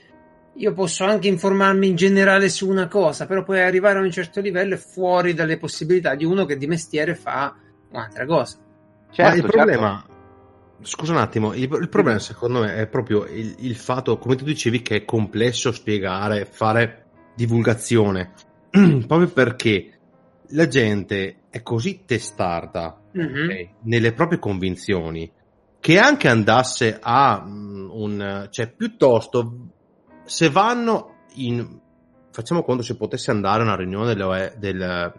io 0.55 0.73
posso 0.73 1.05
anche 1.05 1.29
informarmi 1.29 1.87
in 1.89 1.97
generale 1.97 2.49
su 2.49 2.69
una 2.69 2.89
cosa, 2.89 3.27
però 3.27 3.43
poi 3.43 3.61
arrivare 3.61 3.99
a 3.99 4.03
un 4.03 4.11
certo 4.11 4.41
livello 4.41 4.75
è 4.75 4.79
fuori 4.79 5.35
dalle 5.35 5.57
possibilità 5.57 6.15
di 6.15 6.25
uno 6.25 6.45
che 6.45 6.57
di 6.57 6.67
mestiere 6.67 7.15
fa 7.15 7.57
un'altra 7.91 8.27
cosa. 8.27 8.59
Certo, 9.11 9.23
Ma 9.23 9.35
il 9.35 9.41
certo. 9.41 9.57
problema, 9.57 10.07
scusa 10.83 11.13
un 11.13 11.19
attimo, 11.19 11.55
il, 11.55 11.63
il 11.63 11.89
problema 11.89 12.19
secondo 12.19 12.61
me 12.61 12.75
è 12.75 12.87
proprio 12.87 13.25
il, 13.25 13.55
il, 13.61 13.77
fatto, 13.77 14.19
come 14.19 14.37
tu 14.37 14.45
dicevi, 14.45 14.83
che 14.83 14.97
è 14.97 15.05
complesso 15.05 15.73
spiegare, 15.73 16.45
fare 16.45 17.07
divulgazione, 17.35 18.33
proprio 18.71 19.29
perché 19.29 19.99
la 20.49 20.69
gente 20.69 21.45
è 21.49 21.63
così 21.63 22.03
testarda 22.05 23.01
mm-hmm. 23.17 23.45
okay, 23.45 23.71
nelle 23.83 24.13
proprie 24.13 24.39
convinzioni 24.39 25.31
che 25.81 25.99
anche 25.99 26.29
andasse 26.29 26.99
a 27.01 27.43
um, 27.45 27.91
un... 27.93 28.49
cioè 28.51 28.69
piuttosto 28.71 29.72
se 30.33 30.49
vanno 30.49 31.17
in... 31.35 31.79
facciamo 32.31 32.63
conto 32.63 32.83
se 32.83 32.97
potesse 32.97 33.31
andare 33.31 33.61
a 33.61 33.67
una 33.67 33.77
riunione 33.77 34.15
dell'OE, 34.15 34.55
del, 34.57 35.13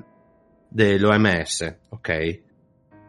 dell'OMS, 0.67 1.75
ok? 1.89 2.41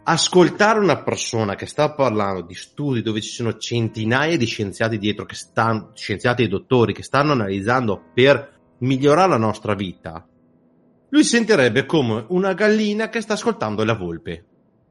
Ascoltare 0.02 0.80
una 0.80 1.02
persona 1.02 1.54
che 1.54 1.64
sta 1.64 1.94
parlando 1.94 2.42
di 2.42 2.52
studi 2.52 3.00
dove 3.00 3.22
ci 3.22 3.30
sono 3.30 3.56
centinaia 3.56 4.36
di 4.36 4.44
scienziati 4.44 4.98
dietro, 4.98 5.24
che 5.24 5.34
stanno, 5.34 5.92
scienziati 5.94 6.42
e 6.42 6.48
dottori 6.48 6.92
che 6.92 7.02
stanno 7.02 7.32
analizzando 7.32 8.10
per 8.12 8.52
migliorare 8.78 9.30
la 9.30 9.38
nostra 9.38 9.74
vita, 9.74 10.28
lui 11.08 11.24
sentirebbe 11.24 11.86
come 11.86 12.26
una 12.28 12.52
gallina 12.52 13.08
che 13.08 13.22
sta 13.22 13.32
ascoltando 13.32 13.82
la 13.82 13.94
volpe. 13.94 14.44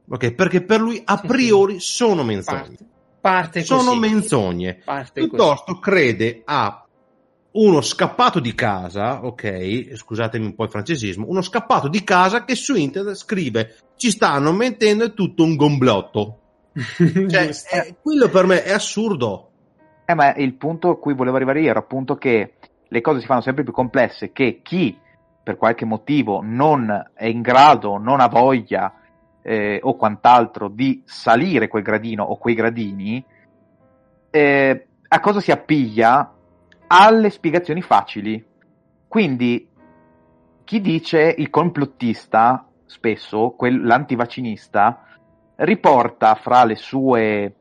Ok? 0.10 0.34
Perché 0.34 0.64
per 0.64 0.82
lui 0.82 1.00
a 1.06 1.20
priori 1.20 1.80
sono 1.80 2.24
menzogne. 2.24 2.76
Parte, 2.76 2.86
parte 3.22 3.64
sono 3.64 3.94
menzogne. 3.94 4.82
Parte 4.84 5.28
Piuttosto 5.28 5.74
così. 5.74 5.80
crede 5.80 6.42
a 6.44 6.83
uno 7.54 7.82
scappato 7.82 8.40
di 8.40 8.56
casa, 8.56 9.26
ok, 9.26 9.92
scusatemi 9.96 10.46
un 10.46 10.56
po' 10.56 10.64
il 10.64 10.70
francesismo, 10.70 11.26
uno 11.28 11.42
scappato 11.42 11.88
di 11.88 12.04
casa 12.04 12.46
che 12.46 12.56
su 12.56 12.76
internet 12.76 13.16
scrive 13.16 13.76
ci 13.96 14.10
stanno 14.10 14.52
mentendo 14.52 15.06
è 15.06 15.14
tutto 15.14 15.44
un 15.44 15.56
gomblotto. 15.56 16.40
cioè, 16.74 17.50
è, 17.70 17.96
quello 18.02 18.30
per 18.30 18.46
me 18.46 18.64
è 18.64 18.72
assurdo. 18.72 19.50
Eh, 20.06 20.16
ma 20.16 20.34
il 20.36 20.54
punto 20.56 20.90
a 20.90 21.00
cui 21.00 21.14
volevo 21.14 21.36
arrivare 21.36 21.62
io 21.62 21.70
era 21.70 21.80
appunto 21.80 22.16
che 22.16 22.54
le 22.88 23.02
cose 23.02 23.20
si 23.20 23.26
fanno 23.26 23.42
sempre 23.42 23.64
più 23.64 23.72
complesse, 23.72 24.32
che 24.32 24.62
chi 24.64 24.98
per 25.44 25.58
qualche 25.58 25.86
motivo 25.86 26.42
non 26.42 27.12
è 27.14 27.26
in 27.26 27.42
grado, 27.42 27.98
non 27.98 28.20
ha 28.20 28.28
voglia 28.28 28.94
eh, 29.42 29.80
o 29.82 29.96
quant'altro 29.96 30.70
di 30.70 31.04
salire 31.06 31.68
quel 31.68 31.84
gradino 31.84 32.24
o 32.24 32.38
quei 32.38 32.56
gradini, 32.56 33.24
eh, 34.32 34.88
a 35.08 35.20
cosa 35.20 35.40
si 35.40 35.52
appiglia? 35.52 36.33
Alle 36.96 37.32
spiegazioni 37.32 37.82
facili. 37.82 38.46
Quindi 39.08 39.68
chi 40.64 40.80
dice 40.80 41.34
il 41.36 41.50
complottista, 41.50 42.68
spesso 42.86 43.56
quel, 43.58 43.84
l'antivaccinista, 43.84 45.04
riporta 45.56 46.36
fra 46.36 46.64
le 46.66 46.76
sue 46.76 47.56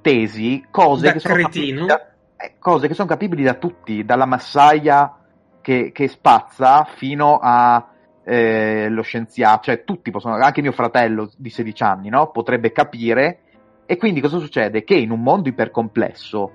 tesi 0.00 0.66
cose 0.68 1.12
che. 1.12 1.86
Da, 1.86 2.10
eh, 2.36 2.54
cose 2.58 2.88
che 2.88 2.94
sono 2.94 3.06
capibili 3.06 3.44
da 3.44 3.54
tutti, 3.54 4.04
dalla 4.04 4.26
massaia 4.26 5.16
che, 5.60 5.92
che 5.92 6.08
spazza 6.08 6.84
fino 6.96 7.38
a 7.40 7.88
eh, 8.24 8.88
lo 8.88 9.02
scienziato, 9.02 9.62
cioè 9.62 9.84
tutti 9.84 10.10
possono, 10.10 10.34
anche 10.34 10.60
mio 10.60 10.72
fratello 10.72 11.30
di 11.36 11.50
16 11.50 11.82
anni, 11.84 12.08
no? 12.08 12.32
potrebbe 12.32 12.72
capire. 12.72 13.42
E 13.86 13.96
quindi 13.96 14.20
cosa 14.20 14.40
succede? 14.40 14.82
Che 14.82 14.96
in 14.96 15.12
un 15.12 15.22
mondo 15.22 15.48
ipercomplesso, 15.48 16.52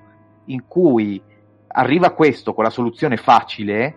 in 0.48 0.68
cui 0.68 1.22
arriva 1.72 2.12
questo 2.12 2.54
con 2.54 2.64
la 2.64 2.70
soluzione 2.70 3.18
facile, 3.18 3.96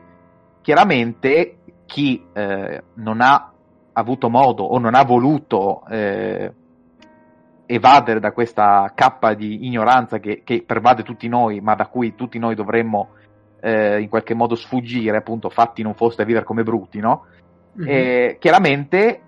chiaramente 0.61 1.59
chi 1.87 2.25
eh, 2.33 2.83
non 2.95 3.21
ha 3.21 3.53
avuto 3.93 4.29
modo 4.29 4.65
o 4.65 4.79
non 4.79 4.95
ha 4.95 5.05
voluto 5.05 5.85
eh, 5.89 6.53
evadere 7.67 8.21
da 8.21 8.33
questa 8.33 8.93
cappa 8.95 9.35
di 9.35 9.67
ignoranza 9.67 10.19
che, 10.19 10.43
che, 10.45 10.63
pervade 10.67 11.03
tutti 11.03 11.29
noi, 11.29 11.61
ma 11.61 11.75
da 11.75 11.87
cui 11.87 12.15
tutti 12.15 12.39
noi 12.39 12.55
dovremmo 12.55 13.11
eh, 13.61 14.01
in 14.01 14.09
qualche 14.09 14.35
modo 14.35 14.55
sfuggire, 14.55 15.17
appunto, 15.17 15.49
fatti 15.51 15.83
non 15.83 15.95
foste 15.95 16.23
a 16.23 16.25
vivere 16.25 16.45
come 16.45 16.63
bruti, 16.63 17.01
no? 17.01 17.27
Mm-hmm. 17.81 18.37
Chiaramente 18.39 19.21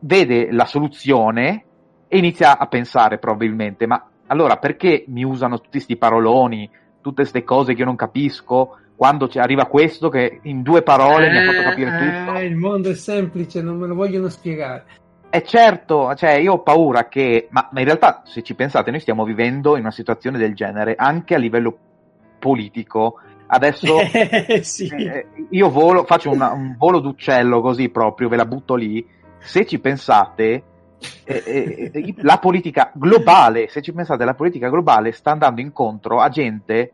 vede 0.00 0.50
la 0.52 0.64
soluzione 0.64 1.64
e 2.08 2.18
inizia 2.18 2.58
a 2.58 2.66
pensare 2.66 3.18
probabilmente, 3.18 3.86
ma 3.86 4.04
allora 4.26 4.56
perché 4.56 5.04
mi 5.08 5.24
usano 5.24 5.56
tutti 5.56 5.70
questi 5.70 5.96
paroloni, 5.96 6.68
tutte 7.00 7.22
queste 7.22 7.44
cose 7.44 7.72
che 7.72 7.80
io 7.80 7.86
non 7.86 7.96
capisco? 7.96 8.76
Quando 8.96 9.30
arriva 9.34 9.66
questo 9.66 10.08
che 10.08 10.40
in 10.42 10.62
due 10.62 10.82
parole 10.82 11.28
eh, 11.28 11.30
mi 11.30 11.38
ha 11.38 11.44
fatto 11.44 11.62
capire 11.62 11.90
eh, 11.90 11.98
tutto. 11.98 12.38
Il 12.40 12.56
mondo 12.56 12.90
è 12.90 12.94
semplice, 12.94 13.62
non 13.62 13.78
me 13.78 13.86
lo 13.86 13.94
vogliono 13.94 14.28
spiegare. 14.28 14.84
E 15.30 15.42
certo, 15.42 16.12
cioè 16.16 16.32
io 16.32 16.54
ho 16.54 16.62
paura 16.62 17.08
che, 17.08 17.46
ma, 17.50 17.68
ma, 17.70 17.78
in 17.78 17.86
realtà 17.86 18.22
se 18.24 18.42
ci 18.42 18.54
pensate 18.54 18.90
noi 18.90 18.98
stiamo 18.98 19.24
vivendo 19.24 19.74
in 19.74 19.82
una 19.82 19.92
situazione 19.92 20.38
del 20.38 20.54
genere 20.54 20.96
anche 20.96 21.34
a 21.34 21.38
livello 21.38 21.78
politico. 22.38 23.20
Adesso 23.46 23.98
sì. 24.60 24.88
eh, 24.88 25.28
io 25.50 25.70
volo, 25.70 26.04
faccio 26.04 26.30
una- 26.30 26.52
un 26.52 26.74
volo 26.76 26.98
d'uccello 26.98 27.60
così 27.60 27.90
proprio, 27.90 28.28
ve 28.28 28.36
la 28.36 28.44
butto 28.44 28.74
lì. 28.74 29.06
Se 29.38 29.64
ci 29.66 29.78
pensate, 29.78 30.64
eh, 31.24 31.42
eh, 31.46 31.90
eh, 31.92 32.14
la 32.18 32.38
politica 32.38 32.90
globale, 32.94 33.68
se 33.68 33.80
ci 33.82 33.92
pensate, 33.92 34.24
la 34.24 34.34
politica 34.34 34.68
globale 34.68 35.12
sta 35.12 35.30
andando 35.32 35.60
incontro 35.60 36.20
a 36.20 36.28
gente 36.28 36.92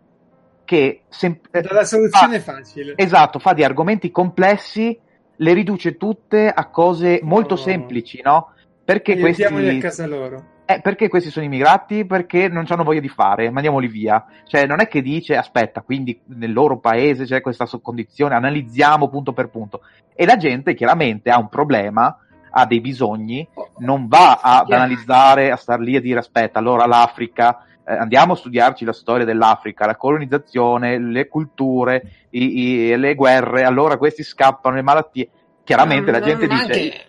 che 0.64 1.02
sem- 1.08 1.38
eh, 1.50 1.60
Dalla 1.60 1.84
soluzione 1.84 2.40
fa- 2.40 2.54
facile. 2.54 2.94
Esatto, 2.96 3.38
fa 3.38 3.52
di 3.52 3.64
argomenti 3.64 4.10
complessi, 4.10 4.98
le 5.36 5.52
riduce 5.52 5.96
tutte 5.96 6.48
a 6.48 6.66
cose 6.70 7.20
molto 7.22 7.54
No. 7.54 7.60
semplici, 7.60 8.20
no? 8.22 8.52
Perché 8.84 9.18
questi, 9.18 9.42
a 9.42 9.78
casa 9.78 10.06
loro. 10.06 10.44
eh, 10.64 10.80
perché 10.80 11.08
questi 11.08 11.30
sono 11.30 11.44
immigrati? 11.44 12.04
Perché 12.04 12.48
non 12.48 12.64
hanno 12.68 12.84
voglia 12.84 13.00
di 13.00 13.08
fare, 13.08 13.50
mandiamoli 13.50 13.88
via. 13.88 14.24
Cioè, 14.44 14.64
non 14.66 14.80
è 14.80 14.86
che 14.88 15.02
dice, 15.02 15.36
aspetta, 15.36 15.82
quindi 15.82 16.20
nel 16.26 16.52
loro 16.52 16.78
paese 16.78 17.24
c'è 17.24 17.40
questa 17.40 17.66
condizione, 17.82 18.34
analizziamo 18.36 19.08
punto 19.08 19.32
per 19.32 19.48
punto. 19.48 19.82
E 20.14 20.24
la 20.24 20.36
gente 20.36 20.74
chiaramente 20.74 21.30
ha 21.30 21.38
un 21.38 21.48
problema, 21.48 22.16
ha 22.58 22.64
dei 22.64 22.80
bisogni, 22.80 23.46
non 23.78 24.08
va 24.08 24.40
ad 24.42 24.66
Chiaro. 24.66 24.82
analizzare, 24.82 25.50
a 25.50 25.56
star 25.56 25.78
lì 25.80 25.94
a 25.96 26.00
dire, 26.00 26.20
aspetta, 26.20 26.58
allora 26.58 26.86
l'Africa, 26.86 27.64
eh, 27.86 27.92
andiamo 27.94 28.32
a 28.32 28.36
studiarci 28.36 28.84
la 28.86 28.94
storia 28.94 29.26
dell'Africa, 29.26 29.84
la 29.84 29.96
colonizzazione, 29.96 30.98
le 30.98 31.28
culture, 31.28 32.02
i- 32.30 32.58
i- 32.90 32.96
le 32.96 33.14
guerre, 33.14 33.64
allora 33.64 33.98
questi 33.98 34.22
scappano, 34.22 34.76
le 34.76 34.82
malattie. 34.82 35.28
Chiaramente 35.64 36.10
No, 36.10 36.18
la 36.18 36.24
gente 36.24 36.46
dice... 36.46 36.62
anche- 36.62 37.04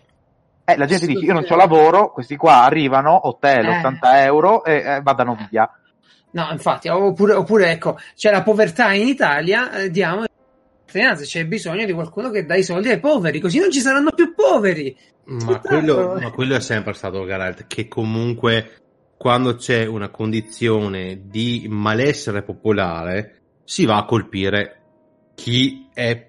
Eh, 0.69 0.75
la 0.75 0.85
gente 0.85 1.05
dice: 1.07 1.23
Io 1.23 1.31
non 1.33 1.45
ho 1.47 1.55
lavoro, 1.55 2.11
questi 2.11 2.35
qua 2.35 2.63
arrivano, 2.65 3.27
hotel, 3.29 3.65
Eh. 3.67 3.77
80 3.77 4.23
euro 4.25 4.65
e 4.65 4.99
vadano 5.01 5.37
via. 5.49 5.69
No, 6.31 6.49
infatti, 6.51 6.89
oppure, 6.89 7.33
oppure 7.35 7.71
ecco, 7.71 7.97
c'è 8.15 8.29
la 8.31 8.43
povertà 8.43 8.91
in 8.91 9.07
Italia, 9.07 9.71
eh, 9.71 9.89
diamo 9.89 10.25
cittadinanza, 10.87 11.23
c'è 11.23 11.45
bisogno 11.45 11.85
di 11.85 11.93
qualcuno 11.93 12.29
che 12.29 12.45
dà 12.45 12.55
i 12.55 12.63
soldi 12.63 12.89
ai 12.89 12.99
poveri, 12.99 13.39
così 13.39 13.59
non 13.59 13.71
ci 13.71 13.79
saranno 13.79 14.11
più 14.11 14.33
poveri. 14.33 14.95
Ma 15.25 15.59
quello, 15.59 16.17
ma 16.19 16.31
quello 16.31 16.55
è 16.55 16.61
sempre 16.61 16.93
stato 16.93 17.23
Garalt, 17.23 17.67
che 17.67 17.87
comunque 17.87 18.81
quando 19.17 19.55
c'è 19.55 19.85
una 19.85 20.09
condizione 20.09 21.23
di 21.25 21.67
malessere 21.69 22.43
popolare 22.43 23.41
si 23.63 23.85
va 23.85 23.97
a 23.97 24.05
colpire 24.05 24.81
chi 25.35 25.89
è 25.93 26.25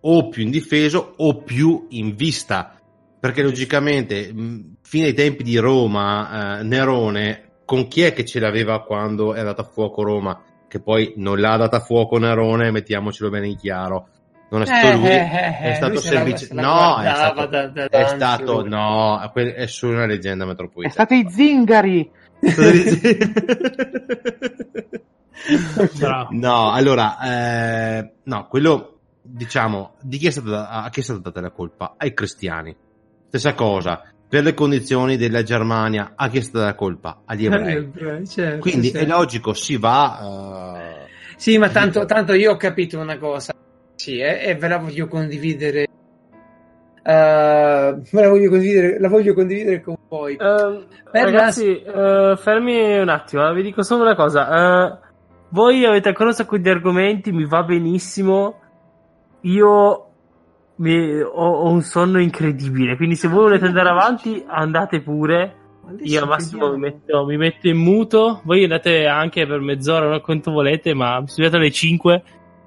o 0.00 0.28
più 0.28 0.42
indifeso 0.42 1.14
o 1.16 1.42
più 1.42 1.86
in 1.90 2.14
vista. 2.14 2.72
Perché 3.18 3.42
logicamente, 3.42 4.32
mh, 4.32 4.76
fino 4.82 5.06
ai 5.06 5.14
tempi 5.14 5.42
di 5.42 5.56
Roma, 5.56 6.58
eh, 6.58 6.62
Nerone, 6.64 7.60
con 7.64 7.88
chi 7.88 8.02
è 8.02 8.12
che 8.12 8.24
ce 8.24 8.38
l'aveva 8.38 8.82
quando 8.82 9.34
è 9.34 9.40
andata 9.40 9.62
a 9.62 9.64
fuoco 9.64 10.02
Roma? 10.02 10.40
Che 10.68 10.80
poi 10.80 11.14
non 11.16 11.38
l'ha 11.40 11.56
data 11.56 11.76
a 11.76 11.80
fuoco 11.80 12.18
Nerone, 12.18 12.70
mettiamocelo 12.70 13.30
bene 13.30 13.48
in 13.48 13.56
chiaro. 13.56 14.08
Non 14.48 14.62
è 14.62 14.66
stato 14.66 14.86
Eh, 14.86 14.94
lui, 14.96 15.08
eh, 15.08 15.14
eh, 15.14 15.58
è 15.58 15.74
stato 15.74 15.92
lui 15.94 16.02
se 16.02 16.12
la- 16.12 16.18
servizio. 16.20 16.46
se 16.46 16.54
la 16.54 16.62
No, 16.62 16.98
è 17.00 17.14
stato, 17.14 17.46
da- 17.46 17.66
da 17.66 17.88
è 17.88 18.06
stato 18.06 18.66
no, 18.66 19.32
è 19.32 19.66
solo 19.66 19.94
una 19.94 20.06
leggenda 20.06 20.44
È 20.44 20.46
metropolitana. 20.46 20.92
stato 20.92 21.14
i 21.14 21.26
zingari. 21.30 22.10
No, 26.30 26.72
allora, 26.72 27.18
eh, 27.98 28.12
no, 28.24 28.46
quello, 28.48 28.98
diciamo, 29.22 29.94
di 30.00 30.18
chi 30.18 30.26
è 30.26 30.30
stata, 30.30 30.68
a 30.70 30.88
chi 30.90 31.00
è 31.00 31.02
stata 31.02 31.20
data 31.20 31.40
la 31.40 31.50
colpa? 31.50 31.94
Ai 31.96 32.14
cristiani. 32.14 32.74
Stessa 33.28 33.54
cosa, 33.54 34.02
per 34.28 34.42
le 34.42 34.54
condizioni 34.54 35.16
della 35.16 35.42
Germania, 35.42 36.12
a 36.16 36.28
chi 36.28 36.38
è 36.38 36.40
stata 36.40 36.64
la 36.64 36.74
colpa? 36.74 37.22
Agli 37.24 37.46
ebrei. 37.46 38.26
Certo, 38.26 38.58
Quindi 38.58 38.90
certo. 38.90 39.06
è 39.06 39.08
logico, 39.08 39.52
si 39.52 39.76
va... 39.76 40.78
eh, 40.78 41.06
Sì, 41.36 41.58
ma 41.58 41.68
tanto, 41.68 42.04
tanto 42.06 42.32
io 42.32 42.52
ho 42.52 42.56
capito 42.56 42.98
una 42.98 43.18
cosa, 43.18 43.54
sì, 43.94 44.18
eh, 44.18 44.48
e 44.48 44.54
ve 44.56 44.68
la 44.68 44.78
voglio 44.78 45.06
condividere. 45.06 45.86
me 47.04 48.02
la 48.10 48.28
voglio 48.28 48.50
condividere, 48.50 48.98
la 48.98 49.08
voglio 49.08 49.32
condividere 49.32 49.80
con 49.80 49.96
voi. 50.08 50.36
Per 50.36 50.88
ragazzi, 51.12 51.80
eh, 51.80 52.34
fermi 52.36 52.98
un 52.98 53.08
attimo, 53.08 53.52
vi 53.52 53.62
dico 53.62 53.82
solo 53.82 54.02
una 54.02 54.16
cosa. 54.16 55.00
voi 55.50 55.84
avete 55.84 56.08
ancora 56.08 56.30
un 56.30 56.34
sacco 56.34 56.58
di 56.58 56.68
argomenti, 56.68 57.30
mi 57.30 57.46
va 57.46 57.62
benissimo. 57.62 58.60
Io 59.42 60.05
mi- 60.76 61.20
ho, 61.20 61.28
ho 61.30 61.68
un 61.68 61.82
sonno 61.82 62.20
incredibile, 62.20 62.96
quindi 62.96 63.16
se 63.16 63.28
voi 63.28 63.44
volete 63.44 63.66
andare 63.66 63.88
avanti, 63.88 64.42
andate 64.46 65.00
pure. 65.00 65.64
Io 66.00 66.20
al 66.20 66.28
massimo 66.28 66.72
mi 66.72 66.78
metto, 66.78 67.24
mi 67.24 67.36
metto 67.36 67.68
in 67.68 67.76
muto. 67.76 68.40
Voi 68.42 68.64
andate 68.64 69.06
anche 69.06 69.46
per 69.46 69.60
mezz'ora, 69.60 70.08
no? 70.08 70.20
quanto 70.20 70.50
volete, 70.50 70.94
ma 70.94 71.20
mi 71.20 71.28
sono 71.28 71.46
alle 71.46 71.70
5 71.70 72.22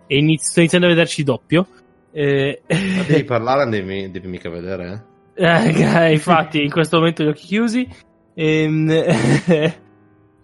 e 0.08 0.18
inizio, 0.18 0.50
sto 0.50 0.60
iniziando 0.60 0.88
a 0.88 0.92
vederci 0.92 1.24
doppio. 1.24 1.68
Eh, 2.12 2.62
ma 2.68 3.04
devi 3.06 3.24
parlare, 3.26 3.64
non 3.64 3.72
devi, 3.72 4.10
devi 4.10 4.28
mica 4.28 4.50
vedere, 4.50 5.04
eh? 5.36 5.46
eh, 5.46 6.12
infatti, 6.14 6.64
in 6.64 6.70
questo 6.70 6.98
momento 6.98 7.24
gli 7.24 7.28
occhi 7.28 7.46
chiusi. 7.46 7.88
Ehm, 8.34 8.90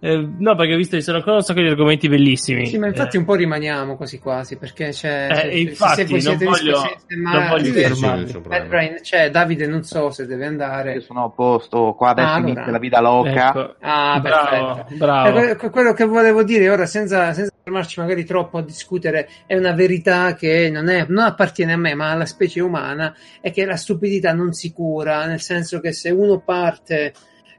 eh, 0.00 0.28
no, 0.38 0.54
perché 0.56 0.74
ho 0.74 0.76
visto 0.76 0.92
che 0.92 0.98
ci 0.98 1.04
sono 1.04 1.18
ancora 1.18 1.36
un 1.36 1.42
sacco 1.42 1.60
di 1.60 1.68
argomenti 1.68 2.08
bellissimi. 2.08 2.66
Sì, 2.66 2.78
ma 2.78 2.86
infatti 2.86 3.16
Eh, 3.16 3.18
un 3.20 3.24
po' 3.24 3.34
rimaniamo 3.34 3.96
quasi 3.96 4.18
quasi, 4.18 4.56
perché 4.56 4.90
c'è... 4.90 5.28
Eh, 5.30 5.34
se- 5.36 5.48
infatti, 5.58 6.20
se 6.20 6.28
non 6.30 6.38
voglio- 6.38 6.76
se- 6.78 6.96
non 7.16 7.20
ma- 7.32 7.48
voglio 7.48 7.72
fermarmi. 7.72 9.02
cioè 9.02 9.30
Davide 9.30 9.66
non 9.66 9.82
so 9.82 10.10
se 10.10 10.26
deve 10.26 10.46
andare. 10.46 10.94
Io 10.94 11.00
sono 11.00 11.24
a 11.24 11.30
posto, 11.30 11.94
qua 11.96 12.10
adesso 12.10 12.28
Ah, 12.34 12.38
inizia 12.38 12.70
la 12.70 12.78
vita 12.78 13.00
loca. 13.00 13.48
ecco. 13.48 13.74
Ah, 13.80 14.20
bravo, 14.20 14.74
perfetto. 14.74 14.96
bravo. 14.96 15.38
Eh, 15.38 15.56
que- 15.56 15.70
quello 15.70 15.92
che 15.92 16.04
volevo 16.04 16.42
dire 16.42 16.68
ora, 16.68 16.86
senza, 16.86 17.32
senza 17.32 17.52
fermarci 17.62 17.98
magari 18.00 18.24
troppo 18.24 18.58
a 18.58 18.62
discutere, 18.62 19.28
è 19.46 19.56
una 19.56 19.72
verità 19.72 20.34
che 20.34 20.70
non, 20.70 20.88
è, 20.88 21.04
non 21.08 21.24
appartiene 21.24 21.72
a 21.72 21.76
me, 21.76 21.94
ma 21.94 22.10
alla 22.10 22.26
specie 22.26 22.60
umana, 22.60 23.14
è 23.40 23.50
che 23.50 23.64
la 23.64 23.76
stupidità 23.76 24.32
non 24.32 24.52
si 24.52 24.72
cura, 24.72 25.24
nel 25.26 25.40
senso 25.40 25.80
che 25.80 25.92
se 25.92 26.10
uno 26.10 26.40
parte 26.40 27.12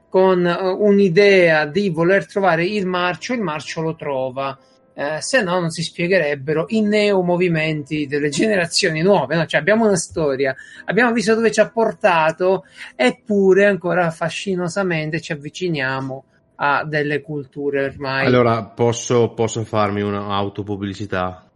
con 0.08 0.46
eh, 0.46 0.56
un'idea 0.56 1.66
di 1.66 1.90
voler 1.90 2.26
trovare 2.26 2.64
il 2.64 2.86
marcio, 2.86 3.32
il 3.32 3.40
marcio 3.40 3.80
lo 3.80 3.94
trova. 3.94 4.58
Eh, 4.94 5.20
se 5.20 5.42
no 5.42 5.60
non 5.60 5.70
si 5.70 5.82
spiegherebbero 5.82 6.64
i 6.68 6.80
neomovimenti 6.80 8.06
delle 8.06 8.30
generazioni 8.30 9.00
nuove. 9.00 9.36
no? 9.36 9.46
Cioè, 9.46 9.60
abbiamo 9.60 9.86
una 9.86 9.96
storia, 9.96 10.56
abbiamo 10.86 11.12
visto 11.12 11.34
dove 11.34 11.52
ci 11.52 11.60
ha 11.60 11.70
portato, 11.70 12.64
eppure 12.96 13.66
ancora 13.66 14.10
fascinosamente 14.10 15.20
ci 15.20 15.32
avviciniamo 15.32 16.24
a 16.56 16.84
delle 16.84 17.20
culture 17.20 17.84
ormai. 17.84 18.26
Allora, 18.26 18.64
posso, 18.64 19.32
posso 19.34 19.64
farmi 19.64 20.02
un'autopubblicità? 20.02 21.48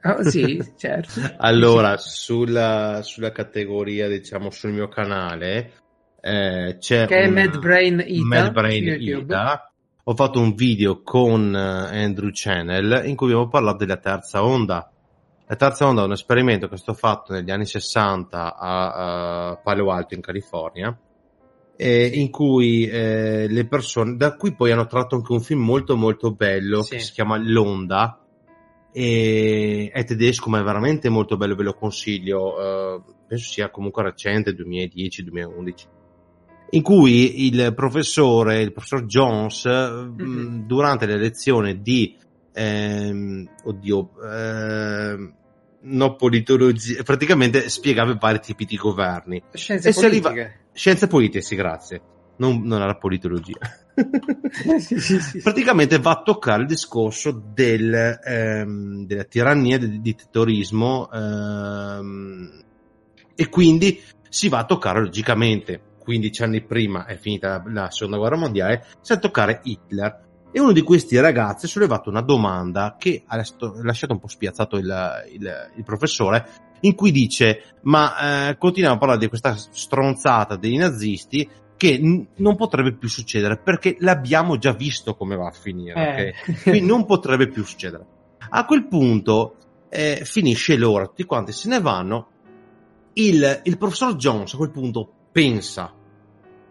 Ah, 0.00 0.22
sì, 0.22 0.62
certo. 0.76 1.20
Allora, 1.38 1.96
sulla, 1.96 3.00
sulla 3.02 3.32
categoria, 3.32 4.08
diciamo, 4.08 4.50
sul 4.50 4.72
mio 4.72 4.88
canale, 4.88 5.72
eh, 6.24 6.78
c'è 6.78 7.06
Che 7.06 7.18
è 7.18 7.28
Mad 7.28 7.58
Brain 7.58 8.02
Ita 8.06 8.24
Mad 8.24 8.52
Brain. 8.52 8.96
Ita. 8.98 9.70
Ho 10.04 10.14
fatto 10.14 10.40
un 10.40 10.54
video 10.54 11.02
con 11.02 11.54
eh, 11.54 12.02
Andrew 12.02 12.30
Channel 12.32 13.02
in 13.04 13.14
cui 13.14 13.26
abbiamo 13.26 13.48
parlato 13.48 13.78
della 13.78 13.98
terza 13.98 14.42
onda. 14.42 14.90
La 15.46 15.56
terza 15.56 15.86
onda 15.86 16.00
è 16.00 16.04
un 16.06 16.12
esperimento 16.12 16.68
che 16.68 16.76
è 16.76 16.78
stato 16.78 16.96
fatto 16.96 17.34
negli 17.34 17.50
anni 17.50 17.66
60 17.66 18.56
a, 18.56 19.50
a 19.50 19.56
Palo 19.56 19.90
Alto 19.90 20.14
in 20.14 20.22
California, 20.22 20.98
eh, 21.76 22.06
in 22.06 22.30
cui 22.30 22.86
eh, 22.86 23.46
le 23.46 23.66
persone, 23.66 24.16
da 24.16 24.34
cui 24.34 24.54
poi 24.54 24.72
hanno 24.72 24.86
tratto 24.86 25.16
anche 25.16 25.32
un 25.32 25.42
film 25.42 25.60
molto 25.60 25.94
molto 25.94 26.32
bello 26.32 26.80
Sì. 26.82 26.92
che 26.96 27.00
si 27.00 27.12
chiama 27.12 27.36
L'Onda, 27.36 28.18
e 28.90 29.90
è 29.92 30.04
tedesco 30.04 30.48
ma 30.48 30.60
è 30.60 30.62
veramente 30.62 31.10
molto 31.10 31.36
bello, 31.36 31.54
ve 31.54 31.64
lo 31.64 31.74
consiglio, 31.74 32.58
eh, 32.58 33.02
penso 33.26 33.50
sia 33.52 33.68
comunque 33.68 34.02
recente, 34.04 34.52
2010-2011 34.52 36.02
in 36.74 36.82
cui 36.82 37.46
il 37.46 37.72
professore, 37.74 38.60
il 38.60 38.72
professor 38.72 39.04
Jones, 39.04 39.64
mh, 39.66 40.14
Mhm. 40.22 40.66
durante 40.66 41.06
le 41.06 41.16
lezioni 41.18 41.80
di, 41.80 42.16
ehm, 42.52 43.48
oddio, 43.64 44.10
ehm, 44.22 45.34
no 45.86 46.16
politologia, 46.16 47.02
praticamente 47.02 47.68
spiegava 47.68 48.12
i 48.12 48.16
vari 48.18 48.40
tipi 48.40 48.64
di 48.64 48.76
governi. 48.76 49.42
Scienze 49.52 49.88
E 49.90 49.92
se 49.92 50.06
arriva- 50.06 50.30
politiche. 50.30 50.60
Scienze 50.72 51.06
politiche, 51.06 51.42
sì, 51.42 51.54
grazie. 51.56 52.00
Non, 52.36 52.62
non 52.64 52.80
era 52.82 52.96
politologia. 52.96 53.58
sì, 54.80 54.98
sì, 54.98 55.20
sì. 55.20 55.38
praticamente 55.40 55.98
va 56.00 56.10
a 56.12 56.22
toccare 56.24 56.62
il 56.62 56.66
discorso 56.68 57.30
del, 57.54 58.18
ehm, 58.24 59.06
della 59.06 59.22
tirannia, 59.24 59.78
del 59.78 60.00
dittatorismo 60.00 61.08
ehm, 61.12 62.62
e 63.36 63.48
quindi 63.48 64.00
si 64.28 64.48
va 64.48 64.58
a 64.58 64.64
toccare 64.64 65.00
logicamente 65.00 65.80
15 66.04 66.42
anni 66.44 66.62
prima 66.62 67.06
è 67.06 67.16
finita 67.16 67.48
la, 67.66 67.82
la 67.82 67.90
seconda 67.90 68.18
guerra 68.18 68.36
mondiale 68.36 68.84
si 69.00 69.12
va 69.12 69.16
a 69.16 69.18
toccare 69.18 69.60
Hitler 69.64 70.22
e 70.52 70.60
uno 70.60 70.70
di 70.70 70.82
questi 70.82 71.18
ragazzi 71.18 71.64
ha 71.64 71.68
sollevato 71.68 72.10
una 72.10 72.20
domanda 72.20 72.94
che 72.96 73.24
ha 73.26 73.34
lasciato, 73.36 74.12
un 74.12 74.20
po' 74.20 74.28
spiazzato 74.28 74.76
il, 74.76 75.22
il- 75.32 75.70
il 75.76 75.82
professore 75.82 76.46
in 76.80 76.94
cui 76.94 77.10
dice 77.10 77.74
ma 77.82 78.50
eh, 78.50 78.56
continuiamo 78.58 78.94
a 78.94 78.98
parlare 78.98 79.20
di 79.20 79.28
questa 79.28 79.56
stronzata 79.56 80.54
dei 80.56 80.76
nazisti 80.76 81.48
che 81.76 81.98
n- 81.98 82.26
non 82.36 82.54
potrebbe 82.54 82.92
più 82.94 83.08
succedere 83.08 83.56
perché 83.58 83.96
l'abbiamo 83.98 84.56
già 84.58 84.72
visto 84.72 85.16
come 85.16 85.34
va 85.34 85.48
a 85.48 85.50
finire 85.50 86.16
Eh. 86.16 86.28
ok? 86.52 86.62
quindi 86.62 86.80
non 86.82 87.04
potrebbe 87.04 87.48
più 87.48 87.64
succedere 87.64 88.06
A 88.50 88.64
quel 88.64 88.86
punto 88.86 89.56
eh, 89.88 90.20
finisce 90.24 90.76
l'ora, 90.76 91.06
tutti 91.06 91.24
quanti 91.24 91.52
se 91.52 91.68
ne 91.68 91.80
vanno. 91.80 92.28
Il, 93.14 93.60
il 93.64 93.78
professor 93.78 94.16
Jones 94.16 94.52
a 94.54 94.56
quel 94.56 94.70
punto 94.70 95.12
pensa 95.34 95.92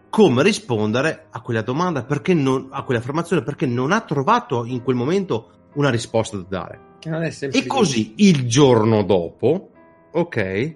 come 0.08 0.42
rispondere 0.42 1.26
a 1.28 1.42
quella 1.42 1.60
domanda, 1.60 2.02
perché 2.04 2.32
non, 2.32 2.68
a 2.70 2.82
quell'affermazione, 2.82 3.42
perché 3.42 3.66
non 3.66 3.92
ha 3.92 4.00
trovato 4.00 4.64
in 4.64 4.82
quel 4.82 4.96
momento 4.96 5.68
una 5.74 5.90
risposta 5.90 6.38
da 6.38 6.46
dare. 6.48 6.80
E 7.50 7.66
così 7.66 8.14
il 8.16 8.48
giorno 8.48 9.02
dopo, 9.02 9.68
ok, 10.12 10.74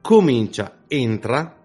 comincia, 0.00 0.82
entra, 0.86 1.56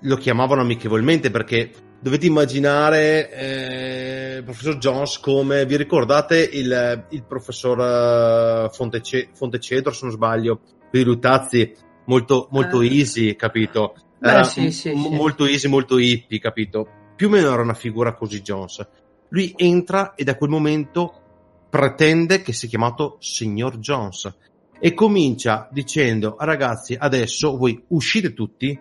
lo 0.00 0.16
chiamavano 0.16 0.62
amichevolmente 0.62 1.30
perché 1.30 1.70
dovete 2.00 2.26
immaginare 2.26 3.30
eh, 3.30 4.36
il 4.38 4.42
professor 4.42 4.78
Jones 4.78 5.20
come 5.20 5.64
vi 5.64 5.76
ricordate 5.76 6.40
il, 6.40 7.06
il 7.10 7.22
professor 7.22 8.68
uh, 8.68 8.72
Fonte, 8.72 9.00
Fontecedro 9.32 9.92
se 9.92 10.06
non 10.06 10.12
sbaglio 10.12 10.60
per 10.90 11.00
i 11.00 11.04
Lutazzi 11.04 11.72
molto, 12.06 12.48
molto 12.50 12.78
uh, 12.78 12.82
easy 12.82 13.34
capito 13.36 13.94
Beh, 14.18 14.44
sì, 14.44 14.70
sì, 14.70 14.90
m- 14.90 15.02
sì. 15.02 15.08
molto 15.10 15.46
easy 15.46 15.68
molto 15.68 15.98
hippie 15.98 16.38
capito 16.38 16.88
più 17.14 17.28
o 17.28 17.30
meno 17.30 17.52
era 17.52 17.62
una 17.62 17.74
figura 17.74 18.14
così 18.14 18.40
Jones 18.40 18.86
lui 19.28 19.52
entra 19.56 20.14
e 20.14 20.24
da 20.24 20.36
quel 20.36 20.50
momento 20.50 21.22
pretende 21.68 22.42
che 22.42 22.52
sia 22.52 22.68
chiamato 22.68 23.16
signor 23.20 23.78
Jones 23.78 24.34
e 24.78 24.94
comincia 24.94 25.68
dicendo 25.70 26.36
ragazzi 26.38 26.96
adesso 26.98 27.56
voi 27.56 27.82
uscite 27.88 28.32
tutti 28.32 28.78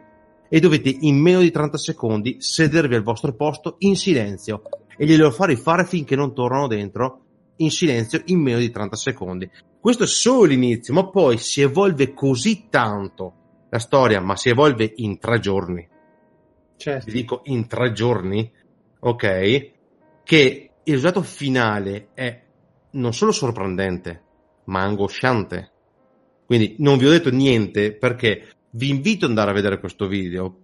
e 0.48 0.60
dovete 0.60 0.96
in 1.02 1.18
meno 1.18 1.40
di 1.40 1.52
30 1.52 1.78
secondi 1.78 2.38
sedervi 2.40 2.96
al 2.96 3.04
vostro 3.04 3.34
posto 3.34 3.76
in 3.80 3.96
silenzio 3.96 4.62
e 4.98 5.06
glielo 5.06 5.32
fa 5.32 5.46
rifare 5.46 5.86
finché 5.86 6.16
non 6.16 6.34
tornano 6.34 6.68
dentro 6.68 7.22
in 7.58 7.72
silenzio 7.72 8.22
in 8.26 8.40
meno 8.40 8.60
di 8.60 8.70
30 8.70 8.96
secondi. 8.96 9.50
Questo 9.80 10.04
è 10.04 10.08
solo 10.08 10.44
l'inizio, 10.44 10.94
ma 10.94 11.08
poi 11.08 11.38
si 11.38 11.62
evolve 11.62 12.14
così 12.14 12.68
tanto 12.70 13.34
la 13.70 13.80
storia, 13.80 14.22
ma 14.22 14.36
si 14.36 14.50
evolve 14.50 14.94
in 14.98 15.18
tre 15.20 15.40
giorni. 15.40 15.88
Certo. 16.78 17.06
Vi 17.06 17.12
dico 17.12 17.42
in 17.46 17.68
tre 17.68 17.92
giorni, 17.92 18.52
ok? 19.00 19.72
Che 20.24 20.70
il 20.84 20.94
risultato 20.94 21.22
finale 21.22 22.10
è 22.14 22.44
non 22.92 23.14
solo 23.14 23.32
sorprendente, 23.32 24.24
ma 24.66 24.82
angosciante. 24.82 25.72
Quindi 26.46 26.76
non 26.80 26.98
vi 26.98 27.08
ho 27.08 27.10
detto 27.10 27.32
niente 27.32 27.94
perché 27.94 28.48
vi 28.72 28.90
invito 28.90 29.26
ad 29.26 29.32
andare 29.32 29.52
a 29.52 29.54
vedere 29.54 29.80
questo 29.80 30.08
video. 30.08 30.60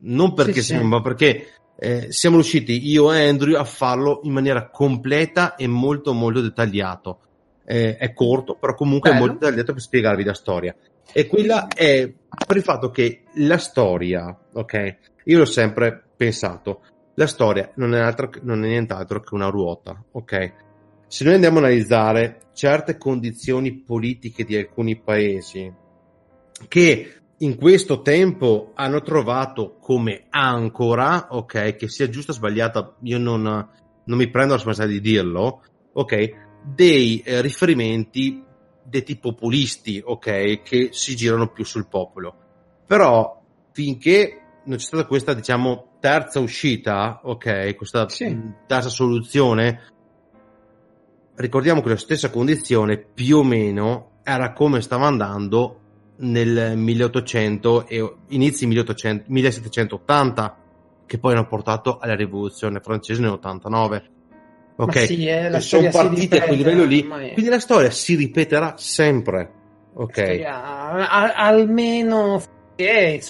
Non 0.00 0.34
perché 0.34 0.60
sì, 0.60 0.68
siamo, 0.68 0.82
sì. 0.82 0.88
ma 0.88 1.00
perché 1.00 1.46
eh, 1.76 2.12
siamo 2.12 2.36
riusciti 2.36 2.88
io 2.88 3.12
e 3.12 3.26
Andrew 3.26 3.56
a 3.56 3.64
farlo 3.64 4.20
in 4.22 4.32
maniera 4.32 4.68
completa 4.68 5.56
e 5.56 5.66
molto 5.66 6.12
molto 6.12 6.40
dettagliato. 6.40 7.20
Eh, 7.64 7.96
è 7.96 8.12
corto, 8.12 8.56
però 8.56 8.74
comunque 8.74 9.10
Bello. 9.10 9.22
è 9.22 9.26
molto 9.26 9.44
dettagliato 9.44 9.72
per 9.72 9.82
spiegarvi 9.82 10.24
la 10.24 10.34
storia. 10.34 10.76
E 11.12 11.26
quella 11.26 11.68
è 11.68 12.12
per 12.46 12.56
il 12.56 12.62
fatto 12.62 12.90
che 12.90 13.22
la 13.34 13.58
storia, 13.58 14.36
ok? 14.52 14.96
Io 15.24 15.38
l'ho 15.38 15.44
sempre 15.44 16.02
pensato, 16.16 16.82
la 17.14 17.26
storia 17.26 17.70
non 17.76 17.94
è, 17.94 18.00
altro, 18.00 18.30
non 18.42 18.64
è 18.64 18.68
nient'altro 18.68 19.20
che 19.20 19.34
una 19.34 19.48
ruota, 19.48 20.02
ok? 20.12 20.52
Se 21.06 21.24
noi 21.24 21.34
andiamo 21.34 21.58
a 21.58 21.60
analizzare 21.60 22.40
certe 22.54 22.96
condizioni 22.96 23.72
politiche 23.80 24.44
di 24.44 24.56
alcuni 24.56 25.00
paesi 25.00 25.72
che 26.68 27.14
in 27.38 27.56
questo 27.56 28.00
tempo 28.02 28.72
hanno 28.74 29.00
trovato 29.02 29.76
come 29.80 30.26
ancora, 30.30 31.28
ok, 31.30 31.76
che 31.76 31.88
sia 31.88 32.08
giusta 32.08 32.32
o 32.32 32.34
sbagliata, 32.34 32.96
io 33.02 33.18
non, 33.18 33.42
non 33.42 34.18
mi 34.18 34.30
prendo 34.30 34.50
la 34.50 34.56
responsabilità 34.56 35.02
di 35.02 35.12
dirlo, 35.12 35.62
ok, 35.92 36.28
dei 36.64 37.20
eh, 37.20 37.40
riferimenti 37.42 38.42
dei 38.84 39.02
tipo 39.02 39.30
populisti, 39.30 40.02
ok, 40.04 40.62
che 40.62 40.88
si 40.92 41.16
girano 41.16 41.48
più 41.48 41.64
sul 41.64 41.88
popolo. 41.88 42.34
Però 42.86 43.42
finché 43.72 44.40
non 44.64 44.76
c'è 44.76 44.84
stata 44.84 45.06
questa, 45.06 45.34
diciamo, 45.34 45.96
terza 46.00 46.40
uscita, 46.40 47.20
ok, 47.22 47.74
questa 47.76 48.08
sì. 48.08 48.38
terza 48.66 48.88
soluzione, 48.88 49.80
ricordiamo 51.36 51.80
che 51.80 51.88
la 51.88 51.96
stessa 51.96 52.30
condizione 52.30 52.98
più 52.98 53.38
o 53.38 53.42
meno 53.42 54.20
era 54.22 54.52
come 54.52 54.80
stava 54.80 55.06
andando 55.06 55.80
nel 56.16 56.76
1800 56.76 57.86
e 57.88 58.16
inizi 58.28 58.66
1800, 58.66 59.24
1780 59.28 60.58
che 61.06 61.18
poi 61.18 61.32
hanno 61.32 61.46
portato 61.46 61.98
alla 61.98 62.14
rivoluzione 62.14 62.80
francese 62.80 63.20
nel 63.20 63.32
89 63.32 64.10
ok 64.76 65.06
sì, 65.06 65.26
eh, 65.26 65.60
sono 65.60 65.88
partiti 65.90 66.36
a 66.36 66.42
quel 66.42 66.56
livello 66.56 66.84
lì 66.84 67.06
quindi 67.06 67.48
la 67.48 67.60
storia 67.60 67.90
si 67.90 68.16
ripeterà 68.16 68.74
sempre 68.76 69.50
ok 69.94 70.12
storia, 70.12 70.62
a, 71.08 71.34
almeno 71.34 72.42
eh, 72.76 73.22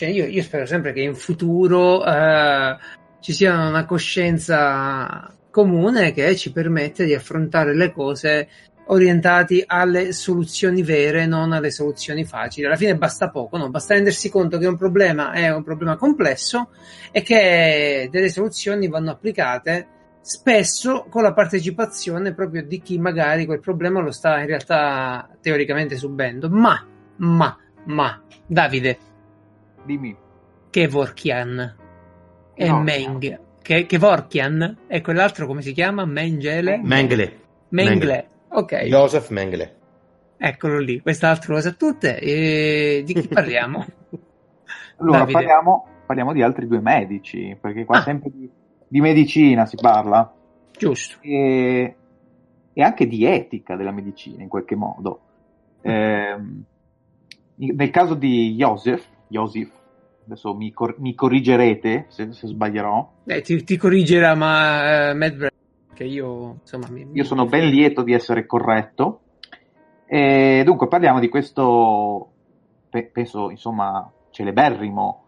io, 0.00 0.26
io, 0.26 0.42
spero 0.42 0.66
sempre 0.66 0.92
che 0.92 1.02
in 1.02 1.14
futuro 1.14 2.04
eh, 2.04 2.76
ci 3.20 3.32
sia 3.32 3.68
una 3.68 3.84
coscienza 3.84 5.32
comune 5.50 6.12
che 6.12 6.34
ci 6.36 6.50
permette 6.50 7.04
di 7.04 7.14
affrontare 7.14 7.76
le 7.76 7.92
cose 7.92 8.48
orientati 8.86 9.62
alle 9.64 10.12
soluzioni 10.12 10.82
vere, 10.82 11.26
non 11.26 11.52
alle 11.52 11.70
soluzioni 11.70 12.24
facili. 12.24 12.66
Alla 12.66 12.76
fine 12.76 12.96
basta 12.96 13.30
poco, 13.30 13.56
no? 13.56 13.70
basta 13.70 13.94
rendersi 13.94 14.28
conto 14.28 14.58
che 14.58 14.66
un 14.66 14.76
problema 14.76 15.32
è 15.32 15.48
un 15.54 15.62
problema 15.62 15.96
complesso 15.96 16.70
e 17.12 17.22
che 17.22 18.08
delle 18.10 18.28
soluzioni 18.28 18.88
vanno 18.88 19.12
applicate 19.12 19.88
spesso 20.24 21.04
con 21.10 21.22
la 21.22 21.34
partecipazione 21.34 22.32
proprio 22.32 22.64
di 22.64 22.80
chi 22.80 22.98
magari 22.98 23.44
quel 23.44 23.60
problema 23.60 24.00
lo 24.00 24.10
sta 24.10 24.40
in 24.40 24.46
realtà 24.46 25.28
teoricamente 25.42 25.96
subendo. 25.98 26.48
Ma, 26.48 26.82
ma, 27.16 27.58
ma, 27.84 28.22
Davide, 28.46 28.98
dimmi. 29.84 30.16
Kevorkian 30.70 31.76
e 32.54 32.68
no, 32.68 32.80
Meng. 32.80 33.40
Che, 33.60 33.84
Kevorkian 33.84 34.78
e 34.86 35.02
quell'altro 35.02 35.46
come 35.46 35.60
si 35.60 35.72
chiama? 35.72 36.06
Mengele? 36.06 36.80
Mengele. 36.82 37.40
Mengle. 37.68 38.28
Ok. 38.48 38.84
Joseph 38.84 39.28
Mengele. 39.28 39.76
Eccolo 40.38 40.78
lì, 40.78 41.00
quest'altro 41.00 41.54
lo 41.54 41.60
sa 41.60 41.72
tutte. 41.72 42.18
E 42.18 43.02
di 43.04 43.12
chi 43.12 43.28
parliamo? 43.28 43.84
allora, 44.98 45.26
parliamo, 45.26 45.86
parliamo, 46.06 46.32
di 46.32 46.42
altri 46.42 46.66
due 46.66 46.80
medici, 46.80 47.56
perché 47.60 47.84
qua 47.84 47.98
ah. 47.98 48.02
sempre 48.02 48.30
di, 48.32 48.50
di, 48.88 49.00
medicina 49.00 49.66
si 49.66 49.76
parla. 49.76 50.32
Giusto. 50.76 51.16
E, 51.20 51.96
e, 52.72 52.82
anche 52.82 53.06
di 53.06 53.24
etica 53.24 53.76
della 53.76 53.92
medicina, 53.92 54.42
in 54.42 54.48
qualche 54.48 54.74
modo. 54.74 55.20
Eh, 55.80 56.36
nel 57.56 57.90
caso 57.90 58.14
di 58.14 58.54
Joseph, 58.54 59.06
Joseph 59.28 59.82
adesso 60.26 60.54
mi, 60.54 60.72
cor- 60.72 60.98
mi 60.98 61.14
corrigerete 61.14 62.06
se, 62.08 62.32
se 62.32 62.46
sbaglierò. 62.46 63.12
Eh, 63.26 63.42
ti, 63.42 63.62
ti 63.62 63.76
corrigerà, 63.76 64.34
ma 64.34 65.12
uh, 65.12 65.16
Matt 65.16 65.52
che 65.94 66.04
io 66.04 66.58
insomma 66.60 66.88
mi, 66.90 67.08
io 67.12 67.24
sono 67.24 67.46
ben 67.46 67.68
lieto 67.68 68.02
di 68.02 68.12
essere 68.12 68.44
corretto 68.44 69.20
e 70.04 70.62
dunque 70.64 70.88
parliamo 70.88 71.20
di 71.20 71.28
questo 71.28 72.32
pe- 72.90 73.08
penso 73.10 73.48
insomma 73.48 74.10
celeberrimo 74.30 75.22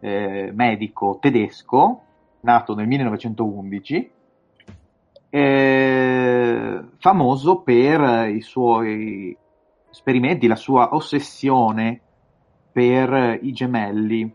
eh, 0.00 0.50
medico 0.52 1.18
tedesco 1.20 2.02
nato 2.40 2.74
nel 2.74 2.86
1911 2.86 4.10
eh, 5.30 6.80
famoso 6.98 7.60
per 7.60 8.28
i 8.28 8.40
suoi 8.40 9.36
esperimenti 9.90 10.46
la 10.46 10.56
sua 10.56 10.94
ossessione 10.94 12.00
per 12.72 13.38
i 13.42 13.52
gemelli 13.52 14.32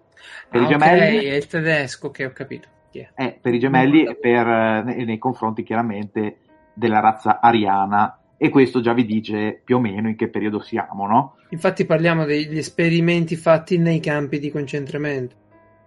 per 0.49 0.61
ah, 0.61 0.63
i 0.63 0.67
gemelli 0.67 1.17
okay, 1.17 1.25
è 1.25 1.35
il 1.35 1.47
tedesco 1.47 2.11
che 2.11 2.25
ho 2.25 2.31
capito 2.31 2.69
eh, 2.91 3.37
per 3.41 3.53
i 3.53 3.59
gemelli 3.59 4.05
e 4.05 4.15
per, 4.15 4.47
eh, 4.47 4.83
nei, 4.83 5.05
nei 5.05 5.17
confronti 5.17 5.63
chiaramente 5.63 6.37
della 6.73 6.99
razza 6.99 7.39
ariana 7.41 8.19
e 8.37 8.49
questo 8.49 8.81
già 8.81 8.93
vi 8.93 9.05
dice 9.05 9.59
più 9.63 9.77
o 9.77 9.79
meno 9.79 10.09
in 10.09 10.15
che 10.15 10.29
periodo 10.29 10.59
siamo, 10.59 11.07
no? 11.07 11.37
Infatti 11.49 11.85
parliamo 11.85 12.25
degli 12.25 12.57
esperimenti 12.57 13.35
fatti 13.35 13.77
nei 13.77 13.99
campi 13.99 14.39
di 14.39 14.51
concentramento. 14.51 15.35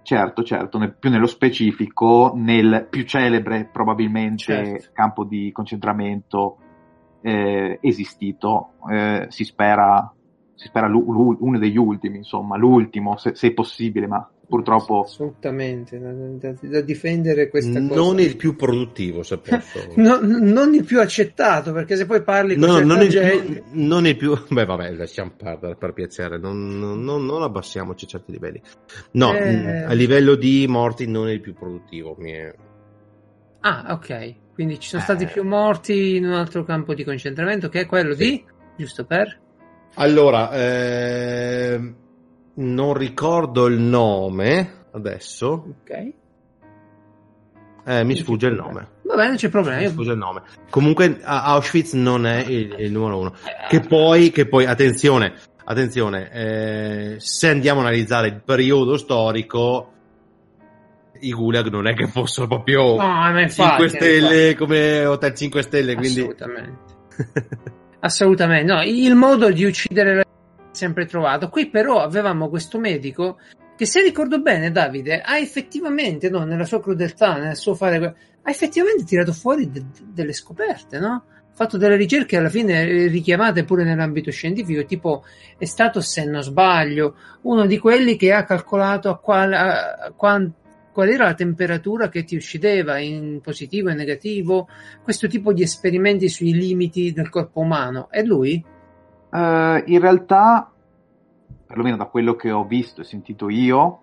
Certo, 0.09 0.43
certo, 0.43 0.79
nel, 0.79 0.97
più 0.99 1.11
nello 1.11 1.27
specifico, 1.27 2.33
nel 2.35 2.87
più 2.89 3.05
celebre 3.05 3.69
probabilmente 3.71 4.43
certo. 4.43 4.89
campo 4.95 5.25
di 5.25 5.53
concentramento 5.53 6.57
eh, 7.21 7.79
esistito, 7.83 8.71
eh, 8.91 9.27
si 9.29 9.45
spera, 9.45 10.11
si 10.55 10.67
spera 10.67 10.87
uno 10.87 11.59
degli 11.59 11.77
ultimi, 11.77 12.17
insomma, 12.17 12.57
l'ultimo, 12.57 13.19
se, 13.19 13.35
se 13.35 13.53
possibile, 13.53 14.07
ma 14.07 14.27
purtroppo. 14.49 15.03
Assolutamente, 15.03 15.99
da, 15.99 16.11
da, 16.12 16.55
da 16.61 16.81
difendere 16.81 17.49
questa 17.49 17.79
non 17.79 17.89
cosa. 17.89 18.01
Non 18.01 18.20
il 18.20 18.37
più 18.37 18.57
produttivo, 18.57 19.23
se 19.23 19.39
posso. 19.39 19.87
no, 19.97 20.19
non 20.20 20.75
il 20.75 20.85
più 20.85 21.01
accettato, 21.01 21.73
perché 21.73 21.97
se 21.97 22.07
poi 22.07 22.23
parli 22.23 22.57
con 22.57 22.69
no, 22.69 22.81
non, 22.81 23.09
gente... 23.09 23.35
il 23.35 23.62
più, 23.62 23.62
non 23.73 24.07
il 24.07 24.16
più... 24.16 24.37
Beh, 24.49 24.65
vabbè, 24.65 24.93
lasciamo 24.93 25.33
perdere 25.37 25.77
per 25.77 25.93
piacere, 25.93 26.39
non, 26.39 26.79
non, 26.79 27.05
non 27.05 27.43
abbassiamoci 27.43 28.07
a 28.07 28.09
certi 28.09 28.33
livelli. 28.33 28.61
No, 29.12 29.35
eh... 29.35 29.83
a 29.85 29.93
livello 29.93 30.35
di 30.35 30.66
morti 30.69 31.07
non 31.07 31.29
è 31.29 31.33
il 31.33 31.41
più 31.41 31.55
produttivo. 31.55 32.16
Mi 32.19 32.33
è... 32.33 32.55
Ah, 33.61 33.87
ok. 33.91 34.35
Quindi 34.55 34.81
ci 34.81 34.89
sono 34.89 35.03
stati 35.03 35.25
Eh. 35.25 35.29
più 35.29 35.45
morti 35.45 36.16
in 36.16 36.25
un 36.25 36.33
altro 36.33 36.65
campo 36.65 36.95
di 36.95 37.05
concentramento 37.05 37.69
che 37.69 37.83
è 37.83 37.87
quello 37.87 38.15
di, 38.15 38.43
giusto 38.77 39.05
per? 39.05 39.39
Allora, 39.95 40.51
ehm, 40.53 41.95
non 42.59 42.95
ricordo 42.95 43.67
il 43.67 43.79
nome 43.79 44.87
adesso, 44.93 45.75
Ok. 45.83 46.13
eh, 47.85 48.05
mi 48.05 48.17
sfugge 48.17 48.49
il 48.49 48.55
nome. 48.55 48.89
Va 49.03 49.15
bene, 49.15 49.29
non 49.29 49.37
c'è 49.37 49.49
problema. 49.49 49.79
Mi 49.81 49.89
sfugge 49.89 50.13
il 50.13 50.19
nome. 50.19 50.43
Comunque 50.71 51.21
Auschwitz 51.23 51.93
non 51.95 52.27
è 52.27 52.45
il, 52.47 52.75
il 52.79 52.93
numero 52.93 53.19
uno. 53.19 53.33
Eh, 53.45 53.69
Che 53.69 53.81
poi, 53.81 54.31
che 54.31 54.47
poi 54.47 54.67
attenzione, 54.67 55.35
attenzione, 55.65 56.31
eh, 56.33 57.15
se 57.19 57.49
andiamo 57.49 57.81
a 57.81 57.85
analizzare 57.85 58.29
il 58.29 58.41
periodo 58.45 58.97
storico, 58.97 59.93
i 61.21 61.33
gulag 61.33 61.69
non 61.69 61.87
è 61.87 61.95
che 61.95 62.07
fossero 62.07 62.47
proprio 62.47 62.97
No, 62.97 63.41
infatti, 63.41 63.89
5 63.89 63.89
stelle 63.89 64.55
come 64.57 65.05
Hotel 65.05 65.35
5 65.35 65.63
stelle, 65.63 65.95
quindi... 65.95 66.21
Assolutamente. 66.21 66.97
Assolutamente, 68.01 68.73
no, 68.73 68.83
il 68.83 69.15
modo 69.15 69.51
di 69.51 69.65
uccidere 69.65 70.25
sempre 70.70 71.07
trovato. 71.07 71.49
Qui 71.49 71.69
però 71.69 72.01
avevamo 72.01 72.49
questo 72.49 72.78
medico 72.78 73.39
che 73.77 73.86
se 73.86 74.03
ricordo 74.03 74.40
bene 74.40 74.73
Davide 74.73 75.20
ha 75.20 75.39
effettivamente, 75.39 76.28
no, 76.28 76.45
nella 76.45 76.65
sua 76.65 76.81
crudeltà, 76.81 77.36
nel 77.36 77.57
suo 77.57 77.74
fare, 77.74 78.16
ha 78.43 78.51
effettivamente 78.51 79.05
tirato 79.05 79.32
fuori 79.32 79.70
de- 79.70 79.85
delle 80.05 80.32
scoperte, 80.32 80.99
no? 80.99 81.24
Fatto 81.53 81.77
delle 81.77 81.97
ricerche 81.97 82.36
alla 82.36 82.49
fine 82.49 82.82
eh, 82.82 83.07
richiamate 83.07 83.65
pure 83.65 83.85
nell'ambito 83.85 84.31
scientifico, 84.31 84.85
tipo 84.85 85.24
è 85.57 85.65
stato, 85.65 86.01
se 86.01 86.24
non 86.24 86.43
sbaglio, 86.43 87.15
uno 87.43 87.66
di 87.66 87.78
quelli 87.78 88.16
che 88.16 88.32
ha 88.32 88.45
calcolato 88.45 89.11
a 89.11 89.19
qual, 89.19 89.53
a- 89.53 89.93
a 89.93 90.12
quan- 90.16 90.53
qual 90.93 91.09
era 91.11 91.27
la 91.27 91.35
temperatura 91.35 92.09
che 92.09 92.24
ti 92.24 92.35
uccideva 92.35 92.99
in 92.99 93.40
positivo 93.40 93.90
e 93.90 93.95
negativo, 93.95 94.69
questo 95.05 95.28
tipo 95.28 95.53
di 95.53 95.62
esperimenti 95.62 96.28
sui 96.28 96.53
limiti 96.53 97.12
del 97.12 97.28
corpo 97.28 97.61
umano. 97.61 98.09
È 98.11 98.23
lui? 98.24 98.61
Eh, 99.31 99.85
in 99.87 100.01
realtà, 100.01 100.71
perlomeno 101.67 101.97
da 101.97 102.07
quello 102.07 102.35
che 102.35 102.51
ho 102.51 102.65
visto 102.65 103.01
e 103.01 103.05
sentito 103.05 103.49
io, 103.49 104.01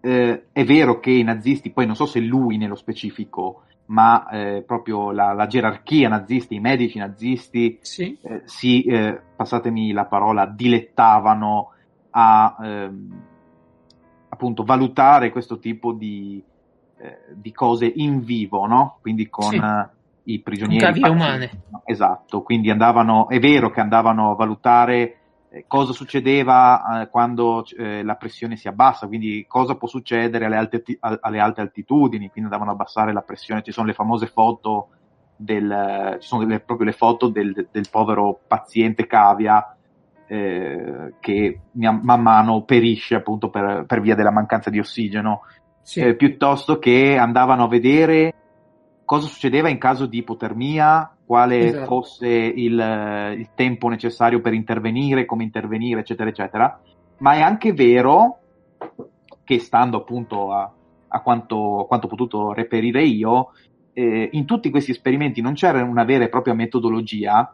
eh, 0.00 0.46
è 0.52 0.64
vero 0.64 0.98
che 0.98 1.10
i 1.10 1.22
nazisti, 1.22 1.70
poi 1.70 1.86
non 1.86 1.94
so 1.94 2.06
se 2.06 2.20
lui 2.20 2.56
nello 2.56 2.74
specifico, 2.74 3.64
ma 3.86 4.28
eh, 4.28 4.62
proprio 4.66 5.10
la, 5.10 5.32
la 5.32 5.46
gerarchia 5.46 6.08
nazista, 6.08 6.54
i 6.54 6.60
medici 6.60 6.98
nazisti, 6.98 7.78
Sì. 7.82 8.18
eh, 8.22 8.42
si, 8.44 8.82
eh, 8.84 9.20
passatemi 9.36 9.92
la 9.92 10.06
parola, 10.06 10.46
dilettavano 10.46 11.72
a 12.10 12.56
ehm, 12.60 13.22
appunto 14.28 14.64
valutare 14.64 15.30
questo 15.30 15.58
tipo 15.58 15.92
di, 15.92 16.42
eh, 16.98 17.18
di 17.34 17.52
cose 17.52 17.92
in 17.96 18.20
vivo, 18.22 18.66
no? 18.66 18.98
Quindi 19.00 19.28
con 19.28 19.50
Sì. 19.50 19.98
I 20.32 20.40
prigionieri. 20.40 20.84
Cavie 20.84 21.08
umane. 21.08 21.50
Esatto, 21.84 22.42
quindi 22.42 22.70
andavano, 22.70 23.28
è 23.28 23.38
vero 23.38 23.70
che 23.70 23.80
andavano 23.80 24.30
a 24.30 24.34
valutare 24.34 25.18
eh, 25.50 25.64
cosa 25.66 25.92
succedeva 25.92 27.02
eh, 27.02 27.08
quando 27.08 27.64
eh, 27.76 28.02
la 28.02 28.14
pressione 28.14 28.56
si 28.56 28.68
abbassa, 28.68 29.06
quindi 29.06 29.44
cosa 29.48 29.74
può 29.74 29.88
succedere 29.88 30.44
alle 30.44 30.56
alte, 30.56 30.82
alle 31.00 31.40
alte 31.40 31.60
altitudini, 31.60 32.30
quindi 32.30 32.50
andavano 32.50 32.70
a 32.70 32.74
abbassare 32.74 33.12
la 33.12 33.22
pressione, 33.22 33.62
ci 33.62 33.72
sono 33.72 33.86
le 33.86 33.94
famose 33.94 34.26
foto 34.26 34.88
del, 35.36 36.18
ci 36.20 36.28
sono 36.28 36.44
delle, 36.44 36.60
proprio 36.60 36.86
le 36.86 36.92
foto 36.92 37.28
del, 37.28 37.68
del 37.70 37.88
povero 37.90 38.40
paziente 38.46 39.06
cavia 39.06 39.74
eh, 40.26 41.14
che 41.18 41.60
man 41.72 42.00
man 42.04 42.22
mano 42.22 42.62
perisce 42.62 43.16
appunto 43.16 43.50
per, 43.50 43.84
per 43.86 44.00
via 44.00 44.14
della 44.14 44.30
mancanza 44.30 44.70
di 44.70 44.78
ossigeno, 44.78 45.40
Sì. 45.82 46.00
eh, 46.00 46.14
piuttosto 46.14 46.78
che 46.78 47.16
andavano 47.16 47.64
a 47.64 47.68
vedere 47.68 48.34
cosa 49.10 49.26
succedeva 49.26 49.68
in 49.68 49.78
caso 49.78 50.06
di 50.06 50.18
ipotermia, 50.18 51.16
quale 51.26 51.66
Esatto. 51.66 51.84
fosse 51.86 52.28
il, 52.28 53.34
il 53.38 53.48
tempo 53.56 53.88
necessario 53.88 54.40
per 54.40 54.52
intervenire, 54.52 55.24
come 55.24 55.42
intervenire, 55.42 55.98
eccetera, 55.98 56.30
eccetera. 56.30 56.80
Ma 57.18 57.32
è 57.32 57.40
anche 57.40 57.72
vero 57.72 58.38
che 59.42 59.58
stando 59.58 59.96
appunto 59.96 60.52
a, 60.52 60.72
a 61.08 61.20
quanto, 61.22 61.80
a 61.80 61.86
quanto 61.88 62.06
ho 62.06 62.08
potuto 62.08 62.52
reperire 62.52 63.02
io, 63.02 63.48
eh, 63.94 64.28
in 64.30 64.44
tutti 64.44 64.70
questi 64.70 64.92
esperimenti 64.92 65.40
non 65.40 65.54
c'era 65.54 65.82
una 65.82 66.04
vera 66.04 66.22
e 66.22 66.28
propria 66.28 66.54
metodologia, 66.54 67.52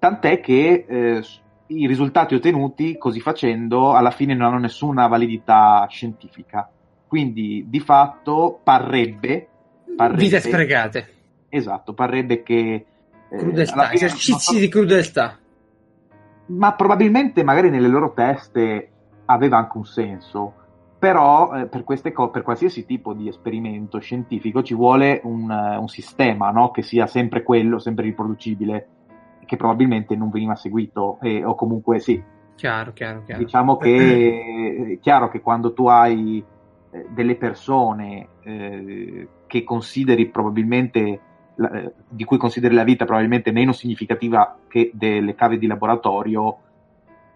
tant'è 0.00 0.40
che 0.40 0.86
eh, 0.88 1.22
i 1.68 1.86
risultati 1.86 2.34
ottenuti 2.34 2.98
così 2.98 3.20
facendo 3.20 3.92
alla 3.92 4.10
fine 4.10 4.34
non 4.34 4.48
hanno 4.48 4.58
nessuna 4.58 5.06
validità 5.06 5.86
scientifica. 5.88 6.68
Quindi 7.06 7.66
di 7.68 7.78
fatto 7.78 8.58
parrebbe, 8.60 9.50
parrebbe 9.96 10.22
Vite 10.22 10.40
sprecate. 10.40 11.08
esatto, 11.48 11.94
parrebbe 11.94 12.42
che 12.42 12.86
eh, 13.28 13.36
Crudeltà, 13.36 13.92
esercizi 13.92 14.54
so- 14.54 14.58
di 14.58 14.68
crudeltà. 14.68 15.36
ma 16.46 16.74
probabilmente 16.74 17.42
magari 17.42 17.70
nelle 17.70 17.88
loro 17.88 18.12
teste 18.12 18.90
aveva 19.26 19.56
anche 19.58 19.76
un 19.76 19.84
senso. 19.84 20.54
Però 20.98 21.54
eh, 21.54 21.66
per, 21.66 21.84
queste 21.84 22.12
co- 22.12 22.30
per 22.30 22.42
qualsiasi 22.42 22.86
tipo 22.86 23.12
di 23.12 23.28
esperimento 23.28 23.98
scientifico 23.98 24.62
ci 24.62 24.74
vuole 24.74 25.20
un, 25.24 25.50
eh, 25.50 25.76
un 25.76 25.88
sistema 25.88 26.50
no? 26.50 26.70
che 26.70 26.82
sia 26.82 27.06
sempre 27.06 27.42
quello, 27.42 27.78
sempre 27.78 28.04
riproducibile, 28.04 28.88
che 29.44 29.56
probabilmente 29.56 30.16
non 30.16 30.30
veniva 30.30 30.54
seguito, 30.54 31.18
e- 31.20 31.44
o 31.44 31.54
comunque 31.54 31.98
sì, 32.00 32.22
Chiaro, 32.56 32.92
chiaro, 32.94 33.22
chiaro. 33.24 33.42
diciamo 33.42 33.76
che 33.76 34.92
è 34.94 34.98
chiaro 35.00 35.28
che 35.28 35.40
quando 35.42 35.74
tu 35.74 35.86
hai 35.88 36.42
eh, 36.90 37.06
delle 37.10 37.36
persone 37.36 38.28
eh, 38.42 39.28
che 39.46 39.64
consideri 39.64 40.26
probabilmente 40.28 41.20
la- 41.56 41.70
eh, 41.70 41.92
di 42.08 42.24
cui 42.24 42.36
consideri 42.38 42.74
la 42.74 42.84
vita 42.84 43.04
probabilmente 43.04 43.50
meno 43.52 43.72
significativa 43.72 44.58
che 44.68 44.90
delle 44.92 45.34
cave 45.34 45.58
di 45.58 45.66
laboratorio 45.66 46.58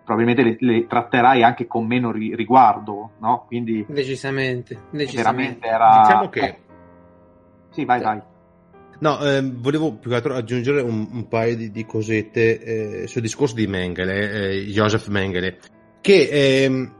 probabilmente 0.04 0.42
le, 0.42 0.56
le 0.72 0.86
tratterai 0.86 1.42
anche 1.42 1.66
con 1.66 1.86
meno 1.86 2.10
ri- 2.10 2.34
riguardo 2.34 3.12
no? 3.18 3.44
quindi 3.46 3.84
Decisamente, 3.88 4.74
veramente 4.74 5.04
decisamente. 5.06 5.66
era 5.66 6.00
Diciamo 6.02 6.28
che- 6.28 6.40
eh, 6.44 6.58
sì 7.70 7.84
vai 7.84 8.00
vai 8.02 8.20
No, 9.00 9.18
ehm, 9.20 9.62
volevo 9.62 9.94
più 9.94 10.10
che 10.10 10.16
altro 10.16 10.34
aggiungere 10.34 10.82
un, 10.82 11.08
un 11.10 11.26
paio 11.26 11.56
di, 11.56 11.70
di 11.70 11.86
cosette 11.86 13.02
eh, 13.02 13.06
sul 13.06 13.22
discorso 13.22 13.54
di 13.54 13.66
Mengele, 13.66 14.50
eh, 14.50 14.64
Joseph 14.66 15.08
Mengele, 15.08 15.58
che 16.02 16.28
ehm, 16.30 16.92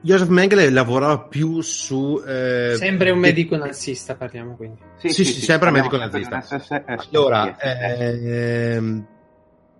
Joseph 0.00 0.28
Mengele 0.28 0.70
lavorava 0.70 1.20
più 1.20 1.60
su... 1.60 2.22
eh, 2.26 2.74
Sempre 2.76 3.10
un 3.10 3.20
de- 3.20 3.26
medico 3.26 3.56
nazista, 3.56 4.14
parliamo 4.14 4.54
quindi. 4.56 4.80
Sì, 4.98 5.08
sì, 5.10 5.24
sempre 5.24 5.70
parliamo 5.70 5.88
medico 5.90 5.98
sempre 5.98 6.20
nazista. 6.20 6.54
un 6.56 6.60
SS, 6.60 6.70
eh, 6.70 6.84
Allora, 7.10 7.56
sì, 7.58 7.66
sì. 7.68 8.26
ehm, 8.28 9.06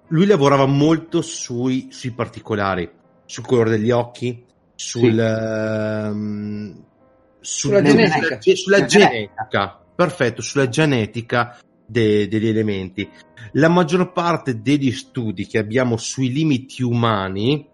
lui 0.09 0.27
lavorava 0.27 0.67
molto 0.67 1.23
sui, 1.23 1.89
sui 1.91 2.11
particolari, 2.13 2.91
sul 3.27 3.47
colore 3.47 3.71
degli 3.71 3.91
occhi, 3.91 4.45
sul, 4.75 5.13
Sì. 5.13 5.19
ehm, 5.19 6.85
sul- 7.41 7.71
Sulla 7.71 7.83
genetica. 7.83 8.41
sì, 8.41 8.57
sulla 8.57 8.77
Sulla 8.77 8.87
genetica, 8.89 9.85
perfetto, 9.95 10.43
sulla 10.43 10.69
genetica 10.69 11.59
de- 11.87 12.27
degli 12.29 12.49
elementi. 12.49 13.09
La 13.53 13.69
maggior 13.69 14.13
parte 14.13 14.61
degli 14.61 14.93
studi 14.93 15.47
che 15.47 15.59
abbiamo 15.59 15.97
sui 15.97 16.33
limiti 16.33 16.83
umani 16.83 17.61
eh, 17.61 17.71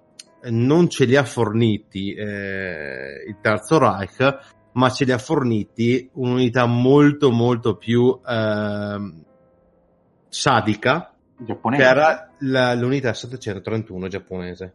non 0.50 0.88
ce 0.88 1.04
li 1.04 1.16
ha 1.16 1.24
forniti 1.24 2.12
eh, 2.14 3.24
il 3.26 3.36
Terzo 3.40 3.78
Reich, 3.78 4.38
ma 4.72 4.90
ce 4.90 5.04
li 5.04 5.12
ha 5.12 5.18
forniti 5.18 6.08
un'unità 6.14 6.66
molto 6.66 7.30
molto 7.30 7.76
più 7.76 8.18
ehm, 8.26 9.22
sadica 10.28 11.14
giapponese 11.38 11.82
che 11.82 11.88
era 11.88 12.30
la- 12.40 12.74
l'unità 12.74 13.12
731 13.12 14.08
giapponese. 14.08 14.74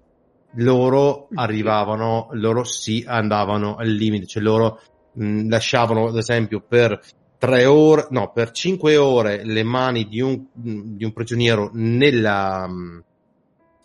Loro 0.53 1.27
arrivavano, 1.33 2.29
loro 2.31 2.63
sì 2.63 3.03
andavano 3.05 3.75
al 3.75 3.89
limite, 3.89 4.25
cioè 4.25 4.41
loro 4.41 4.81
mh, 5.13 5.47
lasciavano 5.47 6.07
ad 6.07 6.17
esempio 6.17 6.61
per 6.61 6.99
tre 7.37 7.65
ore, 7.65 8.07
no, 8.09 8.31
per 8.31 8.51
cinque 8.51 8.97
ore 8.97 9.43
le 9.43 9.63
mani 9.63 10.07
di 10.07 10.21
un, 10.21 10.45
di 10.51 11.03
un 11.03 11.13
prigioniero 11.13 11.69
nella, 11.73 12.67
mh, 12.67 13.03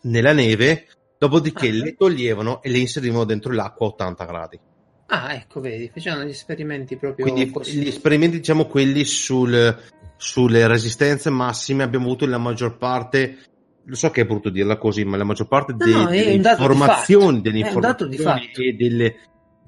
nella 0.03 0.33
neve, 0.33 0.87
dopodiché 1.27 1.69
Ah. 1.69 1.73
le 1.73 1.95
toglievano 1.95 2.63
e 2.63 2.71
le 2.71 2.79
inserivano 2.79 3.25
dentro 3.25 3.53
l'acqua 3.53 3.87
a 3.87 3.91
80 3.91 4.25
gradi. 4.25 4.61
Ah, 5.07 5.35
ecco, 5.35 5.61
vedi, 5.61 5.91
facevano 5.93 6.25
gli 6.25 6.31
esperimenti 6.31 6.97
proprio 6.97 7.27
Quindi 7.27 7.51
così. 7.51 7.79
gli 7.79 7.89
esperimenti, 7.89 8.39
diciamo, 8.39 8.65
quelli 8.67 9.05
sul, 9.05 9.77
sulle 10.17 10.67
resistenze 10.67 11.29
massime 11.31 11.83
abbiamo 11.83 12.07
avuto 12.07 12.27
la 12.27 12.39
maggior 12.39 12.77
parte, 12.79 13.37
lo 13.85 13.95
so 13.95 14.11
che 14.11 14.23
è 14.23 14.25
brutto 14.25 14.49
dirla 14.49 14.79
così, 14.79 15.05
ma 15.05 15.19
la 15.19 15.25
maggior 15.25 15.47
parte 15.47 15.73
No, 15.73 15.79
dei- 15.85 15.93
no, 15.93 16.07
delle 16.09 16.33
informazioni, 16.33 17.41
delle 17.43 17.59
informazioni 17.59 18.51
e 18.57 18.73
delle, 18.73 19.17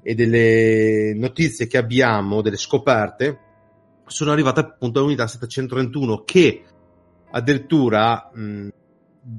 e 0.01 0.15
delle 0.15 1.13
notizie 1.15 1.67
che 1.67 1.77
abbiamo, 1.77 2.41
delle 2.41 2.57
scoperte, 2.57 3.39
sono 4.07 4.31
arrivate 4.31 4.61
appunto 4.61 4.99
all'unità 4.99 5.27
731 5.27 6.23
che 6.23 6.63
addirittura 7.29 8.31
mh, 8.33 8.67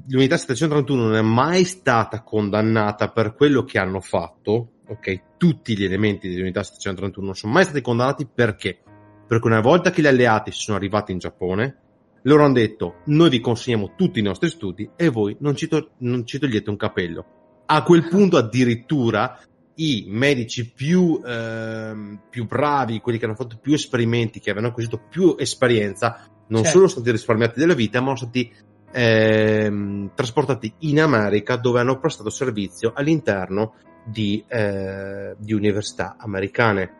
l'unità 0.07 0.37
731 0.37 1.03
non 1.03 1.15
è 1.15 1.21
mai 1.21 1.63
stata 1.63 2.21
condannata 2.21 3.09
per 3.09 3.33
quello 3.33 3.63
che 3.63 3.79
hanno 3.79 3.99
fatto, 3.99 4.73
ok? 4.87 5.37
Tutti 5.37 5.75
gli 5.77 5.83
elementi 5.83 6.29
dell'unità 6.29 6.63
731 6.63 7.25
non 7.25 7.35
sono 7.35 7.53
mai 7.53 7.63
stati 7.63 7.81
condannati 7.81 8.27
perché? 8.31 8.79
Perché 9.27 9.47
una 9.47 9.61
volta 9.61 9.91
che 9.91 10.01
gli 10.01 10.07
alleati 10.07 10.51
sono 10.51 10.77
arrivati 10.77 11.11
in 11.11 11.17
Giappone, 11.19 11.77
loro 12.23 12.43
hanno 12.43 12.53
detto 12.53 13.01
noi 13.05 13.29
vi 13.29 13.39
consegniamo 13.39 13.93
tutti 13.95 14.19
i 14.19 14.23
nostri 14.23 14.49
studi 14.49 14.89
e 14.95 15.09
voi 15.09 15.37
non 15.39 15.55
ci, 15.55 15.67
to- 15.67 15.91
non 15.99 16.25
ci 16.25 16.39
togliete 16.39 16.69
un 16.69 16.77
capello. 16.77 17.25
A 17.65 17.83
quel 17.83 18.07
punto 18.07 18.37
addirittura 18.37 19.39
i 19.75 20.05
medici 20.07 20.71
più, 20.71 21.21
ehm, 21.25 22.23
più 22.29 22.45
bravi, 22.45 22.99
quelli 22.99 23.17
che 23.17 23.25
hanno 23.25 23.35
fatto 23.35 23.57
più 23.61 23.73
esperimenti, 23.73 24.39
che 24.39 24.49
avevano 24.49 24.71
acquisito 24.71 24.99
più 25.09 25.35
esperienza, 25.37 26.27
non 26.47 26.63
Certo. 26.63 26.77
solo 26.77 26.87
sono 26.87 27.01
stati 27.01 27.11
risparmiati 27.11 27.59
della 27.59 27.75
vita, 27.75 27.99
ma 28.01 28.15
sono 28.15 28.29
stati 28.31 28.51
ehm, 28.91 30.11
trasportati 30.13 30.73
in 30.79 31.01
America 31.01 31.55
dove 31.55 31.79
hanno 31.79 31.99
prestato 31.99 32.29
servizio 32.29 32.91
all'interno 32.95 33.75
di, 34.03 34.43
eh, 34.47 35.35
di 35.37 35.53
università 35.53 36.15
americane. 36.17 36.95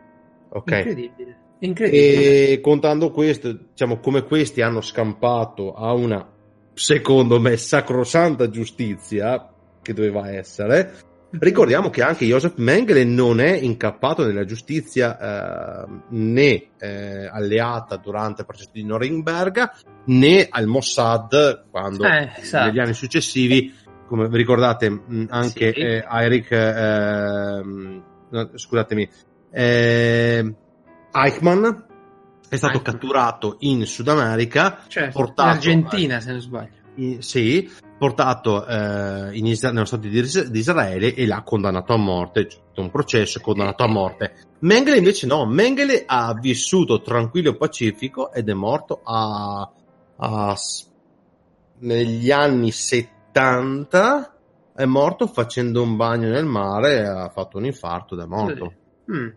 Ok. 0.50 0.70
Incredibile. 0.70 1.38
Incredibile. 1.60 2.50
E 2.52 2.60
contando 2.60 3.10
questo, 3.10 3.52
diciamo, 3.52 3.98
come 3.98 4.24
questi 4.24 4.62
hanno 4.62 4.80
scampato 4.80 5.74
a 5.74 5.92
una, 5.92 6.26
secondo 6.72 7.38
me, 7.38 7.56
sacrosanta 7.56 8.48
giustizia 8.48 9.52
che 9.82 9.92
doveva 9.92 10.30
essere, 10.30 10.92
ricordiamo 11.38 11.90
che 11.90 12.02
anche 12.02 12.24
Joseph 12.26 12.54
Mengele 12.56 13.04
non 13.04 13.40
è 13.40 13.52
incappato 13.52 14.26
nella 14.26 14.44
giustizia 14.44 15.84
eh, 15.84 15.86
né 16.08 16.70
eh, 16.78 17.26
alleata 17.26 17.96
durante 17.96 18.40
il 18.40 18.46
processo 18.46 18.70
di 18.72 18.84
Norimberga 18.84 19.74
né 20.06 20.46
al 20.50 20.66
Mossad 20.66 21.66
quando 21.70 22.04
Eh, 22.04 22.30
esatto. 22.36 22.66
negli 22.66 22.78
anni 22.80 22.94
successivi, 22.94 23.72
come 24.06 24.28
vi 24.28 24.36
ricordate, 24.38 24.90
mh, 24.90 25.26
anche 25.30 25.72
Sì. 25.72 25.80
eh, 25.80 26.04
Eric, 26.10 26.50
ehm, 26.50 28.02
no, 28.30 28.50
scusatemi, 28.54 29.08
eh, 29.52 30.54
Eichmann 31.12 31.64
è 32.48 32.56
stato 32.56 32.74
Eichmann. 32.78 32.82
catturato 32.94 33.56
in 33.60 33.86
Sud 33.86 34.08
America, 34.08 34.80
Certo, 34.88 35.18
portato- 35.18 35.42
in 35.48 35.54
Argentina, 35.54 36.20
se 36.20 36.30
non 36.32 36.40
sbaglio. 36.40 36.70
in- 36.96 37.22
sì, 37.22 37.70
portato 38.00 38.66
eh, 38.66 39.36
in 39.36 39.44
Isra- 39.44 39.72
nello 39.72 39.84
Stato 39.84 40.08
di, 40.08 40.18
Is- 40.18 40.48
di 40.48 40.58
Israele 40.58 41.14
e 41.14 41.26
l'ha 41.26 41.42
condannato 41.42 41.92
a 41.92 41.98
morte, 41.98 42.46
c'è 42.46 42.56
stato 42.56 42.80
un 42.80 42.90
processo 42.90 43.38
e 43.38 43.42
condannato 43.42 43.84
a 43.84 43.88
morte. 43.88 44.32
Mengele 44.60 44.96
invece 44.96 45.26
no, 45.26 45.44
Mengele 45.44 46.04
ha 46.06 46.32
vissuto 46.32 47.02
tranquillo 47.02 47.50
e 47.50 47.56
pacifico 47.56 48.32
ed 48.32 48.48
è 48.48 48.54
morto 48.54 49.02
a, 49.04 49.70
a 50.16 50.56
negli 51.80 52.30
anni 52.30 52.70
70 52.70 54.34
è 54.74 54.84
morto 54.86 55.26
facendo 55.26 55.82
un 55.82 55.96
bagno 55.96 56.30
nel 56.30 56.46
mare, 56.46 57.06
ha 57.06 57.28
fatto 57.28 57.58
un 57.58 57.66
infarto 57.66 58.14
ed 58.14 58.22
è 58.22 58.26
morto. 58.26 58.72
Mm. 59.12 59.28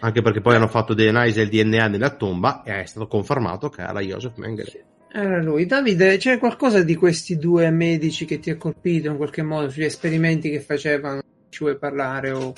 Anche 0.00 0.22
perché 0.22 0.40
poi 0.40 0.54
hanno 0.54 0.68
fatto 0.68 0.94
dei 0.94 1.08
analisi 1.08 1.36
del 1.36 1.50
DNA 1.50 1.88
nella 1.88 2.16
tomba 2.16 2.62
e 2.62 2.80
è 2.80 2.86
stato 2.86 3.08
confermato 3.08 3.68
che 3.68 3.82
era 3.82 4.00
Joseph 4.00 4.36
Mengele. 4.36 4.95
Era 5.12 5.42
lui. 5.42 5.66
Davide, 5.66 6.16
c'è 6.18 6.38
qualcosa 6.38 6.82
di 6.82 6.94
questi 6.94 7.38
due 7.38 7.70
medici 7.70 8.24
che 8.24 8.38
ti 8.38 8.50
ha 8.50 8.56
colpito 8.56 9.10
in 9.10 9.16
qualche 9.16 9.42
modo 9.42 9.70
sugli 9.70 9.84
esperimenti 9.84 10.50
che 10.50 10.60
facevano? 10.60 11.22
Ci 11.48 11.64
vuoi 11.64 11.78
parlare? 11.78 12.32
O... 12.32 12.52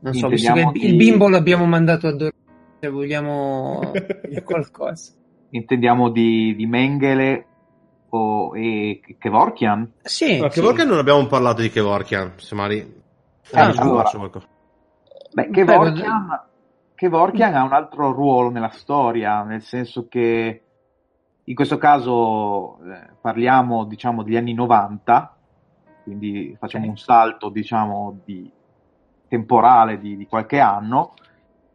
Non 0.00 0.14
so, 0.14 0.28
visto 0.28 0.52
che 0.52 0.60
il, 0.60 0.84
il 0.84 0.96
bimbo 0.96 1.28
l'abbiamo 1.28 1.66
mandato 1.66 2.06
a 2.06 2.12
dormire, 2.12 2.76
se 2.80 2.88
vogliamo 2.88 3.92
qualcosa. 4.44 5.12
Intendiamo 5.50 6.10
di, 6.10 6.54
di 6.56 6.66
Mengele 6.66 7.46
o, 8.08 8.56
e 8.56 9.00
Kevorkian? 9.18 9.92
Sì, 10.02 10.40
Ma 10.40 10.50
sì. 10.50 10.60
Kevorkian 10.60 10.88
non 10.88 10.98
abbiamo 10.98 11.26
parlato 11.26 11.60
di 11.60 11.70
Kevorkian, 11.70 12.32
se 12.36 12.54
magari... 12.54 13.00
Ah, 13.52 13.66
l'anno 13.66 14.00
allora. 14.00 14.30
Beh, 15.34 15.50
Kevorkian, 15.50 16.40
Kevorkian 16.94 17.54
ha 17.54 17.62
un 17.64 17.72
altro 17.72 18.12
ruolo 18.12 18.50
nella 18.50 18.70
storia, 18.70 19.42
nel 19.42 19.62
senso 19.62 20.06
che 20.08 20.62
in 21.44 21.54
questo 21.54 21.78
caso 21.78 22.78
eh, 22.84 23.10
parliamo 23.20 23.84
diciamo 23.84 24.22
degli 24.22 24.36
anni 24.36 24.54
90, 24.54 25.36
quindi 26.04 26.56
facciamo 26.58 26.86
un 26.86 26.96
salto 26.96 27.48
diciamo 27.48 28.20
di 28.24 28.50
temporale 29.28 29.98
di, 29.98 30.16
di 30.16 30.26
qualche 30.26 30.60
anno 30.60 31.14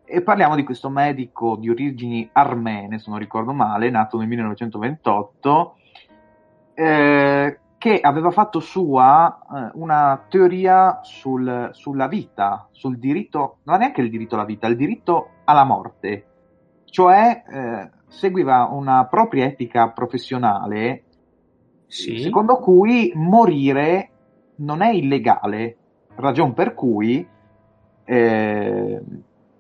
e 0.06 0.22
parliamo 0.22 0.56
di 0.56 0.64
questo 0.64 0.90
medico 0.90 1.58
di 1.58 1.70
origini 1.70 2.30
armene, 2.32 3.00
se 3.00 3.10
non 3.10 3.20
ricordo 3.20 3.52
male, 3.52 3.90
nato 3.90 4.18
nel 4.18 4.28
1928 4.28 5.76
eh, 6.74 7.60
che 7.78 8.00
aveva 8.00 8.32
fatto 8.32 8.60
sua 8.60 9.40
eh, 9.54 9.72
una 9.74 10.24
teoria 10.30 11.00
sul- 11.04 11.70
sulla 11.74 12.08
vita, 12.08 12.68
sul 12.72 12.98
diritto, 12.98 13.58
non 13.64 13.76
è 13.76 13.80
neanche 13.80 14.02
il 14.02 14.10
diritto 14.10 14.36
alla 14.36 14.46
vita, 14.46 14.68
il 14.68 14.78
diritto 14.78 15.30
alla 15.44 15.64
morte, 15.64 16.26
cioè 16.86 17.44
eh, 17.50 17.90
seguiva 18.08 18.70
una 18.72 19.06
propria 19.06 19.46
etica 19.46 19.90
professionale 19.90 21.04
Sì. 21.88 22.20
secondo 22.20 22.58
cui 22.58 23.12
morire 23.16 24.10
non 24.58 24.82
è 24.82 24.92
illegale, 24.92 25.78
ragion 26.16 26.54
per 26.54 26.74
cui 26.74 27.26
eh, 28.04 29.02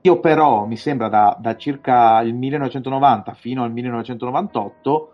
io 0.01 0.19
però 0.19 0.65
mi 0.65 0.77
sembra 0.77 1.09
da, 1.09 1.37
da 1.39 1.55
circa 1.55 2.21
il 2.21 2.33
1990 2.33 3.33
fino 3.33 3.63
al 3.63 3.71
1998 3.71 5.11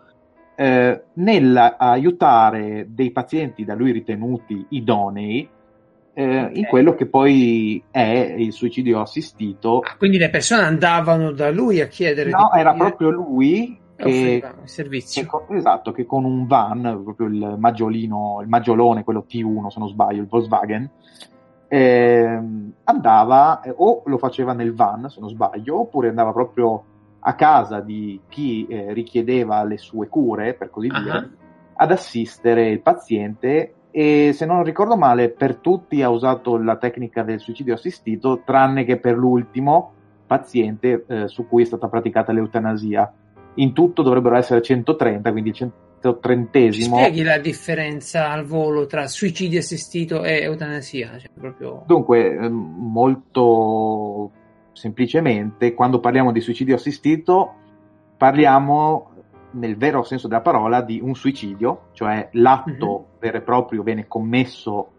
eh, 0.56 1.04
nell'aiutare 1.14 2.86
dei 2.88 3.10
pazienti 3.10 3.64
da 3.64 3.74
lui 3.74 3.90
ritenuti 3.90 4.66
idonei 4.70 5.48
eh, 6.14 6.50
in 6.52 6.64
quello 6.66 6.94
che 6.94 7.06
poi 7.06 7.82
è 7.90 8.34
il 8.38 8.52
suicidio 8.52 9.00
assistito. 9.00 9.80
Ah, 9.80 9.96
quindi 9.96 10.16
le 10.18 10.30
persone 10.30 10.62
andavano 10.62 11.32
da 11.32 11.50
lui 11.50 11.80
a 11.80 11.86
chiedere 11.88 12.30
No, 12.30 12.52
era 12.52 12.70
venire 12.72 12.88
proprio 12.96 13.10
lui 13.10 13.78
che, 13.96 14.08
il 14.08 14.40
che 14.40 14.54
servizio. 14.68 15.26
con, 15.26 15.56
esatto, 15.56 15.92
che 15.92 16.06
con 16.06 16.24
un 16.24 16.46
van, 16.46 17.00
proprio 17.02 17.26
il 17.26 17.56
maggiolino, 17.58 18.38
il 18.42 18.48
maggiolone, 18.48 19.04
quello 19.04 19.26
T1 19.28 19.66
se 19.68 19.78
non 19.80 19.88
sbaglio, 19.88 20.22
il 20.22 20.28
Volkswagen, 20.28 20.88
ehm, 21.68 22.72
andava 22.84 23.60
eh, 23.60 23.72
o 23.76 24.02
lo 24.06 24.18
faceva 24.18 24.52
nel 24.52 24.74
van 24.74 25.08
se 25.08 25.20
non 25.20 25.28
sbaglio, 25.30 25.80
oppure 25.80 26.08
andava 26.08 26.32
proprio 26.32 26.84
a 27.26 27.34
casa 27.34 27.80
di 27.80 28.20
chi 28.28 28.66
eh, 28.68 28.92
richiedeva 28.92 29.64
le 29.64 29.78
sue 29.78 30.08
cure, 30.08 30.54
per 30.54 30.70
così 30.70 30.88
Ah. 30.92 31.00
dire, 31.00 31.30
ad 31.76 31.90
assistere 31.90 32.68
il 32.68 32.80
paziente 32.82 33.74
e 33.96 34.32
se 34.32 34.44
non 34.44 34.64
ricordo 34.64 34.96
male 34.96 35.28
per 35.28 35.54
tutti 35.58 36.02
ha 36.02 36.08
usato 36.08 36.56
la 36.56 36.76
tecnica 36.78 37.22
del 37.22 37.38
suicidio 37.38 37.74
assistito 37.74 38.42
tranne 38.44 38.84
che 38.84 38.96
per 38.96 39.16
l'ultimo 39.16 39.92
paziente 40.26 41.04
eh, 41.06 41.28
su 41.28 41.46
cui 41.46 41.62
è 41.62 41.64
stata 41.64 41.86
praticata 41.86 42.32
l'eutanasia 42.32 43.12
in 43.54 43.72
tutto 43.72 44.02
dovrebbero 44.02 44.34
essere 44.34 44.62
130 44.62 45.30
quindi 45.30 45.50
il 45.50 45.72
130esimo 46.02 46.96
Spieghi 46.96 47.22
la 47.22 47.38
differenza 47.38 48.30
al 48.30 48.44
volo 48.44 48.86
tra 48.86 49.06
suicidio 49.06 49.60
assistito 49.60 50.24
e 50.24 50.42
eutanasia? 50.42 51.16
Cioè, 51.16 51.30
proprio... 51.32 51.84
Dunque, 51.86 52.34
ehm, 52.34 52.52
molto 52.52 54.32
semplicemente, 54.72 55.72
quando 55.72 56.00
parliamo 56.00 56.32
di 56.32 56.40
suicidio 56.40 56.74
assistito, 56.74 57.54
parliamo 58.16 59.13
nel 59.54 59.76
vero 59.76 60.02
senso 60.02 60.28
della 60.28 60.40
parola 60.40 60.82
di 60.82 61.00
un 61.02 61.14
suicidio, 61.14 61.88
cioè 61.92 62.28
l'atto 62.32 63.06
vero 63.18 63.38
e 63.38 63.42
proprio 63.42 63.82
viene 63.82 64.06
commesso. 64.06 64.90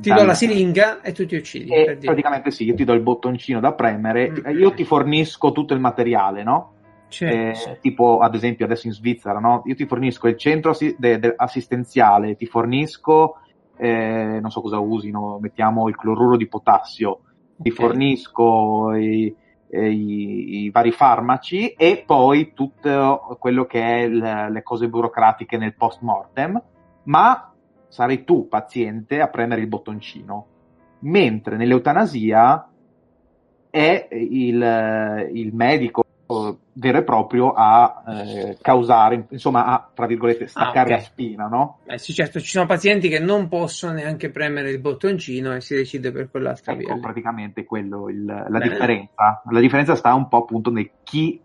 Ti 0.00 0.10
dal- 0.10 0.18
do 0.18 0.24
la 0.24 0.34
siringa 0.34 1.00
e 1.00 1.12
tu 1.12 1.26
ti 1.26 1.36
uccidi. 1.36 1.72
E 1.72 1.96
praticamente 1.96 2.50
sì, 2.50 2.64
io 2.64 2.74
ti 2.74 2.84
do 2.84 2.92
il 2.92 3.00
bottoncino 3.00 3.60
da 3.60 3.72
premere, 3.72 4.30
Mm. 4.30 4.58
io 4.58 4.72
ti 4.72 4.84
fornisco 4.84 5.52
tutto 5.52 5.74
il 5.74 5.80
materiale, 5.80 6.42
no? 6.42 6.72
Cioè, 7.08 7.30
Eh, 7.30 7.78
tipo 7.80 8.18
ad 8.18 8.34
esempio 8.34 8.64
adesso 8.66 8.86
in 8.86 8.92
Svizzera, 8.92 9.38
no? 9.38 9.62
Io 9.66 9.74
ti 9.74 9.86
fornisco 9.86 10.28
il 10.28 10.36
centro 10.36 10.70
assi- 10.72 10.94
de- 10.98 11.18
de- 11.18 11.34
assistenziale, 11.36 12.36
ti 12.36 12.46
fornisco, 12.46 13.36
eh, 13.78 14.38
non 14.40 14.50
so 14.50 14.60
cosa 14.60 14.78
usino, 14.78 15.38
mettiamo 15.40 15.88
il 15.88 15.96
cloruro 15.96 16.36
di 16.36 16.46
potassio, 16.48 17.20
ti 17.56 17.70
Ok. 17.70 17.74
fornisco 17.76 18.92
i, 18.94 19.34
eh, 19.68 19.90
i- 19.90 20.64
i 20.64 20.70
vari 20.70 20.92
farmaci 20.92 21.70
e 21.70 22.02
poi 22.06 22.52
tutto 22.54 23.36
quello 23.38 23.64
che 23.66 23.82
è 23.82 24.02
il- 24.02 24.46
le 24.50 24.62
cose 24.62 24.88
burocratiche 24.88 25.56
nel 25.56 25.74
post 25.74 26.00
mortem, 26.02 26.60
ma 27.04 27.52
sarai 27.88 28.24
tu, 28.24 28.48
paziente, 28.48 29.20
a 29.20 29.28
premere 29.28 29.60
il 29.60 29.68
bottoncino. 29.68 30.46
Mentre 31.00 31.56
nell'eutanasia 31.56 32.68
è 33.70 34.08
il, 34.10 35.30
il 35.32 35.54
medico 35.54 36.04
eh, 36.26 36.56
vero 36.72 36.98
e 36.98 37.02
proprio 37.04 37.52
a 37.52 38.02
eh, 38.06 38.58
causare, 38.60 39.26
insomma, 39.30 39.66
a, 39.66 39.90
tra 39.94 40.06
virgolette, 40.06 40.46
staccare 40.48 40.92
ok. 40.94 40.98
a 40.98 41.02
spina, 41.02 41.46
no? 41.46 41.80
Eh, 41.86 41.98
sì, 41.98 42.12
certo, 42.12 42.40
ci 42.40 42.50
sono 42.50 42.66
pazienti 42.66 43.08
che 43.08 43.18
non 43.18 43.48
possono 43.48 43.92
neanche 43.92 44.30
premere 44.30 44.70
il 44.70 44.80
bottoncino 44.80 45.54
e 45.54 45.60
si 45.60 45.74
decide 45.74 46.10
per 46.12 46.30
quell'altra 46.30 46.74
via. 46.74 46.86
Ecco, 46.86 46.94
lì. 46.94 47.00
praticamente 47.00 47.64
quello 47.64 48.08
il- 48.08 48.24
la 48.24 48.44
Bene. 48.48 48.68
differenza. 48.68 49.42
La 49.50 49.60
differenza 49.60 49.94
sta 49.94 50.14
un 50.14 50.28
po' 50.28 50.38
appunto 50.38 50.70
nel 50.70 50.90
chi 51.02 51.40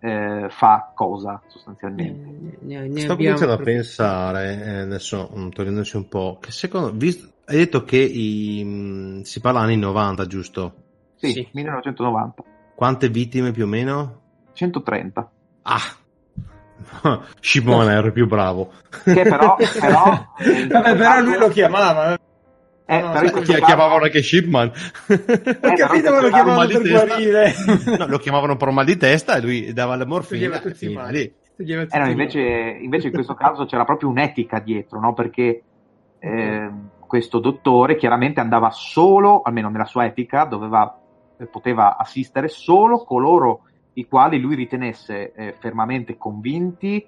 eh, 0.00 0.46
fa 0.48 0.92
cosa, 0.94 1.42
sostanzialmente. 1.48 2.24
Ne- 2.40 2.58
ne- 2.82 2.88
ne 2.88 3.00
Sto 3.00 3.16
cominciando 3.16 3.52
a 3.52 3.56
proprio- 3.56 3.74
pensare, 3.74 4.62
eh, 4.64 4.78
adesso 4.82 5.28
mm, 5.36 5.48
togliendoci 5.48 5.96
un 5.96 6.06
po', 6.08 6.38
che 6.40 6.52
secondo 6.52 6.92
visto, 6.92 7.28
hai 7.46 7.56
detto 7.56 7.82
che 7.82 7.96
i, 7.98 8.62
mm, 8.64 9.20
si 9.22 9.40
parla 9.40 9.58
anni 9.58 9.76
90, 9.76 10.24
giusto? 10.26 10.74
Sì, 11.16 11.32
Sì. 11.32 11.48
1990. 11.52 12.44
Quante 12.78 13.08
vittime 13.08 13.50
più 13.50 13.64
o 13.64 13.66
meno? 13.66 14.20
130. 14.52 15.30
Ah, 15.62 15.80
Shimon 17.40 17.90
era 17.90 18.06
il 18.06 18.12
più 18.12 18.28
bravo. 18.28 18.70
Che 19.02 19.22
però, 19.22 19.56
però, 19.80 20.26
Vabbè, 20.68 20.96
però 20.96 21.20
lui 21.20 21.36
lo 21.38 21.48
chiamava. 21.48 22.16
Eh, 22.86 23.00
No, 23.00 23.12
in 23.20 23.26
sì, 23.26 23.32
questo 23.32 23.52
Chi- 23.54 23.62
chiamavano 23.64 24.04
anche 24.04 24.22
Shipman. 24.22 24.68
Ho 24.68 25.72
capito, 25.74 26.10
ma 26.12 26.20
lo 26.20 26.28
chiamavano 26.28 26.68
per 26.68 26.82
testa. 26.82 27.04
guarire. 27.04 27.54
No, 27.98 28.06
lo 28.06 28.18
chiamavano 28.18 28.56
per 28.56 28.68
un 28.68 28.74
mal 28.74 28.84
di 28.84 28.96
testa 28.96 29.34
e 29.34 29.40
lui 29.40 29.72
dava 29.72 29.96
la 29.96 30.06
morfina. 30.06 30.58
Tutti 30.60 30.84
i 30.84 30.92
e 30.92 30.94
mali. 30.94 31.34
Eh, 31.56 31.98
no, 31.98 32.06
invece, 32.08 32.40
invece 32.40 33.08
in 33.08 33.12
questo 33.12 33.34
caso 33.34 33.64
c'era 33.66 33.84
proprio 33.84 34.08
un'etica 34.08 34.60
dietro, 34.60 35.00
no? 35.00 35.14
Perché 35.14 35.62
eh, 36.20 36.70
questo 37.00 37.40
dottore 37.40 37.96
chiaramente 37.96 38.38
andava 38.38 38.70
solo, 38.70 39.42
almeno 39.42 39.68
nella 39.68 39.84
sua 39.84 40.04
etica, 40.06 40.44
doveva, 40.44 40.86
eh, 40.86 41.07
poteva 41.46 41.96
assistere 41.96 42.48
solo 42.48 43.04
coloro 43.04 43.62
i 43.94 44.06
quali 44.06 44.38
lui 44.38 44.54
ritenesse 44.54 45.32
eh, 45.32 45.54
fermamente 45.58 46.16
convinti, 46.16 47.04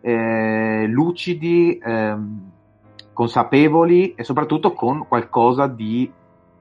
eh, 0.00 0.86
lucidi, 0.86 1.78
ehm, 1.82 2.50
consapevoli 3.12 4.14
e 4.14 4.22
soprattutto 4.22 4.72
con 4.72 5.06
qualcosa 5.08 5.66
di 5.66 6.10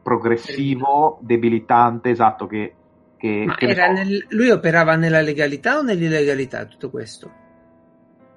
progressivo, 0.02 1.20
debilitante, 1.22 2.10
esatto, 2.10 2.48
che... 2.48 2.74
che- 3.18 3.44
Ma 3.46 3.56
che 3.56 3.76
so. 3.76 3.92
nel- 3.92 4.26
lui 4.30 4.50
operava 4.50 4.96
nella 4.96 5.22
legalità 5.22 5.78
o 5.78 5.82
nell'illegalità 5.82 6.66
tutto 6.66 6.90
questo? 6.90 7.30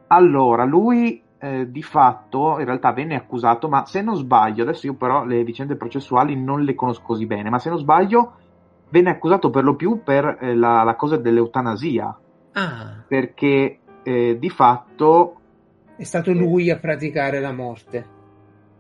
Allora, 0.08 0.64
lui 0.64 1.22
eh, 1.38 1.70
di 1.70 1.82
fatto 1.82 2.58
in 2.58 2.66
realtà 2.66 2.92
venne 2.92 3.14
accusato, 3.14 3.68
ma 3.68 3.86
se 3.86 4.02
non 4.02 4.16
sbaglio, 4.16 4.64
adesso 4.64 4.86
io 4.86 4.94
però 4.94 5.24
le 5.24 5.42
vicende 5.44 5.76
processuali 5.76 6.36
non 6.36 6.62
le 6.62 6.74
conosco 6.74 7.02
così 7.02 7.24
bene, 7.26 7.48
ma 7.48 7.58
se 7.58 7.70
non 7.70 7.78
sbaglio 7.78 8.34
venne 8.90 9.10
accusato 9.10 9.50
per 9.50 9.64
lo 9.64 9.74
più 9.76 10.02
per 10.02 10.38
eh, 10.40 10.54
la, 10.54 10.82
la 10.82 10.94
cosa 10.96 11.16
dell'eutanasia, 11.16 12.18
Ah, 12.52 13.04
perché 13.06 13.78
eh, 14.02 14.36
di 14.38 14.50
fatto 14.50 15.36
è 15.96 16.02
stato 16.04 16.32
lui 16.32 16.70
a 16.70 16.78
praticare 16.78 17.40
la 17.40 17.52
morte. 17.52 18.06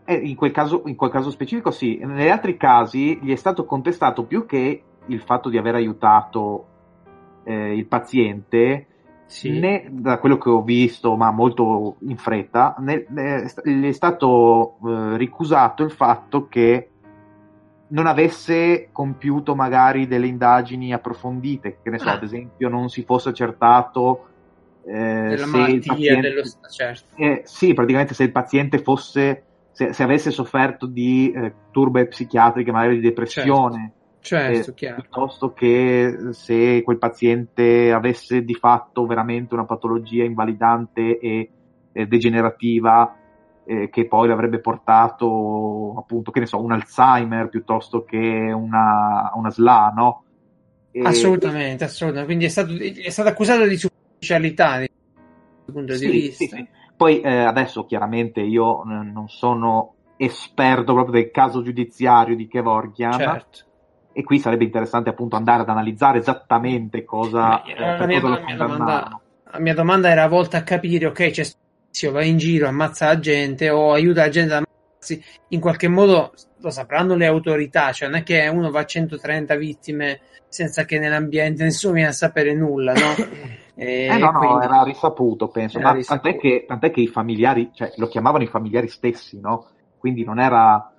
eh, 0.04 0.14
in, 0.14 0.34
quel 0.34 0.50
caso, 0.50 0.82
in 0.86 0.96
quel 0.96 1.10
caso 1.10 1.30
specifico 1.30 1.70
sì, 1.70 1.98
negli 2.02 2.28
altri 2.28 2.56
casi 2.56 3.18
gli 3.22 3.30
è 3.32 3.36
stato 3.36 3.64
contestato 3.64 4.24
più 4.24 4.44
che 4.46 4.82
il 5.06 5.20
fatto 5.20 5.48
di 5.48 5.56
aver 5.58 5.74
aiutato 5.76 6.66
eh, 7.44 7.76
il 7.76 7.86
paziente, 7.86 8.86
Sì. 9.26 9.58
né 9.58 9.86
da 9.90 10.18
quello 10.18 10.38
che 10.38 10.48
ho 10.50 10.62
visto, 10.62 11.14
ma 11.16 11.30
molto 11.30 11.96
in 12.00 12.16
fretta, 12.16 12.74
ne- 12.78 13.06
ne- 13.10 13.52
gli 13.64 13.86
è 13.86 13.92
stato 13.92 14.76
eh, 14.86 15.16
ricusato 15.16 15.84
il 15.84 15.92
fatto 15.92 16.48
che 16.48 16.89
non 17.90 18.06
avesse 18.06 18.88
compiuto 18.92 19.54
magari 19.54 20.06
delle 20.06 20.26
indagini 20.26 20.92
approfondite, 20.92 21.78
che 21.82 21.90
ne 21.90 21.98
so, 21.98 22.08
Ah. 22.08 22.12
ad 22.14 22.22
esempio 22.22 22.68
non 22.68 22.88
si 22.88 23.02
fosse 23.04 23.30
accertato 23.30 24.26
eh, 24.86 24.92
della 24.92 25.36
se 25.36 25.44
il 25.44 25.50
malattia, 25.50 25.92
paziente- 25.94 26.28
dello 26.28 26.42
certo. 26.70 27.16
eh, 27.16 27.42
sì, 27.44 27.74
praticamente 27.74 28.14
se 28.14 28.22
il 28.24 28.32
paziente 28.32 28.78
fosse, 28.78 29.44
se, 29.72 29.92
se 29.92 30.02
avesse 30.02 30.30
sofferto 30.30 30.86
di 30.86 31.30
eh, 31.32 31.52
turbe 31.70 32.06
psichiatriche, 32.06 32.72
magari 32.72 32.94
di 32.96 33.02
depressione, 33.02 33.92
Certo, 34.22 34.70
eh, 34.70 34.74
chiaro. 34.74 35.00
piuttosto 35.00 35.52
che 35.52 36.14
se 36.32 36.82
quel 36.82 36.98
paziente 36.98 37.90
avesse 37.90 38.42
di 38.44 38.54
fatto 38.54 39.06
veramente 39.06 39.54
una 39.54 39.64
patologia 39.64 40.24
invalidante 40.24 41.18
e 41.18 41.50
degenerativa 42.06 43.16
eh, 43.70 43.88
che 43.88 44.06
poi 44.06 44.26
l'avrebbe 44.26 44.58
portato 44.58 45.94
appunto, 45.96 46.30
che 46.32 46.40
ne 46.40 46.46
so, 46.46 46.60
un 46.60 46.72
Alzheimer 46.72 47.48
piuttosto 47.48 48.02
che 48.04 48.18
una, 48.52 49.30
una 49.34 49.50
SLA, 49.50 49.92
no? 49.94 50.24
E- 50.90 51.02
Assolutamente, 51.04 51.84
assolutamente. 51.84 52.26
Quindi 52.26 52.44
è 52.46 52.48
stato, 52.48 52.72
è 52.76 53.10
stato 53.10 53.28
accusato 53.28 53.64
di 53.66 53.76
superficialità 53.76 54.78
da 54.78 54.86
questo 54.86 55.72
punto 55.72 55.92
di 55.92 55.98
Sì, 55.98 56.10
vista. 56.10 56.56
sì. 56.56 56.66
Poi 56.96 57.20
eh, 57.20 57.34
adesso 57.44 57.86
chiaramente 57.86 58.40
io 58.40 58.82
eh, 58.82 58.86
non 59.04 59.28
sono 59.28 59.94
esperto 60.16 60.92
proprio 60.92 61.14
del 61.22 61.30
caso 61.30 61.62
giudiziario 61.62 62.36
di 62.36 62.46
Kevorkian 62.46 63.12
Certo. 63.12 63.58
e 64.12 64.22
qui 64.22 64.38
sarebbe 64.38 64.64
interessante 64.64 65.08
appunto 65.08 65.36
andare 65.36 65.62
ad 65.62 65.68
analizzare 65.70 66.18
esattamente 66.18 67.04
cosa, 67.04 67.62
Eh, 67.62 67.70
eh, 67.70 67.80
la 67.80 67.94
per 67.96 68.06
mia- 68.08 68.20
cosa 68.20 68.34
la 68.34 68.44
mia 68.44 68.56
domanda- 68.56 69.20
La 69.52 69.58
mia 69.60 69.74
domanda 69.74 70.10
era 70.10 70.28
volta 70.28 70.58
a 70.58 70.62
capire, 70.62 71.06
ok, 71.06 71.30
c'è 71.30 71.44
spazio, 71.90 72.12
va 72.12 72.22
in 72.22 72.38
giro, 72.38 72.68
ammazza 72.68 73.06
la 73.06 73.18
gente 73.18 73.68
o 73.68 73.92
aiuta 73.92 74.22
la 74.22 74.28
gente 74.28 74.54
ad 74.54 74.64
ammazzarsi, 74.64 75.24
in 75.48 75.60
qualche 75.60 75.88
modo 75.88 76.32
lo 76.60 76.70
sapranno 76.70 77.14
le 77.16 77.26
autorità, 77.26 77.92
cioè 77.92 78.08
non 78.08 78.18
è 78.18 78.22
che 78.22 78.46
uno 78.48 78.70
va 78.70 78.80
a 78.80 78.84
130 78.86 79.56
vittime 79.56 80.20
senza 80.48 80.84
che 80.84 80.98
nell'ambiente 80.98 81.62
nessuno 81.64 81.94
viene 81.94 82.08
a 82.08 82.12
sapere 82.12 82.54
nulla, 82.54 82.92
no? 82.92 83.14
E 83.80 84.08
Eh 84.10 84.18
no, 84.18 84.30
no, 84.30 84.60
era 84.60 84.82
risaputo, 84.82 85.48
penso, 85.48 85.78
Era 85.78 85.92
risaputo. 85.92 86.28
Tant'è, 86.28 86.38
che, 86.38 86.64
tant'è 86.68 86.90
che 86.90 87.00
i 87.00 87.06
familiari, 87.08 87.70
cioè, 87.72 87.90
lo 87.96 88.08
chiamavano 88.08 88.44
i 88.44 88.46
familiari 88.48 88.88
stessi, 88.88 89.40
no? 89.40 89.68
Quindi 89.96 90.22
non 90.22 90.38
era, 90.38 90.92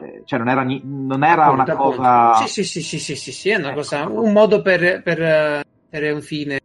eh, 0.00 0.22
cioè, 0.24 0.38
non 0.38 0.48
era, 0.48 0.62
non 0.62 1.24
era 1.24 1.46
Appunto, 1.46 1.62
una 1.62 1.72
appunto. 1.72 1.96
cosa... 1.96 2.34
Sì, 2.46 2.62
sì, 2.62 2.62
sì, 2.62 2.80
sì, 2.82 2.98
sì, 3.00 3.16
sì, 3.16 3.32
sì, 3.32 3.48
è 3.50 3.56
una 3.56 3.68
Ecco. 3.68 3.76
cosa, 3.78 4.06
un 4.06 4.30
modo 4.30 4.62
per, 4.62 5.02
per, 5.02 5.20
eh, 5.20 5.64
per 5.88 6.12
un 6.14 6.20
fine. 6.22 6.60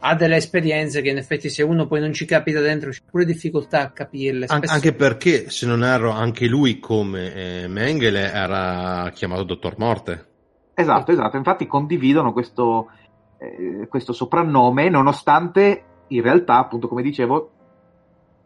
Ha 0.00 0.14
delle 0.14 0.36
esperienze 0.36 1.02
che 1.02 1.10
in 1.10 1.16
effetti 1.16 1.48
se 1.48 1.62
uno 1.62 1.86
poi 1.86 2.00
non 2.00 2.12
ci 2.12 2.24
capita 2.24 2.60
dentro 2.60 2.90
c'è 2.90 3.00
pure 3.10 3.24
difficoltà 3.24 3.82
a 3.82 3.90
capirle. 3.90 4.46
An- 4.46 4.58
Spesso- 4.58 4.74
anche 4.74 4.92
perché, 4.92 5.50
se 5.50 5.66
non 5.66 5.82
erro, 5.82 6.10
anche 6.10 6.46
lui, 6.46 6.78
come 6.78 7.34
eh, 7.34 7.68
Mengele, 7.68 8.30
era 8.30 9.10
chiamato 9.12 9.42
Dottor 9.42 9.74
Morte. 9.78 10.26
Esatto, 10.74 11.10
esatto, 11.10 11.36
infatti 11.36 11.66
condividono 11.66 12.32
questo, 12.32 12.90
eh, 13.38 13.88
questo 13.88 14.12
soprannome, 14.12 14.88
nonostante 14.88 15.82
in 16.08 16.22
realtà, 16.22 16.58
appunto, 16.58 16.86
come 16.86 17.02
dicevo, 17.02 17.50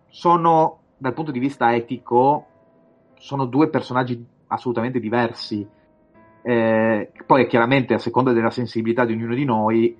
sono, 0.08 0.80
dal 0.96 1.12
punto 1.12 1.30
di 1.30 1.38
vista 1.38 1.74
etico, 1.74 2.46
sono 3.18 3.44
due 3.44 3.68
personaggi 3.68 4.24
assolutamente 4.46 4.98
diversi. 4.98 5.66
Eh, 6.44 7.12
poi 7.24 7.46
chiaramente 7.46 7.94
a 7.94 7.98
seconda 7.98 8.32
della 8.32 8.50
sensibilità 8.50 9.04
di 9.04 9.12
ognuno 9.12 9.34
di 9.34 9.44
noi 9.44 9.96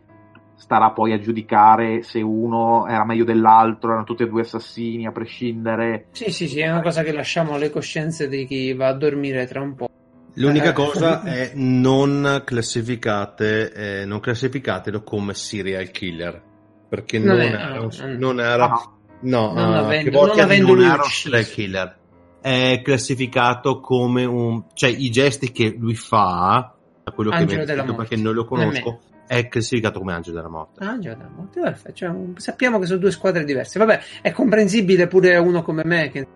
starà 0.62 0.90
poi 0.92 1.12
a 1.12 1.18
giudicare 1.18 2.02
se 2.04 2.20
uno 2.20 2.86
era 2.86 3.04
meglio 3.04 3.24
dell'altro, 3.24 3.90
erano 3.90 4.04
tutti 4.04 4.22
e 4.22 4.28
due 4.28 4.42
assassini 4.42 5.06
a 5.06 5.10
prescindere. 5.10 6.06
Sì, 6.12 6.30
sì, 6.30 6.46
sì, 6.46 6.60
è 6.60 6.70
una 6.70 6.82
cosa 6.82 7.02
che 7.02 7.10
lasciamo 7.12 7.54
alle 7.54 7.68
coscienze 7.70 8.28
di 8.28 8.46
chi 8.46 8.72
va 8.72 8.86
a 8.88 8.92
dormire 8.94 9.46
tra 9.48 9.60
un 9.60 9.74
po'. 9.74 9.88
L'unica 10.34 10.70
Eh. 10.70 10.72
cosa 10.72 11.22
è 11.24 11.50
non 11.54 12.42
classificate, 12.44 13.72
eh, 13.72 14.04
non 14.04 14.20
classificatelo 14.20 15.02
come 15.02 15.34
serial 15.34 15.90
killer. 15.90 16.40
Perché 16.88 17.18
Non 17.18 17.36
non, 17.36 17.40
è- 17.40 17.44
era, 17.48 17.74
no, 17.74 17.82
un- 17.82 17.88
non- 17.98 18.16
non 18.18 18.40
era, 18.40 18.64
Ah, 18.70 18.90
no, 19.22 19.52
Non 19.52 19.58
ah, 19.74 19.78
avendo- 19.80 20.26
non 20.26 20.38
avendo 20.40 20.72
lui 20.74 20.84
era 20.84 21.02
serial 21.02 21.44
killer. 21.48 21.98
È 22.40 22.80
classificato 22.84 23.80
come 23.80 24.24
un, 24.24 24.64
cioè 24.74 24.90
i 24.90 25.10
gesti 25.10 25.50
che 25.52 25.74
lui 25.76 25.94
fa, 25.94 26.74
da 27.04 27.12
quello 27.12 27.30
che 27.30 27.36
mi 27.36 27.42
Angelo 27.54 27.62
ha 27.62 27.84
detto 27.84 27.94
perché 27.96 28.16
non 28.16 28.32
lo 28.34 28.46
Nemmeno. 28.50 28.70
conosco, 28.80 29.00
è 29.26 29.48
classificato 29.48 29.98
come 29.98 30.12
angelo 30.12 30.36
della 30.36 30.48
morte. 30.48 30.84
Ah, 30.84 30.98
già, 30.98 31.14
da 31.14 31.28
molto 31.34 31.60
perfetto. 31.60 31.94
Cioè, 31.94 32.14
sappiamo 32.36 32.78
che 32.78 32.86
sono 32.86 32.98
due 32.98 33.10
squadre 33.10 33.44
diverse. 33.44 33.78
Vabbè, 33.78 34.00
è 34.20 34.30
comprensibile 34.30 35.06
pure 35.06 35.36
uno 35.38 35.62
come 35.62 35.84
me 35.84 36.10
che 36.10 36.26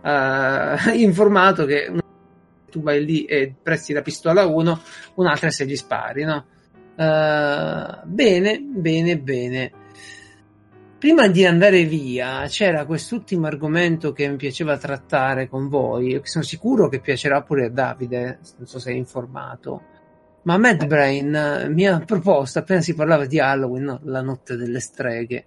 ha 0.00 0.92
informato 0.94 1.64
che 1.64 1.92
tu 2.70 2.82
vai 2.82 3.04
lì 3.04 3.24
e 3.24 3.54
presti 3.62 3.92
la 3.92 4.02
pistola 4.02 4.42
a 4.42 4.46
uno, 4.46 4.80
un'altra 5.14 5.50
se 5.50 5.66
gli 5.66 5.76
spari, 5.76 6.24
no? 6.24 6.46
Eh, 6.96 7.98
bene, 8.04 8.60
bene, 8.60 9.18
bene. 9.18 9.72
Prima 10.98 11.28
di 11.28 11.44
andare 11.44 11.84
via, 11.84 12.46
c'era 12.48 12.86
quest'ultimo 12.86 13.46
argomento 13.46 14.12
che 14.12 14.26
mi 14.26 14.36
piaceva 14.36 14.78
trattare 14.78 15.48
con 15.48 15.68
voi, 15.68 16.20
che 16.20 16.26
sono 16.26 16.42
sicuro 16.42 16.88
che 16.88 17.00
piacerà 17.00 17.42
pure 17.42 17.66
a 17.66 17.70
Davide, 17.70 18.38
non 18.56 18.66
so 18.66 18.78
se 18.78 18.90
è 18.90 18.94
informato. 18.94 19.92
Ma 20.44 20.58
Mad 20.58 20.86
Brain 20.86 21.34
eh, 21.34 21.68
mi 21.68 21.86
ha 21.86 21.98
proposto, 22.00 22.58
appena 22.58 22.80
si 22.80 22.94
parlava 22.94 23.24
di 23.26 23.38
Halloween, 23.40 23.82
no? 23.84 24.00
la 24.04 24.20
notte 24.20 24.56
delle 24.56 24.80
streghe, 24.80 25.44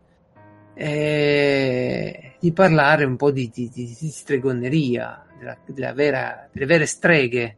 eh, 0.74 2.34
di 2.40 2.52
parlare 2.52 3.04
un 3.06 3.16
po' 3.16 3.32
di, 3.32 3.50
di- 3.54 3.70
di- 3.74 3.96
di 4.00 4.10
stregoneria, 4.10 5.24
della, 5.38 5.58
della 5.66 5.94
vera- 5.94 6.48
delle 6.52 6.66
vere 6.66 6.86
streghe. 6.86 7.58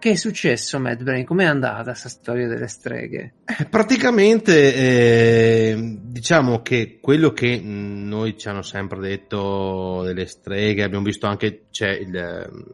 Che 0.00 0.10
è 0.12 0.14
successo, 0.14 0.80
Mad 0.80 1.02
Brain? 1.02 1.26
Com'è 1.26 1.44
andata 1.44 1.82
questa 1.90 2.08
storia 2.08 2.48
delle 2.48 2.68
streghe? 2.68 3.34
Eh, 3.44 3.66
Praticamente, 3.66 4.74
eh, 4.74 5.98
diciamo 6.02 6.62
che 6.62 6.98
quello 7.02 7.32
che 7.32 7.60
mh, 7.60 8.08
noi 8.08 8.38
ci 8.38 8.48
hanno 8.48 8.62
sempre 8.62 8.98
detto 8.98 10.02
delle 10.02 10.24
streghe, 10.26 10.82
abbiamo 10.84 11.04
visto 11.04 11.26
anche 11.26 11.66
c'è 11.70 11.90
il, 11.90 12.16
ehm, 12.16 12.64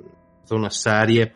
una 0.50 0.70
serie, 0.70 1.34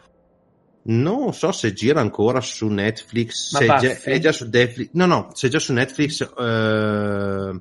non 0.82 1.34
so 1.34 1.52
se 1.52 1.72
gira 1.72 2.00
ancora 2.00 2.40
su 2.40 2.68
Netflix, 2.68 3.56
se 3.56 3.64
è 3.64 3.78
già, 3.78 3.92
è 4.02 4.18
già 4.18 4.32
su 4.32 4.48
Netflix, 4.50 4.88
no, 4.92 5.06
no, 5.06 5.30
se 5.34 5.46
è 5.48 5.50
già 5.50 5.58
su 5.58 5.72
Netflix, 5.72 6.20
eh, 6.22 7.60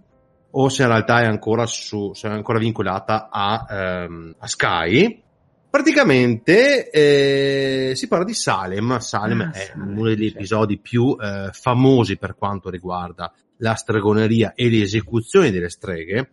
o 0.51 0.69
se 0.69 0.81
in 0.81 0.87
realtà 0.87 1.21
è 1.21 1.25
ancora 1.25 1.65
su, 1.65 2.11
è 2.19 2.27
ancora 2.27 2.59
vincolata 2.59 3.29
a, 3.31 3.65
ehm, 3.69 4.35
a 4.39 4.47
Sky. 4.47 5.23
Praticamente 5.69 6.89
eh, 6.89 7.91
si 7.95 8.07
parla 8.07 8.25
di 8.25 8.33
Salem. 8.33 8.97
Salem 8.99 9.41
Ah, 9.41 9.51
è 9.51 9.65
Salem, 9.65 9.97
uno 9.97 10.07
degli 10.07 10.23
certo. 10.23 10.37
episodi 10.37 10.79
più 10.79 11.15
eh, 11.19 11.49
famosi 11.51 12.17
per 12.17 12.35
quanto 12.35 12.71
riguarda 12.71 13.31
la 13.57 13.75
stregoneria 13.75 14.53
e 14.55 14.69
le 14.69 14.81
esecuzioni 14.81 15.51
delle 15.51 15.69
streghe. 15.69 16.31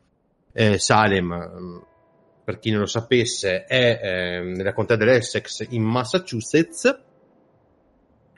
Eh, 0.52 0.78
Salem, 0.78 1.84
per 2.47 2.60
chi 2.60 2.70
non 2.70 2.78
lo 2.78 2.86
sapesse, 2.86 3.64
è 3.64 3.98
ehm, 4.01 4.52
nella 4.52 4.73
contea 4.73 4.94
dell'Essex 4.94 5.66
in 5.70 5.82
Massachusetts. 5.82 6.85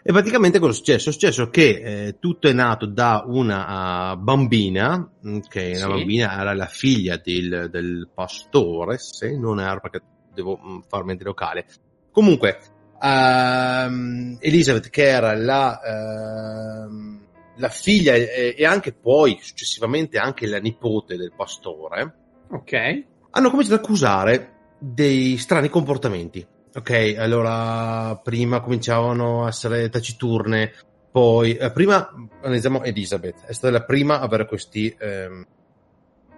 E 0.02 0.12
praticamente 0.12 0.58
cosa 0.58 0.72
è 0.72 0.74
successo? 0.74 1.10
È 1.10 1.12
successo 1.12 1.50
che 1.50 2.06
eh, 2.06 2.18
tutto 2.18 2.48
è 2.48 2.54
nato 2.54 2.86
da 2.86 3.22
una 3.26 3.66
ah, 3.66 4.16
bambina, 4.16 4.96
mh, 5.20 5.40
che 5.40 5.74
Sì. 5.74 5.82
la 5.82 5.88
bambina 5.88 6.40
era 6.40 6.54
la 6.54 6.64
figlia 6.64 7.20
del, 7.22 7.68
del 7.70 8.08
pastore, 8.14 8.96
se 8.96 9.36
non 9.36 9.60
erro 9.60 9.80
perché 9.80 10.00
devo 10.32 10.56
mh, 10.56 10.84
far 10.88 11.04
mente 11.04 11.24
locale. 11.24 11.66
Comunque, 12.10 12.60
ehm, 13.02 14.38
Elizabeth, 14.40 14.88
che 14.88 15.06
era 15.06 15.34
la, 15.36 16.86
ehm, 16.86 17.26
la 17.56 17.68
figlia 17.68 18.14
e, 18.14 18.54
e 18.56 18.64
anche 18.64 18.94
poi 18.94 19.36
successivamente 19.42 20.16
anche 20.16 20.46
la 20.46 20.60
nipote 20.60 21.18
del 21.18 21.34
pastore, 21.36 22.14
Ok. 22.50 23.04
Hanno 23.38 23.50
cominciato 23.50 23.76
ad 23.76 23.84
accusare 23.84 24.52
dei 24.78 25.36
strani 25.38 25.68
comportamenti. 25.68 26.46
Ok, 26.74 27.16
allora 27.18 28.16
prima 28.22 28.60
cominciavano 28.60 29.44
a 29.44 29.48
essere 29.48 29.88
taciturne, 29.88 30.72
poi 31.10 31.54
eh, 31.54 31.72
prima 31.72 32.08
analizziamo 32.42 32.82
Elizabeth, 32.82 33.44
è 33.46 33.52
stata 33.52 33.72
la 33.72 33.84
prima 33.84 34.20
a 34.20 34.22
avere 34.22 34.46
questi, 34.46 34.94
ehm, 34.96 35.46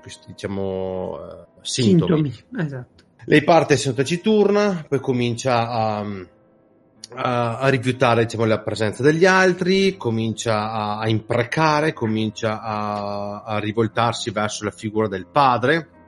questi 0.00 0.26
diciamo 0.28 1.18
eh, 1.18 1.46
sintomi. 1.62 2.32
Esatto. 2.56 3.04
Lei 3.24 3.42
parte 3.44 3.74
essendo 3.74 3.98
taciturna, 3.98 4.86
poi 4.88 5.00
comincia 5.00 5.68
a, 5.68 6.06
a, 7.16 7.58
a 7.58 7.68
rifiutare 7.68 8.24
diciamo, 8.24 8.44
la 8.46 8.60
presenza 8.60 9.02
degli 9.02 9.26
altri, 9.26 9.96
comincia 9.96 10.70
a, 10.70 10.98
a 11.00 11.08
imprecare, 11.08 11.92
comincia 11.92 12.62
a 12.62 13.58
rivoltarsi 13.58 14.30
verso 14.30 14.64
la 14.64 14.70
figura 14.70 15.08
del 15.08 15.26
padre, 15.26 15.99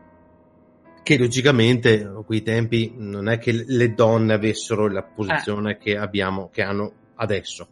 che 1.02 1.18
logicamente 1.18 2.04
a 2.04 2.22
quei 2.22 2.42
tempi 2.42 2.94
non 2.96 3.28
è 3.28 3.38
che 3.38 3.64
le 3.66 3.94
donne 3.94 4.34
avessero 4.34 4.88
la 4.88 5.02
posizione 5.02 5.78
che 5.78 5.96
abbiamo, 5.96 6.48
che 6.52 6.62
hanno 6.62 6.92
adesso. 7.16 7.68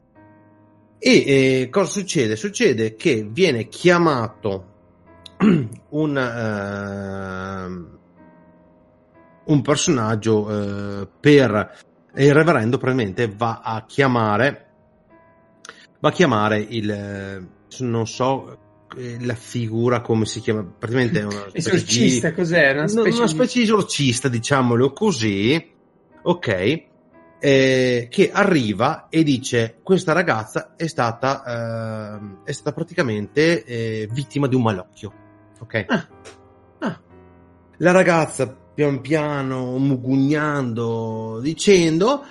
E 0.99 1.25
eh, 1.27 1.69
cosa 1.71 1.91
succede? 1.91 2.37
Succede 2.37 2.95
che 2.95 3.27
viene 3.29 3.69
chiamato 3.69 4.67
un, 5.91 6.17
ehm, 6.19 7.99
un 9.45 9.63
personaggio 9.63 11.01
eh, 11.01 11.09
per 11.21 11.79
il 12.17 12.35
reverendo 12.35 12.77
probabilmente 12.77 13.29
va 13.29 13.61
a 13.63 13.85
chiamare 13.87 14.67
va 16.01 16.09
a 16.09 16.13
chiamare 16.13 16.59
il 16.59 16.91
eh, 16.91 17.47
non 17.79 18.07
so 18.07 18.51
eh, 18.51 18.59
la 19.21 19.35
figura 19.35 20.01
come 20.01 20.25
si 20.25 20.41
chiama 20.41 20.65
praticamente 20.65 21.21
è 21.21 21.25
una 21.25 21.47
specie 21.51 21.71
Esorcista, 21.75 22.29
di, 22.31 22.35
cos'era? 22.35 22.79
Una 22.81 22.89
specie, 22.89 23.17
una 23.19 23.27
specie 23.29 23.59
di 23.59 23.65
esorcista 23.65 24.29
diciamolo 24.29 24.93
così 24.93 25.73
ok 26.23 26.83
eh, 27.43 28.09
che 28.11 28.31
arriva 28.33 29.07
e 29.09 29.23
dice 29.23 29.79
questa 29.83 30.13
ragazza 30.13 30.75
è 30.77 30.87
stata 30.87 32.17
ehm, 32.17 32.41
è 32.45 32.53
stata 32.53 32.73
praticamente 32.73 33.65
eh, 33.65 34.09
vittima 34.11 34.47
di 34.47 34.55
un 34.55 34.63
malocchio 34.63 35.13
ok 35.61 35.85
Ah. 35.89 36.09
Ah. 36.81 37.01
la 37.79 37.91
ragazza 37.93 38.55
pian 38.75 39.01
piano 39.01 39.77
mugugnando 39.79 41.39
dicendo 41.41 42.25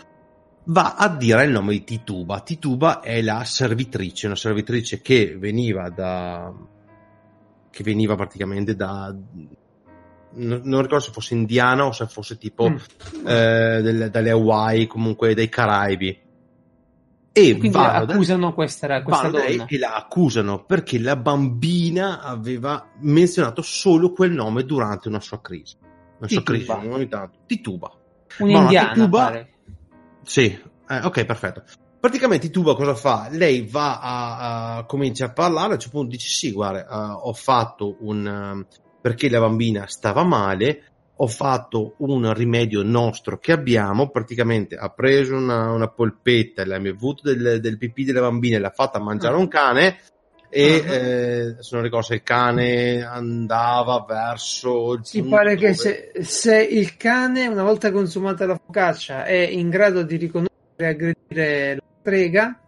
va 0.71 0.95
a 0.95 1.07
dire 1.09 1.45
il 1.45 1.51
nome 1.51 1.71
di 1.73 1.83
Tituba 1.83 2.41
Tituba 2.41 2.99
è 3.01 3.21
la 3.21 3.43
servitrice 3.43 4.27
una 4.27 4.35
servitrice 4.35 5.01
che 5.01 5.35
veniva 5.37 5.89
da 5.89 6.53
che 7.71 7.83
veniva 7.83 8.15
praticamente 8.15 8.75
da 8.75 9.15
non, 10.31 10.61
non 10.63 10.81
ricordo 10.83 11.05
se 11.05 11.11
fosse 11.11 11.33
indiana 11.33 11.85
o 11.85 11.91
se 11.91 12.05
fosse 12.07 12.37
tipo 12.37 12.69
Mm. 12.69 12.75
eh, 13.27 13.81
del- 13.81 14.09
dalle 14.11 14.29
Hawaii 14.29 14.85
comunque 14.85 15.33
dai 15.33 15.49
Caraibi 15.49 16.27
e 17.31 17.51
Quindi 17.57 17.69
vanno 17.69 18.05
da- 18.05 18.13
accusano 18.13 18.53
questa, 18.53 19.01
questa 19.01 19.29
donna. 19.29 19.65
e 19.67 19.77
la 19.77 19.95
accusano 19.95 20.65
perché 20.65 20.99
la 20.99 21.15
bambina 21.15 22.21
aveva 22.21 22.89
menzionato 23.01 23.61
solo 23.61 24.11
quel 24.11 24.31
nome 24.31 24.63
durante 24.65 25.07
una 25.07 25.19
sua 25.21 25.39
crisi. 25.39 25.75
Una 26.17 26.27
sua 26.27 26.41
Tituba. 26.41 26.77
crisi, 26.79 26.93
ogni 26.93 27.07
tanto. 27.07 27.37
Tituba. 27.45 27.91
Un'indiana, 28.39 28.93
Tituba- 28.93 29.23
pare. 29.25 29.49
Sì, 30.29 30.45
eh, 30.87 30.99
ok, 31.03 31.25
perfetto. 31.25 31.63
Praticamente 31.99 32.45
Tituba 32.45 32.75
cosa 32.75 32.93
fa? 32.93 33.29
Lei 33.31 33.67
va 33.67 33.99
a, 33.99 34.75
a- 34.77 34.85
comincia 34.85 35.25
a 35.25 35.33
parlare, 35.33 35.71
a 35.71 35.73
un 35.73 35.79
certo 35.79 35.97
punto 35.97 36.11
dice 36.11 36.29
sì, 36.29 36.51
guarda, 36.51 36.83
eh, 36.87 37.19
ho 37.23 37.33
fatto 37.33 37.97
un... 38.01 38.27
ehm, 38.27 38.67
perché 39.01 39.27
la 39.27 39.39
bambina 39.39 39.87
stava 39.87 40.23
male, 40.23 40.83
ho 41.15 41.25
fatto 41.25 41.95
un 41.99 42.31
rimedio 42.31 42.83
nostro 42.83 43.39
che 43.39 43.53
abbiamo, 43.53 44.11
praticamente 44.11 44.75
ha 44.75 44.89
preso 44.89 45.35
una, 45.35 45.71
una 45.71 45.89
polpetta, 45.89 46.63
l'ha 46.63 46.79
bevuto 46.79 47.23
del, 47.33 47.59
del 47.59 47.77
pipì 47.79 48.03
della 48.03 48.21
bambina 48.21 48.57
e 48.57 48.59
l'ha 48.59 48.69
fatta 48.69 48.99
mangiare 48.99 49.33
a 49.33 49.39
un 49.39 49.47
cane 49.47 49.97
e 50.49 50.83
Ah. 50.85 50.93
eh, 50.93 51.55
se 51.59 51.69
non 51.75 51.83
ricordo 51.83 52.05
se 52.07 52.15
il 52.15 52.23
cane 52.23 53.03
andava 53.03 54.03
verso 54.07 54.93
il 54.93 55.01
punto 55.11 55.29
pare 55.29 55.55
che 55.55 55.71
dove- 55.71 55.73
se, 55.75 56.11
se 56.23 56.61
il 56.63 56.97
cane, 56.97 57.47
una 57.47 57.63
volta 57.63 57.91
consumata 57.91 58.45
la 58.45 58.59
focaccia, 58.63 59.25
è 59.25 59.33
in 59.35 59.69
grado 59.69 60.03
di 60.03 60.15
riconoscere 60.17 60.57
e 60.77 60.85
aggredire 60.85 61.75
la 61.75 61.81
strega, 61.99 62.59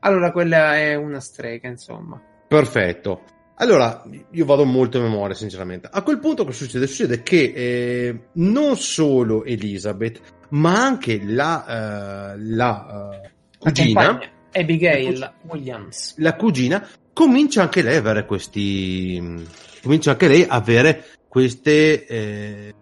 allora 0.00 0.32
quella 0.32 0.76
è 0.76 0.94
una 0.94 1.20
strega, 1.20 1.68
insomma. 1.68 2.20
Perfetto. 2.48 3.22
Allora, 3.58 4.04
io 4.32 4.44
vado 4.44 4.64
molto 4.64 4.98
a 4.98 5.02
memoria, 5.02 5.34
sinceramente. 5.34 5.88
A 5.90 6.02
quel 6.02 6.18
punto 6.18 6.44
cosa 6.44 6.56
succede? 6.64 6.86
Succede 6.86 7.22
che 7.22 7.52
eh, 7.54 8.20
non 8.34 8.76
solo 8.76 9.44
Elizabeth, 9.44 10.20
ma 10.50 10.84
anche 10.84 11.20
la, 11.24 12.34
eh, 12.34 12.38
la 12.38 13.10
eh, 13.22 13.30
cugina, 13.58 14.20
Abigail 14.52 15.18
La 15.18 15.32
Williams. 15.48 16.14
la 16.18 16.34
cugina, 16.36 16.86
comincia 17.16 17.62
anche 17.62 17.80
lei 17.80 17.96
a 17.96 18.00
avere 18.00 18.26
questi, 18.26 19.42
comincia 19.82 20.10
anche 20.10 20.28
lei 20.28 20.42
a 20.42 20.56
avere 20.56 21.02
queste, 21.26 22.04
eh, 22.04 22.74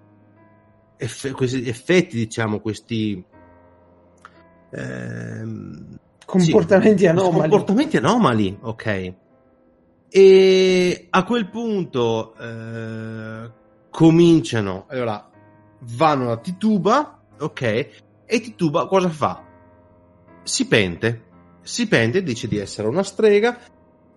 eff- 0.97 1.31
questi 1.31 1.69
effetti, 1.69 2.17
diciamo, 2.17 2.59
questi, 2.59 3.25
ehm, 4.73 5.99
Comportamenti 6.27 7.03
sì, 7.03 7.07
anomali. 7.07 7.49
Comportamenti 7.49 7.97
anomali, 7.97 8.59
ok. 8.61 9.15
E 10.09 11.07
a 11.11 11.25
quel 11.25 11.49
punto 11.49 12.35
eh, 12.37 13.51
cominciano, 13.89 14.87
allora 14.89 15.31
vanno 15.79 16.27
da 16.27 16.39
Tituba, 16.39 17.21
ok, 17.39 17.63
e 18.27 18.41
Tituba 18.41 18.89
cosa 18.89 19.11
fa? 19.11 19.45
Si 20.43 20.67
pente, 20.67 21.23
si 21.63 21.87
pente, 21.87 22.25
dice 22.25 22.49
di 22.49 22.59
essere 22.59 22.89
una 22.89 23.05
strega, 23.05 23.57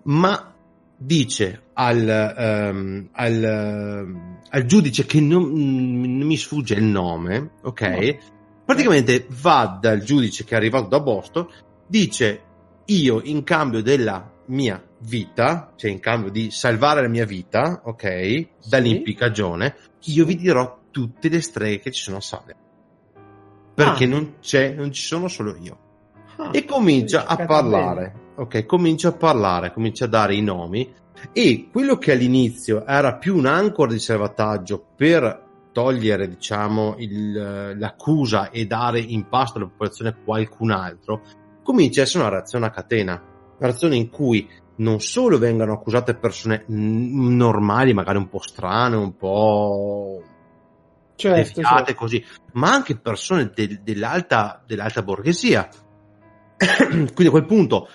ma 0.08 0.54
dice 0.98 1.62
al, 1.74 2.08
ehm, 2.38 3.10
al, 3.12 3.44
ehm, 3.44 4.40
al 4.50 4.66
giudice 4.66 5.06
che 5.06 5.20
non, 5.22 5.44
non 5.52 6.28
mi 6.28 6.38
sfugge 6.38 6.74
il 6.76 6.84
nome, 6.84 7.52
ok? 7.64 8.18
Praticamente 8.66 9.28
va 9.42 9.78
dal 9.80 10.02
giudice 10.02 10.44
che 10.44 10.54
è 10.56 10.58
arrivato 10.58 10.88
da 10.88 11.00
Boston, 11.00 11.48
dice 11.88 12.42
io 12.86 13.22
in 13.24 13.44
cambio 13.44 13.82
della 13.82 14.30
mia 14.48 14.82
vita, 15.00 15.74
cioè 15.76 15.92
in 15.92 16.00
cambio 16.00 16.32
di 16.32 16.50
salvare 16.52 17.02
la 17.02 17.08
mia 17.10 17.26
vita, 17.26 17.82
ok, 17.84 18.48
dall'impiccagione, 18.68 19.76
io 20.06 20.26
vi 20.26 20.36
dirò 20.36 20.80
tutte 20.92 21.30
le 21.30 21.42
streghe 21.42 21.80
che 21.80 21.92
ci 21.92 22.02
sono 22.02 22.18
a 22.18 22.22
Salem. 22.22 22.56
Perché 23.74 24.06
Ah. 24.06 24.08
non 24.08 24.36
c'è, 24.42 24.74
non 24.74 24.92
ci 24.92 25.04
sono 25.04 25.28
solo 25.28 25.56
io. 25.62 25.78
Ah, 26.38 26.50
E 26.52 26.66
comincia 26.66 27.26
a 27.26 27.36
parlare, 27.46 28.14
ok, 28.38 28.66
comincia 28.66 29.10
a 29.10 29.14
parlare, 29.14 29.74
comincia 29.74 30.06
a 30.06 30.10
dare 30.10 30.36
i 30.36 30.42
nomi 30.42 30.94
e 31.32 31.70
quello 31.72 31.98
che 31.98 32.12
all'inizio 32.12 32.86
era 32.86 33.16
più 33.16 33.36
un'ancora 33.36 33.92
di 33.92 34.00
salvataggio 34.00 34.86
per 34.96 35.46
togliere, 35.72 36.28
diciamo, 36.28 36.96
il- 37.00 37.76
l'accusa 37.78 38.50
e 38.50 38.66
dare 38.66 39.00
in 39.00 39.28
pasto 39.28 39.58
alla 39.58 39.68
popolazione 39.68 40.16
qualcun 40.24 40.72
altro, 40.72 41.22
comincia 41.64 42.02
a 42.02 42.04
essere 42.04 42.24
una 42.24 42.34
reazione 42.34 42.66
a 42.68 42.72
catena, 42.72 43.14
una 43.14 43.68
reazione 43.68 43.96
in 43.96 44.10
cui 44.10 44.48
non 44.78 45.00
solo 45.00 45.40
vengono 45.40 45.74
accusate 45.74 46.16
persone 46.16 46.66
mm, 46.72 47.36
normali, 47.36 47.94
magari 47.94 48.18
un 48.18 48.30
po' 48.30 48.40
strane, 48.42 48.96
un 48.96 49.16
po' 49.16 50.22
Certo, 51.16 51.62
certo. 51.64 51.96
così, 51.96 52.24
ma 52.54 52.72
anche 52.72 52.96
persone 52.96 53.52
del- 53.54 53.82
dell'alta, 53.82 54.62
dell'alta 54.68 55.02
borghesia. 55.02 55.68
Quindi 56.88 57.26
a 57.26 57.30
quel 57.32 57.46
punto 57.46 57.90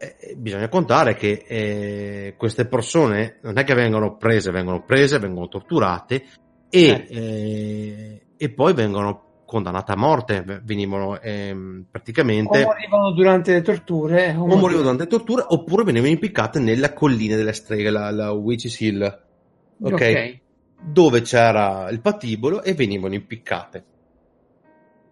eh, 0.00 0.34
bisogna 0.34 0.68
contare 0.68 1.14
che 1.14 1.44
eh, 1.46 2.34
queste 2.38 2.64
persone 2.66 3.38
non 3.42 3.58
è 3.58 3.64
che 3.64 3.74
vengono 3.74 4.16
prese, 4.16 4.50
vengono 4.50 4.82
prese, 4.82 5.18
vengono 5.18 5.48
torturate 5.48 6.24
e, 6.70 6.80
Eh. 6.80 7.06
eh, 7.10 8.22
e 8.36 8.50
poi 8.50 8.72
vengono 8.72 9.42
condannate 9.44 9.92
a 9.92 9.96
morte, 9.96 10.62
venivano 10.62 11.20
ehm, 11.20 11.86
praticamente... 11.90 12.62
O 12.62 12.66
morivano 12.66 13.12
durante 13.12 13.52
le 13.52 13.62
torture. 13.62 14.34
O, 14.34 14.44
o 14.44 14.56
morivano 14.56 14.82
durante 14.82 15.02
le 15.02 15.08
torture, 15.08 15.44
oppure 15.46 15.82
venivano 15.82 16.12
impiccate 16.12 16.60
nella 16.60 16.92
collina 16.92 17.36
delle 17.36 17.52
streghe, 17.52 17.90
la, 17.90 18.10
la 18.10 18.30
Witch's 18.30 18.80
Hill, 18.80 19.02
ok? 19.02 19.92
okay. 19.92 20.40
Dove 20.80 21.20
c'era 21.22 21.90
il 21.90 22.00
patibolo 22.00 22.62
e 22.62 22.74
venivano 22.74 23.14
impiccate. 23.14 23.84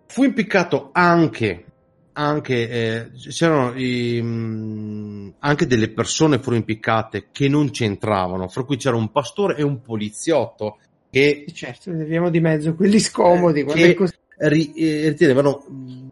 Fu 0.07 0.23
impiccato 0.23 0.91
anche 0.93 1.65
anche, 2.19 2.69
eh, 2.69 3.11
c'erano 3.31 3.79
i, 3.79 4.21
mm, 4.21 5.29
anche 5.39 5.67
delle 5.69 5.89
persone 5.91 6.39
furono 6.39 6.57
impiccate 6.57 7.29
che 7.31 7.49
non 7.49 7.71
c'entravano, 7.71 8.49
fra 8.49 8.65
cui 8.65 8.77
c'era 8.77 8.97
un 8.97 9.13
pastore 9.13 9.57
e 9.57 9.63
un 9.63 9.81
poliziotto 9.81 10.79
che... 11.11 11.47
Certo, 11.53 11.93
leviamo 11.93 12.29
di 12.29 12.41
mezzo 12.41 12.75
quelli 12.75 12.99
scomodi, 12.99 13.61
eh, 13.61 13.95
che 13.95 14.09
ri- 14.39 14.73
eh, 14.75 15.09
ritenevano 15.11 15.65
mm, 15.71 16.09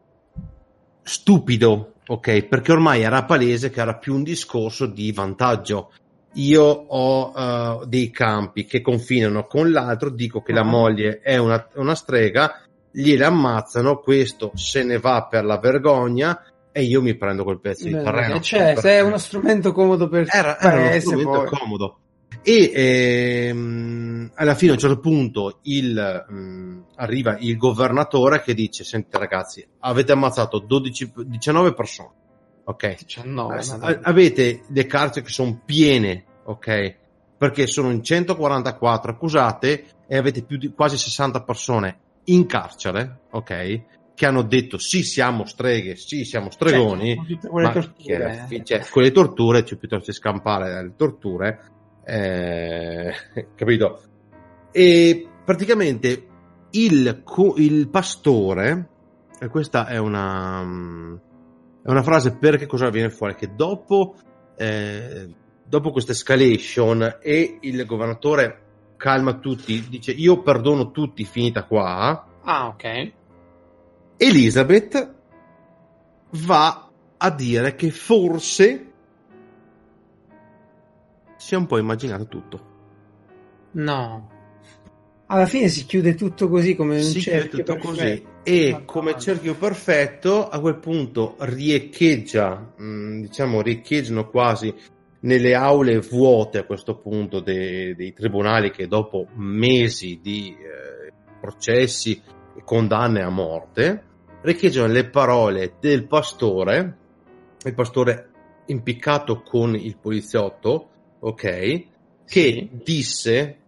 stupido, 1.03 1.95
ok? 2.07 2.45
Perché 2.45 2.71
ormai 2.71 3.03
era 3.03 3.25
palese 3.25 3.71
che 3.71 3.81
era 3.81 3.97
più 3.97 4.15
un 4.15 4.23
discorso 4.23 4.87
di 4.87 5.11
vantaggio. 5.11 5.93
Io 6.35 6.63
ho 6.63 7.33
uh, 7.81 7.85
dei 7.87 8.11
campi 8.11 8.65
che 8.65 8.81
confinano 8.81 9.47
con 9.47 9.73
l'altro, 9.73 10.11
dico 10.11 10.41
che 10.43 10.53
uh-huh. 10.53 10.59
la 10.59 10.65
ah. 10.65 10.71
moglie 10.71 11.21
è 11.21 11.37
una, 11.37 11.67
una 11.75 11.95
strega, 11.95 12.66
gliele 12.97 13.27
ammazzano, 13.27 13.99
questo 13.99 14.53
se 14.55 14.83
ne 14.83 14.99
va 14.99 15.27
per 15.29 15.45
la 15.45 15.59
vergogna 15.59 16.43
e 16.73 16.83
io 16.83 17.03
mi 17.03 17.15
prendo 17.15 17.45
quel 17.45 17.61
pezzo 17.61 17.85
Beh, 17.85 17.91
di 17.91 18.03
terreno. 18.03 18.41
Cioè, 18.41 18.75
se 18.77 18.91
è 18.91 19.01
uno 19.01 19.19
strumento 19.19 19.73
comodo 19.73 20.09
per 20.09 20.27
era, 20.31 20.59
era 20.59 20.89
uno 20.89 21.01
strumento 21.01 21.31
poi. 21.31 21.47
comodo. 21.47 21.99
E 22.43 22.71
ehm, 22.75 24.31
alla 24.35 24.55
fine 24.55 24.71
a 24.71 24.75
un 24.75 24.81
certo 24.81 25.01
punto 25.01 25.59
il, 25.63 26.25
mh, 26.29 26.35
mm, 26.35 26.81
arriva 26.97 27.37
il 27.39 27.57
governatore 27.57 28.41
che 28.41 28.55
dice: 28.55 28.83
Senti, 28.83 29.17
ragazzi, 29.19 29.67
avete 29.81 30.13
ammazzato 30.13 30.59
12, 30.59 31.13
19 31.27 31.75
persone, 31.75 32.11
ok? 32.65 32.97
19, 33.05 33.57
a- 33.81 33.99
avete 34.03 34.63
le 34.69 34.87
carceri 34.87 35.27
che 35.27 35.33
sono 35.33 35.61
piene, 35.65 36.25
ok? 36.45 36.97
Perché 37.37 37.67
sono 37.67 37.91
in 37.91 38.03
144 38.03 39.11
accusate 39.11 39.85
e 40.07 40.17
avete 40.17 40.43
più 40.43 40.57
di 40.57 40.73
quasi 40.73 40.97
60 40.97 41.43
persone 41.43 42.01
in 42.27 42.47
carcere, 42.47 43.21
ok? 43.31 43.83
Che 44.15 44.27
hanno 44.27 44.43
detto 44.43 44.79
sì, 44.79 45.03
siamo 45.03 45.45
streghe, 45.45 45.97
sì, 45.97 46.25
siamo 46.25 46.51
stregoni, 46.51 47.15
cioè, 47.15 47.51
con 47.51 47.63
le 47.63 47.73
torture, 47.73 48.47
che, 48.49 48.65
cioè, 48.65 48.87
con 48.89 49.03
le 49.03 49.11
torture, 49.13 49.65
cioè 49.65 49.79
piuttosto 49.79 50.13
scampare 50.13 50.71
dalle 50.73 50.95
torture, 50.97 51.61
eh, 52.05 53.13
capito? 53.55 54.01
E 54.73 55.29
praticamente 55.45 56.27
il, 56.71 57.23
il 57.57 57.89
pastore, 57.89 58.89
e 59.39 59.49
questa 59.49 59.87
è 59.87 59.99
una, 59.99 60.63
è 60.63 61.91
una 61.91 62.03
frase 62.03 62.37
perché 62.37 62.67
cosa 62.67 62.89
viene 62.89 63.11
fuori? 63.11 63.35
Che 63.35 63.55
dopo, 63.55 64.17
eh, 64.57 65.29
dopo 65.63 65.91
questa 65.91 66.13
escalation 66.13 67.19
e 67.21 67.59
il 67.61 67.85
governatore 67.85 68.66
calma 68.97 69.35
tutti, 69.35 69.87
dice 69.89 70.13
io 70.13 70.43
perdono 70.43 70.91
tutti, 70.91 71.25
finita 71.25 71.65
qua. 71.65 72.27
Ah, 72.43 72.67
ok. 72.69 73.13
Elizabeth 74.17 75.15
va 76.31 76.91
a 77.17 77.31
dire 77.31 77.75
che 77.75 77.91
forse 77.91 78.93
si 81.37 81.55
è 81.55 81.57
un 81.57 81.67
po' 81.67 81.79
immaginato 81.79 82.27
tutto. 82.27 82.75
No. 83.73 84.31
Alla 85.27 85.47
fine 85.47 85.69
si 85.69 85.85
chiude 85.87 86.15
tutto 86.15 86.49
così 86.49 86.77
come 86.77 86.97
un 86.97 87.03
si 87.03 87.21
cerchio 87.21 87.59
tutto 87.59 87.75
perfetto. 87.75 87.89
così 87.89 88.35
e 88.45 88.71
Ma 88.71 88.83
come 88.83 89.19
cerchio 89.19 89.57
perfetto 89.57 90.49
a 90.49 90.61
quel 90.61 90.77
punto 90.77 91.35
riecheggia, 91.41 92.75
mm, 92.81 93.23
diciamo 93.23 93.61
riecheggiano 93.61 94.29
quasi 94.31 94.73
nelle 95.21 95.55
aule 95.55 95.99
vuote 95.99 96.59
a 96.59 96.65
questo 96.65 96.99
punto 96.99 97.41
dei, 97.41 97.95
dei 97.95 98.13
tribunali 98.13 98.71
che 98.71 98.87
dopo 98.87 99.27
mesi 99.35 100.21
di 100.23 100.57
eh, 100.57 101.13
processi 101.41 102.21
e 102.57 102.63
condanne 102.65 103.23
a 103.23 103.31
morte 103.31 104.03
riecheggiano 104.43 104.93
le 104.93 105.09
parole 105.09 105.75
del 105.81 106.07
pastore, 106.07 106.97
il 107.65 107.75
pastore 107.75 108.31
impiccato 108.67 109.43
con 109.43 109.75
il 109.75 109.97
poliziotto, 109.97 110.89
ok, 111.19 111.43
che 111.45 111.87
sì. 112.27 112.71
disse 112.73 113.59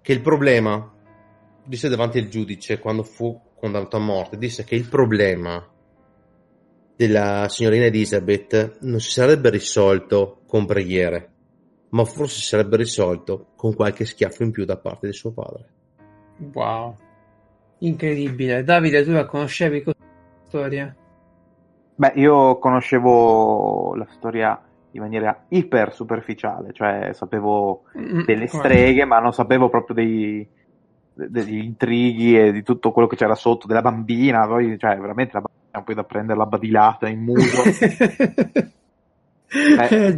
che 0.00 0.12
il 0.12 0.20
problema, 0.20 0.92
disse 1.64 1.88
davanti 1.88 2.18
al 2.18 2.28
giudice 2.28 2.78
quando 2.78 3.02
fu 3.02 3.38
condannato 3.58 3.96
a 3.96 4.00
morte, 4.00 4.38
disse 4.38 4.64
che 4.64 4.74
il 4.74 4.88
problema 4.88 5.66
della 6.96 7.46
signorina 7.48 7.84
Elizabeth 7.84 8.78
non 8.80 9.00
si 9.00 9.10
sarebbe 9.10 9.50
risolto 9.50 10.40
con 10.46 10.64
preghiere, 10.64 11.30
ma 11.90 12.04
forse 12.04 12.40
si 12.40 12.46
sarebbe 12.46 12.78
risolto 12.78 13.48
con 13.54 13.74
qualche 13.74 14.06
schiaffo 14.06 14.42
in 14.42 14.50
più 14.50 14.64
da 14.64 14.78
parte 14.78 15.06
di 15.06 15.12
suo 15.12 15.32
padre. 15.32 15.68
Wow, 16.52 16.96
incredibile. 17.78 18.64
Davide, 18.64 19.04
tu 19.04 19.12
la 19.12 19.26
conoscevi 19.26 19.82
questa 19.82 20.02
storia? 20.44 20.94
Beh, 21.94 22.12
io 22.16 22.58
conoscevo 22.58 23.94
la 23.94 24.06
storia 24.10 24.60
in 24.92 25.02
maniera 25.02 25.44
iper 25.48 25.92
superficiale, 25.92 26.72
cioè 26.72 27.10
sapevo 27.12 27.82
delle 28.24 28.46
streghe, 28.46 29.04
ma 29.04 29.18
non 29.18 29.32
sapevo 29.32 29.68
proprio 29.68 29.94
dei, 29.94 30.46
degli 31.12 31.58
intrighi 31.58 32.38
e 32.38 32.52
di 32.52 32.62
tutto 32.62 32.92
quello 32.92 33.06
che 33.06 33.16
c'era 33.16 33.34
sotto, 33.34 33.66
della 33.66 33.82
bambina, 33.82 34.46
poi, 34.46 34.78
cioè 34.78 34.96
veramente 34.96 35.32
la 35.34 35.40
bambina 35.40 35.65
poi 35.82 35.94
da 35.94 36.04
prendere 36.04 36.38
la 36.38 36.46
badilata 36.46 37.08
in 37.08 37.20
muso. 37.20 37.62
eh, 39.48 39.86
eh, 39.88 40.14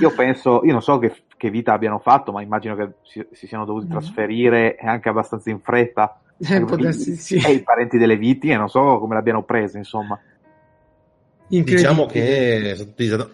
io 0.00 0.14
penso, 0.14 0.60
io 0.64 0.72
non 0.72 0.82
so 0.82 0.98
che, 0.98 1.14
che, 1.36 1.50
vita 1.50 1.72
abbiano 1.72 1.98
fatto, 1.98 2.32
ma 2.32 2.42
immagino 2.42 2.74
che 2.76 2.90
si, 3.02 3.26
si 3.32 3.46
siano 3.46 3.64
dovuti 3.64 3.86
mm. 3.86 3.90
trasferire 3.90 4.76
e 4.76 4.86
anche 4.86 5.08
abbastanza 5.08 5.50
in 5.50 5.60
fretta. 5.60 6.20
Eh, 6.38 6.60
potersi, 6.64 7.16
sì. 7.16 7.36
E 7.36 7.52
i 7.52 7.62
parenti 7.62 7.96
delle 7.96 8.16
vittime, 8.16 8.56
non 8.56 8.68
so 8.68 8.98
come 8.98 9.14
l'abbiano 9.14 9.42
presa, 9.42 9.78
insomma. 9.78 10.20
Diciamo 11.48 12.06
che 12.06 12.72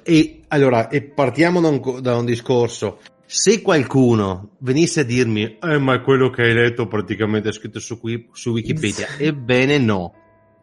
e 0.02 0.40
allora 0.48 0.88
e 0.88 1.00
partiamo 1.00 1.60
da 1.62 1.68
un, 1.68 2.02
da 2.02 2.16
un, 2.16 2.26
discorso. 2.26 2.98
Se 3.24 3.62
qualcuno 3.62 4.50
venisse 4.58 5.00
a 5.00 5.04
dirmi, 5.04 5.56
eh, 5.58 5.78
ma 5.78 5.94
è 5.94 6.02
quello 6.02 6.28
che 6.28 6.42
hai 6.42 6.52
letto 6.52 6.86
praticamente 6.86 7.50
scritto 7.52 7.80
su, 7.80 7.98
qui, 7.98 8.28
su 8.32 8.50
Wikipedia, 8.50 9.06
ebbene 9.16 9.78
no 9.78 10.21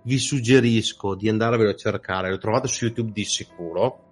vi 0.09 0.17
suggerisco 0.17 1.13
di 1.13 1.29
andarvelo 1.29 1.69
a 1.69 1.75
cercare, 1.75 2.31
l'ho 2.31 2.39
trovato 2.39 2.65
su 2.65 2.85
YouTube 2.85 3.11
di 3.11 3.23
sicuro. 3.25 4.05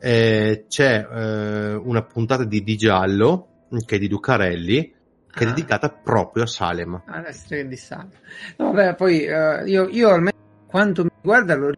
Eh, 0.00 0.64
c'è 0.68 1.06
eh, 1.08 1.74
una 1.74 2.02
puntata 2.02 2.42
di 2.42 2.64
Di 2.64 2.76
Giallo 2.76 3.68
che 3.86 3.96
è 3.96 3.98
di 4.00 4.08
Ducarelli 4.08 4.94
che 5.30 5.44
ah. 5.44 5.46
è 5.46 5.50
dedicata 5.50 5.88
proprio 5.88 6.42
a 6.42 6.46
Salem. 6.48 7.00
Alla 7.06 7.30
storia 7.30 7.64
di 7.64 7.76
Salem. 7.76 8.10
No, 8.56 8.72
vabbè, 8.72 8.96
poi 8.96 9.24
uh, 9.24 9.64
io, 9.66 9.88
io 9.88 10.08
almeno 10.08 10.36
quanto 10.66 11.04
mi 11.04 11.10
guarda 11.22 11.54
lo 11.54 11.70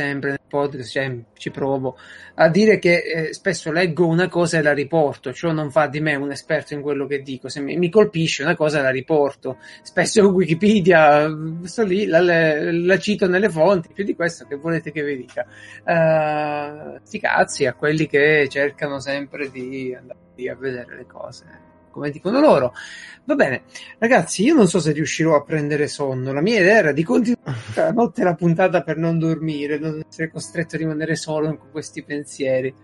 sempre 0.00 0.30
nel 0.30 0.40
podcast, 0.48 0.90
cioè, 0.90 1.14
ci 1.34 1.50
provo 1.50 1.96
a 2.34 2.48
dire 2.48 2.78
che 2.78 3.02
eh, 3.02 3.34
spesso 3.34 3.70
leggo 3.70 4.06
una 4.06 4.28
cosa 4.28 4.58
e 4.58 4.62
la 4.62 4.72
riporto, 4.72 5.32
ciò 5.32 5.52
non 5.52 5.70
fa 5.70 5.86
di 5.88 6.00
me 6.00 6.14
un 6.14 6.30
esperto 6.30 6.72
in 6.72 6.80
quello 6.80 7.06
che 7.06 7.20
dico, 7.20 7.48
se 7.48 7.60
mi, 7.60 7.76
mi 7.76 7.90
colpisce 7.90 8.42
una 8.42 8.56
cosa 8.56 8.80
la 8.80 8.90
riporto, 8.90 9.58
spesso 9.82 10.26
Wikipedia, 10.32 11.28
sto 11.64 11.84
lì, 11.84 12.06
la, 12.06 12.20
la, 12.20 12.98
cito 12.98 13.28
nelle 13.28 13.50
fonti, 13.50 13.92
più 13.92 14.04
di 14.04 14.14
questo 14.14 14.46
che 14.46 14.56
volete 14.56 14.90
che 14.90 15.04
vi 15.04 15.16
dica. 15.16 15.46
Uh, 15.84 16.98
sti 17.02 17.20
cazzi 17.20 17.66
a 17.66 17.74
quelli 17.74 18.06
che 18.06 18.48
cercano 18.50 19.00
sempre 19.00 19.50
di 19.50 19.94
andare 19.94 20.18
a 20.50 20.54
vedere 20.54 20.96
le 20.96 21.06
cose 21.06 21.69
come 21.90 22.10
dicono 22.10 22.40
loro. 22.40 22.72
Va 23.24 23.34
bene, 23.34 23.62
ragazzi, 23.98 24.42
io 24.42 24.54
non 24.54 24.66
so 24.66 24.80
se 24.80 24.92
riuscirò 24.92 25.36
a 25.36 25.42
prendere 25.42 25.86
sonno. 25.86 26.32
La 26.32 26.40
mia 26.40 26.60
idea 26.60 26.78
era 26.78 26.92
di 26.92 27.04
continuare 27.04 27.58
la 27.76 27.92
notte 27.92 28.24
la 28.24 28.34
puntata 28.34 28.82
per 28.82 28.96
non 28.96 29.18
dormire, 29.18 29.78
non 29.78 30.02
essere 30.08 30.30
costretto 30.30 30.76
a 30.76 30.78
rimanere 30.78 31.14
solo 31.16 31.56
con 31.56 31.70
questi 31.70 32.02
pensieri. 32.02 32.74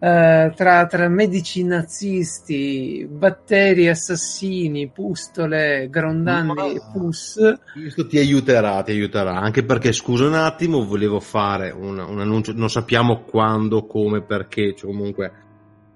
Uh, 0.00 0.54
tra, 0.54 0.86
tra, 0.86 1.08
medici 1.08 1.64
nazisti, 1.64 3.04
batteri 3.10 3.88
assassini, 3.88 4.88
pustole, 4.90 5.88
grondanni 5.90 6.76
e 6.76 6.80
pus. 6.92 7.56
Questo 7.72 8.06
ti 8.06 8.16
aiuterà, 8.18 8.80
ti 8.84 8.92
aiuterà. 8.92 9.40
Anche 9.40 9.64
perché, 9.64 9.90
scusa 9.90 10.24
un 10.24 10.34
attimo, 10.34 10.84
volevo 10.84 11.18
fare 11.18 11.70
un, 11.70 11.98
un 11.98 12.20
annuncio, 12.20 12.52
non 12.54 12.70
sappiamo 12.70 13.22
quando, 13.22 13.86
come, 13.86 14.22
perché, 14.22 14.76
cioè 14.76 14.88
comunque 14.88 15.32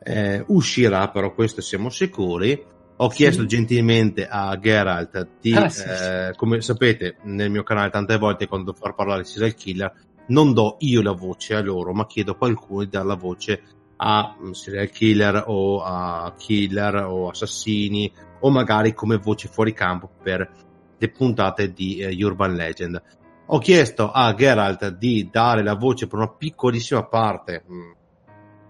eh, 0.05 0.45
uscirà, 0.49 1.09
però 1.09 1.33
questo 1.35 1.61
siamo 1.61 1.91
sicuri. 1.91 2.71
Ho 2.97 3.11
sì. 3.11 3.17
chiesto 3.17 3.47
gentilmente 3.47 4.27
a 4.29 4.57
Geralt 4.59 5.29
di, 5.41 5.55
ah, 5.55 5.69
sì. 5.69 5.85
eh, 5.89 6.33
come 6.37 6.61
sapete 6.61 7.17
nel 7.23 7.51
mio 7.51 7.63
canale 7.63 7.91
tante 7.91 8.17
volte 8.17 8.47
quando 8.47 8.73
far 8.73 8.95
parlare 8.95 9.25
serial 9.25 9.55
killer, 9.55 9.93
non 10.27 10.53
do 10.53 10.77
io 10.81 11.03
la 11.03 11.13
voce 11.13 11.55
a 11.55 11.63
loro, 11.63 11.93
ma 11.93 12.07
chiedo 12.07 12.33
a 12.33 12.37
qualcuno 12.37 12.85
di 12.85 12.91
dare 12.91 13.07
la 13.07 13.17
voce 13.17 13.63
a 13.97 14.37
mm, 14.41 14.51
serial 14.51 14.91
killer 14.91 15.45
o 15.47 15.83
a 15.83 16.33
killer 16.37 16.95
o 16.97 17.29
assassini 17.29 18.13
o 18.41 18.51
magari 18.51 18.95
come 18.95 19.17
voce 19.17 19.49
fuori 19.49 19.73
campo 19.73 20.11
per 20.23 20.51
le 20.99 21.09
puntate 21.11 21.73
di 21.73 21.99
eh, 21.99 22.25
Urban 22.25 22.55
Legend. 22.55 23.03
Ho 23.47 23.59
chiesto 23.59 24.11
a 24.11 24.33
Geralt 24.35 24.89
di 24.97 25.29
dare 25.31 25.63
la 25.63 25.75
voce 25.75 26.07
per 26.07 26.19
una 26.19 26.31
piccolissima 26.31 27.05
parte, 27.05 27.65
mh, 27.67 28.02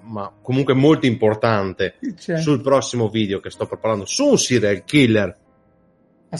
ma 0.02 0.32
comunque 0.42 0.74
molto 0.74 1.06
importante, 1.06 1.96
Cioè, 2.18 2.38
sul 2.38 2.60
prossimo 2.60 3.08
video 3.08 3.40
che 3.40 3.50
sto 3.50 3.66
preparando. 3.66 4.04
Su 4.04 4.26
un 4.28 4.38
serial 4.38 4.84
killer 4.84 5.36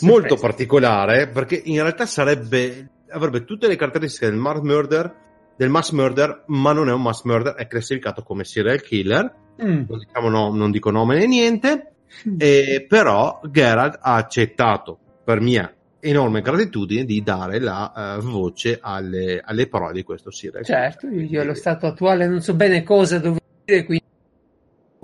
molto 0.01 0.37
particolare 0.37 1.29
perché 1.29 1.61
in 1.65 1.81
realtà 1.83 2.07
sarebbe 2.07 2.89
avrebbe 3.11 3.45
tutte 3.45 3.67
le 3.69 3.77
caratteristiche 3.77 4.25
del 4.31 4.39
mass 4.39 4.61
murder 4.61 5.15
del 5.55 5.69
mass 5.69 5.91
murder 5.91 6.45
ma 6.47 6.73
non 6.73 6.89
è 6.89 6.93
un 6.93 7.03
mass 7.03 7.25
murder 7.25 7.55
è 7.55 7.67
classificato 7.67 8.23
come 8.23 8.45
serial 8.45 8.81
killer. 8.81 9.35
Mm. 9.63 9.83
non, 9.87 9.99
diciamo 9.99 10.29
no- 10.31 10.51
non 10.55 10.71
dico 10.71 10.91
nome 10.91 11.17
né 11.19 11.27
niente. 11.27 11.93
E 12.39 12.85
però 12.89 13.41
Geralt 13.51 13.99
ha 14.01 14.15
accettato 14.15 14.99
per 15.25 15.41
mia 15.41 15.73
enorme 16.01 16.41
gratitudine 16.41 17.05
di 17.05 17.23
dare 17.23 17.61
la 17.61 18.17
eh, 18.17 18.21
voce 18.21 18.79
alle, 18.81 19.41
alle 19.45 19.69
parole 19.69 19.93
di 19.93 20.03
questo 20.03 20.31
serial 20.31 20.65
Certo, 20.65 21.07
io, 21.07 21.13
killer. 21.13 21.31
io 21.31 21.41
allo 21.43 21.55
stato 21.55 21.87
attuale 21.87 22.27
non 22.27 22.41
so 22.41 22.55
bene 22.55 22.83
cosa 22.83 23.19
dire, 23.19 23.41
quindi 23.65 24.01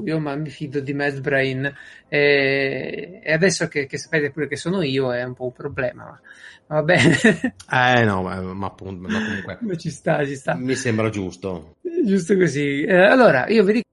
io 0.04 0.18
ma 0.20 0.36
mi 0.36 0.48
fido 0.48 0.78
di 0.78 0.94
Mad 0.94 1.20
Brain 1.20 1.72
e, 2.06 3.20
e 3.22 3.32
adesso 3.32 3.66
che, 3.66 3.86
che 3.86 3.98
sapete 3.98 4.30
pure 4.30 4.46
che 4.46 4.56
sono 4.56 4.82
io 4.82 5.12
è 5.12 5.22
un 5.24 5.34
po' 5.34 5.46
un 5.46 5.52
problema, 5.52 6.04
ma 6.04 6.20
va 6.76 6.82
bene, 6.82 7.16
eh 7.70 8.04
no 8.04 8.22
ma, 8.22 8.40
ma 8.40 8.66
appunto 8.66 9.08
ma 9.08 9.24
comunque 9.24 9.58
ma 9.60 9.74
ci 9.76 9.90
sta, 9.90 10.24
ci 10.24 10.36
sta. 10.36 10.54
mi 10.54 10.76
sembra 10.76 11.10
giusto 11.10 11.76
Giusto 12.04 12.36
così. 12.36 12.82
Eh, 12.84 12.94
allora, 12.94 13.46
io 13.48 13.64
vi 13.64 13.72
ricordo 13.72 13.86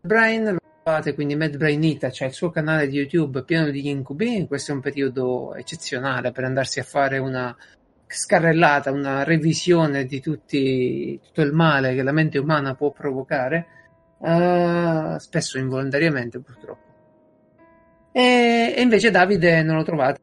Brain 0.00 0.44
lo 0.52 0.58
trovate 0.82 1.14
quindi 1.14 1.34
Mad 1.34 1.56
Brainita, 1.56 2.10
cioè 2.10 2.28
il 2.28 2.34
suo 2.34 2.50
canale 2.50 2.86
di 2.86 2.96
YouTube 2.96 3.42
pieno 3.44 3.70
di 3.70 3.88
incubi. 3.88 4.46
Questo 4.46 4.72
è 4.72 4.74
un 4.74 4.80
periodo 4.80 5.54
eccezionale 5.54 6.32
per 6.32 6.44
andarsi 6.44 6.80
a 6.80 6.84
fare 6.84 7.18
una 7.18 7.56
scarrellata, 8.06 8.92
una 8.92 9.24
revisione 9.24 10.04
di 10.06 10.20
tutti, 10.20 11.18
tutto 11.24 11.42
il 11.42 11.52
male 11.52 11.94
che 11.94 12.02
la 12.02 12.12
mente 12.12 12.38
umana 12.38 12.74
può 12.74 12.92
provocare, 12.92 13.66
eh, 14.20 15.16
spesso 15.18 15.58
involontariamente 15.58 16.40
purtroppo. 16.40 16.84
E, 18.12 18.74
e 18.76 18.80
invece 18.80 19.10
Davide 19.10 19.62
non 19.62 19.76
lo 19.76 19.82
trovate 19.82 20.20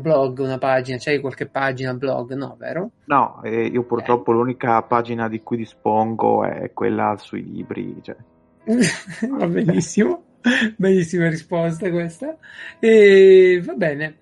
blog, 0.00 0.38
una 0.38 0.58
pagina, 0.58 0.96
c'hai 0.98 1.20
qualche 1.20 1.46
pagina 1.46 1.94
blog, 1.94 2.32
no, 2.32 2.56
vero? 2.58 2.90
No, 3.04 3.40
eh, 3.44 3.66
io 3.66 3.84
purtroppo 3.84 4.32
l'unica 4.32 4.82
pagina 4.82 5.28
di 5.28 5.42
cui 5.42 5.58
dispongo 5.58 6.44
è 6.44 6.72
quella 6.72 7.16
sui 7.18 7.44
libri. 7.44 7.96
Cioè. 8.00 8.16
va 9.30 9.46
benissimo, 9.46 10.24
bellissima 10.76 11.28
risposta 11.28 11.90
questa. 11.90 12.36
E 12.78 13.60
va 13.64 13.74
bene. 13.74 14.16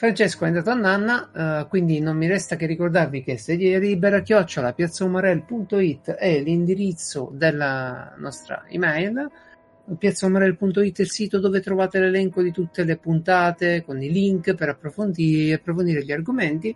Francesco 0.00 0.44
è 0.44 0.46
andato 0.46 0.70
a 0.70 0.74
nanna, 0.74 1.30
eh, 1.60 1.66
quindi 1.68 2.00
non 2.00 2.16
mi 2.16 2.26
resta 2.26 2.56
che 2.56 2.64
ricordarvi 2.64 3.22
che 3.22 3.36
sedia 3.36 3.78
libera 3.78 4.22
chiocciola 4.22 4.72
piazzaumarel.it 4.72 6.12
è 6.12 6.40
l'indirizzo 6.40 7.30
della 7.34 8.14
nostra 8.16 8.64
email. 8.66 9.30
Piazzaumarel.it 9.98 11.00
è 11.00 11.02
il 11.02 11.10
sito 11.10 11.38
dove 11.38 11.60
trovate 11.60 11.98
l'elenco 11.98 12.40
di 12.40 12.50
tutte 12.50 12.84
le 12.84 12.96
puntate 12.96 13.84
con 13.84 14.02
i 14.02 14.10
link 14.10 14.54
per 14.54 14.70
approfondire, 14.70 15.56
approfondire 15.56 16.02
gli 16.02 16.12
argomenti 16.12 16.74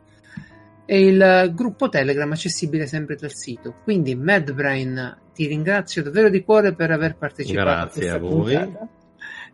e 0.84 1.06
il 1.06 1.51
gruppo 1.55 1.88
Telegram 1.88 2.30
accessibile 2.30 2.86
sempre 2.86 3.16
dal 3.16 3.32
sito. 3.32 3.76
Quindi 3.84 4.14
Madbrain 4.14 5.16
ti 5.32 5.46
ringrazio 5.46 6.02
davvero 6.02 6.28
di 6.28 6.44
cuore 6.44 6.74
per 6.74 6.90
aver 6.90 7.16
partecipato 7.16 7.70
Grazie 7.70 8.10
a 8.10 8.14
a 8.16 8.18
voi. 8.18 8.55
puntata. 8.55 8.88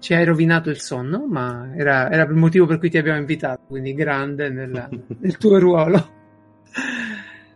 Ci 0.00 0.14
hai 0.14 0.24
rovinato 0.24 0.70
il 0.70 0.80
sonno, 0.80 1.26
ma 1.28 1.70
era, 1.76 2.10
era 2.10 2.24
il 2.24 2.34
motivo 2.34 2.66
per 2.66 2.78
cui 2.78 2.90
ti 2.90 2.98
abbiamo 2.98 3.18
invitato, 3.18 3.62
quindi 3.68 3.94
grande 3.94 4.48
nella- 4.48 4.88
nel 5.20 5.36
tuo 5.36 5.58
ruolo. 5.58 6.18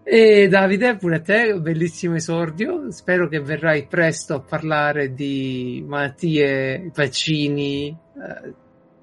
E 0.03 0.49
Davide, 0.49 0.97
pure 0.97 1.17
a 1.17 1.21
te, 1.21 1.59
bellissimo 1.59 2.17
esordio. 2.17 2.91
Spero 2.91 3.27
che 3.27 3.41
verrai 3.41 3.87
presto 3.87 4.35
a 4.35 4.41
parlare 4.41 5.15
di 5.15 5.83
malattie, 5.87 6.91
vaccini, 6.95 7.89
eh, 7.89 8.53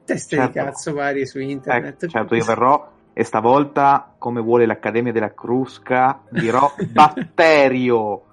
teste 0.05 0.35
di 0.35 0.41
Certo. 0.43 0.59
cazzo 0.63 0.93
varie 0.93 1.25
su 1.25 1.39
internet. 1.39 2.03
Eh, 2.03 2.07
certo, 2.09 2.35
io 2.35 2.43
verrò 2.45 2.91
e 3.21 3.23
stavolta, 3.23 4.13
come 4.17 4.41
vuole 4.41 4.65
l'Accademia 4.65 5.11
della 5.11 5.33
Crusca, 5.33 6.23
dirò 6.29 6.73
batterio. 6.91 8.23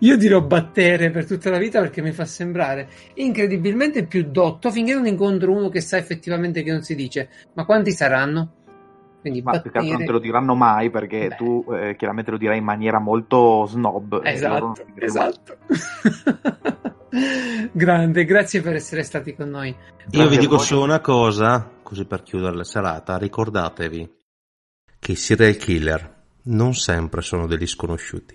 Io 0.00 0.16
dirò 0.18 0.42
battere 0.42 1.10
per 1.10 1.26
tutta 1.26 1.48
la 1.50 1.56
vita 1.58 1.80
perché 1.80 2.02
mi 2.02 2.12
fa 2.12 2.26
sembrare 2.26 2.88
incredibilmente 3.14 4.04
più 4.04 4.24
dotto 4.30 4.70
finché 4.70 4.92
non 4.92 5.06
incontro 5.06 5.50
uno 5.50 5.70
che 5.70 5.80
sa 5.80 5.96
effettivamente 5.96 6.62
che 6.62 6.70
non 6.70 6.82
si 6.82 6.94
dice. 6.94 7.28
Ma 7.54 7.64
quanti 7.64 7.90
saranno? 7.90 8.52
Quindi 9.22 9.40
Ma 9.40 9.58
più 9.58 9.70
che 9.70 9.78
altro 9.78 9.82
non 9.82 9.90
battere. 9.92 10.04
te 10.06 10.12
lo 10.12 10.18
diranno 10.18 10.54
mai 10.54 10.90
perché 10.90 11.28
Beh. 11.28 11.36
tu 11.36 11.64
eh, 11.72 11.96
chiaramente 11.96 12.30
lo 12.30 12.36
dirai 12.36 12.58
in 12.58 12.64
maniera 12.64 12.98
molto 12.98 13.64
snob. 13.64 14.20
e 14.22 14.38
non 14.46 14.72
Esatto, 14.94 15.56
esatto. 15.56 15.56
Grande, 17.72 18.24
grazie 18.24 18.60
per 18.60 18.74
essere 18.74 19.02
stati 19.02 19.34
con 19.34 19.48
noi. 19.48 19.68
Io 19.68 19.76
Grazie 20.10 20.28
vi 20.28 20.36
dico 20.36 20.58
solo 20.58 20.82
una 20.82 21.00
cosa, 21.00 21.70
così 21.82 22.04
per 22.04 22.22
chiudere 22.22 22.54
la 22.56 22.64
serata, 22.64 23.16
ricordatevi 23.16 24.22
che 25.04 25.12
i 25.12 25.16
serial 25.16 25.54
killer 25.58 26.14
non 26.44 26.72
sempre 26.74 27.20
sono 27.20 27.46
degli 27.46 27.66
sconosciuti. 27.66 28.34